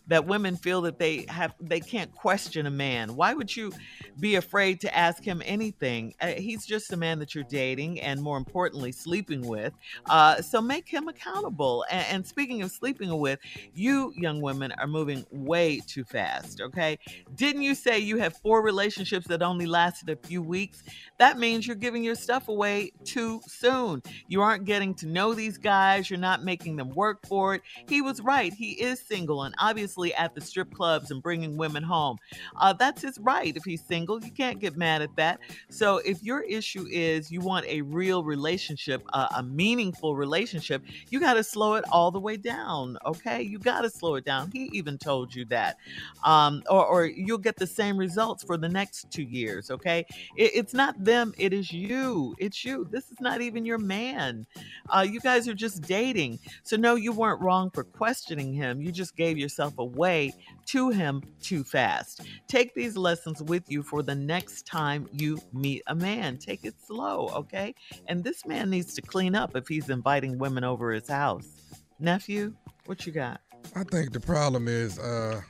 that 0.07 0.27
women 0.27 0.57
feel 0.57 0.81
that 0.83 0.99
they 0.99 1.27
have 1.29 1.53
they 1.61 1.81
can't 1.81 2.15
question 2.15 2.67
a 2.67 2.71
man. 2.71 3.17
Why 3.17 3.35
would 3.35 3.55
you 3.55 3.73
be 4.21 4.37
afraid 4.37 4.81
to 4.83 4.97
ask 4.97 5.25
him 5.25 5.43
anything? 5.45 6.15
Uh, 6.21 6.29
he's 6.29 6.65
just 6.65 6.93
a 6.93 6.97
man 6.97 7.19
that 7.19 7.35
you're 7.35 7.45
dating 7.45 8.01
and 8.01 8.23
more 8.23 8.39
importantly 8.39 8.93
sleeping 8.93 9.47
with. 9.47 9.73
Uh, 10.07 10.41
so 10.41 10.61
make 10.61 10.89
him 10.89 11.09
accountable. 11.09 11.85
And, 11.91 12.07
and 12.11 12.27
speaking 12.27 12.56
of 12.63 12.71
sleeping 12.71 13.17
with, 13.19 13.39
you 13.75 14.13
young 14.17 14.41
women 14.41 14.73
are 14.73 14.87
moving 14.87 15.25
way 15.31 15.81
too 15.87 16.05
fast. 16.05 16.61
Okay, 16.61 16.99
didn't 17.35 17.63
you 17.63 17.75
say 17.75 17.99
you 17.99 18.19
have 18.19 18.37
four 18.39 18.63
relationships 18.63 19.27
that 19.29 19.43
only 19.43 19.67
lasted 19.67 20.09
a 20.11 20.17
few 20.17 20.43
weeks? 20.43 20.83
That 21.19 21.39
means 21.39 21.67
you're 21.67 21.77
giving 21.77 22.05
your 22.05 22.15
stuff 22.15 22.49
away 22.49 22.93
too 23.05 23.41
soon. 23.47 24.03
You 24.29 24.43
aren't 24.43 24.65
getting 24.65 24.95
to 24.97 25.07
know 25.07 25.35
these 25.35 25.59
guys. 25.59 26.11
You're 26.11 26.19
not 26.19 26.45
making 26.45 26.77
them 26.77 26.91
work 26.91 27.27
for 27.27 27.55
it. 27.55 27.63
He 27.89 28.03
was 28.03 28.21
right. 28.21 28.53
He 28.53 28.73
is 28.73 29.01
single 29.01 29.43
and 29.45 29.55
obviously 29.59 30.15
at 30.15 30.35
the 30.35 30.41
strip 30.41 30.73
clubs 30.73 31.11
and 31.11 31.23
bringing 31.23 31.57
women 31.57 31.83
home. 31.83 32.19
Uh, 32.57 32.73
that's 32.73 33.03
his 33.03 33.19
right. 33.19 33.57
If 33.57 33.65
he's 33.65 33.85
single, 33.85 34.23
you 34.23 34.31
can't 34.31 34.61
get 34.61 34.77
mad 34.77 35.03
at 35.03 35.15
that. 35.17 35.41
So 35.71 35.99
if 35.99 36.23
your 36.23 36.43
issue 36.43 36.87
is 36.91 37.31
you 37.31 37.41
want 37.41 37.67
a 37.67 37.83
real 37.83 38.25
relationship, 38.25 39.03
uh, 39.13 39.29
a 39.37 39.43
meaningful 39.43 40.17
relationship, 40.17 40.83
you 41.11 41.21
got 41.21 41.35
to 41.35 41.45
slow 41.45 41.75
it 41.75 41.85
all 41.91 42.11
the 42.11 42.21
way 42.21 42.37
down. 42.37 42.46
Okay, 42.51 43.43
you 43.43 43.59
got 43.59 43.83
to 43.83 43.91
slow 43.91 44.15
it 44.17 44.25
down. 44.25 44.51
He 44.53 44.71
even 44.73 44.99
told 44.99 45.35
you 45.35 45.45
that, 45.47 45.77
um, 46.25 46.63
or, 46.69 46.85
or 46.87 47.07
you'll 47.07 47.39
get 47.39 47.57
the 47.57 47.67
same 47.67 47.97
results 47.97 48.43
for 48.45 48.57
the 48.57 48.69
next 48.69 49.11
two 49.11 49.23
years. 49.23 49.71
Okay, 49.71 50.05
it, 50.37 50.53
it's 50.55 50.75
not 50.75 51.03
them, 51.03 51.35
it 51.39 51.53
is 51.53 51.73
you. 51.73 52.35
It's 52.39 52.65
you. 52.65 52.87
This 52.91 53.11
is 53.11 53.21
not 53.21 53.41
even 53.41 53.65
your 53.65 53.79
man. 53.79 54.47
Uh, 54.89 55.07
you 55.09 55.21
guys 55.21 55.49
are 55.49 55.55
just 55.55 55.83
dating. 55.83 56.39
So, 56.63 56.77
no, 56.77 56.95
you 56.95 57.13
weren't 57.13 57.41
wrong 57.41 57.71
for 57.71 57.85
questioning 57.85 58.53
him. 58.53 58.81
You 58.81 58.93
just 58.93 59.17
gave 59.17 59.39
yourself 59.39 59.79
away 59.79 60.33
to 60.67 60.91
him 60.91 61.23
too 61.41 61.65
fast. 61.65 62.23
Take 62.49 62.75
these 62.75 62.97
lessons 62.97 63.43
with 63.43 63.65
you 63.69 63.83
for 63.83 64.03
the 64.03 64.15
next 64.15 64.67
time 64.67 65.09
you 65.13 65.39
meet 65.53 65.83
a 65.87 65.95
man. 65.95 66.39
Take 66.39 66.65
it 66.65 66.75
slow, 66.85 67.29
okay? 67.35 67.75
And 68.09 68.23
this 68.23 68.45
man 68.47 68.71
needs 68.71 68.95
to 68.95 69.03
clean 69.03 69.35
up 69.35 69.57
if 69.57 69.69
he's 69.69 69.91
inviting 69.91 70.39
women 70.39 70.65
over 70.65 70.93
his 70.93 71.09
house. 71.09 71.66
Nephew, 71.99 72.55
what 72.87 73.07
you 73.07 73.13
got? 73.13 73.41
I 73.75 73.85
think 73.85 74.13
the 74.13 74.21
problem 74.21 74.69
is 74.69 74.99
uh 74.99 75.41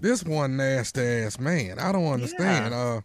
this 0.00 0.22
one 0.24 0.56
nasty 0.56 1.00
ass 1.00 1.38
man. 1.38 1.78
I 1.78 1.92
don't 1.92 2.06
understand. 2.06 2.74
Uh 2.74 3.00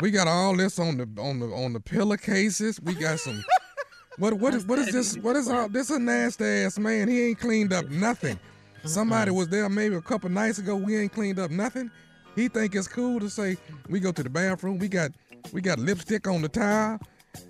we 0.00 0.10
got 0.10 0.28
all 0.28 0.56
this 0.56 0.78
on 0.78 0.96
the 0.96 1.08
on 1.20 1.40
the 1.40 1.46
on 1.46 1.72
the 1.72 1.80
pillowcases. 1.80 2.80
We 2.80 2.94
got 2.94 3.18
some 3.18 3.42
what 4.18 4.34
what 4.34 4.54
is 4.54 4.64
what 4.66 4.78
is 4.78 4.92
this 4.92 5.16
what 5.18 5.36
is 5.36 5.48
all 5.48 5.68
this 5.68 5.90
a 5.90 5.98
nasty 5.98 6.44
ass 6.44 6.78
man. 6.78 7.08
He 7.08 7.28
ain't 7.28 7.40
cleaned 7.40 7.72
up 7.72 7.88
nothing. 7.90 8.38
Somebody 8.84 9.30
was 9.30 9.48
there 9.48 9.68
maybe 9.68 9.94
a 9.94 10.00
couple 10.00 10.28
nights 10.28 10.58
ago. 10.58 10.74
We 10.74 10.96
ain't 10.96 11.12
cleaned 11.12 11.38
up 11.38 11.50
nothing. 11.50 11.90
He 12.34 12.48
think 12.48 12.74
it's 12.74 12.88
cool 12.88 13.20
to 13.20 13.28
say 13.28 13.56
we 13.88 14.00
go 14.00 14.10
to 14.12 14.22
the 14.22 14.30
bathroom. 14.30 14.78
We 14.78 14.88
got 14.88 15.12
we 15.52 15.60
got 15.60 15.78
lipstick 15.78 16.26
on 16.26 16.42
the 16.42 16.48
towel. 16.48 16.98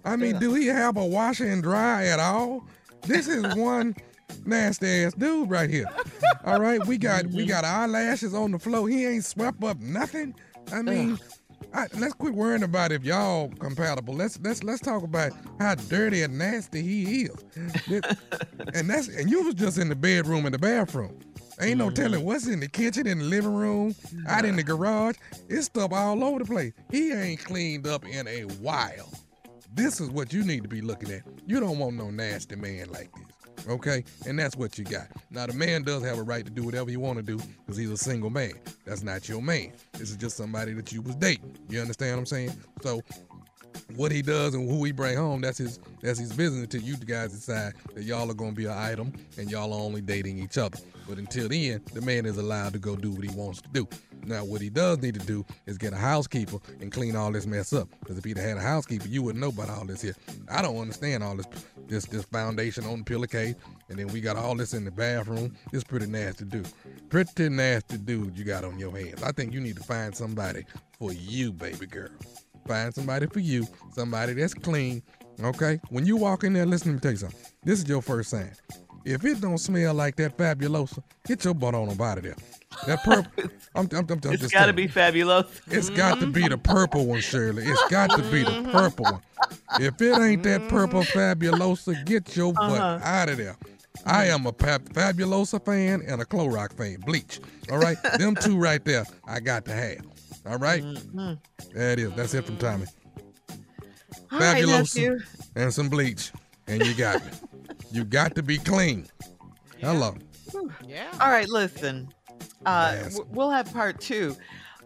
I 0.05 0.17
mean, 0.17 0.39
do 0.39 0.55
he 0.55 0.67
have 0.67 0.97
a 0.97 1.05
washer 1.05 1.47
and 1.47 1.63
dry 1.63 2.07
at 2.07 2.21
all? 2.21 2.65
This 3.03 3.27
is 3.29 3.57
one 3.57 3.97
nasty 4.47 5.05
ass 5.05 5.15
dude 5.15 5.51
right 5.51 5.71
here. 5.71 5.87
All 6.45 6.61
right, 6.61 6.85
we 6.87 6.99
got 6.99 7.27
we 7.27 7.47
got 7.47 7.65
eyelashes 7.65 8.35
on 8.35 8.53
the 8.53 8.59
floor. 8.59 8.89
He 8.89 9.07
ain't 9.07 9.25
swept 9.25 9.63
up 9.65 9.79
nothing. 9.81 10.35
I 10.73 10.83
mean, 10.83 11.19
I, 11.75 11.89
let's 11.95 12.15
quit 12.15 12.35
worrying 12.35 12.63
about 12.63 12.93
if 12.93 13.05
y'all 13.05 13.49
compatible. 13.59 14.15
Let's 14.15 14.39
let's 14.41 14.63
let's 14.63 14.81
talk 14.81 15.03
about 15.03 15.33
how 15.59 15.75
dirty 15.75 16.23
and 16.23 16.39
nasty 16.39 16.83
he 16.83 17.23
is. 17.23 18.03
And 18.75 18.89
that's 18.89 19.09
and 19.09 19.31
you 19.31 19.43
was 19.43 19.55
just 19.55 19.77
in 19.77 19.89
the 19.89 19.97
bedroom 19.97 20.47
and 20.47 20.55
the 20.55 20.59
bathroom. 20.59 21.19
Ain't 21.61 21.79
no 21.79 21.87
mm-hmm. 21.87 21.95
telling 21.95 22.25
what's 22.25 22.47
in 22.47 22.61
the 22.61 22.69
kitchen, 22.69 23.07
in 23.07 23.19
the 23.19 23.25
living 23.25 23.55
room, 23.55 23.95
out 24.27 24.45
in 24.45 24.57
the 24.57 24.63
garage. 24.63 25.17
It's 25.49 25.67
stuff 25.67 25.93
all 25.93 26.25
over 26.25 26.39
the 26.39 26.45
place. 26.45 26.73
He 26.91 27.13
ain't 27.13 27.45
cleaned 27.45 27.87
up 27.87 28.07
in 28.07 28.27
a 28.27 28.43
while. 28.61 29.13
This 29.75 30.01
is 30.01 30.11
what 30.11 30.33
you 30.33 30.43
need 30.43 30.63
to 30.63 30.69
be 30.69 30.81
looking 30.81 31.11
at. 31.11 31.23
You 31.47 31.61
don't 31.61 31.79
want 31.79 31.97
no 31.97 32.11
nasty 32.11 32.57
man 32.57 32.91
like 32.91 33.11
this. 33.15 33.32
Okay? 33.69 34.05
And 34.27 34.39
that's 34.39 34.57
what 34.57 34.79
you 34.79 34.85
got. 34.85 35.09
Now 35.31 35.47
the 35.47 35.53
man 35.53 35.83
does 35.83 36.03
have 36.05 36.19
a 36.19 36.23
right 36.23 36.45
to 36.45 36.51
do 36.51 36.65
whatever 36.65 36.91
you 36.91 37.01
want 37.01 37.19
to 37.19 37.23
do 37.23 37.39
because 37.39 37.77
he's 37.77 37.91
a 37.91 37.97
single 37.97 38.31
man. 38.31 38.53
That's 38.85 39.03
not 39.03 39.29
your 39.29 39.43
man. 39.43 39.73
This 39.93 40.11
is 40.11 40.17
just 40.17 40.37
somebody 40.37 40.73
that 40.75 40.93
you 40.93 41.03
was 41.03 41.15
dating. 41.17 41.57
You 41.69 41.81
understand 41.81 42.17
what 42.17 42.21
I'm 42.21 42.27
saying? 42.27 42.53
So 42.83 43.03
what 43.97 44.13
he 44.13 44.23
does 44.23 44.55
and 44.55 44.69
who 44.69 44.85
he 44.85 44.93
bring 44.93 45.17
home, 45.17 45.41
that's 45.41 45.59
his 45.59 45.79
that's 46.01 46.19
his 46.19 46.33
business 46.33 46.63
until 46.63 46.83
you 46.83 46.97
guys 46.97 47.33
decide 47.33 47.75
that 47.95 48.05
y'all 48.05 48.31
are 48.31 48.35
gonna 48.35 48.53
be 48.53 48.67
an 48.67 48.73
item 48.73 49.13
and 49.39 49.51
y'all 49.51 49.73
are 49.73 49.81
only 49.81 50.01
dating 50.01 50.39
each 50.39 50.59
other. 50.59 50.79
But 51.09 51.19
until 51.19 51.49
then, 51.49 51.83
the 51.93 52.01
man 52.01 52.27
is 52.27 52.39
allowed 52.39 52.73
to 52.75 52.79
go 52.79 52.97
do 52.97 53.11
what 53.11 53.25
he 53.25 53.35
wants 53.37 53.61
to 53.63 53.69
do. 53.69 53.89
Now, 54.25 54.45
what 54.45 54.61
he 54.61 54.71
does 54.71 54.99
need 54.99 55.15
to 55.15 55.27
do 55.27 55.45
is 55.67 55.79
get 55.79 55.93
a 55.93 55.97
housekeeper 55.97 56.59
and 56.81 56.93
clean 56.93 57.17
all 57.17 57.33
this 57.33 57.47
mess 57.47 57.73
up. 57.73 57.89
Because 58.01 58.19
if 58.19 58.25
he'd 58.25 58.39
had 58.39 58.57
a 58.57 58.61
housekeeper, 58.61 59.09
you 59.09 59.23
wouldn't 59.23 59.41
know 59.41 59.49
about 59.49 59.69
all 59.69 59.85
this 59.85 60.01
here. 60.01 60.15
I 60.49 60.63
don't 60.63 60.79
understand 60.79 61.25
all 61.25 61.37
this 61.37 61.47
this 61.89 62.07
this 62.07 62.25
foundation 62.25 62.85
on 62.85 62.99
the 62.99 63.05
pillowcase, 63.05 63.57
and 63.89 63.99
then 63.99 64.07
we 64.09 64.21
got 64.21 64.37
all 64.37 64.55
this 64.55 64.75
in 64.75 64.85
the 64.85 64.91
bathroom. 64.91 65.57
It's 65.73 65.85
pretty 65.85 66.07
nasty 66.07 66.45
dude. 66.45 66.69
Pretty 67.09 67.49
nasty 67.49 67.99
dude 67.99 68.37
you 68.39 68.45
got 68.45 68.65
on 68.65 68.79
your 68.79 68.97
hands. 68.97 69.23
I 69.23 69.33
think 69.33 69.53
you 69.53 69.61
need 69.61 69.77
to 69.77 69.83
find 69.83 70.15
somebody 70.15 70.65
for 70.99 71.13
you, 71.13 71.53
baby 71.53 71.87
girl. 71.87 72.11
Find 72.67 72.95
somebody 72.95 73.27
for 73.27 73.41
you, 73.41 73.67
somebody 73.95 74.35
that's 74.35 74.55
clean. 74.55 75.03
Okay? 75.43 75.81
When 75.91 76.07
you 76.07 76.17
walk 76.17 76.45
in 76.45 76.53
there, 76.53 76.67
listen, 76.67 76.89
let 76.89 76.95
me 76.95 77.01
tell 77.01 77.11
you 77.13 77.17
something. 77.17 77.41
This 77.65 77.81
is 77.83 77.89
your 77.89 78.03
first 78.03 78.31
sign. 78.31 78.53
If 79.05 79.25
it 79.25 79.41
don't 79.41 79.59
smell 79.59 79.95
like 79.95 80.15
that 80.17 80.37
fabulosa, 80.37 81.03
get 81.27 81.45
your 81.45 81.55
butt 81.55 81.75
on 81.75 81.89
up 81.89 82.01
out 82.01 82.19
of 82.19 82.25
there. 82.25 82.37
That 82.87 83.03
purple, 83.03 83.33
I'm, 83.75 83.89
I'm, 83.93 84.07
I'm, 84.09 84.21
I'm 84.25 84.33
It's 84.33 84.53
got 84.53 84.67
to 84.67 84.73
be 84.73 84.87
fabulous. 84.87 85.47
It's 85.67 85.91
got 85.91 86.21
to 86.21 86.27
be 86.29 86.47
the 86.47 86.57
purple 86.59 87.07
one, 87.07 87.21
Shirley. 87.21 87.65
It's 87.65 87.89
got 87.89 88.11
to 88.11 88.23
be 88.31 88.45
the 88.45 88.69
purple 88.71 89.05
one. 89.07 89.21
If 89.81 90.01
it 90.01 90.19
ain't 90.21 90.45
that 90.45 90.69
purple 90.69 91.03
fabulosa, 91.03 92.05
get 92.05 92.37
your 92.37 92.53
butt 92.53 92.71
Uh-huh. 92.81 93.01
out 93.03 93.29
of 93.29 93.39
there. 93.39 93.57
I 94.07 94.27
am 94.27 94.47
a 94.47 94.53
pa- 94.53 94.79
fabulosa 94.79 95.65
fan 95.65 96.03
and 96.07 96.21
a 96.21 96.25
Clorox 96.25 96.73
fan. 96.77 97.01
Bleach. 97.05 97.41
All 97.71 97.79
right, 97.79 97.97
them 98.19 98.35
two 98.37 98.57
right 98.57 98.85
there, 98.85 99.05
I 99.27 99.41
got 99.41 99.65
to 99.67 99.73
have. 99.73 99.99
All 100.47 100.59
right? 100.59 100.83
Mm-hmm. 100.83 101.33
There 101.75 101.93
it 101.93 101.99
is. 101.99 102.13
That's 102.15 102.35
it 102.35 102.45
from 102.47 102.57
Tommy. 102.57 102.87
All 104.31 104.39
right, 104.39 104.65
Fabulosa 104.65 104.97
nephew. 104.97 105.21
and 105.57 105.73
some 105.73 105.89
bleach, 105.89 106.33
and 106.67 106.85
you 106.85 106.95
got 106.95 107.25
me. 107.25 107.31
you 107.93 108.05
got 108.05 108.35
to 108.37 108.43
be 108.43 108.59
clean. 108.59 109.07
Hello. 109.81 110.15
Yeah. 110.87 111.11
All 111.21 111.31
right, 111.31 111.49
listen. 111.49 112.13
Uh, 112.67 112.93
Yes. 113.03 113.17
w- 113.17 113.35
we'll 113.35 113.51
have 113.51 113.73
part 113.73 114.01
two 114.01 114.37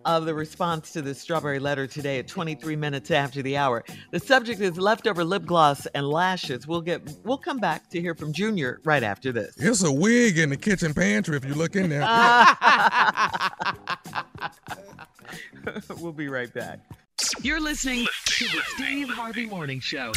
of 0.06 0.24
the 0.24 0.34
response 0.34 0.92
to 0.92 1.02
the 1.02 1.14
strawberry 1.14 1.58
letter 1.58 1.86
today 1.86 2.20
at 2.20 2.28
23 2.28 2.76
minutes 2.76 3.10
after 3.10 3.42
the 3.42 3.56
hour. 3.56 3.84
The 4.12 4.20
subject 4.20 4.60
is 4.60 4.78
leftover 4.78 5.24
lip 5.24 5.44
gloss 5.44 5.84
and 5.86 6.08
lashes. 6.08 6.66
We'll 6.66 6.80
get 6.80 7.02
we'll 7.24 7.36
come 7.36 7.58
back 7.58 7.90
to 7.90 8.00
hear 8.00 8.14
from 8.14 8.32
Junior 8.32 8.80
right 8.84 9.02
after 9.02 9.32
this. 9.32 9.56
It's 9.58 9.82
a 9.82 9.92
wig 9.92 10.38
in 10.38 10.50
the 10.50 10.56
kitchen 10.56 10.94
pantry 10.94 11.36
if 11.36 11.44
you 11.44 11.54
look 11.54 11.76
in 11.76 11.90
there. 11.90 12.00
we'll 15.98 16.12
be 16.12 16.28
right 16.28 16.52
back. 16.54 16.78
You're 17.42 17.60
listening 17.60 18.06
to 18.26 18.44
the 18.44 18.60
Steve 18.74 19.08
Harvey 19.08 19.46
Morning 19.46 19.80
Show. 19.80 20.12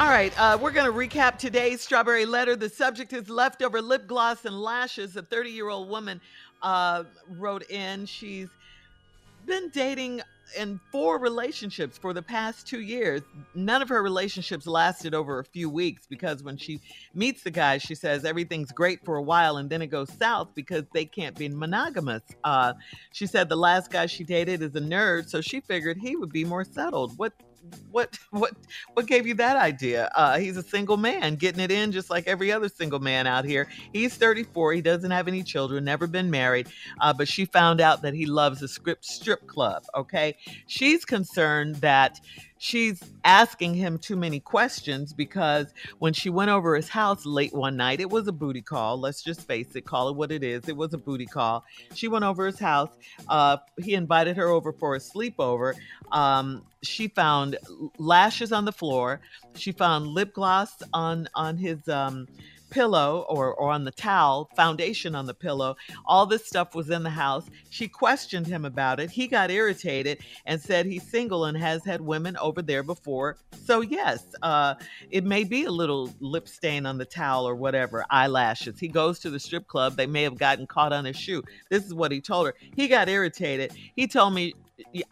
All 0.00 0.08
right, 0.08 0.32
uh, 0.38 0.58
we're 0.60 0.72
going 0.72 0.86
to 0.86 0.92
recap 0.92 1.38
today's 1.38 1.80
Strawberry 1.80 2.26
Letter. 2.26 2.56
The 2.56 2.68
subject 2.68 3.12
is 3.12 3.30
leftover 3.30 3.80
lip 3.80 4.08
gloss 4.08 4.44
and 4.44 4.60
lashes. 4.60 5.16
A 5.16 5.22
30 5.22 5.50
year 5.50 5.68
old 5.68 5.88
woman 5.88 6.20
uh, 6.62 7.04
wrote 7.28 7.70
in. 7.70 8.06
She's 8.06 8.48
been 9.46 9.68
dating 9.70 10.22
in 10.58 10.78
four 10.90 11.18
relationships 11.18 11.98
for 11.98 12.12
the 12.12 12.22
past 12.22 12.66
two 12.66 12.80
years. 12.80 13.22
None 13.54 13.82
of 13.82 13.88
her 13.88 14.02
relationships 14.02 14.66
lasted 14.66 15.14
over 15.14 15.38
a 15.38 15.44
few 15.44 15.68
weeks 15.70 16.06
because 16.06 16.42
when 16.42 16.56
she 16.56 16.80
meets 17.14 17.42
the 17.42 17.50
guy, 17.50 17.78
she 17.78 17.94
says 17.94 18.24
everything's 18.24 18.70
great 18.70 19.04
for 19.04 19.16
a 19.16 19.22
while 19.22 19.56
and 19.56 19.68
then 19.68 19.82
it 19.82 19.88
goes 19.88 20.12
south 20.12 20.48
because 20.54 20.84
they 20.92 21.04
can't 21.04 21.36
be 21.36 21.48
monogamous. 21.48 22.22
Uh, 22.44 22.74
she 23.12 23.26
said 23.26 23.48
the 23.48 23.56
last 23.56 23.90
guy 23.90 24.06
she 24.06 24.24
dated 24.24 24.62
is 24.62 24.74
a 24.76 24.80
nerd, 24.80 25.28
so 25.28 25.40
she 25.40 25.60
figured 25.60 25.98
he 25.98 26.16
would 26.16 26.30
be 26.30 26.44
more 26.44 26.64
settled. 26.64 27.16
What 27.16 27.32
what 27.90 28.18
what 28.30 28.52
what 28.94 29.06
gave 29.06 29.26
you 29.26 29.34
that 29.34 29.56
idea? 29.56 30.10
Uh, 30.14 30.38
he's 30.38 30.56
a 30.56 30.62
single 30.62 30.96
man 30.96 31.36
getting 31.36 31.60
it 31.60 31.70
in 31.70 31.92
just 31.92 32.10
like 32.10 32.26
every 32.26 32.50
other 32.50 32.68
single 32.68 32.98
man 32.98 33.26
out 33.26 33.44
here. 33.44 33.68
He's 33.92 34.14
34. 34.16 34.72
He 34.72 34.80
doesn't 34.80 35.10
have 35.10 35.28
any 35.28 35.42
children, 35.42 35.84
never 35.84 36.06
been 36.06 36.30
married. 36.30 36.68
Uh, 37.00 37.12
but 37.12 37.28
she 37.28 37.44
found 37.44 37.80
out 37.80 38.02
that 38.02 38.14
he 38.14 38.26
loves 38.26 38.62
a 38.62 38.68
script 38.68 39.04
strip 39.04 39.46
club. 39.46 39.84
Okay, 39.94 40.36
she's 40.66 41.04
concerned 41.04 41.76
that 41.76 42.20
she's 42.64 42.98
asking 43.26 43.74
him 43.74 43.98
too 43.98 44.16
many 44.16 44.40
questions 44.40 45.12
because 45.12 45.74
when 45.98 46.14
she 46.14 46.30
went 46.30 46.50
over 46.50 46.74
his 46.74 46.88
house 46.88 47.26
late 47.26 47.52
one 47.52 47.76
night, 47.76 48.00
it 48.00 48.08
was 48.08 48.26
a 48.26 48.32
booty 48.32 48.62
call. 48.62 48.98
Let's 48.98 49.22
just 49.22 49.42
face 49.42 49.76
it, 49.76 49.84
call 49.84 50.08
it 50.08 50.16
what 50.16 50.32
it 50.32 50.42
is. 50.42 50.66
It 50.66 50.74
was 50.74 50.94
a 50.94 50.98
booty 50.98 51.26
call. 51.26 51.62
She 51.92 52.08
went 52.08 52.24
over 52.24 52.46
his 52.46 52.58
house. 52.58 52.88
Uh, 53.28 53.58
he 53.76 53.92
invited 53.92 54.38
her 54.38 54.48
over 54.48 54.72
for 54.72 54.94
a 54.94 54.98
sleepover. 54.98 55.74
Um, 56.10 56.64
she 56.82 57.08
found 57.08 57.58
lashes 57.98 58.50
on 58.50 58.64
the 58.64 58.72
floor. 58.72 59.20
She 59.56 59.70
found 59.70 60.06
lip 60.06 60.32
gloss 60.32 60.82
on 60.94 61.28
on 61.34 61.58
his 61.58 61.86
um, 61.88 62.26
pillow 62.74 63.24
or, 63.28 63.54
or 63.54 63.70
on 63.70 63.84
the 63.84 63.92
towel, 63.92 64.50
foundation 64.56 65.14
on 65.14 65.26
the 65.26 65.32
pillow. 65.32 65.76
All 66.04 66.26
this 66.26 66.44
stuff 66.44 66.74
was 66.74 66.90
in 66.90 67.04
the 67.04 67.10
house. 67.10 67.46
She 67.70 67.86
questioned 67.86 68.48
him 68.48 68.64
about 68.64 68.98
it. 68.98 69.10
He 69.10 69.28
got 69.28 69.52
irritated 69.52 70.18
and 70.44 70.60
said 70.60 70.84
he's 70.84 71.08
single 71.08 71.44
and 71.44 71.56
has 71.56 71.84
had 71.84 72.00
women 72.00 72.36
over 72.38 72.62
there 72.62 72.82
before. 72.82 73.36
So, 73.64 73.80
yes, 73.80 74.24
uh, 74.42 74.74
it 75.10 75.24
may 75.24 75.44
be 75.44 75.64
a 75.64 75.70
little 75.70 76.12
lip 76.18 76.48
stain 76.48 76.84
on 76.84 76.98
the 76.98 77.04
towel 77.04 77.46
or 77.48 77.54
whatever, 77.54 78.04
eyelashes. 78.10 78.80
He 78.80 78.88
goes 78.88 79.20
to 79.20 79.30
the 79.30 79.38
strip 79.38 79.68
club. 79.68 79.96
They 79.96 80.06
may 80.06 80.24
have 80.24 80.36
gotten 80.36 80.66
caught 80.66 80.92
on 80.92 81.04
his 81.04 81.16
shoe. 81.16 81.44
This 81.70 81.86
is 81.86 81.94
what 81.94 82.10
he 82.10 82.20
told 82.20 82.48
her. 82.48 82.54
He 82.74 82.88
got 82.88 83.08
irritated. 83.08 83.72
He 83.94 84.08
told 84.08 84.34
me 84.34 84.52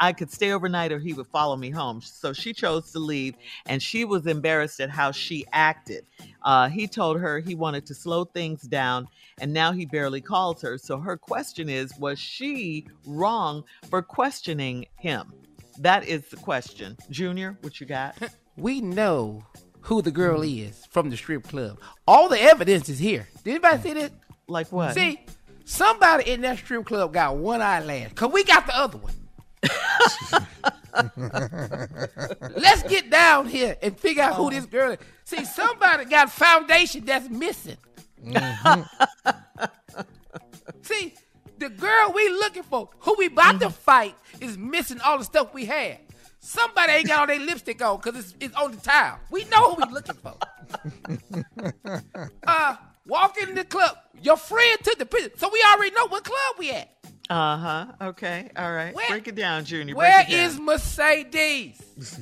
I 0.01 0.13
could 0.13 0.31
stay 0.31 0.53
overnight 0.53 0.93
or 0.93 0.99
he 0.99 1.13
would 1.13 1.27
follow 1.29 1.57
me 1.57 1.71
home. 1.71 2.01
So 2.01 2.33
she 2.33 2.53
chose 2.53 2.91
to 2.93 2.99
leave 2.99 3.35
and 3.67 3.83
she 3.83 4.05
was 4.05 4.27
embarrassed 4.27 4.81
at 4.81 4.91
how 4.91 5.13
she 5.13 5.45
acted. 5.53 6.07
Uh, 6.43 6.69
he 6.69 6.87
told 6.87 7.21
her 7.21 7.39
he 7.39 7.55
wanted 7.55 7.87
to 7.87 7.95
slow 7.95 8.25
things 8.25 8.63
down 8.63 9.07
and 9.41 9.53
now 9.53 9.73
he 9.73 9.87
barely 9.87 10.21
calls 10.21 10.61
her. 10.63 10.79
So 10.79 10.99
her 10.99 11.17
question 11.17 11.69
is 11.69 11.93
Was 11.99 12.19
she 12.19 12.87
wrong 13.07 13.65
for 13.89 14.03
questioning 14.03 14.87
him? 14.97 15.33
That 15.79 16.07
is 16.07 16.29
the 16.29 16.37
question. 16.37 16.97
Junior, 17.11 17.57
what 17.61 17.81
you 17.81 17.87
got? 17.87 18.17
we 18.57 18.81
know 18.81 19.45
who 19.81 20.03
the 20.03 20.11
girl 20.11 20.43
is 20.43 20.87
from 20.91 21.11
the 21.11 21.17
strip 21.17 21.45
club. 21.45 21.79
All 22.07 22.29
the 22.29 22.41
evidence 22.41 22.89
is 22.89 22.99
here. 22.99 23.29
Did 23.43 23.51
anybody 23.51 23.83
see 23.83 23.95
that? 23.95 24.13
Like 24.49 24.71
what? 24.71 24.95
See, 24.95 25.25
somebody 25.65 26.31
in 26.31 26.43
that 26.43 26.59
strip 26.59 26.85
club 26.85 27.13
got 27.13 27.37
one 27.37 27.63
eyelash 27.63 28.11
because 28.11 28.33
we 28.33 28.45
got 28.45 28.67
the 28.67 28.77
other 28.77 28.99
one. 28.99 29.15
Let's 32.57 32.83
get 32.85 33.11
down 33.11 33.47
here 33.47 33.77
and 33.83 33.97
figure 33.99 34.23
out 34.23 34.35
who 34.35 34.51
this 34.51 34.67
girl 34.67 34.93
is. 34.93 34.99
See, 35.25 35.45
somebody 35.45 36.05
got 36.05 36.31
foundation 36.31 37.05
that's 37.05 37.29
missing. 37.29 37.77
Mm-hmm. 38.25 38.83
See, 40.83 41.15
the 41.59 41.69
girl 41.71 42.13
we 42.15 42.29
looking 42.29 42.63
for, 42.65 42.89
who 43.01 43.15
we 43.19 43.27
about 43.27 43.61
to 43.61 43.71
fight, 43.71 44.15
is 44.41 44.59
missing 44.59 45.01
all 45.01 45.19
the 45.19 45.25
stuff 45.25 45.55
we 45.55 45.65
had. 45.65 45.99
Somebody 46.41 46.93
ain't 46.93 47.07
got 47.07 47.21
all 47.21 47.27
their 47.29 47.39
lipstick 47.39 47.81
on 47.83 47.99
because 47.99 48.19
it's, 48.19 48.35
it's 48.41 48.55
on 48.57 48.73
the 48.73 48.77
towel. 48.79 49.21
We 49.31 49.45
know 49.45 49.75
who 49.75 49.87
we 49.87 49.93
looking 49.93 50.17
for. 50.17 50.35
uh, 52.47 52.77
walk 53.07 53.39
in 53.39 53.55
the 53.55 53.65
club. 53.65 53.97
Your 54.21 54.37
friend 54.37 54.79
took 54.83 54.99
the 54.99 55.07
picture, 55.07 55.31
so 55.37 55.49
we 55.53 55.63
already 55.73 55.95
know 55.95 56.07
what 56.09 56.25
club 56.25 56.57
we 56.59 56.71
at. 56.71 56.89
Uh 57.31 57.57
huh. 57.57 57.87
Okay. 58.01 58.51
All 58.57 58.73
right. 58.73 58.95
Where, 58.95 59.09
Break 59.09 59.29
it 59.29 59.35
down, 59.35 59.65
Junior. 59.65 59.95
Where 59.95 60.23
down. 60.23 60.31
is 60.31 60.61
Mercedes? 60.61 61.81
is 61.97 62.19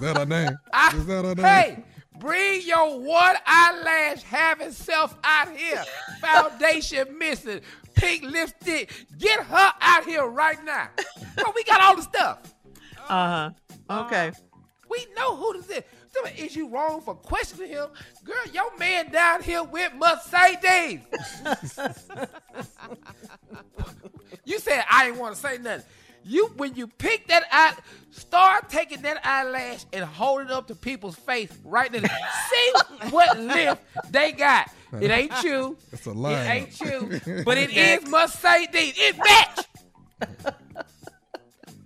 that 0.00 0.16
her 0.16 0.26
name? 0.26 0.58
I, 0.72 0.94
is 0.96 1.06
that 1.06 1.24
her 1.24 1.34
name? 1.34 1.44
Hey, 1.44 1.84
bring 2.18 2.62
your 2.66 3.00
one 3.00 3.36
eyelash 3.46 4.22
having 4.22 4.70
self 4.72 5.16
out 5.24 5.56
here. 5.56 5.82
Foundation 6.20 7.16
missing. 7.18 7.60
Pink 7.94 8.24
lipstick. 8.24 8.92
Get 9.18 9.40
her 9.40 9.72
out 9.80 10.04
here 10.04 10.26
right 10.26 10.62
now. 10.64 10.88
Bro, 11.36 11.52
we 11.54 11.64
got 11.64 11.80
all 11.80 11.96
the 11.96 12.02
stuff. 12.02 12.54
Uh 13.08 13.50
huh. 13.88 14.04
Okay. 14.04 14.28
Uh, 14.28 14.32
we 14.90 15.06
know 15.16 15.36
who 15.36 15.60
this 15.60 15.78
is. 15.78 15.84
Is 16.36 16.56
you 16.56 16.68
wrong 16.68 17.00
for 17.00 17.14
questioning 17.14 17.70
him? 17.70 17.88
Girl, 18.24 18.34
your 18.52 18.76
man 18.78 19.10
down 19.10 19.42
here 19.42 19.62
with 19.62 19.92
Mercedes. 19.94 21.00
you 24.44 24.58
said 24.58 24.84
I 24.90 25.06
didn't 25.06 25.20
want 25.20 25.34
to 25.34 25.40
say 25.40 25.58
nothing. 25.58 25.84
You 26.26 26.46
when 26.56 26.74
you 26.74 26.86
pick 26.86 27.26
that 27.28 27.44
eye, 27.52 27.74
start 28.10 28.70
taking 28.70 29.02
that 29.02 29.20
eyelash 29.26 29.84
and 29.92 30.04
hold 30.04 30.40
it 30.42 30.50
up 30.50 30.68
to 30.68 30.74
people's 30.74 31.16
face 31.16 31.52
right 31.64 31.92
there. 31.92 32.00
See 32.50 32.72
what 33.10 33.38
lift 33.38 33.82
they 34.10 34.32
got. 34.32 34.70
It 35.00 35.10
ain't 35.10 35.32
you. 35.44 35.76
It's 35.92 36.06
a 36.06 36.12
lie. 36.12 36.40
It 36.40 36.50
ain't 36.50 36.80
you. 36.80 37.42
But 37.44 37.58
it 37.58 37.76
is 37.76 38.08
Mercedes. 38.08 38.94
It 38.96 39.18
match. 39.18 39.66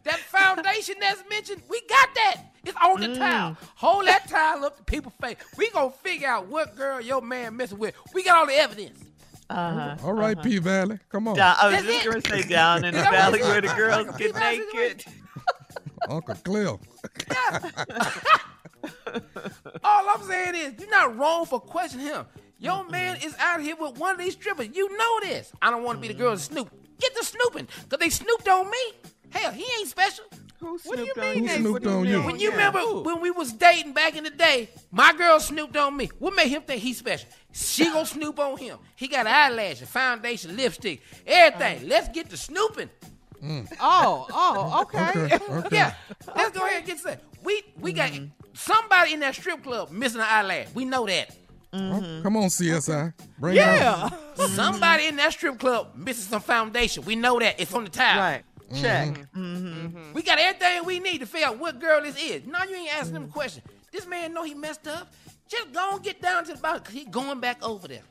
That 0.09 0.19
foundation 0.19 0.97
that's 1.01 1.23
mentioned, 1.29 1.63
we 1.69 1.81
got 1.83 2.09
that. 2.15 2.43
It's 2.65 2.77
on 2.83 3.01
the 3.01 3.09
mm. 3.09 3.17
towel. 3.17 3.57
Hold 3.77 4.07
that 4.07 4.29
towel 4.29 4.65
up 4.65 4.77
to 4.77 4.85
people's 4.85 5.15
face. 5.21 5.37
We 5.57 5.71
gonna 5.71 5.91
figure 5.91 6.29
out 6.29 6.49
what 6.49 6.77
girl 6.77 7.01
your 7.01 7.23
man 7.23 7.57
messing 7.57 7.79
with. 7.79 7.95
We 8.13 8.25
got 8.25 8.37
all 8.37 8.47
the 8.47 8.55
evidence. 8.55 9.05
Uh-huh, 9.51 9.97
all 10.05 10.13
right, 10.13 10.37
uh-huh. 10.37 10.49
P 10.49 10.59
Valley, 10.59 10.99
come 11.09 11.29
on. 11.29 11.37
Down, 11.37 11.57
I 11.61 11.69
was 11.69 11.83
just 11.83 12.05
gonna 12.05 12.21
say 12.21 12.49
down 12.49 12.85
in 12.85 12.95
the 12.95 13.01
valley 13.01 13.41
where 13.41 13.61
the 13.61 13.69
girls 13.69 14.15
get 14.17 14.35
naked. 14.35 15.05
Uncle 16.09 16.35
Cliff. 16.37 16.77
all 19.85 20.09
I'm 20.09 20.23
saying 20.23 20.55
is, 20.55 20.75
you're 20.79 20.91
not 20.91 21.17
wrong 21.17 21.47
for 21.47 21.61
questioning 21.61 22.07
him. 22.07 22.27
Your 22.59 22.85
man 22.89 23.19
is 23.23 23.35
out 23.39 23.61
here 23.61 23.77
with 23.77 23.99
one 23.99 24.13
of 24.13 24.19
these 24.19 24.35
strippers. 24.35 24.69
You 24.75 24.97
know 24.97 25.21
this. 25.21 25.53
I 25.63 25.71
don't 25.71 25.83
want 25.83 25.99
to 25.99 26.03
be 26.03 26.09
the 26.09 26.15
girl 26.15 26.35
to 26.35 26.43
snoop. 26.43 26.71
Get 26.99 27.15
the 27.15 27.25
snooping, 27.25 27.69
cause 27.89 27.99
they 28.01 28.11
snooped 28.11 28.49
on 28.49 28.71
me. 28.71 28.79
Hell, 29.31 29.53
he 29.53 29.65
ain't 29.79 29.89
special. 29.89 30.25
Who 30.61 30.79
what 30.85 30.97
do 30.99 31.05
you 31.05 31.15
mean? 31.17 31.47
Who 31.47 31.57
snooped 31.57 31.87
on 31.87 32.07
you? 32.07 32.23
When 32.23 32.39
you 32.41 32.51
remember 32.51 32.81
when 33.03 33.21
we 33.21 33.31
was 33.31 33.53
dating 33.53 33.93
back 33.93 34.17
in 34.17 34.25
the 34.25 34.31
day, 34.31 34.69
my 34.91 35.13
girl 35.13 35.39
snooped 35.39 35.77
on 35.77 35.97
me. 35.97 36.11
What 36.19 36.35
made 36.35 36.49
him 36.49 36.63
think 36.63 36.83
he's 36.83 36.99
special? 36.99 37.29
She 37.53 37.85
gonna 37.85 38.07
snoop 38.07 38.39
on 38.41 38.59
him. 38.59 38.79
He 38.97 39.07
got 39.07 39.27
eyelashes, 39.27 39.89
foundation, 39.89 40.57
lipstick, 40.57 41.01
everything. 41.27 41.85
Uh, 41.85 41.89
Let's 41.89 42.09
get 42.09 42.29
to 42.31 42.37
snooping. 42.37 42.91
Mm. 43.43 43.73
Oh, 43.81 44.27
oh, 44.33 44.83
okay. 44.83 45.21
okay. 45.21 45.39
okay. 45.49 45.69
yeah, 45.77 45.95
let's 46.35 46.59
go 46.59 46.67
ahead 46.67 46.79
and 46.79 46.87
get 46.87 46.99
set. 46.99 47.23
We 47.45 47.63
we 47.79 47.93
got 47.93 48.11
mm-hmm. 48.11 48.27
somebody 48.53 49.13
in 49.13 49.21
that 49.21 49.37
strip 49.37 49.63
club 49.63 49.93
missing 49.93 50.21
an 50.21 50.27
eyelash. 50.29 50.67
We 50.75 50.85
know 50.85 51.07
that. 51.07 51.37
Mm-hmm. 51.73 52.23
Come 52.23 52.37
on, 52.37 52.45
CSI. 52.45 53.13
Bring 53.39 53.55
yeah. 53.55 54.09
Somebody 54.35 55.07
in 55.07 55.17
that 55.17 55.33
strip 55.33 55.59
club 55.59 55.95
missing 55.95 56.25
some 56.25 56.41
foundation. 56.41 57.05
We 57.05 57.15
know 57.15 57.39
that. 57.39 57.61
It's 57.61 57.73
on 57.75 57.85
the 57.85 57.91
towel. 57.91 58.19
Right. 58.19 58.43
Check. 58.75 59.09
Mm-hmm. 59.09 59.67
Mm-hmm. 59.67 60.13
We 60.13 60.23
got 60.23 60.39
everything 60.39 60.85
we 60.85 60.99
need 61.01 61.19
to 61.19 61.27
figure 61.27 61.49
out 61.49 61.59
what 61.59 61.81
girl 61.81 62.03
this 62.03 62.17
is. 62.23 62.47
Now 62.47 62.65
you 62.65 62.77
ain't 62.77 62.95
asking 62.95 63.17
him 63.17 63.25
a 63.25 63.29
question. 63.29 63.63
This 63.93 64.07
man 64.07 64.35
know 64.35 64.45
he 64.45 64.55
messed 64.55 64.87
up. 64.87 65.13
Just 65.49 65.73
go 65.73 65.93
and 65.93 66.03
get 66.03 66.21
down 66.21 66.45
to 66.45 66.53
the 66.53 66.59
bottom 66.59 66.83
because 66.83 66.95
he 66.95 67.05
going 67.07 67.41
back 67.41 67.63
over 67.67 67.89
there. 67.89 68.03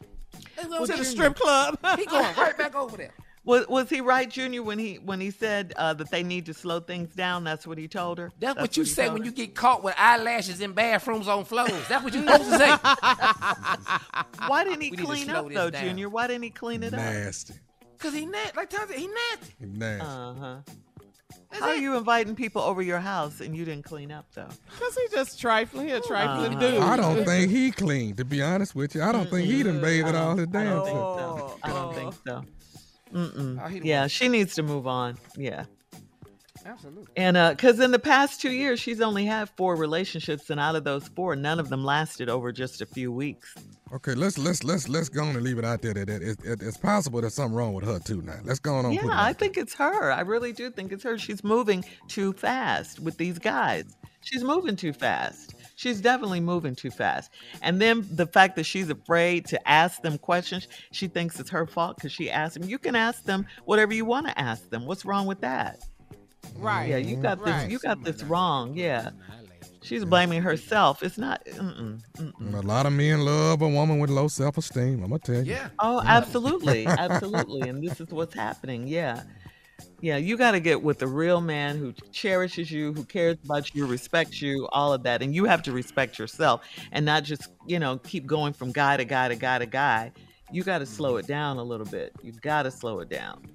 Well, 0.67 0.87
to 0.87 0.97
the 0.97 1.05
strip 1.05 1.35
club. 1.35 1.77
he 1.97 2.05
going 2.05 2.35
right 2.35 2.57
back 2.57 2.75
over 2.75 2.97
there. 2.97 3.11
Was 3.47 3.65
was 3.69 3.89
he 3.89 4.01
right, 4.01 4.29
Junior, 4.29 4.61
when 4.61 4.77
he 4.77 4.95
when 4.95 5.21
he 5.21 5.31
said 5.31 5.73
uh, 5.77 5.93
that 5.93 6.11
they 6.11 6.21
need 6.21 6.47
to 6.47 6.53
slow 6.53 6.81
things 6.81 7.15
down? 7.15 7.45
That's 7.45 7.65
what 7.65 7.77
he 7.77 7.87
told 7.87 8.17
her. 8.17 8.29
That's, 8.39 8.55
That's 8.55 8.61
what 8.61 8.77
you 8.77 8.83
what 8.83 8.89
say 8.89 9.09
when 9.09 9.21
her? 9.21 9.25
you 9.25 9.31
get 9.31 9.55
caught 9.55 9.83
with 9.83 9.95
eyelashes 9.97 10.59
in 10.59 10.73
bathrooms 10.73 11.29
on 11.29 11.45
floors. 11.45 11.71
That's 11.87 12.03
what 12.03 12.13
you 12.13 12.23
supposed 12.27 12.43
to 12.43 12.57
say. 12.57 12.67
Why 14.47 14.65
didn't 14.65 14.81
he 14.81 14.91
we 14.91 14.97
clean 14.97 15.29
up 15.29 15.49
though, 15.49 15.69
down. 15.69 15.81
Junior? 15.81 16.09
Why 16.09 16.27
didn't 16.27 16.43
he 16.43 16.49
clean 16.49 16.83
it 16.83 16.91
Nasty. 16.91 17.07
up? 17.07 17.13
Nasty. 17.13 17.53
Cause 17.99 18.13
he 18.13 18.25
nasty. 18.25 18.55
Like 18.57 18.69
Tom 18.69 18.87
said, 18.87 18.97
he 18.97 19.07
nasty. 19.07 19.53
He 19.59 19.65
nasty. 19.65 20.01
Uh 20.05 20.33
huh. 20.33 20.57
How 21.49 21.69
are 21.69 21.75
you 21.75 21.95
inviting 21.95 22.35
people 22.35 22.61
over 22.61 22.81
your 22.81 22.99
house 22.99 23.39
and 23.39 23.55
you 23.55 23.63
didn't 23.65 23.85
clean 23.85 24.11
up 24.11 24.25
though? 24.33 24.49
Cause 24.79 24.95
he 24.95 25.07
just 25.15 25.39
trifling. 25.39 25.87
He 25.87 25.93
a 25.93 26.01
trifling 26.01 26.55
uh, 26.55 26.59
dude. 26.59 26.81
I 26.81 26.97
don't 26.97 27.23
think 27.23 27.51
he 27.51 27.71
cleaned. 27.71 28.17
To 28.17 28.25
be 28.25 28.41
honest 28.41 28.75
with 28.75 28.95
you, 28.95 29.01
I 29.01 29.11
don't 29.11 29.29
think 29.29 29.47
he 29.47 29.63
done 29.63 29.81
bathed 29.81 30.09
it 30.09 30.15
all 30.15 30.35
his 30.35 30.47
damn 30.47 30.83
self. 30.85 31.59
I 31.63 31.69
don't 31.69 31.95
think 31.95 32.13
so. 32.25 32.43
Mm-mm. 33.13 33.83
Yeah, 33.85 34.07
she 34.07 34.27
needs 34.27 34.55
to 34.55 34.63
move 34.63 34.85
on. 34.85 35.17
Yeah. 35.37 35.65
Absolutely. 36.67 37.05
And 37.15 37.37
uh, 37.37 37.51
because 37.51 37.79
in 37.79 37.91
the 37.91 37.99
past 37.99 38.41
two 38.41 38.51
years, 38.51 38.79
she's 38.79 38.99
only 38.99 39.25
had 39.25 39.49
four 39.51 39.77
relationships, 39.77 40.49
and 40.49 40.59
out 40.59 40.75
of 40.75 40.83
those 40.83 41.07
four, 41.07 41.35
none 41.35 41.59
of 41.59 41.69
them 41.69 41.85
lasted 41.85 42.27
over 42.27 42.51
just 42.51 42.81
a 42.81 42.85
few 42.85 43.09
weeks. 43.09 43.55
Okay, 43.93 44.13
let's 44.13 44.37
let's 44.37 44.65
let's 44.65 44.89
let's 44.89 45.07
go 45.07 45.23
on 45.23 45.35
and 45.35 45.43
leave 45.43 45.57
it 45.57 45.63
out 45.63 45.81
there 45.81 45.93
that 45.93 46.09
it, 46.09 46.21
it, 46.21 46.37
it, 46.43 46.61
it's 46.61 46.75
possible 46.75 47.21
there's 47.21 47.35
something 47.35 47.55
wrong 47.55 47.73
with 47.73 47.85
her 47.85 47.99
too. 47.99 48.21
Now 48.21 48.39
let's 48.43 48.59
go 48.59 48.75
on. 48.75 48.91
Yeah, 48.91 49.01
put 49.01 49.11
it 49.11 49.15
I 49.15 49.31
think 49.31 49.57
it's 49.57 49.73
her. 49.75 50.11
I 50.11 50.21
really 50.21 50.51
do 50.51 50.69
think 50.69 50.91
it's 50.91 51.03
her. 51.03 51.17
She's 51.17 51.41
moving 51.41 51.85
too 52.09 52.33
fast 52.33 52.99
with 52.99 53.17
these 53.17 53.39
guys. 53.39 53.85
She's 54.21 54.43
moving 54.43 54.75
too 54.75 54.91
fast. 54.91 55.55
She's 55.77 56.01
definitely 56.01 56.41
moving 56.41 56.75
too 56.75 56.91
fast. 56.91 57.31
And 57.61 57.79
then 57.79 58.05
the 58.11 58.25
fact 58.25 58.57
that 58.57 58.65
she's 58.65 58.89
afraid 58.89 59.45
to 59.45 59.69
ask 59.69 60.01
them 60.01 60.17
questions, 60.17 60.67
she 60.91 61.07
thinks 61.07 61.39
it's 61.39 61.51
her 61.51 61.65
fault 61.65 61.95
because 61.95 62.11
she 62.11 62.29
asked 62.29 62.59
them. 62.59 62.67
You 62.67 62.77
can 62.77 62.95
ask 62.95 63.23
them 63.23 63.45
whatever 63.63 63.93
you 63.93 64.03
want 64.03 64.27
to 64.27 64.37
ask 64.37 64.69
them. 64.69 64.85
What's 64.85 65.05
wrong 65.05 65.27
with 65.27 65.39
that? 65.41 65.79
Right. 66.57 66.89
Yeah, 66.89 66.97
you 66.97 67.15
mm-hmm. 67.15 67.23
got 67.23 67.45
this. 67.45 67.71
You 67.71 67.79
got 67.79 68.03
this 68.03 68.23
wrong. 68.23 68.75
Yeah. 68.75 69.11
She's 69.87 70.03
blaming 70.03 70.41
herself. 70.41 71.01
It's 71.01 71.17
not. 71.17 71.45
Mm-mm, 71.45 72.01
mm-mm. 72.17 72.53
A 72.53 72.61
lot 72.67 72.85
of 72.85 72.91
men 72.91 73.21
love 73.21 73.61
a 73.61 73.69
woman 73.69 73.99
with 73.99 74.09
low 74.09 74.27
self 74.27 74.57
esteem. 74.57 75.01
I'm 75.01 75.09
gonna 75.09 75.19
tell 75.19 75.35
you. 75.35 75.53
Yeah. 75.53 75.69
Oh, 75.79 76.01
absolutely, 76.05 76.85
absolutely, 76.87 77.69
and 77.69 77.81
this 77.81 78.01
is 78.01 78.09
what's 78.09 78.33
happening. 78.33 78.85
Yeah, 78.87 79.23
yeah. 80.01 80.17
You 80.17 80.35
got 80.35 80.51
to 80.51 80.59
get 80.59 80.83
with 80.83 81.01
a 81.03 81.07
real 81.07 81.39
man 81.39 81.77
who 81.77 81.93
cherishes 82.11 82.69
you, 82.69 82.91
who 82.93 83.05
cares 83.05 83.37
about 83.45 83.73
you, 83.73 83.85
respects 83.85 84.41
you, 84.41 84.67
all 84.73 84.91
of 84.91 85.03
that, 85.03 85.21
and 85.21 85.33
you 85.33 85.45
have 85.45 85.63
to 85.63 85.71
respect 85.71 86.19
yourself 86.19 86.65
and 86.91 87.05
not 87.05 87.23
just 87.23 87.47
you 87.65 87.79
know 87.79 87.97
keep 87.99 88.25
going 88.25 88.51
from 88.51 88.73
guy 88.73 88.97
to 88.97 89.05
guy 89.05 89.29
to 89.29 89.35
guy 89.37 89.59
to 89.59 89.65
guy. 89.65 90.11
You 90.51 90.63
got 90.63 90.79
to 90.79 90.85
slow 90.85 91.11
mm-hmm. 91.11 91.19
it 91.19 91.27
down 91.27 91.57
a 91.57 91.63
little 91.63 91.85
bit. 91.85 92.11
You 92.21 92.33
got 92.33 92.63
to 92.63 92.71
slow 92.71 92.99
it 92.99 93.09
down, 93.09 93.47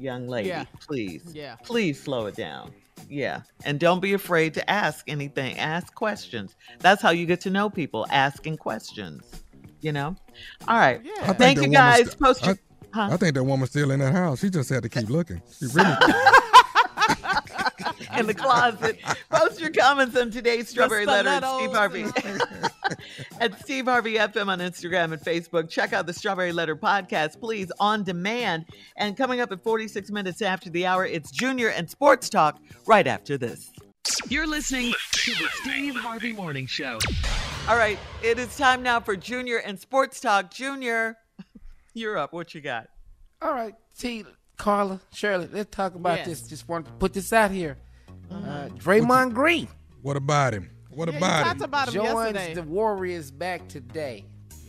young 0.00 0.26
lady. 0.28 0.48
Yeah. 0.48 0.64
Please, 0.86 1.22
Yeah. 1.32 1.56
please 1.64 2.00
slow 2.00 2.26
it 2.26 2.36
down. 2.36 2.72
Yeah. 3.08 3.42
And 3.64 3.78
don't 3.80 4.00
be 4.00 4.12
afraid 4.14 4.54
to 4.54 4.70
ask 4.70 5.04
anything. 5.08 5.58
Ask 5.58 5.94
questions. 5.94 6.56
That's 6.80 7.00
how 7.02 7.10
you 7.10 7.26
get 7.26 7.40
to 7.42 7.50
know 7.50 7.70
people, 7.70 8.06
asking 8.10 8.58
questions. 8.58 9.24
You 9.80 9.92
know? 9.92 10.14
All 10.68 10.76
right. 10.78 11.00
I 11.22 11.26
think 11.28 11.38
Thank 11.38 11.62
you 11.62 11.68
guys. 11.68 12.06
st- 12.08 12.18
Post 12.20 12.44
your, 12.44 12.58
I, 12.92 13.12
I 13.14 13.16
think 13.16 13.34
that 13.34 13.44
woman's 13.44 13.70
still 13.70 13.90
in 13.92 14.00
that 14.00 14.12
house. 14.12 14.40
She 14.40 14.50
just 14.50 14.68
had 14.68 14.82
to 14.82 14.88
keep 14.88 15.08
looking. 15.08 15.40
She 15.58 15.66
really. 15.74 15.86
in 18.18 18.26
the 18.26 18.34
closet. 18.34 18.98
Post 19.30 19.60
your 19.60 19.70
comments 19.70 20.16
on 20.16 20.30
today's 20.30 20.68
Strawberry 20.68 21.06
Letter 21.06 21.28
at 21.28 21.44
Steve 21.44 21.72
Harvey. 21.72 22.04
at 23.40 23.60
Steve 23.60 23.86
Harvey 23.86 24.14
FM 24.14 24.48
on 24.48 24.58
Instagram 24.60 25.12
and 25.12 25.20
Facebook. 25.22 25.68
Check 25.68 25.92
out 25.92 26.06
the 26.06 26.12
Strawberry 26.12 26.52
Letter 26.52 26.76
podcast, 26.76 27.40
please, 27.40 27.70
on 27.80 28.02
demand. 28.02 28.66
And 28.96 29.16
coming 29.16 29.40
up 29.40 29.52
at 29.52 29.62
46 29.62 30.10
minutes 30.10 30.42
after 30.42 30.70
the 30.70 30.86
hour, 30.86 31.06
it's 31.06 31.30
Junior 31.30 31.68
and 31.68 31.88
Sports 31.88 32.28
Talk 32.28 32.58
right 32.86 33.06
after 33.06 33.38
this. 33.38 33.70
You're 34.28 34.46
listening 34.46 34.92
to 35.12 35.30
the 35.32 35.48
Steve 35.62 35.94
Harvey 35.94 36.32
Morning 36.32 36.66
Show. 36.66 36.98
All 37.68 37.76
right, 37.76 37.98
it 38.22 38.38
is 38.38 38.56
time 38.56 38.82
now 38.82 38.98
for 39.00 39.14
Junior 39.16 39.58
and 39.58 39.78
Sports 39.78 40.20
Talk. 40.20 40.50
Junior, 40.50 41.16
you're 41.94 42.16
up. 42.16 42.32
What 42.32 42.54
you 42.54 42.60
got? 42.62 42.88
All 43.42 43.52
right, 43.52 43.74
T, 43.98 44.24
Carla, 44.56 45.00
Shirley, 45.12 45.48
let's 45.52 45.70
talk 45.70 45.94
about 45.94 46.18
Yes. 46.18 46.26
this. 46.26 46.48
Just 46.48 46.68
want 46.68 46.86
to 46.86 46.92
put 46.92 47.12
this 47.12 47.32
out 47.32 47.50
here. 47.50 47.76
Uh, 48.30 48.68
Draymond 48.78 49.34
Green 49.34 49.68
What 50.02 50.16
about 50.16 50.54
him? 50.54 50.70
What 50.90 51.08
Yeah, 51.08 51.12
you 51.14 51.18
about 51.18 51.44
talked 51.44 51.56
him? 51.58 51.62
about 51.64 51.88
him 51.88 51.94
joins 51.94 52.34
yesterday. 52.34 52.54
the 52.54 52.62
Warriors 52.62 53.30
back 53.30 53.68
today. 53.68 54.24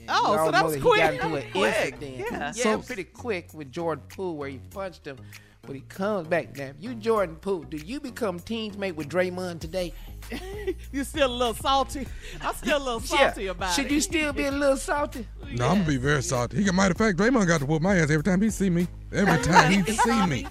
Oh, 0.09 0.31
You 0.33 0.37
so 0.45 0.51
that 0.51 0.59
know 0.59 0.65
was 0.65 0.75
he 0.75 0.81
quick. 0.81 0.99
got 0.99 1.13
into 1.13 1.35
an 1.35 1.51
Quick, 1.51 1.93
incident. 2.01 2.27
yeah. 2.31 2.53
yeah, 2.55 2.77
pretty 2.85 3.03
quick 3.03 3.49
with 3.53 3.71
Jordan 3.71 4.03
Poole 4.09 4.35
where 4.35 4.49
he 4.49 4.57
punched 4.71 5.05
him, 5.05 5.17
but 5.61 5.75
he 5.75 5.81
comes 5.81 6.27
back. 6.27 6.57
Now, 6.57 6.65
if 6.65 6.75
you 6.79 6.95
Jordan 6.95 7.35
Poole, 7.35 7.63
do 7.63 7.77
you 7.77 7.99
become 7.99 8.39
teammate 8.39 8.95
with 8.95 9.09
Draymond 9.09 9.59
today? 9.59 9.93
you 10.91 11.03
still 11.03 11.31
a 11.31 11.33
little 11.33 11.53
salty. 11.53 12.07
I'm 12.41 12.55
still 12.55 12.77
a 12.77 12.83
little 12.83 12.99
salty 12.99 13.47
about 13.47 13.71
it. 13.71 13.75
Should 13.75 13.85
it. 13.85 13.91
you 13.91 14.01
still 14.01 14.33
be 14.33 14.45
a 14.45 14.51
little 14.51 14.77
salty? 14.77 15.27
No, 15.53 15.67
I'm 15.67 15.77
gonna 15.79 15.87
be 15.87 15.97
very 15.97 16.23
salty. 16.23 16.57
He 16.57 16.63
got 16.63 16.73
matter 16.75 16.91
of 16.91 16.97
fact, 16.97 17.17
Draymond 17.17 17.47
got 17.47 17.59
to 17.59 17.65
whoop 17.65 17.81
my 17.81 17.97
ass 17.97 18.09
every 18.09 18.23
time 18.23 18.41
he 18.41 18.49
see 18.49 18.69
me. 18.71 18.87
Every 19.13 19.41
time 19.43 19.83
he 19.83 19.91
see 19.93 20.25
me. 20.25 20.47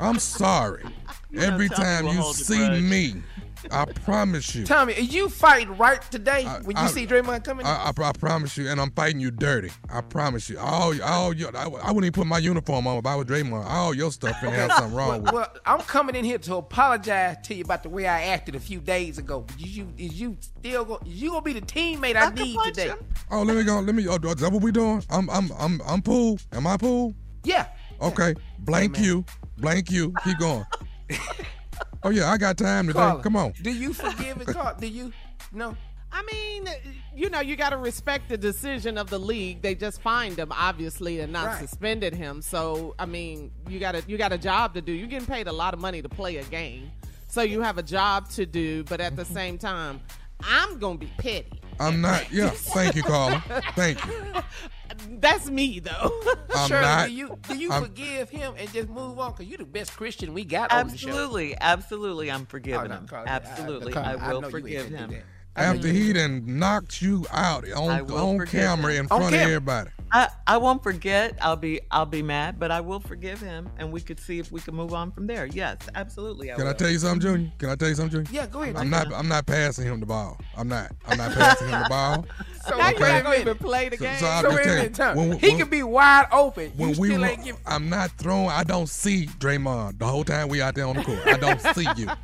I'm 0.00 0.18
sorry. 0.18 0.82
Every 1.34 1.68
time 1.68 2.06
you 2.06 2.22
see 2.32 2.56
grudge. 2.56 2.82
me, 2.82 3.14
I 3.70 3.84
promise 3.84 4.54
you. 4.54 4.64
Tommy, 4.64 4.94
are 4.94 5.00
you 5.00 5.28
fighting 5.28 5.76
right 5.76 6.00
today 6.10 6.44
when 6.64 6.76
you 6.76 6.82
I- 6.82 6.88
see 6.88 7.06
Draymond 7.06 7.44
coming? 7.44 7.66
I, 7.66 7.90
I, 7.90 8.02
I 8.02 8.12
promise 8.12 8.56
you, 8.56 8.68
and 8.68 8.80
I'm 8.80 8.90
fighting 8.92 9.20
you 9.20 9.30
dirty. 9.30 9.70
I 9.90 10.00
promise 10.02 10.48
you. 10.48 10.58
All, 10.58 11.00
all 11.02 11.32
your, 11.34 11.56
I, 11.56 11.64
I 11.64 11.90
wouldn't 11.90 12.04
even 12.04 12.12
put 12.12 12.26
my 12.26 12.38
uniform 12.38 12.86
on 12.86 12.98
if 12.98 13.06
I 13.06 13.16
was 13.16 13.26
Draymond. 13.26 13.64
All 13.66 13.94
your 13.94 14.12
stuff 14.12 14.36
finna 14.36 14.52
have 14.52 14.72
something 14.72 14.94
wrong 14.94 15.08
well, 15.08 15.20
with 15.20 15.32
well, 15.32 15.52
I'm 15.64 15.80
coming 15.80 16.14
in 16.14 16.24
here 16.24 16.38
to 16.38 16.56
apologize 16.56 17.36
to 17.44 17.54
you 17.54 17.64
about 17.64 17.82
the 17.82 17.88
way 17.88 18.06
I 18.06 18.22
acted 18.26 18.54
a 18.54 18.60
few 18.60 18.80
days 18.80 19.18
ago. 19.18 19.40
But 19.40 19.60
you, 19.60 19.92
is 19.98 20.20
you 20.20 20.36
still 20.40 20.84
go? 20.84 21.00
Is 21.04 21.20
you 21.20 21.30
gonna 21.30 21.42
be 21.42 21.52
the 21.52 21.60
teammate 21.60 22.16
I, 22.16 22.30
need 22.30 22.58
today? 22.64 22.92
Oh, 23.30 23.42
let 23.42 23.56
me 23.56 23.64
go. 23.64 23.80
Let 23.80 23.94
me. 23.94 24.06
Oh, 24.08 24.14
is 24.16 24.36
that 24.36 24.52
what 24.52 24.62
we 24.62 24.70
doing? 24.70 25.02
I'm, 25.10 25.28
I'm, 25.30 25.50
I'm, 25.58 25.80
I'm 25.86 26.02
Poole. 26.02 26.38
Am 26.52 26.66
I 26.66 26.76
Poole? 26.76 27.14
Yeah. 27.44 27.66
Okay. 28.00 28.34
Blank 28.60 28.98
you. 28.98 29.24
Blank 29.58 29.90
you. 29.90 30.12
Keep 30.24 30.38
going. 30.38 30.64
Oh 32.02 32.10
yeah, 32.10 32.30
I 32.30 32.36
got 32.38 32.56
time 32.56 32.86
today. 32.86 32.98
Carla, 32.98 33.22
Come 33.22 33.36
on. 33.36 33.52
Do 33.62 33.70
you 33.72 33.92
forgive 33.92 34.40
it, 34.40 34.46
Carl? 34.48 34.76
Do 34.78 34.86
you? 34.86 35.12
No. 35.52 35.76
I 36.12 36.22
mean, 36.32 36.66
you 37.14 37.28
know, 37.28 37.40
you 37.40 37.56
got 37.56 37.70
to 37.70 37.76
respect 37.76 38.28
the 38.30 38.38
decision 38.38 38.96
of 38.96 39.10
the 39.10 39.18
league. 39.18 39.60
They 39.60 39.74
just 39.74 40.00
fined 40.00 40.38
him, 40.38 40.50
obviously, 40.50 41.20
and 41.20 41.32
not 41.32 41.46
Right. 41.46 41.58
suspended 41.68 42.14
him. 42.14 42.40
So, 42.40 42.94
I 42.98 43.04
mean, 43.06 43.50
you 43.68 43.78
got 43.80 43.94
a 43.96 44.02
you 44.06 44.16
got 44.16 44.32
a 44.32 44.38
job 44.38 44.72
to 44.74 44.80
do. 44.80 44.92
You're 44.92 45.08
getting 45.08 45.26
paid 45.26 45.46
a 45.46 45.52
lot 45.52 45.74
of 45.74 45.80
money 45.80 46.00
to 46.02 46.08
play 46.08 46.36
a 46.36 46.44
game, 46.44 46.90
so 47.28 47.42
you 47.42 47.60
have 47.60 47.76
a 47.76 47.82
job 47.82 48.28
to 48.30 48.46
do. 48.46 48.84
But 48.84 49.00
at 49.00 49.16
the 49.16 49.24
same 49.24 49.58
time, 49.58 50.00
I'm 50.42 50.78
gonna 50.78 50.96
be 50.98 51.12
petty. 51.18 51.60
I'm 51.80 52.00
not. 52.00 52.30
Yeah. 52.32 52.50
Thank 52.54 52.94
you, 52.96 53.02
Carla. 53.02 53.42
Thank 53.74 54.04
you. 54.06 54.12
That's 55.10 55.50
me, 55.50 55.78
though. 55.80 56.22
I'm 56.54 56.68
Shirley, 56.68 56.82
not. 56.82 57.06
do 57.08 57.12
you 57.14 57.38
do 57.48 57.56
you 57.58 57.70
I'm- 57.70 57.82
forgive 57.82 58.30
him 58.30 58.54
and 58.56 58.72
just 58.72 58.88
move 58.88 59.18
on? 59.18 59.34
Cause 59.34 59.46
you're 59.46 59.58
the 59.58 59.64
best 59.64 59.92
Christian 59.96 60.32
we 60.32 60.44
got 60.44 60.72
on 60.72 60.88
the 60.88 60.96
show. 60.96 61.08
Absolutely, 61.08 61.56
absolutely, 61.60 62.30
I'm 62.30 62.46
forgiving 62.46 62.80
Oh, 62.92 62.94
no, 62.94 62.94
him. 63.00 63.06
Carla, 63.06 63.26
I- 63.26 63.30
Absolutely, 63.30 63.92
Carla, 63.92 64.08
I, 64.08 64.12
I 64.28 64.32
will 64.32 64.40
know 64.40 64.48
you 64.48 64.52
forgive 64.52 64.86
ain't 64.86 64.92
gonna 64.98 65.12
him. 65.12 65.22
Do 65.56 65.62
After 65.62 65.88
he 65.88 66.12
done 66.12 66.58
knocked 66.58 67.00
you 67.02 67.26
out 67.30 67.70
on 67.72 68.10
on 68.10 68.46
camera 68.46 68.92
him. 68.92 69.06
in 69.06 69.10
On 69.12 69.20
front 69.20 69.34
of 69.34 69.40
everybody. 69.40 69.90
I, 70.12 70.28
I 70.46 70.56
won't 70.58 70.84
forget. 70.84 71.36
I'll 71.42 71.56
be 71.56 71.80
I'll 71.90 72.06
be 72.06 72.22
mad, 72.22 72.60
but 72.60 72.70
I 72.70 72.80
will 72.80 73.00
forgive 73.00 73.40
him, 73.40 73.68
and 73.76 73.90
we 73.90 74.00
could 74.00 74.20
see 74.20 74.38
if 74.38 74.52
we 74.52 74.60
can 74.60 74.74
move 74.76 74.94
on 74.94 75.10
from 75.10 75.26
there. 75.26 75.46
Yes, 75.46 75.78
absolutely. 75.96 76.52
I 76.52 76.54
Can 76.54 76.64
will. 76.64 76.70
I 76.70 76.74
tell 76.74 76.88
you 76.90 76.98
something, 77.00 77.20
Junior? 77.20 77.52
Can 77.58 77.70
I 77.70 77.74
tell 77.74 77.88
you 77.88 77.96
something, 77.96 78.24
Junior? 78.24 78.30
Yeah, 78.42 78.46
go 78.46 78.62
ahead. 78.62 78.76
I'm 78.76 78.88
not. 78.88 79.12
I'm 79.12 79.26
not 79.26 79.46
passing 79.46 79.84
him 79.84 79.98
the 79.98 80.06
ball. 80.06 80.38
I'm 80.56 80.68
not. 80.68 80.92
I'm 81.08 81.18
not 81.18 81.32
passing 81.32 81.68
him 81.68 81.82
the 81.82 81.88
ball. 81.88 82.24
So 82.66 82.76
now 82.76 82.86
wait 82.88 82.98
you're 82.98 83.06
a 83.06 83.12
not 83.12 83.22
gonna 83.22 83.36
even 83.36 83.58
play 83.58 83.88
the 83.88 83.96
game. 83.96 84.18
so 84.18 84.26
I'll 84.26 84.42
So 84.42 84.50
just 84.50 84.56
wait 84.56 84.86
a 84.86 84.88
tell 84.90 85.10
you, 85.14 85.14
minute, 85.20 85.28
when- 85.30 85.38
he 85.38 85.48
when- 85.50 85.58
could 85.60 85.70
be 85.70 85.82
wide 85.84 86.26
open. 86.32 86.72
When 86.76 86.94
you 86.94 87.00
we, 87.00 87.08
still 87.10 87.24
ain't 87.24 87.44
give. 87.44 87.56
I'm 87.64 87.88
not 87.88 88.10
throwing. 88.18 88.48
I 88.48 88.64
don't 88.64 88.88
see 88.88 89.26
Draymond 89.26 90.00
the 90.00 90.06
whole 90.06 90.24
time 90.24 90.48
we 90.48 90.60
out 90.60 90.74
there 90.74 90.84
on 90.86 90.96
the 90.96 91.04
court. 91.04 91.20
I 91.26 91.36
don't 91.36 91.60
see 91.76 91.86
you. 91.96 92.08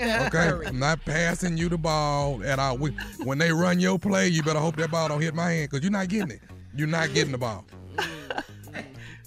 Okay, 0.00 0.52
I'm 0.66 0.78
not 0.78 1.04
passing 1.04 1.56
you 1.56 1.68
the 1.68 1.76
ball 1.78 2.42
at 2.44 2.57
all. 2.58 2.76
We, 2.78 2.90
when 3.24 3.38
they 3.38 3.52
run 3.52 3.80
your 3.80 3.98
play, 3.98 4.28
you 4.28 4.42
better 4.42 4.58
hope 4.58 4.76
that 4.76 4.90
ball 4.90 5.08
don't 5.08 5.20
hit 5.20 5.34
my 5.34 5.50
hand 5.50 5.70
because 5.70 5.82
you're 5.84 5.92
not 5.92 6.08
getting 6.08 6.30
it. 6.32 6.40
You're 6.76 6.86
not 6.88 7.12
getting 7.14 7.32
the 7.32 7.38
ball. 7.38 7.64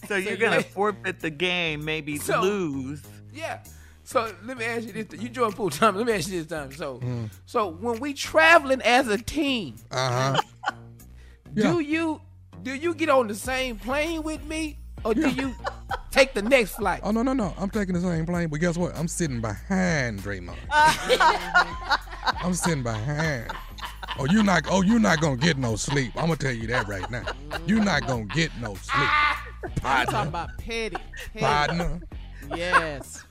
So 0.08 0.18
you're 0.18 0.36
gonna 0.36 0.62
forfeit 0.62 1.22
the 1.22 1.30
game, 1.30 1.86
maybe 1.86 2.18
So- 2.18 2.42
lose. 2.42 3.02
Yeah. 3.34 3.60
So 4.04 4.34
let 4.44 4.58
me 4.58 4.66
ask 4.66 4.86
you 4.88 4.92
this: 5.06 5.22
You 5.22 5.30
join 5.30 5.52
full 5.54 5.70
time. 5.70 5.96
Let 5.96 6.06
me 6.06 6.12
ask 6.12 6.28
you 6.30 6.40
this 6.44 6.48
time. 6.48 6.74
So, 6.74 6.98
Mm. 6.98 7.30
so 7.46 7.70
when 7.70 7.98
we 8.02 8.14
traveling 8.14 8.82
as 8.82 9.08
a 9.08 9.18
team, 9.18 9.76
Uh 9.90 10.36
huh. 10.36 10.72
do 11.54 11.80
you 11.80 12.20
do 12.62 12.74
you 12.76 12.94
get 12.94 13.08
on 13.10 13.28
the 13.28 13.36
same 13.36 13.78
plane 13.78 14.22
with 14.24 14.44
me, 14.46 14.80
or 15.06 15.14
do 15.14 15.30
you 15.30 15.56
take 16.10 16.34
the 16.34 16.42
next 16.42 16.72
flight? 16.76 17.00
Oh 17.04 17.12
no 17.12 17.22
no 17.24 17.32
no! 17.32 17.54
I'm 17.58 17.70
taking 17.70 17.94
the 17.94 18.02
same 18.02 18.26
plane, 18.26 18.50
but 18.50 18.60
guess 18.60 18.76
what? 18.76 18.98
I'm 18.98 19.08
sitting 19.08 19.40
behind 19.40 20.20
Draymond. 20.20 20.58
I'm 22.44 22.54
sitting 22.54 22.84
behind. 22.84 23.52
Oh, 24.20 24.26
you 24.26 24.44
not. 24.44 24.64
Oh, 24.70 24.82
you 24.82 25.00
not 25.00 25.22
gonna 25.22 25.38
get 25.38 25.58
no 25.58 25.76
sleep. 25.76 26.12
I'm 26.16 26.24
gonna 26.26 26.36
tell 26.36 26.52
you 26.52 26.68
that 26.68 26.88
right 26.88 27.10
now. 27.10 27.24
You're 27.66 27.84
not 27.84 28.06
gonna 28.08 28.26
get 28.26 28.52
no 28.60 28.76
sleep, 28.76 29.10
I'm 29.84 30.06
talking 30.08 30.28
about 30.30 30.58
petty. 30.58 30.98
petty. 31.34 31.40
Partner. 31.40 32.00
Yes. 32.56 33.24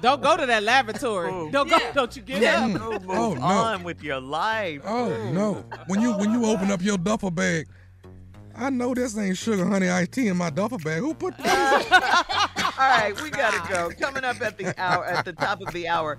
Don't 0.00 0.22
go 0.22 0.36
to 0.36 0.44
that 0.46 0.62
lavatory. 0.62 1.30
Oh, 1.32 1.50
don't 1.50 1.68
go. 1.68 1.78
Don't 1.94 2.14
you 2.16 2.22
get 2.22 2.42
Yeah, 2.42 2.64
up. 2.66 2.70
Mm. 2.70 2.80
move, 2.80 3.04
move 3.06 3.16
Oh, 3.18 3.34
no. 3.34 3.40
on 3.44 3.82
with 3.84 4.02
your 4.02 4.20
life. 4.20 4.82
Oh 4.84 5.08
no! 5.32 5.64
When 5.86 6.00
you 6.00 6.12
when 6.12 6.30
you 6.32 6.44
open 6.46 6.70
up 6.70 6.82
your 6.82 6.98
duffel 6.98 7.30
bag, 7.30 7.66
I 8.54 8.70
know 8.70 8.94
this 8.94 9.16
ain't 9.16 9.36
sugar 9.38 9.66
honey 9.66 9.88
iced 9.88 10.12
tea 10.12 10.28
in 10.28 10.36
my 10.36 10.50
duffel 10.50 10.78
bag. 10.78 11.00
Who 11.00 11.14
put 11.14 11.36
this? 11.38 11.46
All 11.96 12.72
right, 12.78 13.12
we 13.22 13.30
gotta 13.30 13.66
go. 13.72 13.90
Coming 13.98 14.24
up 14.24 14.40
at 14.42 14.58
the 14.58 14.78
hour, 14.80 15.04
at 15.06 15.24
the 15.24 15.32
top 15.32 15.60
of 15.62 15.72
the 15.72 15.88
hour. 15.88 16.18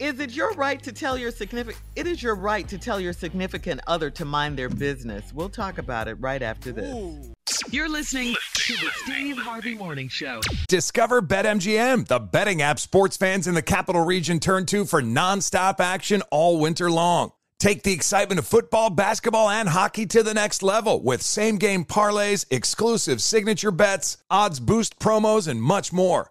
Is 0.00 0.18
it 0.18 0.32
your 0.32 0.52
right 0.54 0.82
to 0.82 0.92
tell 0.92 1.16
your 1.18 1.30
significant? 1.30 1.82
It 1.94 2.06
is 2.06 2.22
your 2.22 2.34
right 2.34 2.66
to 2.68 2.78
tell 2.78 2.98
your 2.98 3.12
significant 3.12 3.82
other 3.86 4.10
to 4.10 4.24
mind 4.24 4.58
their 4.58 4.70
business. 4.70 5.30
We'll 5.32 5.50
talk 5.50 5.76
about 5.78 6.08
it 6.08 6.14
right 6.14 6.42
after 6.42 6.72
this. 6.72 7.28
You're 7.70 7.88
listening 7.88 8.34
to 8.34 8.60
to 8.70 8.84
the 8.84 8.90
Steve 8.94 9.36
Harvey 9.36 9.74
Morning 9.74 10.08
Show. 10.08 10.40
Discover 10.68 11.22
BetMGM, 11.22 12.06
the 12.06 12.20
betting 12.20 12.62
app 12.62 12.78
sports 12.78 13.16
fans 13.16 13.48
in 13.48 13.54
the 13.54 13.62
capital 13.62 14.04
region 14.04 14.38
turn 14.38 14.66
to 14.66 14.84
for 14.84 15.02
nonstop 15.02 15.80
action 15.80 16.22
all 16.30 16.60
winter 16.60 16.90
long. 16.90 17.32
Take 17.58 17.82
the 17.82 17.92
excitement 17.92 18.38
of 18.38 18.46
football, 18.46 18.88
basketball, 18.90 19.50
and 19.50 19.68
hockey 19.68 20.06
to 20.06 20.22
the 20.22 20.34
next 20.34 20.62
level 20.62 21.02
with 21.02 21.20
same 21.20 21.56
game 21.56 21.84
parlays, 21.84 22.46
exclusive 22.50 23.20
signature 23.20 23.72
bets, 23.72 24.18
odds 24.30 24.60
boost 24.60 24.98
promos, 24.98 25.48
and 25.48 25.60
much 25.60 25.92
more. 25.92 26.30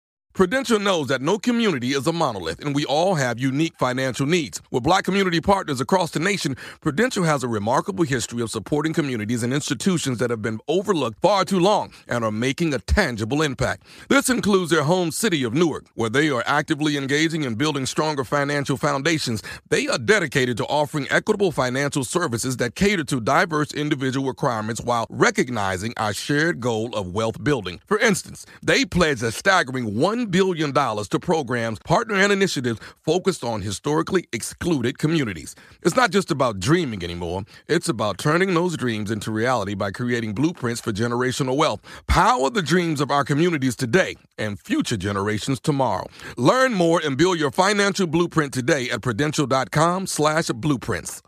Prudential 0.33 0.79
knows 0.79 1.07
that 1.07 1.21
no 1.21 1.37
community 1.37 1.89
is 1.89 2.07
a 2.07 2.13
monolith 2.13 2.63
and 2.63 2.73
we 2.73 2.85
all 2.85 3.15
have 3.15 3.37
unique 3.37 3.73
financial 3.77 4.25
needs. 4.25 4.61
With 4.71 4.83
black 4.83 5.03
community 5.03 5.41
partners 5.41 5.81
across 5.81 6.11
the 6.11 6.19
nation, 6.19 6.55
Prudential 6.79 7.25
has 7.25 7.43
a 7.43 7.49
remarkable 7.49 8.05
history 8.05 8.41
of 8.41 8.49
supporting 8.49 8.93
communities 8.93 9.43
and 9.43 9.53
institutions 9.53 10.19
that 10.19 10.29
have 10.29 10.41
been 10.41 10.61
overlooked 10.69 11.19
far 11.21 11.43
too 11.43 11.59
long 11.59 11.91
and 12.07 12.23
are 12.23 12.31
making 12.31 12.73
a 12.73 12.79
tangible 12.79 13.41
impact. 13.41 13.83
This 14.07 14.29
includes 14.29 14.71
their 14.71 14.83
home 14.83 15.11
city 15.11 15.43
of 15.43 15.53
Newark, 15.53 15.87
where 15.95 16.09
they 16.09 16.29
are 16.29 16.43
actively 16.47 16.95
engaging 16.95 17.43
in 17.43 17.55
building 17.55 17.85
stronger 17.85 18.23
financial 18.23 18.77
foundations. 18.77 19.43
They 19.67 19.87
are 19.89 19.97
dedicated 19.97 20.55
to 20.57 20.65
offering 20.67 21.07
equitable 21.09 21.51
financial 21.51 22.05
services 22.05 22.55
that 22.57 22.75
cater 22.75 23.03
to 23.03 23.19
diverse 23.19 23.73
individual 23.73 24.29
requirements 24.29 24.79
while 24.79 25.07
recognizing 25.09 25.93
our 25.97 26.13
shared 26.13 26.61
goal 26.61 26.95
of 26.95 27.13
wealth 27.13 27.43
building. 27.43 27.81
For 27.85 27.99
instance, 27.99 28.45
they 28.63 28.85
pledge 28.85 29.21
a 29.23 29.31
staggering 29.33 29.99
$1 30.27 30.31
billion 30.31 30.73
to 30.73 31.19
programs, 31.19 31.79
partner, 31.79 32.15
and 32.15 32.31
initiatives 32.31 32.79
focused 33.03 33.43
on 33.43 33.61
historically 33.61 34.27
excluded 34.33 34.97
communities. 34.97 35.55
It's 35.83 35.95
not 35.95 36.11
just 36.11 36.31
about 36.31 36.59
dreaming 36.59 37.03
anymore, 37.03 37.43
it's 37.67 37.89
about 37.89 38.17
turning 38.17 38.53
those 38.53 38.77
dreams 38.77 39.11
into 39.11 39.31
reality 39.31 39.73
by 39.73 39.91
creating 39.91 40.33
blueprints 40.33 40.81
for 40.81 40.91
generational 40.91 41.57
wealth. 41.57 41.81
Power 42.07 42.49
the 42.49 42.61
dreams 42.61 43.01
of 43.01 43.11
our 43.11 43.23
communities 43.23 43.75
today 43.75 44.15
and 44.37 44.59
future 44.59 44.97
generations 44.97 45.59
tomorrow. 45.59 46.07
Learn 46.37 46.73
more 46.73 47.01
and 47.03 47.17
build 47.17 47.39
your 47.39 47.51
financial 47.51 48.07
blueprint 48.07 48.53
today 48.53 48.89
at 48.89 49.01
prudential.com 49.01 50.07
slash 50.07 50.47
blueprints. 50.49 51.21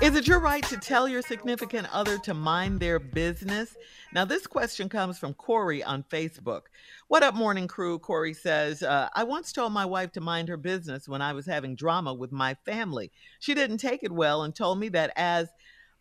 Is 0.00 0.16
it 0.16 0.26
your 0.26 0.40
right 0.40 0.62
to 0.64 0.78
tell 0.78 1.06
your 1.06 1.20
significant 1.20 1.86
other 1.92 2.16
to 2.20 2.32
mind 2.32 2.80
their 2.80 2.98
business? 2.98 3.76
Now, 4.12 4.24
this 4.24 4.46
question 4.46 4.88
comes 4.88 5.18
from 5.18 5.34
Corey 5.34 5.84
on 5.84 6.02
Facebook. 6.02 6.62
What 7.06 7.22
up, 7.22 7.34
morning 7.36 7.68
crew? 7.68 8.00
Corey 8.00 8.34
says, 8.34 8.82
uh, 8.82 9.08
I 9.14 9.22
once 9.22 9.52
told 9.52 9.72
my 9.72 9.84
wife 9.84 10.10
to 10.12 10.20
mind 10.20 10.48
her 10.48 10.56
business 10.56 11.08
when 11.08 11.22
I 11.22 11.32
was 11.32 11.46
having 11.46 11.76
drama 11.76 12.12
with 12.12 12.32
my 12.32 12.54
family. 12.64 13.12
She 13.38 13.54
didn't 13.54 13.78
take 13.78 14.02
it 14.02 14.10
well 14.10 14.42
and 14.42 14.52
told 14.52 14.80
me 14.80 14.88
that 14.88 15.12
as 15.14 15.48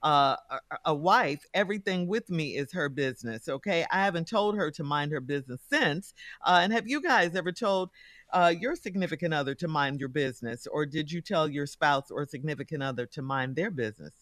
uh, 0.02 0.36
a, 0.49 0.60
a 0.86 0.95
wife, 0.95 1.45
everything 1.53 2.07
with 2.07 2.31
me 2.31 2.56
is 2.56 2.72
her 2.73 2.90
business. 2.90 3.48
Okay. 3.48 3.86
I 3.91 4.03
haven't 4.06 4.27
told 4.27 4.56
her 4.56 4.72
to 4.72 4.84
mind 4.84 5.11
her 5.11 5.22
business 5.22 5.61
since. 5.69 6.15
Uh, 6.44 6.61
and 6.64 6.73
have 6.73 6.88
you 6.88 7.03
guys 7.03 7.36
ever 7.36 7.52
told 7.52 7.91
uh, 8.34 8.52
your 8.60 8.76
significant 8.76 9.36
other 9.36 9.53
to 9.53 9.68
mind 9.68 9.99
your 9.99 10.10
business, 10.10 10.65
or 10.68 10.86
did 10.86 11.11
you 11.11 11.22
tell 11.22 11.48
your 11.48 11.68
spouse 11.68 12.10
or 12.10 12.26
significant 12.26 12.81
other 12.81 13.06
to 13.07 13.22
mind 13.22 13.56
their 13.56 13.72
business? 13.72 14.14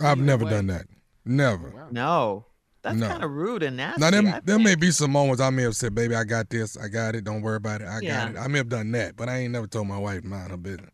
I've 0.00 0.18
never 0.18 0.44
done 0.44 0.66
that. 0.68 0.86
Never. 1.24 1.88
No, 1.90 2.46
that's 2.86 2.98
No. 2.98 3.08
kind 3.08 3.24
of 3.24 3.32
rude 3.32 3.64
and 3.64 3.76
nasty. 3.76 4.00
Now, 4.00 4.10
there, 4.10 4.40
there 4.44 4.58
may 4.60 4.76
be 4.76 4.92
some 4.92 5.10
moments 5.10 5.40
I 5.40 5.50
may 5.50 5.62
have 5.62 5.74
said, 5.74 5.92
baby, 5.92 6.14
I 6.14 6.22
got 6.22 6.50
this, 6.50 6.76
I 6.76 6.86
got 6.86 7.16
it, 7.16 7.24
don't 7.24 7.42
worry 7.42 7.56
about 7.56 7.80
it, 7.80 7.86
I 7.86 7.98
Yeah. 8.00 8.26
got 8.26 8.36
it. 8.36 8.38
I 8.38 8.46
may 8.46 8.58
have 8.58 8.68
done 8.68 8.92
that, 8.92 9.16
but 9.16 9.28
I 9.28 9.38
ain't 9.38 9.52
never 9.52 9.66
told 9.66 9.88
my 9.88 9.98
wife 9.98 10.22
to 10.22 10.28
mind 10.28 10.52
her 10.52 10.56
business. 10.56 10.90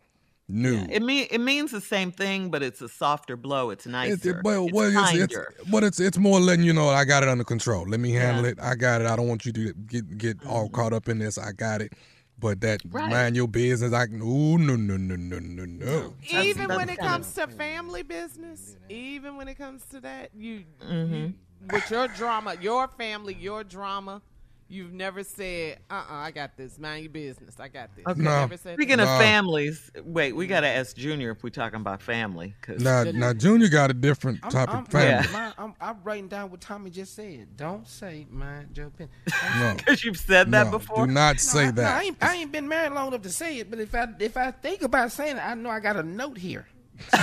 No. 0.49 0.87
It 0.91 1.03
mean 1.03 1.29
it 1.31 1.41
means 1.41 1.71
the 1.71 1.81
same 1.81 2.11
thing, 2.11 2.51
but 2.51 2.63
it's 2.63 2.81
a 2.83 2.89
softer 2.89 3.37
blow. 3.37 3.71
It's 3.71 3.87
nicer. 3.87 4.15
It- 4.15 4.27
it- 4.27 4.45
well, 4.45 4.65
it's 4.65 4.75
well, 4.75 5.15
it's, 5.15 5.35
it's, 5.35 5.71
but 5.71 5.85
it's 5.85 6.01
it's 6.01 6.19
more 6.19 6.41
letting 6.41 6.65
you 6.65 6.73
know 6.73 6.89
I 6.89 7.05
got 7.05 7.23
it 7.23 7.29
under 7.29 7.45
control. 7.45 7.87
Let 7.89 8.01
me 8.01 8.13
handle 8.13 8.45
it. 8.45 8.59
I 8.61 8.75
got 8.75 9.01
it. 9.01 9.07
I 9.07 9.17
don't 9.17 9.29
want 9.29 9.47
you 9.47 9.53
to 9.53 9.73
get 9.73 10.19
get 10.19 10.45
all 10.47 10.65
mm-hmm. 10.67 10.75
caught 10.75 10.93
up 10.93 11.09
in 11.09 11.19
this. 11.21 11.39
I 11.39 11.53
got 11.53 11.81
it. 11.81 11.93
But 12.39 12.61
that 12.63 12.81
Right. 12.91 13.09
mind 13.09 13.37
your 13.37 13.47
business. 13.47 13.93
I 13.93 14.07
no 14.07 14.57
no 14.57 14.75
no 14.75 14.97
no 14.97 15.15
no 15.15 15.39
no 15.39 15.65
no. 15.65 16.15
even 16.29 16.69
when 16.69 16.89
it 16.89 16.99
comes 16.99 17.33
to 17.35 17.47
family 17.47 18.03
business, 18.03 18.77
even 18.89 19.37
when 19.37 19.47
it 19.47 19.57
comes 19.57 19.85
to 19.87 20.01
that, 20.01 20.31
you, 20.35 20.55
you 20.55 20.65
mm-hmm. 20.87 21.31
With 21.71 21.91
your 21.91 22.09
drama, 22.09 22.57
your 22.61 22.89
family, 22.89 23.35
your 23.35 23.65
drama, 23.65 24.23
you've 24.69 24.93
never 24.93 25.23
said, 25.23 25.79
"Uh, 25.91 25.95
uh 26.09 26.15
I 26.15 26.31
got 26.31 26.57
this. 26.57 26.79
Mind 26.79 27.05
your 27.05 27.13
business. 27.13 27.61
I 27.61 27.69
got 27.69 27.95
this." 27.95 28.07
Okay. 28.07 28.19
You 28.19 28.25
never 28.25 28.57
said 28.57 28.77
Speaking 28.77 28.97
that? 28.97 29.09
of 29.09 29.21
families, 29.21 29.91
wait, 30.05 30.33
we 30.35 30.47
gotta 30.47 30.67
ask 30.67 30.97
Junior 30.97 31.31
if 31.33 31.43
we're 31.45 31.51
talking 31.51 31.81
about 31.81 32.01
family. 32.03 32.55
Cause 32.63 32.81
Now 32.81 33.05
now 33.05 33.33
Junior 33.33 33.69
got 33.69 33.91
a 33.91 33.95
different 33.95 34.41
I'm, 34.43 34.51
type 34.51 34.69
I'm, 34.73 34.85
of 34.85 34.89
family. 34.89 35.29
my- 35.33 35.53
I'm, 35.59 35.75
I'm 35.81 35.99
writing 36.03 36.29
down 36.29 36.51
what 36.51 36.61
Tommy 36.61 36.91
just 36.91 37.15
said. 37.15 37.57
Don't 37.57 37.87
say 37.87 38.27
mind 38.31 38.77
your 38.77 38.91
business. 38.91 39.11
No. 39.59 39.75
Because 39.77 40.05
you've 40.05 40.17
said 40.17 40.51
that 40.53 40.67
No, 40.67 40.79
before. 40.79 41.07
Do 41.07 41.13
not 41.13 41.35
No, 41.37 41.39
say 41.39 41.63
I, 41.65 41.67
no, 41.67 41.73
that. 41.73 42.01
I 42.01 42.05
ain't, 42.05 42.17
I 42.23 42.35
ain't 42.37 42.53
been 42.53 42.69
married 42.69 42.93
long 42.93 43.09
enough 43.09 43.23
to 43.23 43.31
say 43.31 43.59
it, 43.59 43.71
but 43.71 43.79
if 43.79 43.95
I 43.95 44.09
if 44.19 44.37
I 44.37 44.51
think 44.51 44.83
about 44.83 45.13
saying 45.13 45.37
it, 45.37 45.41
I 45.47 45.55
know 45.55 45.71
I 45.71 45.81
got 45.81 45.97
a 45.97 46.03
note 46.03 46.39
here. 46.39 46.67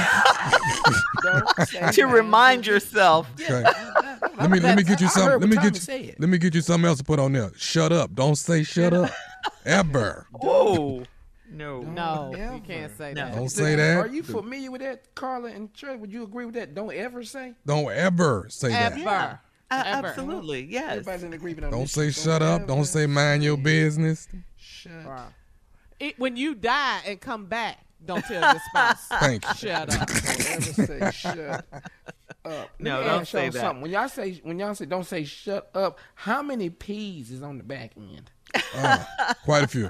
To 1.93 2.05
remind 2.05 2.65
yourself. 2.65 3.29
Okay. 3.39 3.63
Let 4.39 4.49
me 4.51 4.59
let 4.59 4.77
me 4.77 4.83
get 4.83 4.99
you 5.01 5.07
I 5.07 5.09
some. 5.09 5.39
Let 5.39 5.49
me 5.49 5.55
get 5.57 5.73
you. 5.75 5.81
said. 5.81 6.15
Let 6.19 6.29
me 6.29 6.37
get 6.37 6.55
you 6.55 6.61
something 6.61 6.87
else 6.87 6.99
to 6.99 7.03
put 7.03 7.19
on 7.19 7.33
there. 7.33 7.51
Shut 7.57 7.91
up. 7.91 8.13
Don't 8.15 8.35
say 8.35 8.63
shut 8.63 8.93
up. 8.93 9.11
Ever. 9.65 10.27
Oh 10.43 11.03
no, 11.51 11.81
No, 11.81 12.31
Don't 12.35 12.55
you 12.55 12.61
can't 12.61 12.95
say 12.97 13.13
No. 13.13 13.25
that. 13.25 13.35
Don't 13.35 13.49
say 13.49 13.75
that. 13.75 13.97
Are 13.97 14.07
you 14.07 14.21
familiar 14.23 14.69
with 14.71 14.81
that, 14.81 15.15
Carla 15.15 15.49
and 15.49 15.73
Trey? 15.73 15.95
Would 15.95 16.11
you 16.11 16.23
agree 16.23 16.45
with 16.45 16.55
that? 16.55 16.75
Don't 16.75 16.93
ever 16.93 17.23
say. 17.23 17.53
Don't 17.65 17.91
ever 17.91 18.45
say 18.49 18.69
that. 18.69 18.91
Ever. 18.93 19.01
Yeah. 19.01 19.37
Uh, 19.71 19.83
Ever. 19.85 20.07
absolutely, 20.07 20.63
yes. 20.65 20.91
Everybody's 20.91 21.23
in 21.23 21.33
agreement 21.33 21.65
on 21.65 21.71
Don't 21.71 21.81
this. 21.81 21.91
say 21.91 22.09
shit. 22.11 22.23
shut 22.23 22.41
up. 22.41 22.65
Don't 22.67 22.85
say 22.85 23.05
mind 23.05 23.43
your 23.43 23.55
business. 23.57 24.27
Shut. 24.57 24.91
It, 25.99 26.17
when 26.17 26.37
you 26.37 26.55
die 26.55 27.01
and 27.05 27.19
come 27.21 27.45
back, 27.45 27.77
don't 28.03 28.23
tell 28.25 28.41
your 28.41 28.61
spouse. 28.69 29.05
Thank 29.19 29.47
you. 29.47 29.53
Shut 29.55 29.93
up. 29.93 30.07
Don't 30.07 30.49
ever 30.51 30.61
say 30.85 31.11
shut 31.11 31.65
up. 32.45 32.69
Let 32.79 32.79
No, 32.79 33.03
don't 33.03 33.27
say 33.27 33.49
that. 33.49 33.59
Something. 33.59 33.81
When 33.81 33.91
y'all 33.91 34.09
say 34.09 34.39
when 34.43 34.59
y'all 34.59 34.75
say 34.75 34.85
don't 34.85 35.05
say 35.05 35.23
shut 35.23 35.69
up, 35.73 35.99
how 36.15 36.41
many 36.41 36.69
P's 36.69 37.31
is 37.31 37.43
on 37.43 37.57
the 37.57 37.63
back 37.63 37.91
end? 37.97 38.31
Uh, 38.75 39.03
quite 39.45 39.63
a 39.63 39.67
few. 39.67 39.89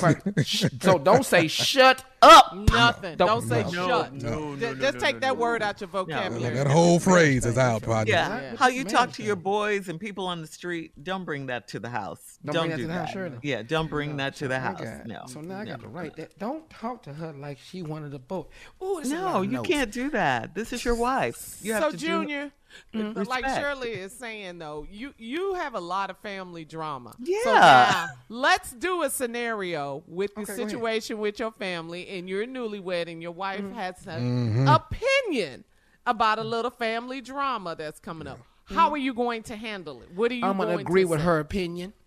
Quite- 0.00 0.16
sh- 0.44 0.64
so 0.82 0.98
don't 0.98 1.24
say 1.24 1.46
shut 1.46 2.04
up. 2.22 2.52
Nothing. 2.56 3.16
Don't, 3.16 3.28
Don't- 3.28 3.48
say 3.48 3.62
no. 3.62 3.86
shut. 3.86 4.12
No, 4.14 4.56
Ju- 4.56 4.74
Just 4.74 4.98
take 4.98 5.20
that 5.20 5.36
word 5.36 5.62
out 5.62 5.80
your 5.80 5.86
vocabulary. 5.88 6.54
That 6.56 6.66
whole 6.66 6.98
phrase 6.98 7.46
is 7.46 7.56
out, 7.56 7.82
partner. 7.82 8.12
Yeah. 8.12 8.40
Yeah. 8.40 8.56
How 8.56 8.66
you 8.66 8.82
Man, 8.84 8.92
talk 8.92 9.12
to 9.12 9.22
your 9.22 9.36
boys 9.36 9.88
and 9.88 10.00
people 10.00 10.26
on 10.26 10.40
the 10.40 10.48
street, 10.48 10.92
don't 11.00 11.24
bring 11.24 11.46
that 11.46 11.68
to 11.68 11.78
the 11.78 11.88
house. 11.88 12.38
Don't 12.44 12.54
Don't, 12.54 12.62
bring 12.62 12.70
that 12.70 12.76
do 12.78 12.82
to 12.82 12.86
the 12.88 12.92
that. 12.94 13.04
house, 13.06 13.12
Shirley. 13.12 13.38
Yeah, 13.42 13.62
don't 13.62 13.88
bring 13.88 14.16
that 14.16 14.34
to 14.36 14.48
the 14.48 14.58
house. 14.58 14.80
got- 14.80 15.06
No. 15.06 15.22
So 15.28 15.40
now 15.40 15.60
I 15.60 15.64
got 15.64 15.78
no. 15.78 15.84
to 15.84 15.88
write 15.88 16.16
that. 16.16 16.36
Don't 16.38 16.68
talk 16.68 17.04
to 17.04 17.12
her 17.14 17.32
like 17.32 17.58
she 17.58 17.82
wanted 17.82 18.12
a 18.12 18.18
boat. 18.18 18.50
Ooh, 18.82 18.98
this 19.00 19.12
a 19.12 19.14
No, 19.14 19.42
you 19.42 19.52
notes. 19.52 19.68
can't 19.68 19.92
do 19.92 20.10
that. 20.10 20.52
This 20.56 20.72
is 20.72 20.84
your 20.84 20.96
wife. 20.96 21.58
You 21.62 21.74
have 21.74 21.84
so 21.84 21.90
to 21.92 21.96
do- 21.96 22.50
Junior, 22.92 23.24
Mm, 23.24 23.26
like. 23.28 23.48
Shirley 23.48 23.92
is 23.92 24.12
saying 24.12 24.58
though, 24.58 24.86
you 24.90 25.14
you 25.18 25.54
have 25.54 25.74
a 25.74 25.80
lot 25.80 26.10
of 26.10 26.18
family 26.18 26.64
drama. 26.64 27.18
So 27.32 27.58
Yeah. 27.58 27.60
now 27.60 28.08
let's 28.28 28.72
do 28.72 29.02
a 29.02 29.10
scenario 29.10 30.02
with 30.06 30.34
the 30.34 30.42
Okay, 30.42 30.52
situation 30.54 31.18
with 31.18 31.38
your 31.38 31.52
family 31.52 32.08
and 32.08 32.28
you're 32.28 32.46
newlywed 32.46 33.08
and 33.10 33.22
your 33.22 33.32
wife 33.32 33.60
Mm-hmm. 33.60 33.72
has 33.72 34.06
an 34.06 34.32
opinion 34.66 35.64
about 36.06 36.38
a 36.38 36.44
little 36.44 36.70
family 36.70 37.20
drama 37.20 37.74
that's 37.76 38.00
coming 38.00 38.26
up. 38.26 38.40
How 38.64 38.90
are 38.90 38.96
you 38.98 39.14
going 39.14 39.42
to 39.44 39.56
handle 39.56 40.02
it? 40.02 40.10
What 40.10 40.30
are 40.30 40.34
you 40.34 40.42
going 40.42 40.42
to 40.42 40.44
do? 40.44 40.46
I'm 40.46 40.56
going 40.58 40.68
gonna 40.68 40.82
agree 40.82 41.02
to 41.02 41.08
with 41.08 41.20
say? 41.20 41.24
her 41.24 41.38
opinion. 41.40 41.92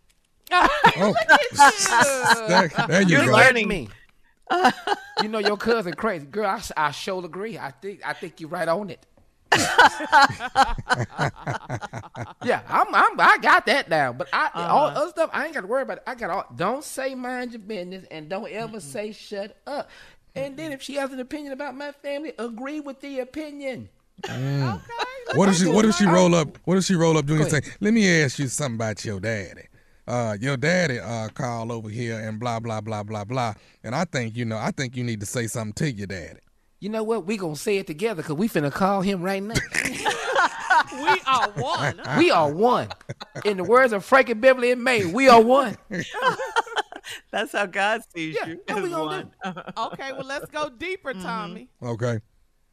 Oh, 0.95 1.15
there, 2.47 2.71
there 2.87 3.01
you 3.01 3.17
You're 3.17 3.25
learning. 3.25 3.67
me. 3.67 3.89
you 5.17 5.27
know 5.27 5.39
your 5.39 5.57
cousin 5.57 5.93
crazy 5.95 6.25
girl. 6.25 6.45
I, 6.45 6.61
I 6.87 6.91
sure 6.91 7.23
agree. 7.25 7.57
I 7.57 7.71
think 7.71 8.01
I 8.05 8.13
think 8.13 8.39
you're 8.39 8.49
right 8.49 8.67
on 8.67 8.89
it. 8.89 9.05
yeah, 12.43 12.61
I'm, 12.67 12.93
I'm, 12.93 13.19
I 13.19 13.37
got 13.41 13.65
that 13.67 13.89
down. 13.89 14.17
But 14.17 14.29
I, 14.33 14.49
all 14.55 14.87
Uh-huh. 14.87 15.01
other 15.01 15.09
stuff, 15.11 15.29
I 15.33 15.45
ain't 15.45 15.53
got 15.53 15.61
to 15.61 15.67
worry 15.67 15.83
about 15.83 15.97
it. 15.97 16.03
I 16.07 16.15
got 16.15 16.29
all. 16.29 16.45
Don't 16.55 16.83
say 16.83 17.15
mind 17.15 17.51
your 17.53 17.61
business, 17.61 18.05
and 18.11 18.29
don't 18.29 18.51
ever 18.51 18.79
say 18.79 19.11
shut 19.11 19.57
up. 19.67 19.89
And 20.35 20.57
then 20.57 20.71
if 20.71 20.81
she 20.81 20.95
has 20.95 21.13
an 21.13 21.19
opinion 21.19 21.53
about 21.53 21.75
my 21.75 21.91
family, 21.91 22.33
agree 22.39 22.79
with 22.79 22.99
the 23.01 23.19
opinion. 23.19 23.89
Mm. 24.23 24.79
What 25.35 25.49
if 25.49 25.55
she 25.57 25.67
What 25.67 25.85
if 25.85 25.95
she 25.95 26.05
roll 26.05 26.33
up? 26.35 26.57
What 26.65 26.77
if 26.77 26.85
she 26.85 26.95
roll 26.95 27.17
up 27.17 27.25
doing 27.25 27.41
and 27.41 27.51
say, 27.51 27.61
"Let 27.79 27.93
me 27.93 28.23
ask 28.23 28.39
you 28.39 28.47
something 28.47 28.75
about 28.75 29.03
your 29.05 29.19
daddy." 29.19 29.67
Uh, 30.05 30.35
your 30.41 30.57
daddy 30.57 30.99
uh 30.99 31.29
called 31.29 31.71
over 31.71 31.87
here 31.89 32.19
and 32.19 32.37
blah 32.39 32.59
blah 32.59 32.81
blah 32.81 33.03
blah 33.03 33.23
blah. 33.23 33.53
And 33.83 33.95
I 33.95 34.05
think 34.05 34.35
you 34.35 34.45
know, 34.45 34.57
I 34.57 34.71
think 34.71 34.95
you 34.97 35.03
need 35.03 35.19
to 35.21 35.25
say 35.25 35.47
something 35.47 35.73
to 35.73 35.91
your 35.91 36.07
daddy. 36.07 36.39
You 36.83 36.89
know 36.89 37.03
what? 37.03 37.25
We 37.25 37.37
gonna 37.37 37.55
say 37.55 37.77
it 37.77 37.87
together 37.87 38.21
because 38.21 38.35
we 38.35 38.49
finna 38.49 38.69
call 38.69 38.99
him 38.99 39.21
right 39.21 39.41
now. 39.41 39.53
we 40.91 41.21
are 41.25 41.49
one. 41.51 42.01
we 42.17 42.29
are 42.29 42.51
one. 42.51 42.89
In 43.45 43.55
the 43.55 43.63
words 43.63 43.93
of 43.93 44.03
Frankie 44.03 44.33
Beverly 44.33 44.69
and 44.71 44.83
Maze, 44.83 45.07
we 45.07 45.29
are 45.29 45.41
one. 45.41 45.77
That's 47.31 47.53
how 47.53 47.67
God 47.67 48.01
sees 48.13 48.35
you. 48.45 48.59
as 48.67 48.89
one. 48.89 49.31
okay, 49.77 50.11
well 50.11 50.25
let's 50.25 50.47
go 50.51 50.69
deeper, 50.69 51.13
Tommy. 51.13 51.69
Okay. 51.81 52.19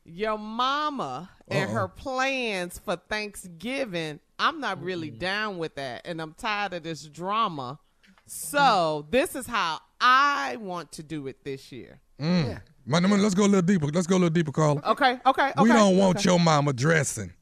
Your 0.05 0.39
mama 0.39 1.31
and 1.47 1.70
Uh-oh. 1.70 1.74
her 1.74 1.87
plans 1.87 2.81
for 2.81 2.97
Thanksgiving. 2.97 4.19
I'm 4.41 4.59
not 4.59 4.82
really 4.82 5.12
Mm. 5.12 5.19
down 5.20 5.59
with 5.59 5.77
that, 5.77 6.03
and 6.05 6.20
I'm 6.20 6.32
tired 6.32 6.73
of 6.73 6.82
this 6.82 7.05
drama. 7.05 7.78
So 8.27 9.07
this 9.09 9.37
is 9.37 9.47
how 9.47 9.78
I 10.01 10.57
want 10.57 10.91
to 10.93 11.05
do 11.05 11.28
it 11.28 11.45
this 11.45 11.70
year. 11.70 12.01
Mm. 12.20 12.27
Man, 12.27 12.47
man, 12.49 12.62
let's 12.86 13.35
go 13.35 13.44
a 13.44 13.47
little 13.47 13.62
deeper. 13.62 13.86
Let's 13.86 14.07
go 14.07 14.15
a 14.15 14.19
little 14.19 14.31
deeper, 14.31 14.52
Carla. 14.52 14.81
Okay, 14.86 15.19
okay, 15.27 15.48
okay. 15.51 15.62
We 15.62 15.69
don't 15.69 15.97
want 15.97 16.19
okay. 16.19 16.28
your 16.31 16.39
mama 16.40 16.73
dressing. 16.73 17.32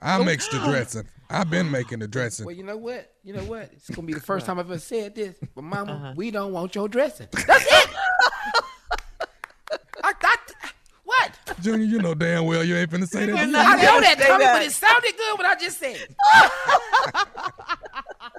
I 0.00 0.22
makes 0.22 0.46
the 0.48 0.58
dressing. 0.60 1.08
I've 1.30 1.50
been 1.50 1.70
making 1.70 1.98
the 1.98 2.08
dressing. 2.08 2.46
Well, 2.46 2.54
you 2.54 2.62
know 2.62 2.76
what? 2.76 3.12
You 3.22 3.34
know 3.34 3.44
what? 3.44 3.70
It's 3.74 3.90
gonna 3.90 4.06
be 4.06 4.14
the 4.14 4.20
first 4.20 4.46
time 4.46 4.58
I've 4.58 4.66
ever 4.70 4.78
said 4.78 5.14
this. 5.14 5.36
But 5.54 5.62
Mama, 5.62 5.92
Uh-huh. 5.92 6.12
we 6.16 6.30
don't 6.30 6.52
want 6.52 6.74
your 6.74 6.88
dressing. 6.88 7.28
That's 7.32 7.64
it. 7.66 7.90
I, 10.02 10.14
I, 10.22 10.36
what? 11.04 11.38
Junior, 11.60 11.84
you 11.84 11.98
know 12.00 12.14
damn 12.14 12.46
well 12.46 12.64
you 12.64 12.76
ain't 12.76 12.90
finna 12.90 13.06
say 13.06 13.26
that. 13.26 13.36
I 13.38 13.44
know 13.44 13.52
that, 14.00 14.18
say 14.18 14.26
Tommy, 14.28 14.44
that. 14.44 14.52
but 14.54 14.62
it 14.62 14.72
sounded 14.72 15.16
good 15.16 15.38
when 15.38 15.46
I 15.46 15.54
just 15.56 15.78
said. 15.78 16.08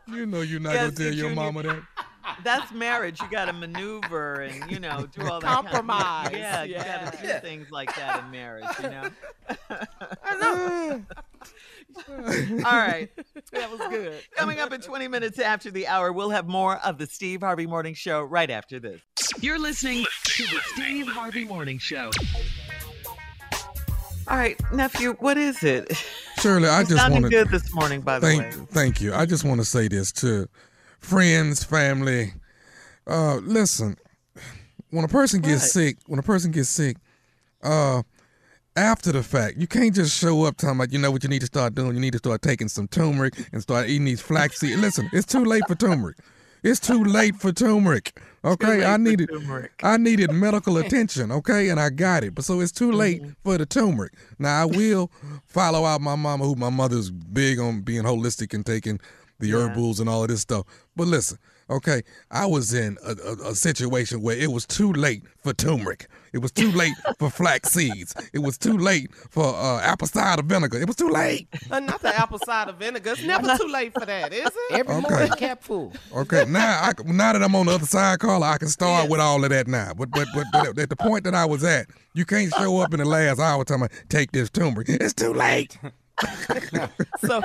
You 0.08 0.26
know 0.26 0.42
you're 0.42 0.60
not 0.60 0.74
Yes, 0.74 0.82
gonna 0.86 0.92
tell 0.96 1.06
your 1.14 1.30
Junior. 1.30 1.36
mama 1.36 1.64
that. 1.64 1.84
That's 2.44 2.72
marriage. 2.72 3.22
You 3.22 3.30
got 3.30 3.46
to 3.46 3.54
maneuver 3.54 4.42
and 4.42 4.72
you 4.72 4.80
know 4.80 5.08
do 5.08 5.28
all 5.28 5.40
that 5.40 5.48
Compromise, 5.48 6.30
Kind 6.30 6.36
of, 6.36 6.42
yeah, 6.42 6.64
you 6.64 6.76
got 6.76 7.14
to 7.14 7.22
do 7.22 7.34
things 7.40 7.72
like 7.72 7.96
that 7.96 8.24
in 8.24 8.32
marriage. 8.32 8.66
You 8.82 8.90
know. 8.90 9.10
I 10.24 10.36
know. 10.42 11.06
All 12.66 12.78
right. 12.78 13.10
That 13.52 13.72
was 13.72 13.80
good. 13.90 14.14
Coming 14.36 14.60
up 14.60 14.72
in 14.72 14.82
20 14.82 15.08
minutes 15.08 15.40
after 15.40 15.72
the 15.72 15.88
hour, 15.88 16.12
we'll 16.12 16.30
have 16.30 16.48
more 16.48 16.78
of 16.78 16.98
the 16.98 17.08
Steve 17.08 17.42
Harvey 17.42 17.66
Morning 17.66 17.94
Show 17.94 18.22
right 18.22 18.50
after 18.50 18.80
this. 18.80 19.02
You're 19.42 19.60
listening 19.60 20.06
to 20.24 20.44
the 20.44 20.60
Steve 20.74 21.08
Harvey 21.08 21.46
Morning 21.46 21.80
Show. 21.80 22.12
All 24.28 24.38
right, 24.38 24.60
nephew, 24.72 25.14
what 25.20 25.38
is 25.38 25.64
it? 25.64 25.92
Shirley, 26.40 26.70
I 26.70 26.84
just 26.84 27.10
want 27.10 27.24
to 27.24 27.30
good 27.30 27.50
this 27.50 27.74
morning, 27.74 28.02
by 28.02 28.20
the 28.20 28.28
thank, 28.28 28.42
way. 28.42 28.52
Thank 28.70 29.02
you. 29.02 29.14
I 29.14 29.26
just 29.26 29.44
want 29.44 29.60
to 29.60 29.66
say 29.66 29.88
this 29.88 30.12
to 30.14 30.48
friends, 31.00 31.64
family. 31.64 32.34
Uh, 33.08 33.38
listen, 33.38 33.98
when 34.92 35.04
a 35.06 35.08
person 35.08 35.42
gets 35.42 35.72
sick, 35.72 35.98
when 36.08 36.20
a 36.20 36.24
person 36.24 36.52
gets 36.52 36.70
sick, 36.70 36.98
uh, 37.64 38.02
after 38.76 39.12
the 39.12 39.24
fact, 39.24 39.58
you 39.58 39.68
can't 39.68 39.94
just 39.94 40.18
show 40.18 40.44
up 40.46 40.58
talking 40.58 40.78
about, 40.78 40.94
you 40.94 41.00
know 41.00 41.12
what 41.12 41.24
you 41.24 41.30
need 41.30 41.40
to 41.42 41.48
start 41.48 41.76
doing? 41.76 41.96
You 41.96 42.00
need 42.02 42.14
to 42.14 42.20
start 42.20 42.42
taking 42.42 42.68
some 42.70 42.88
turmeric 42.88 43.34
and 43.52 43.62
start 43.62 43.90
eating 43.90 44.06
these 44.06 44.22
flaxseed. 44.22 44.78
Listen, 44.80 45.10
it's 45.12 45.26
too 45.26 45.44
late 45.44 45.64
for 45.68 45.76
turmeric. 45.76 46.18
It's 46.62 46.80
too 46.80 47.04
late 47.04 47.36
for 47.36 47.52
turmeric. 47.54 48.20
Okay, 48.44 48.84
I 48.86 48.98
needed 48.98 49.30
turmeric. 49.30 49.72
I 49.82 49.98
needed 49.98 50.32
medical 50.32 50.78
attention. 50.84 51.32
Okay, 51.32 51.70
and 51.70 51.80
I 51.80 51.90
got 51.90 52.24
it. 52.24 52.36
But 52.36 52.44
so 52.46 52.60
it's 52.60 52.72
too 52.74 52.92
late 52.92 53.22
Mm-hmm. 53.22 53.32
for 53.44 53.58
the 53.58 53.66
turmeric. 53.66 54.14
Now 54.38 54.62
I 54.62 54.66
will 54.66 55.10
follow 55.46 55.86
out 55.86 56.02
my 56.02 56.16
mama, 56.16 56.44
who 56.46 56.56
my 56.56 56.70
mother's 56.70 57.12
big 57.12 57.60
on 57.60 57.82
being 57.82 58.04
holistic 58.04 58.54
and 58.54 58.66
taking 58.66 59.00
the 59.40 59.52
herbals 59.52 60.00
and 60.00 60.10
all 60.10 60.22
of 60.24 60.30
this 60.30 60.42
stuff. 60.42 60.66
But 60.96 61.08
listen, 61.08 61.38
okay, 61.70 62.02
I 62.32 62.46
was 62.46 62.74
in 62.74 62.98
a, 63.06 63.12
a, 63.12 63.50
a 63.52 63.56
situation 63.56 64.22
where 64.22 64.38
it 64.38 64.52
was 64.52 64.66
too 64.66 64.92
late 64.92 65.24
for 65.38 65.54
turmeric. 65.54 66.08
It 66.34 66.40
was 66.40 66.52
too 66.52 66.72
late 66.72 66.94
for 67.18 67.30
flax 67.30 67.72
seeds. 67.72 68.14
It 68.34 68.40
was 68.40 68.58
too 68.58 68.78
late 68.78 69.14
for 69.32 69.46
uh, 69.56 69.80
apple 69.82 70.08
cider 70.08 70.44
vinegar. 70.44 70.80
It 70.80 70.88
was 70.88 70.96
too 70.98 71.10
late. 71.10 71.48
Uh, 71.72 71.80
not 71.80 72.02
the 72.02 72.16
apple 72.16 72.38
cider 72.40 72.74
vinegar. 72.74 73.12
It's 73.12 73.24
never 73.26 73.58
too 73.58 73.68
late 73.68 73.94
for 73.94 74.06
that, 74.06 74.34
is 74.34 74.48
it? 74.48 74.72
Every 74.80 74.96
Okay. 74.96 75.10
morning 75.10 75.32
cap 75.38 75.64
full. 75.64 75.94
Okay, 76.16 76.46
now 76.48 76.82
I, 76.84 76.94
now 77.06 77.34
that 77.34 77.42
I'm 77.42 77.56
on 77.56 77.66
the 77.68 77.72
other 77.74 77.86
side, 77.86 78.20
Carla, 78.20 78.46
I 78.48 78.58
can 78.58 78.68
start 78.68 79.10
with 79.10 79.20
all 79.20 79.44
of 79.44 79.50
that 79.50 79.68
now. 79.68 79.94
But 79.96 80.12
but 80.12 80.28
but, 80.36 80.46
but 80.52 80.78
at 80.78 80.90
the 80.90 80.96
point 80.96 81.24
that 81.24 81.34
I 81.36 81.46
was 81.46 81.64
at, 81.64 81.88
you 82.14 82.26
can't 82.26 82.52
show 82.54 82.80
up 82.80 82.94
in 82.94 83.00
the 83.00 83.06
last 83.06 83.40
hour 83.40 83.64
talking 83.64 83.84
about 83.86 83.92
take 84.10 84.32
this 84.32 84.50
turmeric. 84.50 84.90
It's 84.90 85.14
too 85.14 85.34
late. 85.34 85.78
So, 87.20 87.42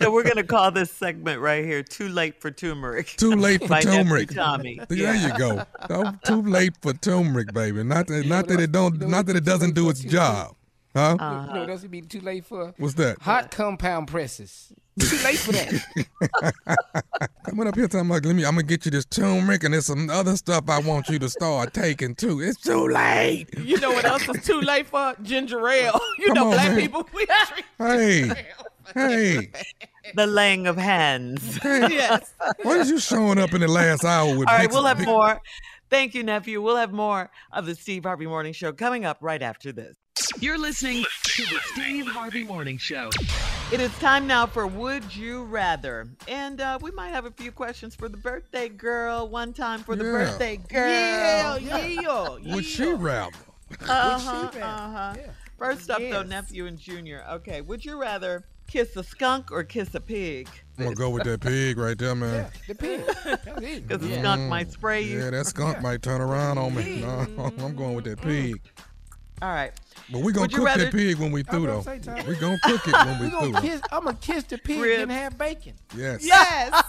so 0.00 0.12
we're 0.12 0.22
going 0.22 0.36
to 0.36 0.44
call 0.44 0.70
this 0.70 0.90
segment 0.90 1.40
right 1.40 1.64
here 1.64 1.82
"Too 1.82 2.08
Late 2.08 2.40
for 2.40 2.50
Turmeric." 2.50 3.06
Too 3.16 3.32
late 3.32 3.66
for 3.66 3.80
turmeric. 3.80 4.30
Tommy. 4.34 4.78
There 4.88 4.98
Yeah. 4.98 5.32
you 5.32 5.38
go. 5.38 5.64
No, 5.88 6.12
too 6.24 6.42
late 6.42 6.72
for 6.82 6.92
turmeric, 6.92 7.52
baby. 7.52 7.82
Not 7.84 8.06
that 8.08 8.26
not 8.26 8.48
that 8.48 8.60
it 8.60 8.72
don't 8.72 9.00
not 9.08 9.26
that 9.26 9.36
it 9.36 9.44
doesn't 9.44 9.74
do 9.74 9.88
its 9.90 10.00
job. 10.00 10.56
Huh? 10.94 11.16
Uh, 11.18 11.46
You 11.48 11.54
know 11.54 11.60
what 11.60 11.70
else 11.70 11.82
would 11.82 11.90
be 11.90 12.02
too 12.02 12.20
late 12.20 12.44
for? 12.44 12.72
What's 12.78 12.94
that? 12.94 13.18
Hot 13.22 13.50
compound 13.50 14.08
presses. 14.08 14.72
Too 15.00 15.16
late 15.24 15.38
for 15.38 15.52
that. 15.52 17.24
Coming 17.44 17.66
up 17.66 17.74
here 17.74 17.88
talking 17.88 18.08
about, 18.08 18.24
let 18.24 18.36
me, 18.36 18.44
I'm 18.44 18.52
gonna 18.54 18.62
get 18.62 18.84
you 18.84 18.90
this 18.92 19.04
turmeric 19.04 19.64
and 19.64 19.74
there's 19.74 19.86
some 19.86 20.08
other 20.08 20.36
stuff 20.36 20.68
I 20.68 20.78
want 20.78 21.08
you 21.08 21.18
to 21.18 21.28
start 21.28 21.74
taking 21.74 22.14
too. 22.14 22.40
It's 22.40 22.60
too 22.60 22.86
late. 22.88 23.48
You 23.58 23.80
know 23.80 23.90
what 23.90 24.04
else 24.04 24.28
is 24.28 24.44
too 24.44 24.60
late 24.60 24.86
for? 24.86 25.14
Ginger 25.22 25.66
ale. 25.68 26.00
You 26.18 26.26
Come 26.28 26.34
know 26.34 26.44
on, 26.46 26.52
black 26.52 26.68
man. 26.72 26.80
people, 26.80 27.08
we 27.14 27.26
drink 27.26 27.66
Hey, 27.78 28.44
hey, 28.94 29.50
The 30.14 30.26
laying 30.28 30.66
of 30.68 30.76
hands. 30.76 31.58
Yes. 31.64 32.32
why 32.62 32.76
is 32.78 32.88
you 32.88 33.00
showing 33.00 33.38
up 33.38 33.52
in 33.52 33.60
the 33.62 33.68
last 33.68 34.04
hour 34.04 34.28
with? 34.38 34.48
All 34.48 34.54
right, 34.56 34.70
we'll 34.70 34.84
have 34.84 34.98
Vic- 34.98 35.06
more. 35.06 35.40
Thank 35.90 36.14
you, 36.14 36.22
nephew. 36.22 36.62
We'll 36.62 36.76
have 36.76 36.92
more 36.92 37.30
of 37.52 37.66
the 37.66 37.74
Steve 37.74 38.04
Harvey 38.04 38.26
Morning 38.26 38.52
Show 38.52 38.72
coming 38.72 39.04
up 39.04 39.18
right 39.20 39.42
after 39.42 39.72
this. 39.72 39.96
You're 40.40 40.58
listening 40.58 41.04
to 41.24 41.42
the 41.42 41.58
Steve 41.72 42.06
Harvey 42.06 42.44
Morning 42.44 42.78
Show. 42.78 43.10
It 43.74 43.80
is 43.80 43.90
time 43.98 44.28
now 44.28 44.46
for 44.46 44.68
Would 44.68 45.16
You 45.16 45.42
Rather. 45.42 46.06
And 46.28 46.60
uh, 46.60 46.78
we 46.80 46.92
might 46.92 47.08
have 47.08 47.24
a 47.24 47.32
few 47.32 47.50
questions 47.50 47.96
for 47.96 48.08
the 48.08 48.16
birthday 48.16 48.68
girl. 48.68 49.26
One 49.28 49.52
time 49.52 49.80
for 49.80 49.96
the 49.96 50.04
Yeah. 50.04 50.12
birthday 50.12 50.56
girl. 50.58 51.58
Yeah, 51.58 51.84
yeah, 51.84 52.28
Would 52.54 52.64
she 52.64 52.92
rather? 52.92 53.34
Uh-huh, 53.80 54.50
uh-huh. 54.62 55.14
First 55.58 55.90
up, 55.90 55.98
though, 55.98 56.22
nephew 56.22 56.66
and 56.66 56.78
junior. 56.78 57.24
Okay, 57.28 57.62
would 57.62 57.84
you 57.84 58.00
rather 58.00 58.44
kiss 58.68 58.94
a 58.94 59.02
skunk 59.02 59.50
or 59.50 59.64
kiss 59.64 59.92
a 59.96 60.00
pig? 60.00 60.48
I'm 60.78 60.84
gonna 60.84 60.94
go 60.94 61.10
with 61.10 61.24
that 61.24 61.40
pig 61.40 61.76
right 61.76 61.98
there, 61.98 62.14
man. 62.14 62.52
The 62.68 62.76
pig. 62.76 63.00
That 63.24 63.60
was. 63.60 63.80
Because 63.80 64.02
the 64.02 64.20
skunk 64.20 64.48
might 64.48 64.70
spray 64.70 65.02
you. 65.02 65.18
Yeah, 65.18 65.30
that 65.30 65.46
skunk 65.46 65.82
might 65.82 66.00
turn 66.00 66.20
around 66.20 66.58
on 66.58 66.76
me. 66.76 67.00
No, 67.00 67.52
I'm 67.58 67.74
going 67.74 67.96
with 67.96 68.04
that 68.04 68.20
pig. 68.20 68.60
All 69.44 69.50
right. 69.52 69.72
But 70.10 70.22
we 70.22 70.32
gonna 70.32 70.48
cook 70.48 70.64
rather- 70.64 70.84
that 70.84 70.92
pig 70.92 71.18
when 71.18 71.30
we 71.30 71.42
through, 71.42 71.66
though. 71.66 71.80
about 71.80 72.02
to 72.02 72.22
say, 72.22 72.24
We 72.26 72.34
gonna 72.36 72.58
cook 72.62 72.88
it 72.88 72.94
when 72.94 73.18
we 73.18 73.26
We 73.46 73.52
through. 73.52 73.60
kiss. 73.60 73.80
I'm 73.92 74.04
gonna 74.04 74.16
kiss 74.18 74.44
the 74.44 74.56
pig 74.56 74.80
Ribs. 74.80 75.02
and 75.02 75.12
have 75.12 75.36
bacon. 75.36 75.74
Yes. 75.94 76.24
Yes. 76.24 76.82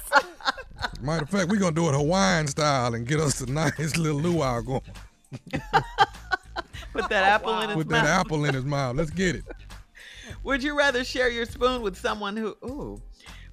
Matter 1.02 1.23
of 1.23 1.30
fact, 1.30 1.49
we 1.49 1.57
gonna 1.57 1.76
do 1.76 1.90
it 1.90 1.94
Hawaiian 1.95 2.48
style 2.48 2.94
and 2.94 3.06
get 3.06 3.19
us 3.19 3.41
a 3.41 3.45
nice 3.52 3.98
little 3.98 4.19
luau 4.22 4.61
going. 4.61 4.82
Put 6.94 7.10
that 7.10 7.23
apple 7.26 7.60
in 7.60 7.69
his 7.69 7.76
Put 7.77 7.90
mouth. 7.90 8.03
that 8.06 8.19
apple 8.22 8.45
in 8.45 8.53
his 8.53 8.64
mouth. 8.64 8.95
Let's 8.95 9.10
get 9.11 9.36
it. 9.36 9.44
Would 10.45 10.64
you 10.64 10.77
rather 10.77 11.03
share 11.03 11.30
your 11.30 11.45
spoon 11.45 11.82
with 11.82 11.98
someone 11.98 12.38
who 12.38 12.56
ooh? 12.64 13.02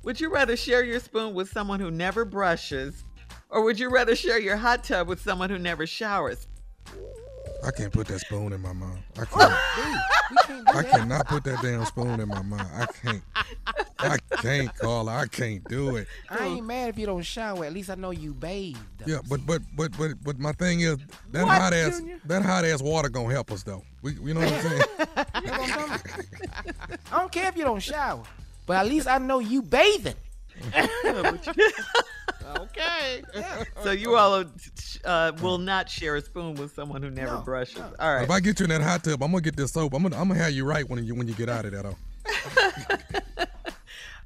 Would 0.05 0.21
you 0.21 0.33
rather 0.33 0.57
share 0.57 0.85
your 0.85 1.01
spoon 1.01 1.35
with 1.35 1.51
someone 1.51 1.81
who 1.81 1.91
never 1.91 2.25
brushes? 2.25 3.03
Or 3.51 3.65
would 3.65 3.81
you 3.81 3.91
rather 3.91 4.15
share 4.15 4.39
your 4.39 4.57
hot 4.57 4.85
tub 4.85 5.09
with 5.09 5.21
someone 5.21 5.51
who 5.51 5.59
never 5.59 5.87
showers? 5.89 6.47
I 7.65 7.71
can't 7.71 7.93
put 7.93 8.09
that 8.09 8.19
spoon 8.21 8.53
in 8.53 8.61
my 8.61 8.73
mouth. 8.73 8.99
I 9.19 9.25
can't. 9.25 9.55
We 10.31 10.37
can't 10.47 10.67
do 10.67 10.73
I 10.79 10.83
cannot 10.83 11.29
put 11.29 11.45
that 11.45 11.63
damn 11.63 11.85
spoon 11.85 12.19
in 12.21 12.29
my 12.29 12.43
mouth. 12.43 12.69
I 12.75 12.87
can't. 12.87 13.23
I 13.99 14.19
can't, 14.39 14.75
Carla. 14.77 15.13
I 15.17 15.27
can't 15.27 15.63
do 15.69 15.97
it. 15.97 16.09
I 16.29 16.47
ain't 16.47 16.67
mad 16.67 16.89
if 16.89 16.99
you 16.99 17.07
don't 17.07 17.23
shower. 17.23 17.65
At 17.65 17.73
least 17.73 17.89
I 17.91 17.95
know 17.95 18.11
you 18.11 18.35
bathed. 18.35 18.81
Yeah, 19.07 19.19
but 19.29 19.47
but 19.47 19.63
but 19.77 19.97
but 19.97 20.13
but 20.25 20.39
my 20.39 20.53
thing 20.53 20.81
is 20.81 20.99
that 21.31 21.45
What, 21.45 21.61
hot 21.61 21.73
ass 21.73 21.99
Junior? 21.99 22.19
that 22.25 22.43
hot 22.43 22.65
ass 22.65 22.83
water 22.83 23.09
gonna 23.09 23.33
help 23.33 23.53
us 23.53 23.63
though. 23.63 23.85
We 24.03 24.15
you 24.15 24.35
know 24.35 24.41
what 24.41 24.53
I'm 24.53 24.61
saying? 24.63 24.83
You 25.43 25.51
know 25.51 25.59
what 25.59 25.73
I'm 25.73 25.89
talking 25.99 26.15
about? 26.35 27.01
I 27.13 27.19
don't 27.19 27.33
care 27.33 27.49
if 27.49 27.57
you 27.57 27.65
don't 27.65 27.81
shower, 27.83 28.23
but 28.67 28.77
at 28.77 28.87
least 28.87 29.09
I 29.09 29.19
know 29.19 29.39
you 29.41 29.63
bathing. 29.63 30.15
okay. 32.59 33.23
So 33.83 33.91
you 33.91 34.17
all 34.17 34.45
uh, 35.05 35.33
will 35.43 35.59
not 35.59 35.89
share 35.91 36.17
a 36.17 36.21
spoon 36.21 36.55
with 36.55 36.75
someone 36.75 37.03
who 37.03 37.11
never 37.11 37.35
No, 37.35 37.41
brushes. 37.41 37.77
no. 37.79 37.93
All 37.99 38.15
right. 38.15 38.25
If 38.25 38.31
I 38.31 38.41
get 38.41 38.61
you 38.61 38.65
in 38.65 38.71
that 38.71 38.83
hot 38.83 39.03
tub, 39.05 39.23
I'm 39.23 39.31
gonna 39.31 39.41
get 39.43 39.57
this 39.57 39.73
soap. 39.73 39.95
I'm 39.95 40.03
gonna 40.03 40.17
I'm 40.21 40.29
gonna 40.29 40.41
have 40.41 40.53
you 40.53 40.65
right 40.65 40.89
when 40.89 41.05
you 41.05 41.15
when 41.15 41.27
you 41.29 41.35
get 41.35 41.49
out 41.49 41.65
of 41.65 41.73
that. 41.73 41.83
though. 41.85 43.47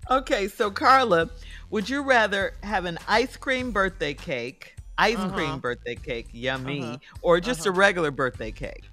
Okay, 0.09 0.47
so 0.47 0.71
Carla, 0.71 1.29
would 1.71 1.89
you 1.91 2.01
rather 2.03 2.55
have 2.63 2.85
an 2.85 2.97
ice 3.09 3.37
cream 3.37 3.73
birthday 3.73 4.15
cake, 4.15 4.77
ice 4.97 5.17
Uh-huh. 5.17 5.35
cream 5.35 5.59
birthday 5.59 5.97
cake, 5.97 6.29
yummy, 6.31 6.81
Uh-huh. 6.83 6.97
or 7.23 7.41
just 7.41 7.67
a 7.67 7.71
Uh-huh. 7.71 7.81
regular 7.81 8.11
birthday 8.13 8.53
cake? 8.53 8.85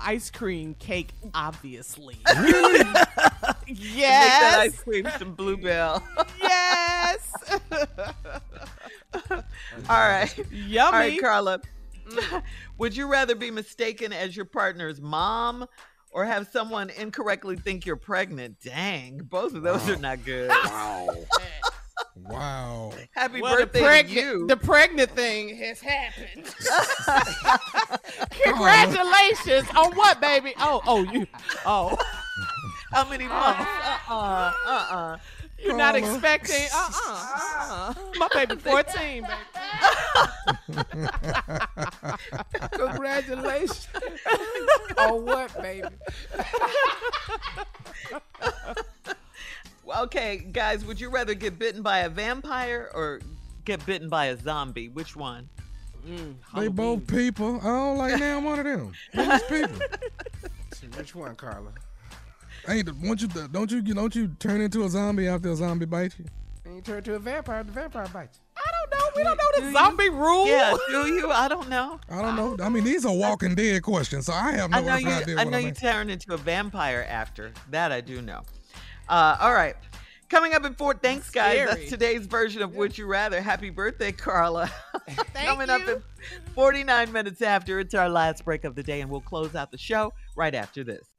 Ice 0.00 0.30
cream 0.30 0.74
cake, 0.74 1.14
obviously. 1.32 2.18
Really? 2.36 2.84
yes. 3.66 3.66
Make 3.66 3.78
that 3.96 4.58
ice 4.60 4.82
cream 4.82 5.08
some 5.18 5.32
Blue 5.32 5.56
Bell. 5.56 6.02
yes. 6.42 7.32
All 9.30 9.40
right. 9.88 10.34
Yummy. 10.50 10.78
All 10.80 10.92
right, 10.92 11.20
Carla. 11.20 11.60
Would 12.78 12.96
you 12.96 13.06
rather 13.06 13.34
be 13.34 13.50
mistaken 13.50 14.12
as 14.12 14.34
your 14.36 14.44
partner's 14.46 15.00
mom 15.00 15.66
or 16.10 16.24
have 16.24 16.48
someone 16.48 16.90
incorrectly 16.90 17.56
think 17.56 17.84
you're 17.86 17.96
pregnant? 17.96 18.60
Dang, 18.62 19.18
both 19.18 19.54
of 19.54 19.62
those 19.62 19.88
are 19.88 19.96
not 19.96 20.24
good. 20.24 20.48
Wow. 20.48 21.08
wow. 22.16 22.92
Happy 23.12 23.42
Well, 23.42 23.56
the 23.58 23.66
birthday 23.66 23.80
pregnant- 23.80 24.14
to 24.18 24.20
you. 24.38 24.46
The 24.46 24.56
pregnant 24.56 25.10
thing 25.10 25.56
has 25.58 25.80
happened. 25.80 26.46
Congratulations 28.30 29.68
on 29.76 29.94
what, 29.94 30.20
baby? 30.20 30.54
Oh, 30.58 30.80
oh, 30.86 31.02
you. 31.02 31.26
Oh, 31.66 31.96
How 32.92 33.08
many 33.08 33.26
months? 33.26 33.60
Uh-uh. 34.08 34.52
Uh-uh. 34.66 35.16
You're 35.62 35.76
not 35.76 35.96
expecting. 35.96 36.66
Uh, 36.72 36.90
uh, 37.06 37.24
uh. 37.70 37.94
My 38.16 38.28
baby, 38.34 38.56
fourteen, 38.60 39.22
baby. 39.22 39.34
Congratulations. 42.72 43.88
on 44.98 45.24
what, 45.24 45.62
baby? 45.62 45.88
Well, 49.84 50.04
okay, 50.04 50.36
guys, 50.52 50.84
would 50.84 51.00
you 51.00 51.08
rather 51.08 51.34
get 51.34 51.58
bitten 51.58 51.82
by 51.82 52.00
a 52.00 52.08
vampire 52.08 52.90
or 52.94 53.20
get 53.64 53.84
bitten 53.86 54.08
by 54.08 54.26
a 54.26 54.36
zombie? 54.36 54.88
Which 54.88 55.16
one? 55.16 55.48
They 56.56 56.68
both 56.68 57.06
people. 57.06 57.58
I 57.60 57.64
don't 57.64 57.98
like 57.98 58.20
now 58.20 58.40
one 58.40 58.58
of 58.58 58.64
them. 58.64 58.92
They 59.14 59.24
just 59.26 59.48
people. 59.48 59.78
Which 60.96 61.14
one, 61.14 61.36
Carla? 61.36 61.72
Ain't 62.68 62.86
the- 62.86 62.94
won't 62.94 63.20
you 63.22 63.28
don't 63.28 63.70
you 63.70 63.82
don't 63.82 64.14
you 64.14 64.28
turn 64.38 64.60
into 64.60 64.84
a 64.84 64.88
zombie 64.88 65.28
after 65.28 65.50
a 65.50 65.56
zombie 65.56 65.86
bites 65.86 66.16
you? 66.18 66.24
And 66.64 66.76
you 66.76 66.82
turn 66.82 67.02
to 67.04 67.14
a 67.14 67.18
vampire, 67.18 67.62
the 67.64 67.72
vampire 67.72 68.06
bites 68.12 68.38
You. 68.38 68.62
I 68.62 68.70
don't 68.70 68.90
know. 69.00 69.10
We 69.16 69.22
don't 69.24 69.36
know 69.38 69.66
the 69.66 69.72
zombie 69.72 70.10
rule. 70.10 70.46
Yeah, 70.46 70.74
do 70.90 71.06
you? 71.08 71.30
I 71.30 71.48
don't 71.48 71.68
know. 71.68 71.98
I 72.10 72.20
don't 72.22 72.36
know. 72.36 72.64
I 72.64 72.68
mean, 72.68 72.84
these 72.84 73.06
are 73.06 73.14
Walking 73.14 73.54
Dead 73.54 73.82
questions, 73.82 74.26
so 74.26 74.32
I 74.32 74.52
have 74.52 74.70
no 74.70 74.76
I 74.78 74.80
know 74.82 74.96
you. 74.96 75.08
idea 75.08 75.36
I 75.38 75.44
know 75.44 75.56
I'm 75.56 75.62
you 75.62 75.68
in. 75.68 75.74
turn 75.74 76.10
into 76.10 76.34
a 76.34 76.36
vampire 76.36 77.06
after 77.08 77.52
that. 77.70 77.90
I 77.92 78.00
do 78.00 78.20
know. 78.20 78.42
Uh, 79.08 79.36
all 79.40 79.54
right. 79.54 79.74
Coming 80.28 80.52
up 80.52 80.64
in 80.66 80.74
four. 80.74 80.92
Thanks, 80.92 81.30
guys. 81.30 81.54
Scary. 81.56 81.66
That's 81.74 81.88
today's 81.90 82.26
version 82.26 82.60
of 82.60 82.74
Would 82.74 82.98
You 82.98 83.06
Rather. 83.06 83.40
Happy 83.40 83.70
birthday, 83.70 84.12
Carla. 84.12 84.70
Coming 85.34 85.70
up 85.70 85.88
in 85.88 86.02
49 86.54 87.10
minutes 87.12 87.40
after. 87.40 87.80
It's 87.80 87.94
our 87.94 88.10
last 88.10 88.44
break 88.44 88.64
of 88.64 88.74
the 88.74 88.82
day, 88.82 89.00
and 89.00 89.10
we'll 89.10 89.22
close 89.22 89.54
out 89.54 89.70
the 89.70 89.78
show 89.78 90.12
right 90.36 90.54
after 90.54 90.84
this. 90.84 91.06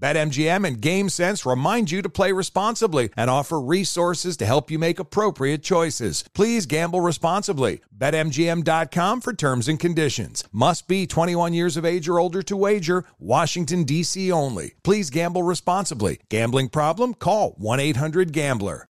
BetMGM 0.00 0.66
and 0.66 0.80
GameSense 0.80 1.44
remind 1.44 1.90
you 1.90 2.00
to 2.00 2.08
play 2.08 2.32
responsibly 2.32 3.10
and 3.18 3.28
offer 3.28 3.60
resources 3.60 4.34
to 4.38 4.46
help 4.46 4.70
you 4.70 4.78
make 4.78 4.98
appropriate 4.98 5.62
choices. 5.62 6.24
Please 6.32 6.64
gamble 6.64 7.02
responsibly. 7.02 7.82
BetMGM.com 7.96 9.20
for 9.20 9.34
terms 9.34 9.68
and 9.68 9.78
conditions. 9.78 10.42
Must 10.52 10.88
be 10.88 11.06
21 11.06 11.52
years 11.52 11.76
of 11.76 11.84
age 11.84 12.08
or 12.08 12.18
older 12.18 12.40
to 12.42 12.56
wager. 12.56 13.04
Washington, 13.18 13.84
D.C. 13.84 14.32
only. 14.32 14.72
Please 14.82 15.10
gamble 15.10 15.42
responsibly. 15.42 16.18
Gambling 16.30 16.70
problem? 16.70 17.12
Call 17.12 17.50
1 17.58 17.78
800 17.78 18.32
Gambler. 18.32 18.86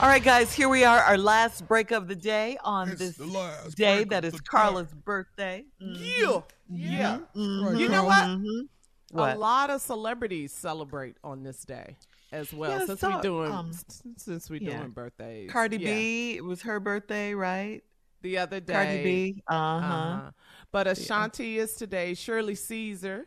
All 0.00 0.08
right, 0.08 0.22
guys, 0.22 0.52
here 0.52 0.68
we 0.68 0.84
are, 0.84 1.00
our 1.00 1.18
last 1.18 1.66
break 1.66 1.90
of 1.90 2.06
the 2.06 2.14
day 2.14 2.56
on 2.62 2.90
It's 2.90 2.98
this 3.00 3.16
the 3.16 3.26
last 3.26 3.76
day 3.76 4.04
that 4.04 4.04
is 4.04 4.08
that 4.10 4.18
of 4.18 4.24
is 4.26 4.32
the 4.34 4.42
Carla's 4.42 4.92
birthday. 4.92 5.64
Yeah. 5.80 6.40
Yeah. 6.70 7.18
Mhm. 7.34 7.80
You 7.80 7.88
know 7.88 8.04
what? 8.04 8.24
Mhm. 8.26 8.68
What? 9.10 9.36
A 9.36 9.38
lot 9.38 9.70
of 9.70 9.80
celebrities 9.80 10.52
celebrate 10.52 11.16
on 11.24 11.42
this 11.42 11.64
day 11.64 11.96
as 12.32 12.52
well. 12.52 12.80
Yeah, 12.80 12.86
since 12.86 13.00
so, 13.00 13.16
we 13.16 13.22
doing 13.22 13.52
um, 13.52 13.72
since 14.16 14.50
we 14.50 14.60
yeah. 14.60 14.78
doing 14.78 14.90
birthdays. 14.90 15.50
Cardi 15.50 15.78
Yeah. 15.78 15.90
B, 15.94 16.36
it 16.36 16.44
was 16.44 16.62
her 16.62 16.78
birthday, 16.80 17.34
right? 17.34 17.82
the 18.20 18.36
other 18.38 18.58
day. 18.58 18.72
Cardi 18.72 19.02
B. 19.04 19.42
Uh-huh. 19.46 19.86
Uh-huh. 19.86 20.30
But 20.72 20.88
Ashanti 20.88 21.58
is 21.58 21.74
today. 21.76 22.14
Shirley 22.14 22.56
Caesar 22.56 23.26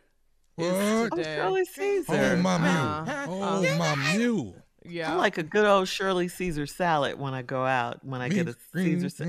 What? 0.56 0.66
is 0.68 1.10
Oh. 1.12 1.22
Shirley 1.22 1.64
Caesar. 1.64 2.12
Oh 2.12 2.36
my 2.36 2.58
mule! 2.58 2.70
Uh-huh. 2.70 3.26
Oh 3.28 3.76
my 3.78 4.14
mule! 4.16 4.54
Yeah. 4.84 5.12
I 5.12 5.16
like 5.16 5.38
a 5.38 5.42
good 5.42 5.64
old 5.64 5.88
Shirley 5.88 6.28
Caesar 6.28 6.66
salad 6.66 7.18
when 7.18 7.32
I 7.34 7.40
go 7.42 7.64
out. 7.64 8.04
When 8.04 8.20
I 8.20 8.28
get 8.28 8.48
a 8.48 8.54
Caesar, 8.74 9.08
sa- 9.08 9.24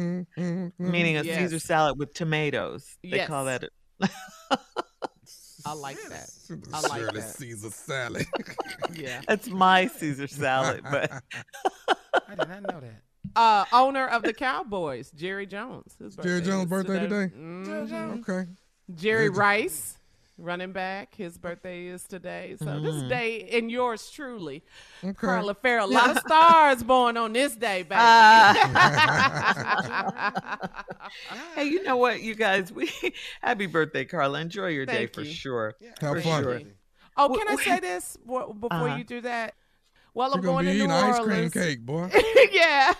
meaning 0.78 1.18
a 1.18 1.24
Yes. 1.24 1.38
Caesar 1.40 1.60
salad 1.60 1.98
with 1.98 2.14
tomatoes. 2.14 2.98
They 3.02 3.18
Yes. 3.18 3.28
call 3.28 3.46
that. 3.46 3.64
A, 4.02 4.10
I 5.66 5.74
like 5.74 5.98
that. 6.10 6.30
I 6.74 6.80
like 6.82 7.00
Shirley 7.02 7.20
that. 7.22 7.36
Caesar 7.36 7.70
salad. 7.72 8.26
Yeah. 8.94 9.22
that's 9.28 9.50
my 9.50 9.88
Caesar 9.88 10.28
salad, 10.28 10.84
but 10.92 11.12
I 12.28 12.36
did 12.36 12.48
not 12.50 12.62
know 12.64 12.80
that. 12.82 13.02
Uh, 13.36 13.66
owner 13.72 14.06
of 14.08 14.22
the 14.24 14.34
Cowboys, 14.34 15.10
Jerry 15.12 15.46
Jones. 15.48 15.96
Jerry 16.22 16.42
Jones' 16.42 16.70
birthday 16.70 17.00
today? 17.00 17.34
Mhm. 17.36 18.28
okay. 18.28 18.50
Jerry 18.96 19.30
Legend. 19.30 19.38
Rice, 19.38 19.98
running 20.38 20.72
back. 20.72 21.14
His 21.16 21.38
birthday 21.38 21.86
is 21.88 22.04
today. 22.06 22.56
So 22.60 22.80
this 22.80 22.96
Mhm. 22.96 23.10
day, 23.10 23.50
and 23.54 23.72
yours 23.72 24.10
truly, 24.10 24.64
Okay. 25.04 25.14
Carla 25.14 25.54
Ferrell. 25.54 25.90
A 25.90 25.94
lot 25.94 26.10
of 26.10 26.18
stars 26.26 26.84
born 26.84 27.18
on 27.18 27.34
this 27.34 27.56
day, 27.56 27.84
baby. 27.84 27.96
hey, 31.56 31.66
you 31.66 31.84
know 31.84 31.98
what, 31.98 32.22
you 32.22 32.36
guys? 32.36 32.72
We 32.72 32.90
happy 33.42 33.66
birthday, 33.68 34.06
Carla. 34.06 34.40
Enjoy 34.42 34.68
your 34.68 34.86
day 34.86 35.08
Thank 35.08 35.14
for 35.14 35.22
you. 35.22 35.32
sure. 35.34 35.76
Have 36.02 36.16
for 36.16 36.22
fun. 36.22 36.44
sure. 36.44 36.62
oh, 37.18 37.34
Wh- 37.34 37.38
can 37.38 37.48
I 37.50 37.56
say 37.64 37.80
this 37.80 38.18
before 38.18 38.56
Uh-huh. 38.72 38.96
you 38.96 39.04
do 39.04 39.22
that? 39.22 39.56
Well, 40.16 40.30
You're 40.30 40.38
I'm 40.38 40.44
gonna 40.44 40.54
going 40.54 40.66
be 40.66 40.72
to 40.74 40.78
New 40.78 40.84
eating 40.84 40.92
ice 40.92 41.20
cream 41.20 41.30
Orleans. 41.32 41.54
cake, 41.54 41.86
boy. 41.86 42.12
yeah, 42.52 42.94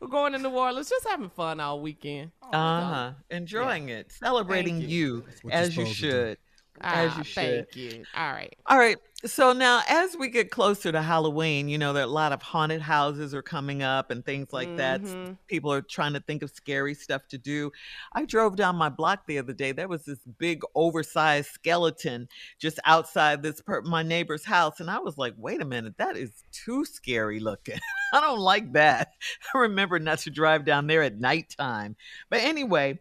we're 0.00 0.06
going 0.08 0.32
to 0.34 0.38
New 0.38 0.50
Orleans, 0.50 0.88
just 0.88 1.04
having 1.06 1.28
fun 1.30 1.58
all 1.58 1.80
weekend. 1.80 2.30
Uh 2.44 2.48
huh. 2.52 3.12
Enjoying 3.30 3.88
it, 3.88 4.12
celebrating 4.12 4.78
Thank 4.78 4.88
you, 4.90 5.24
you. 5.42 5.50
as 5.50 5.76
you 5.76 5.82
supposed 5.84 6.00
to 6.00 6.10
should. 6.10 6.38
As 6.80 7.12
Ah, 7.12 7.18
you 7.18 7.24
should. 7.24 7.68
Thank 7.72 7.76
you. 7.76 8.04
All 8.14 8.32
right. 8.32 8.54
All 8.66 8.78
right. 8.78 8.98
So 9.24 9.54
now, 9.54 9.80
as 9.88 10.16
we 10.18 10.28
get 10.28 10.50
closer 10.50 10.92
to 10.92 11.00
Halloween, 11.00 11.70
you 11.70 11.78
know, 11.78 11.94
there 11.94 12.02
are 12.02 12.06
a 12.06 12.10
lot 12.10 12.32
of 12.32 12.42
haunted 12.42 12.82
houses 12.82 13.32
are 13.34 13.40
coming 13.40 13.82
up 13.82 14.10
and 14.10 14.22
things 14.22 14.52
like 14.52 14.76
that. 14.76 15.00
S- 15.00 15.08
Mhm. 15.14 15.38
People 15.46 15.72
are 15.72 15.80
trying 15.80 16.12
to 16.12 16.20
think 16.20 16.42
of 16.42 16.50
scary 16.50 16.92
stuff 16.92 17.26
to 17.28 17.38
do. 17.38 17.72
I 18.12 18.26
drove 18.26 18.56
down 18.56 18.76
my 18.76 18.90
block 18.90 19.26
the 19.26 19.38
other 19.38 19.54
day. 19.54 19.72
There 19.72 19.88
was 19.88 20.04
this 20.04 20.18
big, 20.38 20.60
oversized 20.74 21.48
skeleton 21.52 22.28
just 22.58 22.78
outside 22.84 23.42
this 23.42 23.62
per- 23.62 23.80
my 23.80 24.02
neighbor's 24.02 24.44
house, 24.44 24.78
and 24.78 24.90
I 24.90 24.98
was 24.98 25.16
like, 25.16 25.32
"Wait 25.38 25.62
a 25.62 25.64
minute, 25.64 25.96
that 25.96 26.18
is 26.18 26.44
too 26.52 26.84
scary 26.84 27.40
looking. 27.40 27.78
I 28.12 28.20
don't 28.20 28.40
like 28.40 28.74
that." 28.74 29.08
I 29.54 29.58
remember 29.58 29.98
not 29.98 30.18
to 30.20 30.30
drive 30.30 30.66
down 30.66 30.86
there 30.86 31.02
at 31.02 31.18
nighttime. 31.18 31.96
But 32.28 32.40
anyway, 32.40 33.00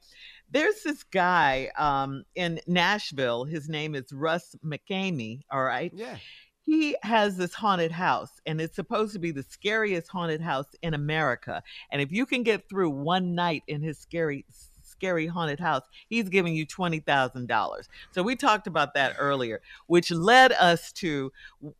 there's 0.54 0.84
this 0.84 1.04
guy 1.04 1.72
um, 1.78 2.24
in 2.36 2.62
Nashville. 2.68 3.44
His 3.44 3.68
name 3.68 3.96
is 3.96 4.14
Russ 4.14 4.56
McKamey. 4.64 5.42
All 5.52 5.64
right. 5.64 5.92
Yeah. 5.94 6.18
He 6.62 6.96
has 7.02 7.36
this 7.36 7.54
haunted 7.54 7.92
house, 7.92 8.40
and 8.46 8.62
it's 8.62 8.76
supposed 8.76 9.12
to 9.14 9.20
be 9.20 9.32
the 9.32 9.44
scariest 9.44 10.08
haunted 10.08 10.40
house 10.40 10.68
in 10.82 10.94
America. 10.94 11.62
And 11.92 12.02
if 12.02 12.12
you 12.12 12.26
can 12.26 12.44
get 12.44 12.70
through 12.70 12.92
one 12.92 13.36
night 13.36 13.64
in 13.68 13.82
his 13.82 13.98
scary, 13.98 14.46
scary 14.82 15.28
haunted 15.28 15.60
house, 15.60 15.84
he's 16.08 16.30
giving 16.30 16.56
you 16.56 16.66
$20,000. 16.66 17.88
So 18.12 18.24
we 18.24 18.38
talked 18.38 18.68
about 18.68 18.94
that 18.94 19.16
earlier, 19.20 19.60
which 19.88 20.10
led 20.10 20.54
us 20.54 20.94
to 20.94 21.34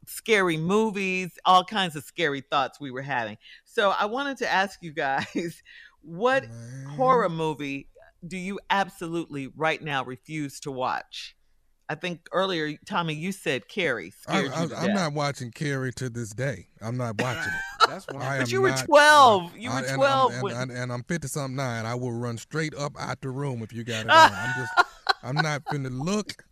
scary 0.06 0.58
movies, 0.58 1.40
all 1.46 1.64
kinds 1.64 1.96
of 1.96 2.04
scary 2.04 2.42
thoughts 2.42 2.82
we 2.82 2.92
were 2.92 3.04
having. 3.04 3.38
So 3.64 3.92
I 3.98 4.06
wanted 4.06 4.38
to 4.40 4.52
ask 4.52 4.80
you 4.82 4.92
guys, 4.92 5.64
what 6.02 6.46
horror 6.98 7.30
movie 7.30 7.88
do 8.26 8.38
you 8.38 8.60
absolutely 8.70 9.48
right 9.56 9.82
now 9.82 10.04
refuse 10.06 10.60
to 10.62 10.72
watch? 10.72 11.36
I 11.90 11.96
think 11.96 12.28
earlier, 12.32 12.78
Tommy, 12.86 13.14
you 13.14 13.32
said 13.34 13.68
Carrie 13.68 14.14
I, 14.28 14.40
scared 14.40 14.46
you 14.46 14.68
to 14.70 14.80
am 14.80 14.86
death. 14.88 14.96
not 14.96 15.14
watching 15.14 15.52
Carrie 15.52 15.92
to 15.94 16.10
this 16.10 16.30
day. 16.30 16.68
I'm 16.82 16.96
not 16.98 17.20
watching 17.22 17.52
it. 17.54 17.60
That's 17.90 18.06
I 18.18 18.40
But 18.40 18.52
you 18.52 18.62
were 18.62 18.70
not- 18.70 18.86
12. 18.86 19.58
You 19.58 19.70
I- 19.70 19.82
were 19.82 19.88
and 19.88 19.96
12 19.98 20.34
I'm, 20.34 20.42
when- 20.42 20.54
and, 20.56 20.72
and, 20.72 20.80
and 20.80 20.94
I'm 20.94 21.04
50 21.04 21.28
something 21.28 21.56
nine. 21.58 21.86
I 21.86 21.94
will 21.96 22.14
run 22.14 22.38
straight 22.38 22.74
up 22.76 22.94
out 22.98 23.20
the 23.22 23.30
room 23.30 23.62
if 23.62 23.74
you 23.74 23.84
got 23.84 24.06
it 24.06 24.10
on. 24.12 24.32
I'm 24.34 24.54
just, 24.56 24.74
I'm 25.24 25.36
not 25.36 25.66
finna 25.66 25.90
look 25.92 26.44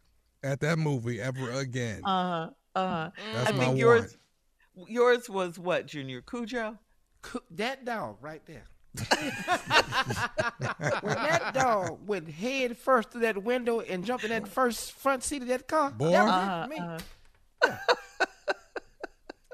at 0.44 0.60
that 0.60 0.78
movie 0.78 1.22
ever 1.22 1.50
again. 1.52 2.02
Uh 2.04 2.48
huh. 2.76 2.80
Uh, 2.80 3.10
That's 3.34 3.50
I 3.50 3.52
my 3.54 3.66
think 3.66 3.80
yours, 3.80 4.18
yours 4.88 5.30
was 5.30 5.58
what, 5.58 5.88
Junior 5.88 6.22
Cujo? 6.22 6.78
That 7.52 7.86
dog 7.86 8.18
right 8.22 8.46
there. 8.46 8.66
When 8.96 9.08
that 11.16 11.52
dog 11.54 12.00
went 12.08 12.30
head 12.30 12.78
first 12.78 13.12
through 13.12 13.22
that 13.22 13.42
window 13.44 13.80
and 13.82 14.04
jumped 14.06 14.24
in 14.24 14.30
that 14.32 14.48
first 14.48 14.92
front 14.94 15.24
seat 15.24 15.42
of 15.42 15.48
that 15.48 15.68
car, 15.68 15.92
Boy. 15.92 16.12
that 16.12 16.24
was 16.24 16.32
Uh-huh, 16.34 16.68
me. 17.70 17.76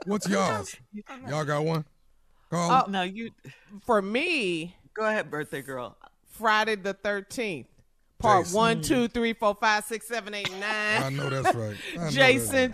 What's 0.05 0.27
y'all's? 0.29 0.75
Y'all 1.27 1.43
got 1.45 1.63
one? 1.65 1.85
Call 2.49 2.83
Oh, 2.87 2.89
no, 2.89 3.01
you. 3.03 3.31
For 3.85 4.01
me, 4.01 4.75
go 4.93 5.03
ahead, 5.05 5.29
birthday 5.29 5.61
girl. 5.61 5.97
Friday 6.31 6.75
the 6.75 6.93
Thirteenth, 6.93 7.67
part 8.19 8.45
Jason. 8.45 8.55
one, 8.57 8.81
two, 8.81 9.07
three, 9.09 9.33
four, 9.33 9.55
five, 9.59 9.83
six, 9.83 10.07
seven, 10.07 10.33
eight, 10.33 10.49
nine. 10.51 11.03
I 11.03 11.09
know 11.09 11.29
that's 11.29 11.53
right. 11.55 11.75
I 11.93 11.97
know 11.97 12.09
that's 12.09 12.15
Jason. 12.15 12.73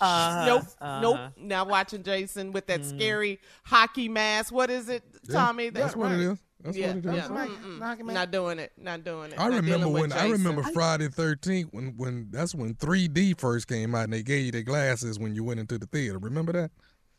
Uh-huh, 0.00 0.46
nope, 0.46 0.62
uh-huh. 0.80 1.00
nope. 1.00 1.20
Now 1.38 1.64
watching 1.64 2.02
Jason 2.02 2.52
with 2.52 2.66
that 2.66 2.84
scary 2.84 3.40
hockey 3.64 4.08
mask. 4.08 4.52
What 4.52 4.70
is 4.70 4.88
it, 4.88 5.02
Yeah, 5.28 5.32
Tommy? 5.34 5.70
that's 5.70 5.96
what 5.96 6.12
it 6.12 6.20
is. 6.20 6.38
That's 6.62 6.76
yeah, 6.76 6.88
what 6.88 6.96
it 6.96 7.06
is. 7.06 7.14
yeah. 7.14 7.46
Mm-mm. 7.46 8.12
Not 8.12 8.30
doing 8.30 8.58
it. 8.58 8.72
Not 8.76 9.04
doing 9.04 9.32
it. 9.32 9.38
I 9.38 9.48
Not 9.48 9.56
remember 9.56 9.78
dealing 9.78 9.92
with 9.92 10.02
when 10.02 10.12
I 10.12 10.28
remember 10.28 10.62
Friday 10.64 11.08
Thirteenth 11.08 11.68
when 11.72 11.94
when 11.96 12.28
that's 12.30 12.54
when 12.54 12.74
3D 12.74 13.38
first 13.38 13.68
came 13.68 13.94
out 13.94 14.04
and 14.04 14.12
they 14.12 14.22
gave 14.22 14.46
you 14.46 14.52
the 14.52 14.62
glasses 14.62 15.18
when 15.18 15.34
you 15.34 15.44
went 15.44 15.60
into 15.60 15.78
the 15.78 15.86
theater. 15.86 16.18
Remember 16.18 16.52
that? 16.52 16.70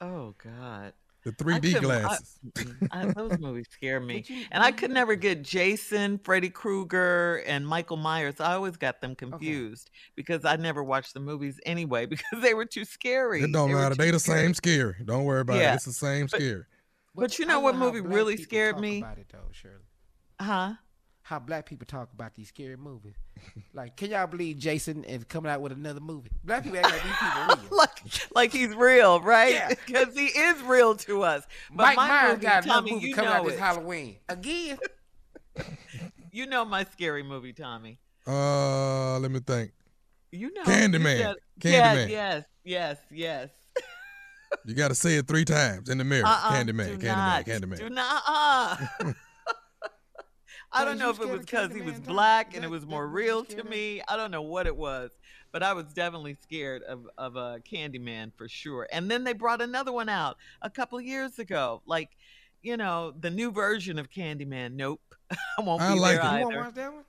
Oh 0.02 0.36
God. 0.44 0.94
The 1.28 1.44
3D 1.44 1.74
couldn't- 1.74 1.92
I- 1.92 2.00
glasses. 2.02 2.40
mm, 2.56 2.88
I, 2.92 3.06
those 3.12 3.38
movies 3.40 3.66
scare 3.70 4.00
me, 4.00 4.24
and 4.52 4.64
I 4.64 4.72
could 4.72 4.92
never 4.92 5.16
get 5.16 5.44
Jason, 5.44 6.20
Freddy 6.20 6.50
Krueger, 6.50 7.44
and 7.46 7.68
Michael 7.68 7.98
Myers. 7.98 8.36
I 8.40 8.54
always 8.54 8.78
got 8.78 9.02
them 9.02 9.14
confused 9.14 9.90
because 10.16 10.46
I 10.46 10.56
never 10.56 10.82
watched 10.84 11.14
the 11.14 11.20
movies 11.20 11.60
anyway 11.66 12.06
because 12.08 12.42
they 12.42 12.54
were 12.54 12.66
too 12.66 12.86
scary. 12.86 13.42
It 13.44 13.52
don't 13.52 13.70
They 13.70 13.76
matter. 13.76 13.96
They 13.96 14.12
the 14.12 14.20
scary. 14.20 14.40
same 14.44 14.54
scary. 14.54 14.96
Don't 15.04 15.26
worry 15.26 15.42
about 15.42 15.58
Yeah. 15.58 15.74
it. 15.74 15.76
It's 15.76 15.86
the 15.86 15.92
same 15.94 16.28
But- 16.32 16.40
scary. 16.40 16.64
But 17.16 17.40
you 17.40 17.46
I 17.46 17.48
know 17.50 17.60
what 17.62 17.76
movie 17.76 18.00
really 18.00 18.34
people 18.36 18.44
scared 18.46 18.76
talk 18.76 18.82
me? 18.82 19.00
About 19.00 19.18
it 19.18 19.26
though, 19.32 19.40
Shirley. 19.52 19.84
Huh? 20.40 20.74
How 21.28 21.40
black 21.40 21.66
people 21.66 21.86
talk 21.86 22.14
about 22.14 22.36
these 22.36 22.48
scary 22.48 22.78
movies. 22.78 23.16
Like, 23.74 23.98
can 23.98 24.12
y'all 24.12 24.28
believe 24.28 24.60
Jason 24.60 25.04
is 25.04 25.26
coming 25.26 25.52
out 25.52 25.60
with 25.60 25.74
another 25.74 26.00
movie? 26.00 26.30
Black 26.46 26.64
people 26.64 26.78
act 26.80 26.90
like 26.90 27.04
these 27.04 27.18
people 27.20 27.46
real. 27.70 27.78
like, 27.78 28.32
like 28.34 28.52
he's 28.54 28.74
real, 28.74 29.20
right? 29.20 29.54
Yeah. 29.54 29.74
Because 29.86 30.16
he 30.16 30.28
is 30.28 30.62
real 30.64 30.96
to 30.96 31.24
us. 31.24 31.44
But 31.70 31.84
Mike 31.84 31.96
my 31.98 32.08
Myers 32.08 32.30
movie, 32.36 32.42
got 32.46 32.64
another 32.64 32.80
Tommy, 32.80 32.92
movie 32.94 33.12
coming 33.12 33.30
know 33.30 33.36
out 33.36 33.46
this. 33.46 33.60
Halloween 33.60 34.16
again. 34.30 34.78
You 36.32 36.46
know 36.46 36.64
my 36.66 36.84
scary 36.94 37.24
movie, 37.24 37.52
Tommy. 37.52 37.98
Uh, 38.28 39.18
let 39.20 39.32
me 39.32 39.40
think. 39.40 39.72
You 40.32 40.54
know. 40.54 40.64
Candyman. 40.64 41.18
You 41.18 41.24
said- 41.24 41.36
Candyman. 41.60 42.10
Yes, 42.10 42.44
yes, 42.64 42.98
yes, 43.12 43.50
yes. 43.72 43.84
You 44.64 44.76
got 44.76 44.90
to 44.90 44.96
say 44.96 45.16
it 45.16 45.28
three 45.28 45.46
times 45.46 45.90
in 45.90 45.98
the 45.98 46.04
mirror. 46.04 46.26
Uh-uh, 46.28 46.52
Candyman, 46.54 47.00
Candyman, 47.00 47.04
not, 47.04 47.46
Candyman. 47.46 47.78
Do 47.80 47.90
not. 47.90 48.24
Uh. 48.28 49.14
I 50.82 50.86
don't 50.86 50.98
know 51.00 51.10
if 51.10 51.20
it 51.20 51.28
was 51.28 51.42
because 51.42 51.74
he 51.74 51.82
was 51.82 52.00
black 52.00 52.56
and 52.56 52.64
it 52.64 52.70
was 52.70 52.86
more 52.86 53.08
real 53.08 53.44
to 53.46 53.64
me. 53.64 54.02
I 54.08 54.16
don't 54.18 54.32
know 54.32 54.42
what 54.42 54.68
it 54.68 54.76
was, 54.76 55.12
but 55.52 55.64
I 55.64 55.74
was 55.74 55.86
definitely 55.94 56.38
scared 56.42 56.84
of 56.84 57.08
of 57.18 57.36
uh, 57.38 57.58
Candyman 57.70 58.32
for 58.36 58.48
sure. 58.48 58.88
And 58.92 59.10
then 59.10 59.24
they 59.24 59.34
brought 59.34 59.62
another 59.62 59.92
one 59.92 60.10
out 60.10 60.38
a 60.62 60.70
couple 60.70 61.00
years 61.02 61.40
ago, 61.40 61.82
like 61.86 62.10
you 62.62 62.78
know 62.78 63.14
the 63.20 63.30
new 63.30 63.52
version 63.52 64.00
of 64.00 64.10
Candyman. 64.10 64.74
Nope, 64.74 65.02
I 65.32 65.62
won't 65.62 65.82
I 65.82 65.94
be 65.94 66.00
like 66.00 66.22
there 66.22 66.22
it. 66.22 66.24
You 66.24 66.30
either. 66.30 66.44
want 66.46 66.54
to 66.54 66.60
watch 66.62 66.74
that 66.76 66.94
one? 66.94 67.04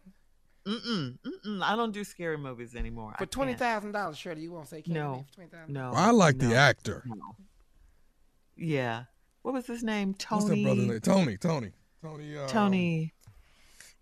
Mm-mm, 0.66 1.18
mm-mm. 1.24 1.62
I 1.62 1.76
don't 1.76 1.92
do 1.92 2.04
scary 2.04 2.36
movies 2.36 2.74
anymore. 2.74 3.14
For 3.18 3.24
twenty 3.26 3.54
thousand 3.54 3.92
dollars, 3.92 4.18
Shirley, 4.18 4.42
you 4.42 4.52
won't 4.52 4.68
say 4.68 4.82
Candyman 4.82 4.92
No, 4.92 5.24
for 5.28 5.34
twenty 5.36 5.50
thousand. 5.50 5.72
no. 5.74 5.92
I 5.94 6.10
like 6.10 6.38
the 6.38 6.54
actor. 6.54 7.02
no. 7.06 7.16
Yeah. 8.56 9.04
What 9.42 9.54
was 9.54 9.66
his 9.66 9.82
name? 9.82 10.14
Tony. 10.14 10.40
What's 10.40 10.48
that 10.48 10.54
Tony. 10.56 10.64
brother 10.64 10.80
name? 10.82 11.00
Tony, 11.00 11.36
Tony. 11.38 11.72
Tony. 12.02 12.36
Uh, 12.36 12.48
Tony. 12.48 13.12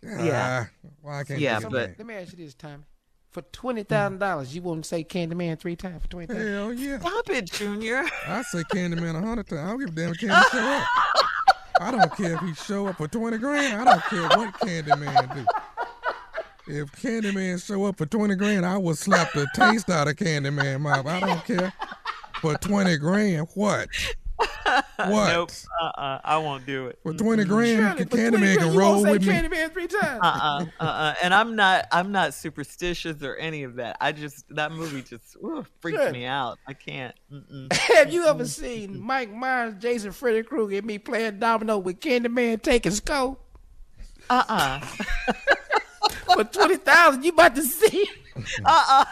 Yeah. 0.03 0.23
Yeah. 0.23 0.65
Why 1.01 1.19
I 1.19 1.23
can't 1.23 1.39
Yeah, 1.39 1.59
but- 1.59 1.95
Let 1.97 2.05
me 2.05 2.13
ask 2.15 2.31
you 2.37 2.43
this, 2.45 2.53
Tommy. 2.53 2.83
For 3.31 3.41
twenty 3.51 3.83
thousand 3.83 4.19
dollars, 4.19 4.55
you 4.55 4.61
won't 4.63 4.85
say 4.85 5.03
Candyman 5.03 5.59
three 5.59 5.75
times 5.75 6.01
for 6.01 6.07
twenty 6.07 6.27
thousand. 6.27 6.47
Hell 6.53 6.73
yeah. 6.73 6.99
Stop 6.99 7.29
it, 7.29 7.45
Junior. 7.51 8.03
I 8.25 8.41
say 8.43 8.63
Candyman 8.63 9.15
a 9.15 9.21
hundred 9.25 9.47
times. 9.47 9.61
I 9.61 9.67
don't 9.67 9.79
give 9.79 9.89
a 9.89 9.91
damn 9.91 10.11
if 10.11 10.17
Candy 10.19 10.35
show 10.51 10.59
up. 10.59 10.87
I 11.81 11.91
don't 11.91 12.15
care 12.15 12.33
if 12.33 12.39
he 12.39 12.53
show 12.55 12.87
up 12.87 12.97
for 12.97 13.07
20 13.07 13.37
grand. 13.37 13.81
I 13.81 13.85
don't 13.85 14.03
care 14.05 14.27
what 14.39 14.53
Candyman 14.55 15.35
do. 15.35 15.45
If 16.73 16.91
Candyman 16.93 17.63
show 17.63 17.85
up 17.85 17.97
for 17.97 18.07
20 18.07 18.35
grand, 18.35 18.65
I 18.65 18.77
will 18.77 18.95
slap 18.95 19.31
the 19.33 19.47
taste 19.53 19.89
out 19.91 20.07
of 20.07 20.15
Candyman 20.15 20.81
mouth. 20.81 21.05
I 21.05 21.19
don't 21.19 21.45
care. 21.45 21.71
For 22.41 22.55
20 22.55 22.97
grand, 22.97 23.47
what? 23.53 23.87
What? 24.97 25.29
Nope. 25.31 25.51
Uh-uh. 25.81 26.21
I 26.23 26.37
won't 26.39 26.65
do 26.65 26.87
it. 26.87 26.99
For 27.03 27.13
20 27.13 27.45
grand, 27.45 27.79
Shirley, 27.79 28.03
the 28.03 28.05
20 28.05 28.23
Candyman 28.23 28.39
grand, 28.39 28.59
can 28.59 28.73
you 28.73 28.79
roll 28.79 28.91
won't 28.93 29.05
say 29.05 29.11
with 29.11 29.27
me. 29.27 29.33
Candyman 29.33 29.73
three 29.73 29.87
times. 29.87 30.19
Uh-uh. 30.23 30.65
Uh-uh. 30.79 31.13
And 31.23 31.33
I'm 31.33 31.55
not 31.55 31.85
I'm 31.91 32.11
not 32.11 32.33
superstitious 32.33 33.21
or 33.21 33.35
any 33.35 33.63
of 33.63 33.75
that. 33.75 33.97
I 34.01 34.11
just 34.11 34.43
that 34.55 34.71
movie 34.71 35.03
just 35.03 35.35
ooh, 35.37 35.65
freaks 35.79 35.99
Good. 35.99 36.13
me 36.13 36.25
out. 36.25 36.57
I 36.67 36.73
can't. 36.73 37.15
Mm-mm. 37.31 37.71
Have 37.95 38.11
you 38.11 38.25
ever 38.25 38.45
seen 38.45 38.99
Mike 38.99 39.31
Myers, 39.31 39.75
Jason, 39.79 40.11
Freddy 40.11 40.43
Krueger, 40.43 40.77
and 40.77 40.85
me 40.85 40.97
playing 40.97 41.39
domino 41.39 41.77
with 41.77 41.99
Candyman 41.99 42.61
taking 42.61 42.91
scope? 42.91 43.43
Uh-uh. 44.29 44.79
For 46.33 46.43
twenty 46.43 46.77
thousand, 46.77 47.23
you 47.23 47.31
about 47.31 47.55
to 47.55 47.63
see? 47.63 48.09
Uh-uh. 48.65 49.05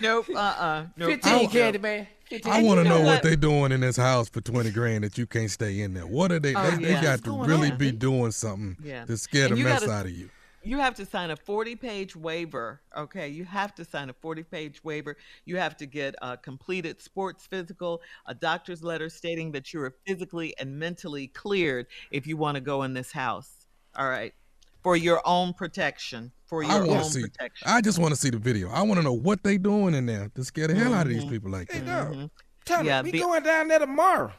Nope. 0.00 0.26
Uh-uh. 0.34 0.86
Nope. 0.96 1.10
Fifteen 1.10 1.42
Nope. 1.42 1.50
Candyman. 1.52 2.06
I 2.46 2.62
want 2.62 2.78
to 2.78 2.84
know 2.84 2.98
know 3.00 3.04
what 3.04 3.22
they're 3.24 3.34
doing 3.34 3.72
in 3.72 3.80
this 3.80 3.96
house 3.96 4.28
for 4.28 4.40
20 4.40 4.70
grand 4.70 5.02
that 5.02 5.18
you 5.18 5.26
can't 5.26 5.50
stay 5.50 5.80
in 5.80 5.94
there. 5.94 6.06
What 6.06 6.30
are 6.30 6.38
they? 6.38 6.54
Oh, 6.54 6.70
they, 6.70 6.92
they 6.94 7.00
got 7.00 7.24
to 7.24 7.32
really 7.44 7.72
on? 7.72 7.78
be 7.78 7.90
doing 7.90 8.30
something 8.30 8.76
Yeah. 8.84 9.04
to 9.06 9.16
scare 9.16 9.46
And 9.46 9.56
the 9.56 9.64
mess 9.64 9.80
gotta- 9.80 9.92
out 9.92 10.06
of 10.06 10.12
you. 10.12 10.30
You 10.62 10.76
have 10.78 10.94
to 10.96 11.06
sign 11.06 11.30
a 11.30 11.36
40 11.36 11.74
page 11.76 12.14
waiver. 12.14 12.82
Okay. 12.94 13.28
You 13.28 13.44
have 13.46 13.74
to 13.76 13.84
sign 13.84 14.10
a 14.10 14.12
40 14.12 14.42
page 14.44 14.84
waiver. 14.84 15.16
You 15.46 15.56
have 15.56 15.74
to 15.78 15.86
get 15.86 16.14
a 16.20 16.36
completed 16.36 17.00
sports 17.00 17.46
physical, 17.46 18.02
a 18.26 18.34
doctor's 18.34 18.82
letter 18.84 19.08
stating 19.08 19.52
that 19.52 19.72
you 19.72 19.80
are 19.80 19.94
physically 20.06 20.54
and 20.58 20.78
mentally 20.78 21.28
cleared 21.28 21.86
if 22.10 22.26
you 22.26 22.36
want 22.36 22.56
to 22.56 22.60
go 22.60 22.82
in 22.82 22.92
this 22.92 23.10
house. 23.10 23.50
All 23.96 24.08
right. 24.08 24.34
For 24.82 24.96
your 24.96 25.20
own 25.24 25.52
protection. 25.52 26.32
For 26.46 26.64
I 26.64 26.76
your 26.78 26.86
want 26.86 27.04
own 27.04 27.10
see. 27.10 27.22
protection. 27.22 27.68
I 27.68 27.80
just 27.80 27.98
want 27.98 28.14
to 28.14 28.20
see 28.20 28.30
the 28.30 28.38
video. 28.38 28.70
I 28.70 28.82
want 28.82 28.94
to 28.98 29.02
know 29.02 29.12
what 29.12 29.42
they 29.44 29.56
doing 29.58 29.94
in 29.94 30.06
there 30.06 30.30
to 30.34 30.44
scare 30.44 30.66
the 30.68 30.74
hell 30.74 30.94
out 30.94 31.06
of 31.06 31.12
these 31.12 31.24
Mhm. 31.24 31.30
people 31.30 31.50
like 31.50 31.70
Hey, 31.70 31.80
that. 31.80 32.12
dog. 32.12 32.30
Tell 32.64 32.84
Yeah, 32.84 33.02
me, 33.02 33.10
we 33.12 33.18
the- 33.18 33.24
going 33.24 33.42
down 33.42 33.68
there 33.68 33.78
tomorrow. 33.78 34.32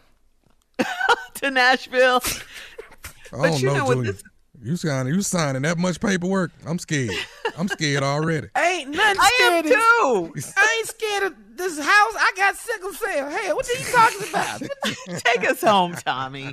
to 1.35 1.51
Nashville. 1.51 2.21
I 2.25 3.09
But 3.31 3.41
don't 3.43 3.59
you 3.61 3.67
know, 3.67 3.73
know 3.75 3.85
what 3.85 4.03
this- 4.03 4.23
You 4.63 4.75
signing, 4.75 5.13
you 5.13 5.21
signing 5.21 5.61
that 5.63 5.77
much 5.77 5.99
paperwork? 5.99 6.51
I'm 6.67 6.77
scared. 6.79 7.15
I'm 7.57 7.67
scared 7.67 8.03
already. 8.03 8.47
Ain't 8.57 8.89
nothing 8.91 9.19
I 9.19 9.31
am 9.41 9.63
scared. 9.63 9.65
of- 9.65 10.33
too. 10.33 10.51
I 10.57 10.75
ain't 10.77 10.87
scared 10.87 11.23
of 11.23 11.33
this 11.55 11.77
house. 11.79 11.87
I 12.17 12.31
got 12.35 12.55
sickle 12.57 12.93
cell. 12.93 13.29
Hey, 13.31 13.53
what 13.53 13.67
are 13.67 13.73
you 13.73 13.85
talking 13.91 14.29
about? 14.29 15.19
Take 15.23 15.49
us 15.49 15.61
home, 15.61 15.93
Tommy. 15.95 16.51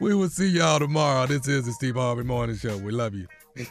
We 0.00 0.14
will 0.14 0.30
see 0.30 0.48
y'all 0.48 0.78
tomorrow. 0.78 1.26
This 1.26 1.46
is 1.46 1.66
the 1.66 1.72
Steve 1.72 1.96
Harvey 1.96 2.22
Morning 2.22 2.56
Show. 2.56 2.78
We 2.78 2.90
love 2.90 3.14
you. 3.14 3.28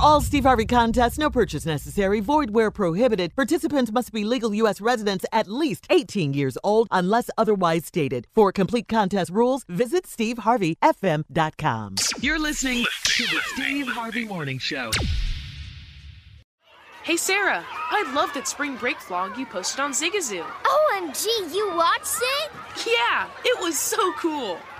all 0.00 0.20
Steve 0.20 0.44
Harvey 0.44 0.66
contests, 0.66 1.18
no 1.18 1.30
purchase 1.30 1.66
necessary, 1.66 2.20
void 2.20 2.50
where 2.50 2.70
prohibited. 2.70 3.34
Participants 3.36 3.92
must 3.92 4.12
be 4.12 4.24
legal 4.24 4.54
U.S. 4.54 4.80
residents 4.80 5.24
at 5.32 5.48
least 5.48 5.86
18 5.90 6.32
years 6.34 6.56
old 6.64 6.88
unless 6.90 7.30
otherwise 7.36 7.84
stated. 7.84 8.26
For 8.34 8.52
complete 8.52 8.88
contest 8.88 9.30
rules, 9.30 9.64
visit 9.68 10.04
SteveHarveyFM.com. 10.04 11.94
You're 12.20 12.38
listening 12.38 12.84
to 13.04 13.22
the 13.24 13.40
Steve 13.54 13.88
Harvey 13.88 14.24
Morning 14.24 14.58
Show. 14.58 14.90
Hey 17.02 17.16
Sarah, 17.16 17.64
I 17.68 18.12
loved 18.14 18.34
that 18.34 18.46
spring 18.46 18.76
break 18.76 18.98
vlog 18.98 19.38
you 19.38 19.46
posted 19.46 19.80
on 19.80 19.92
Zigazoo. 19.92 20.44
OMG, 20.44 21.54
you 21.54 21.74
watched 21.74 22.18
it? 22.20 22.50
Yeah, 22.86 23.26
it 23.44 23.58
was 23.62 23.78
so 23.78 24.12
cool. 24.18 24.58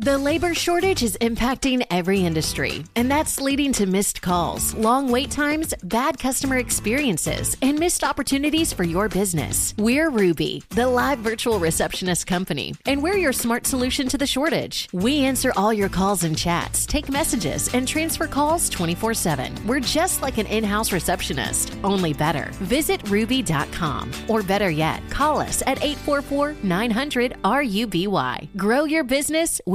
The 0.00 0.18
labor 0.18 0.54
shortage 0.54 1.04
is 1.04 1.16
impacting 1.20 1.86
every 1.88 2.24
industry, 2.24 2.84
and 2.96 3.08
that's 3.08 3.40
leading 3.40 3.72
to 3.74 3.86
missed 3.86 4.20
calls, 4.22 4.74
long 4.74 5.08
wait 5.08 5.30
times, 5.30 5.72
bad 5.84 6.18
customer 6.18 6.56
experiences, 6.56 7.56
and 7.62 7.78
missed 7.78 8.02
opportunities 8.02 8.72
for 8.72 8.82
your 8.82 9.08
business. 9.08 9.72
We're 9.78 10.10
Ruby, 10.10 10.64
the 10.70 10.88
live 10.88 11.20
virtual 11.20 11.60
receptionist 11.60 12.26
company, 12.26 12.74
and 12.86 13.04
we're 13.04 13.16
your 13.16 13.32
smart 13.32 13.68
solution 13.68 14.08
to 14.08 14.18
the 14.18 14.26
shortage. 14.26 14.88
We 14.92 15.20
answer 15.20 15.52
all 15.56 15.72
your 15.72 15.88
calls 15.88 16.24
and 16.24 16.36
chats, 16.36 16.86
take 16.86 17.08
messages, 17.08 17.72
and 17.72 17.86
transfer 17.86 18.26
calls 18.26 18.68
24 18.70 19.14
7. 19.14 19.64
We're 19.64 19.78
just 19.78 20.22
like 20.22 20.38
an 20.38 20.46
in 20.46 20.64
house 20.64 20.90
receptionist, 20.90 21.72
only 21.84 22.12
better. 22.12 22.50
Visit 22.54 23.08
ruby.com, 23.08 24.10
or 24.26 24.42
better 24.42 24.70
yet, 24.70 25.08
call 25.08 25.38
us 25.38 25.62
at 25.68 25.84
844 25.84 26.56
900 26.64 27.36
RUBY. 27.44 28.56
Grow 28.56 28.82
your 28.82 29.04
business 29.04 29.60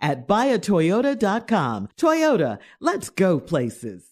at 0.00 0.26
buyatoyota.com. 0.26 1.88
Toyota, 1.96 2.58
let's 2.80 3.10
go 3.10 3.40
places. 3.40 4.08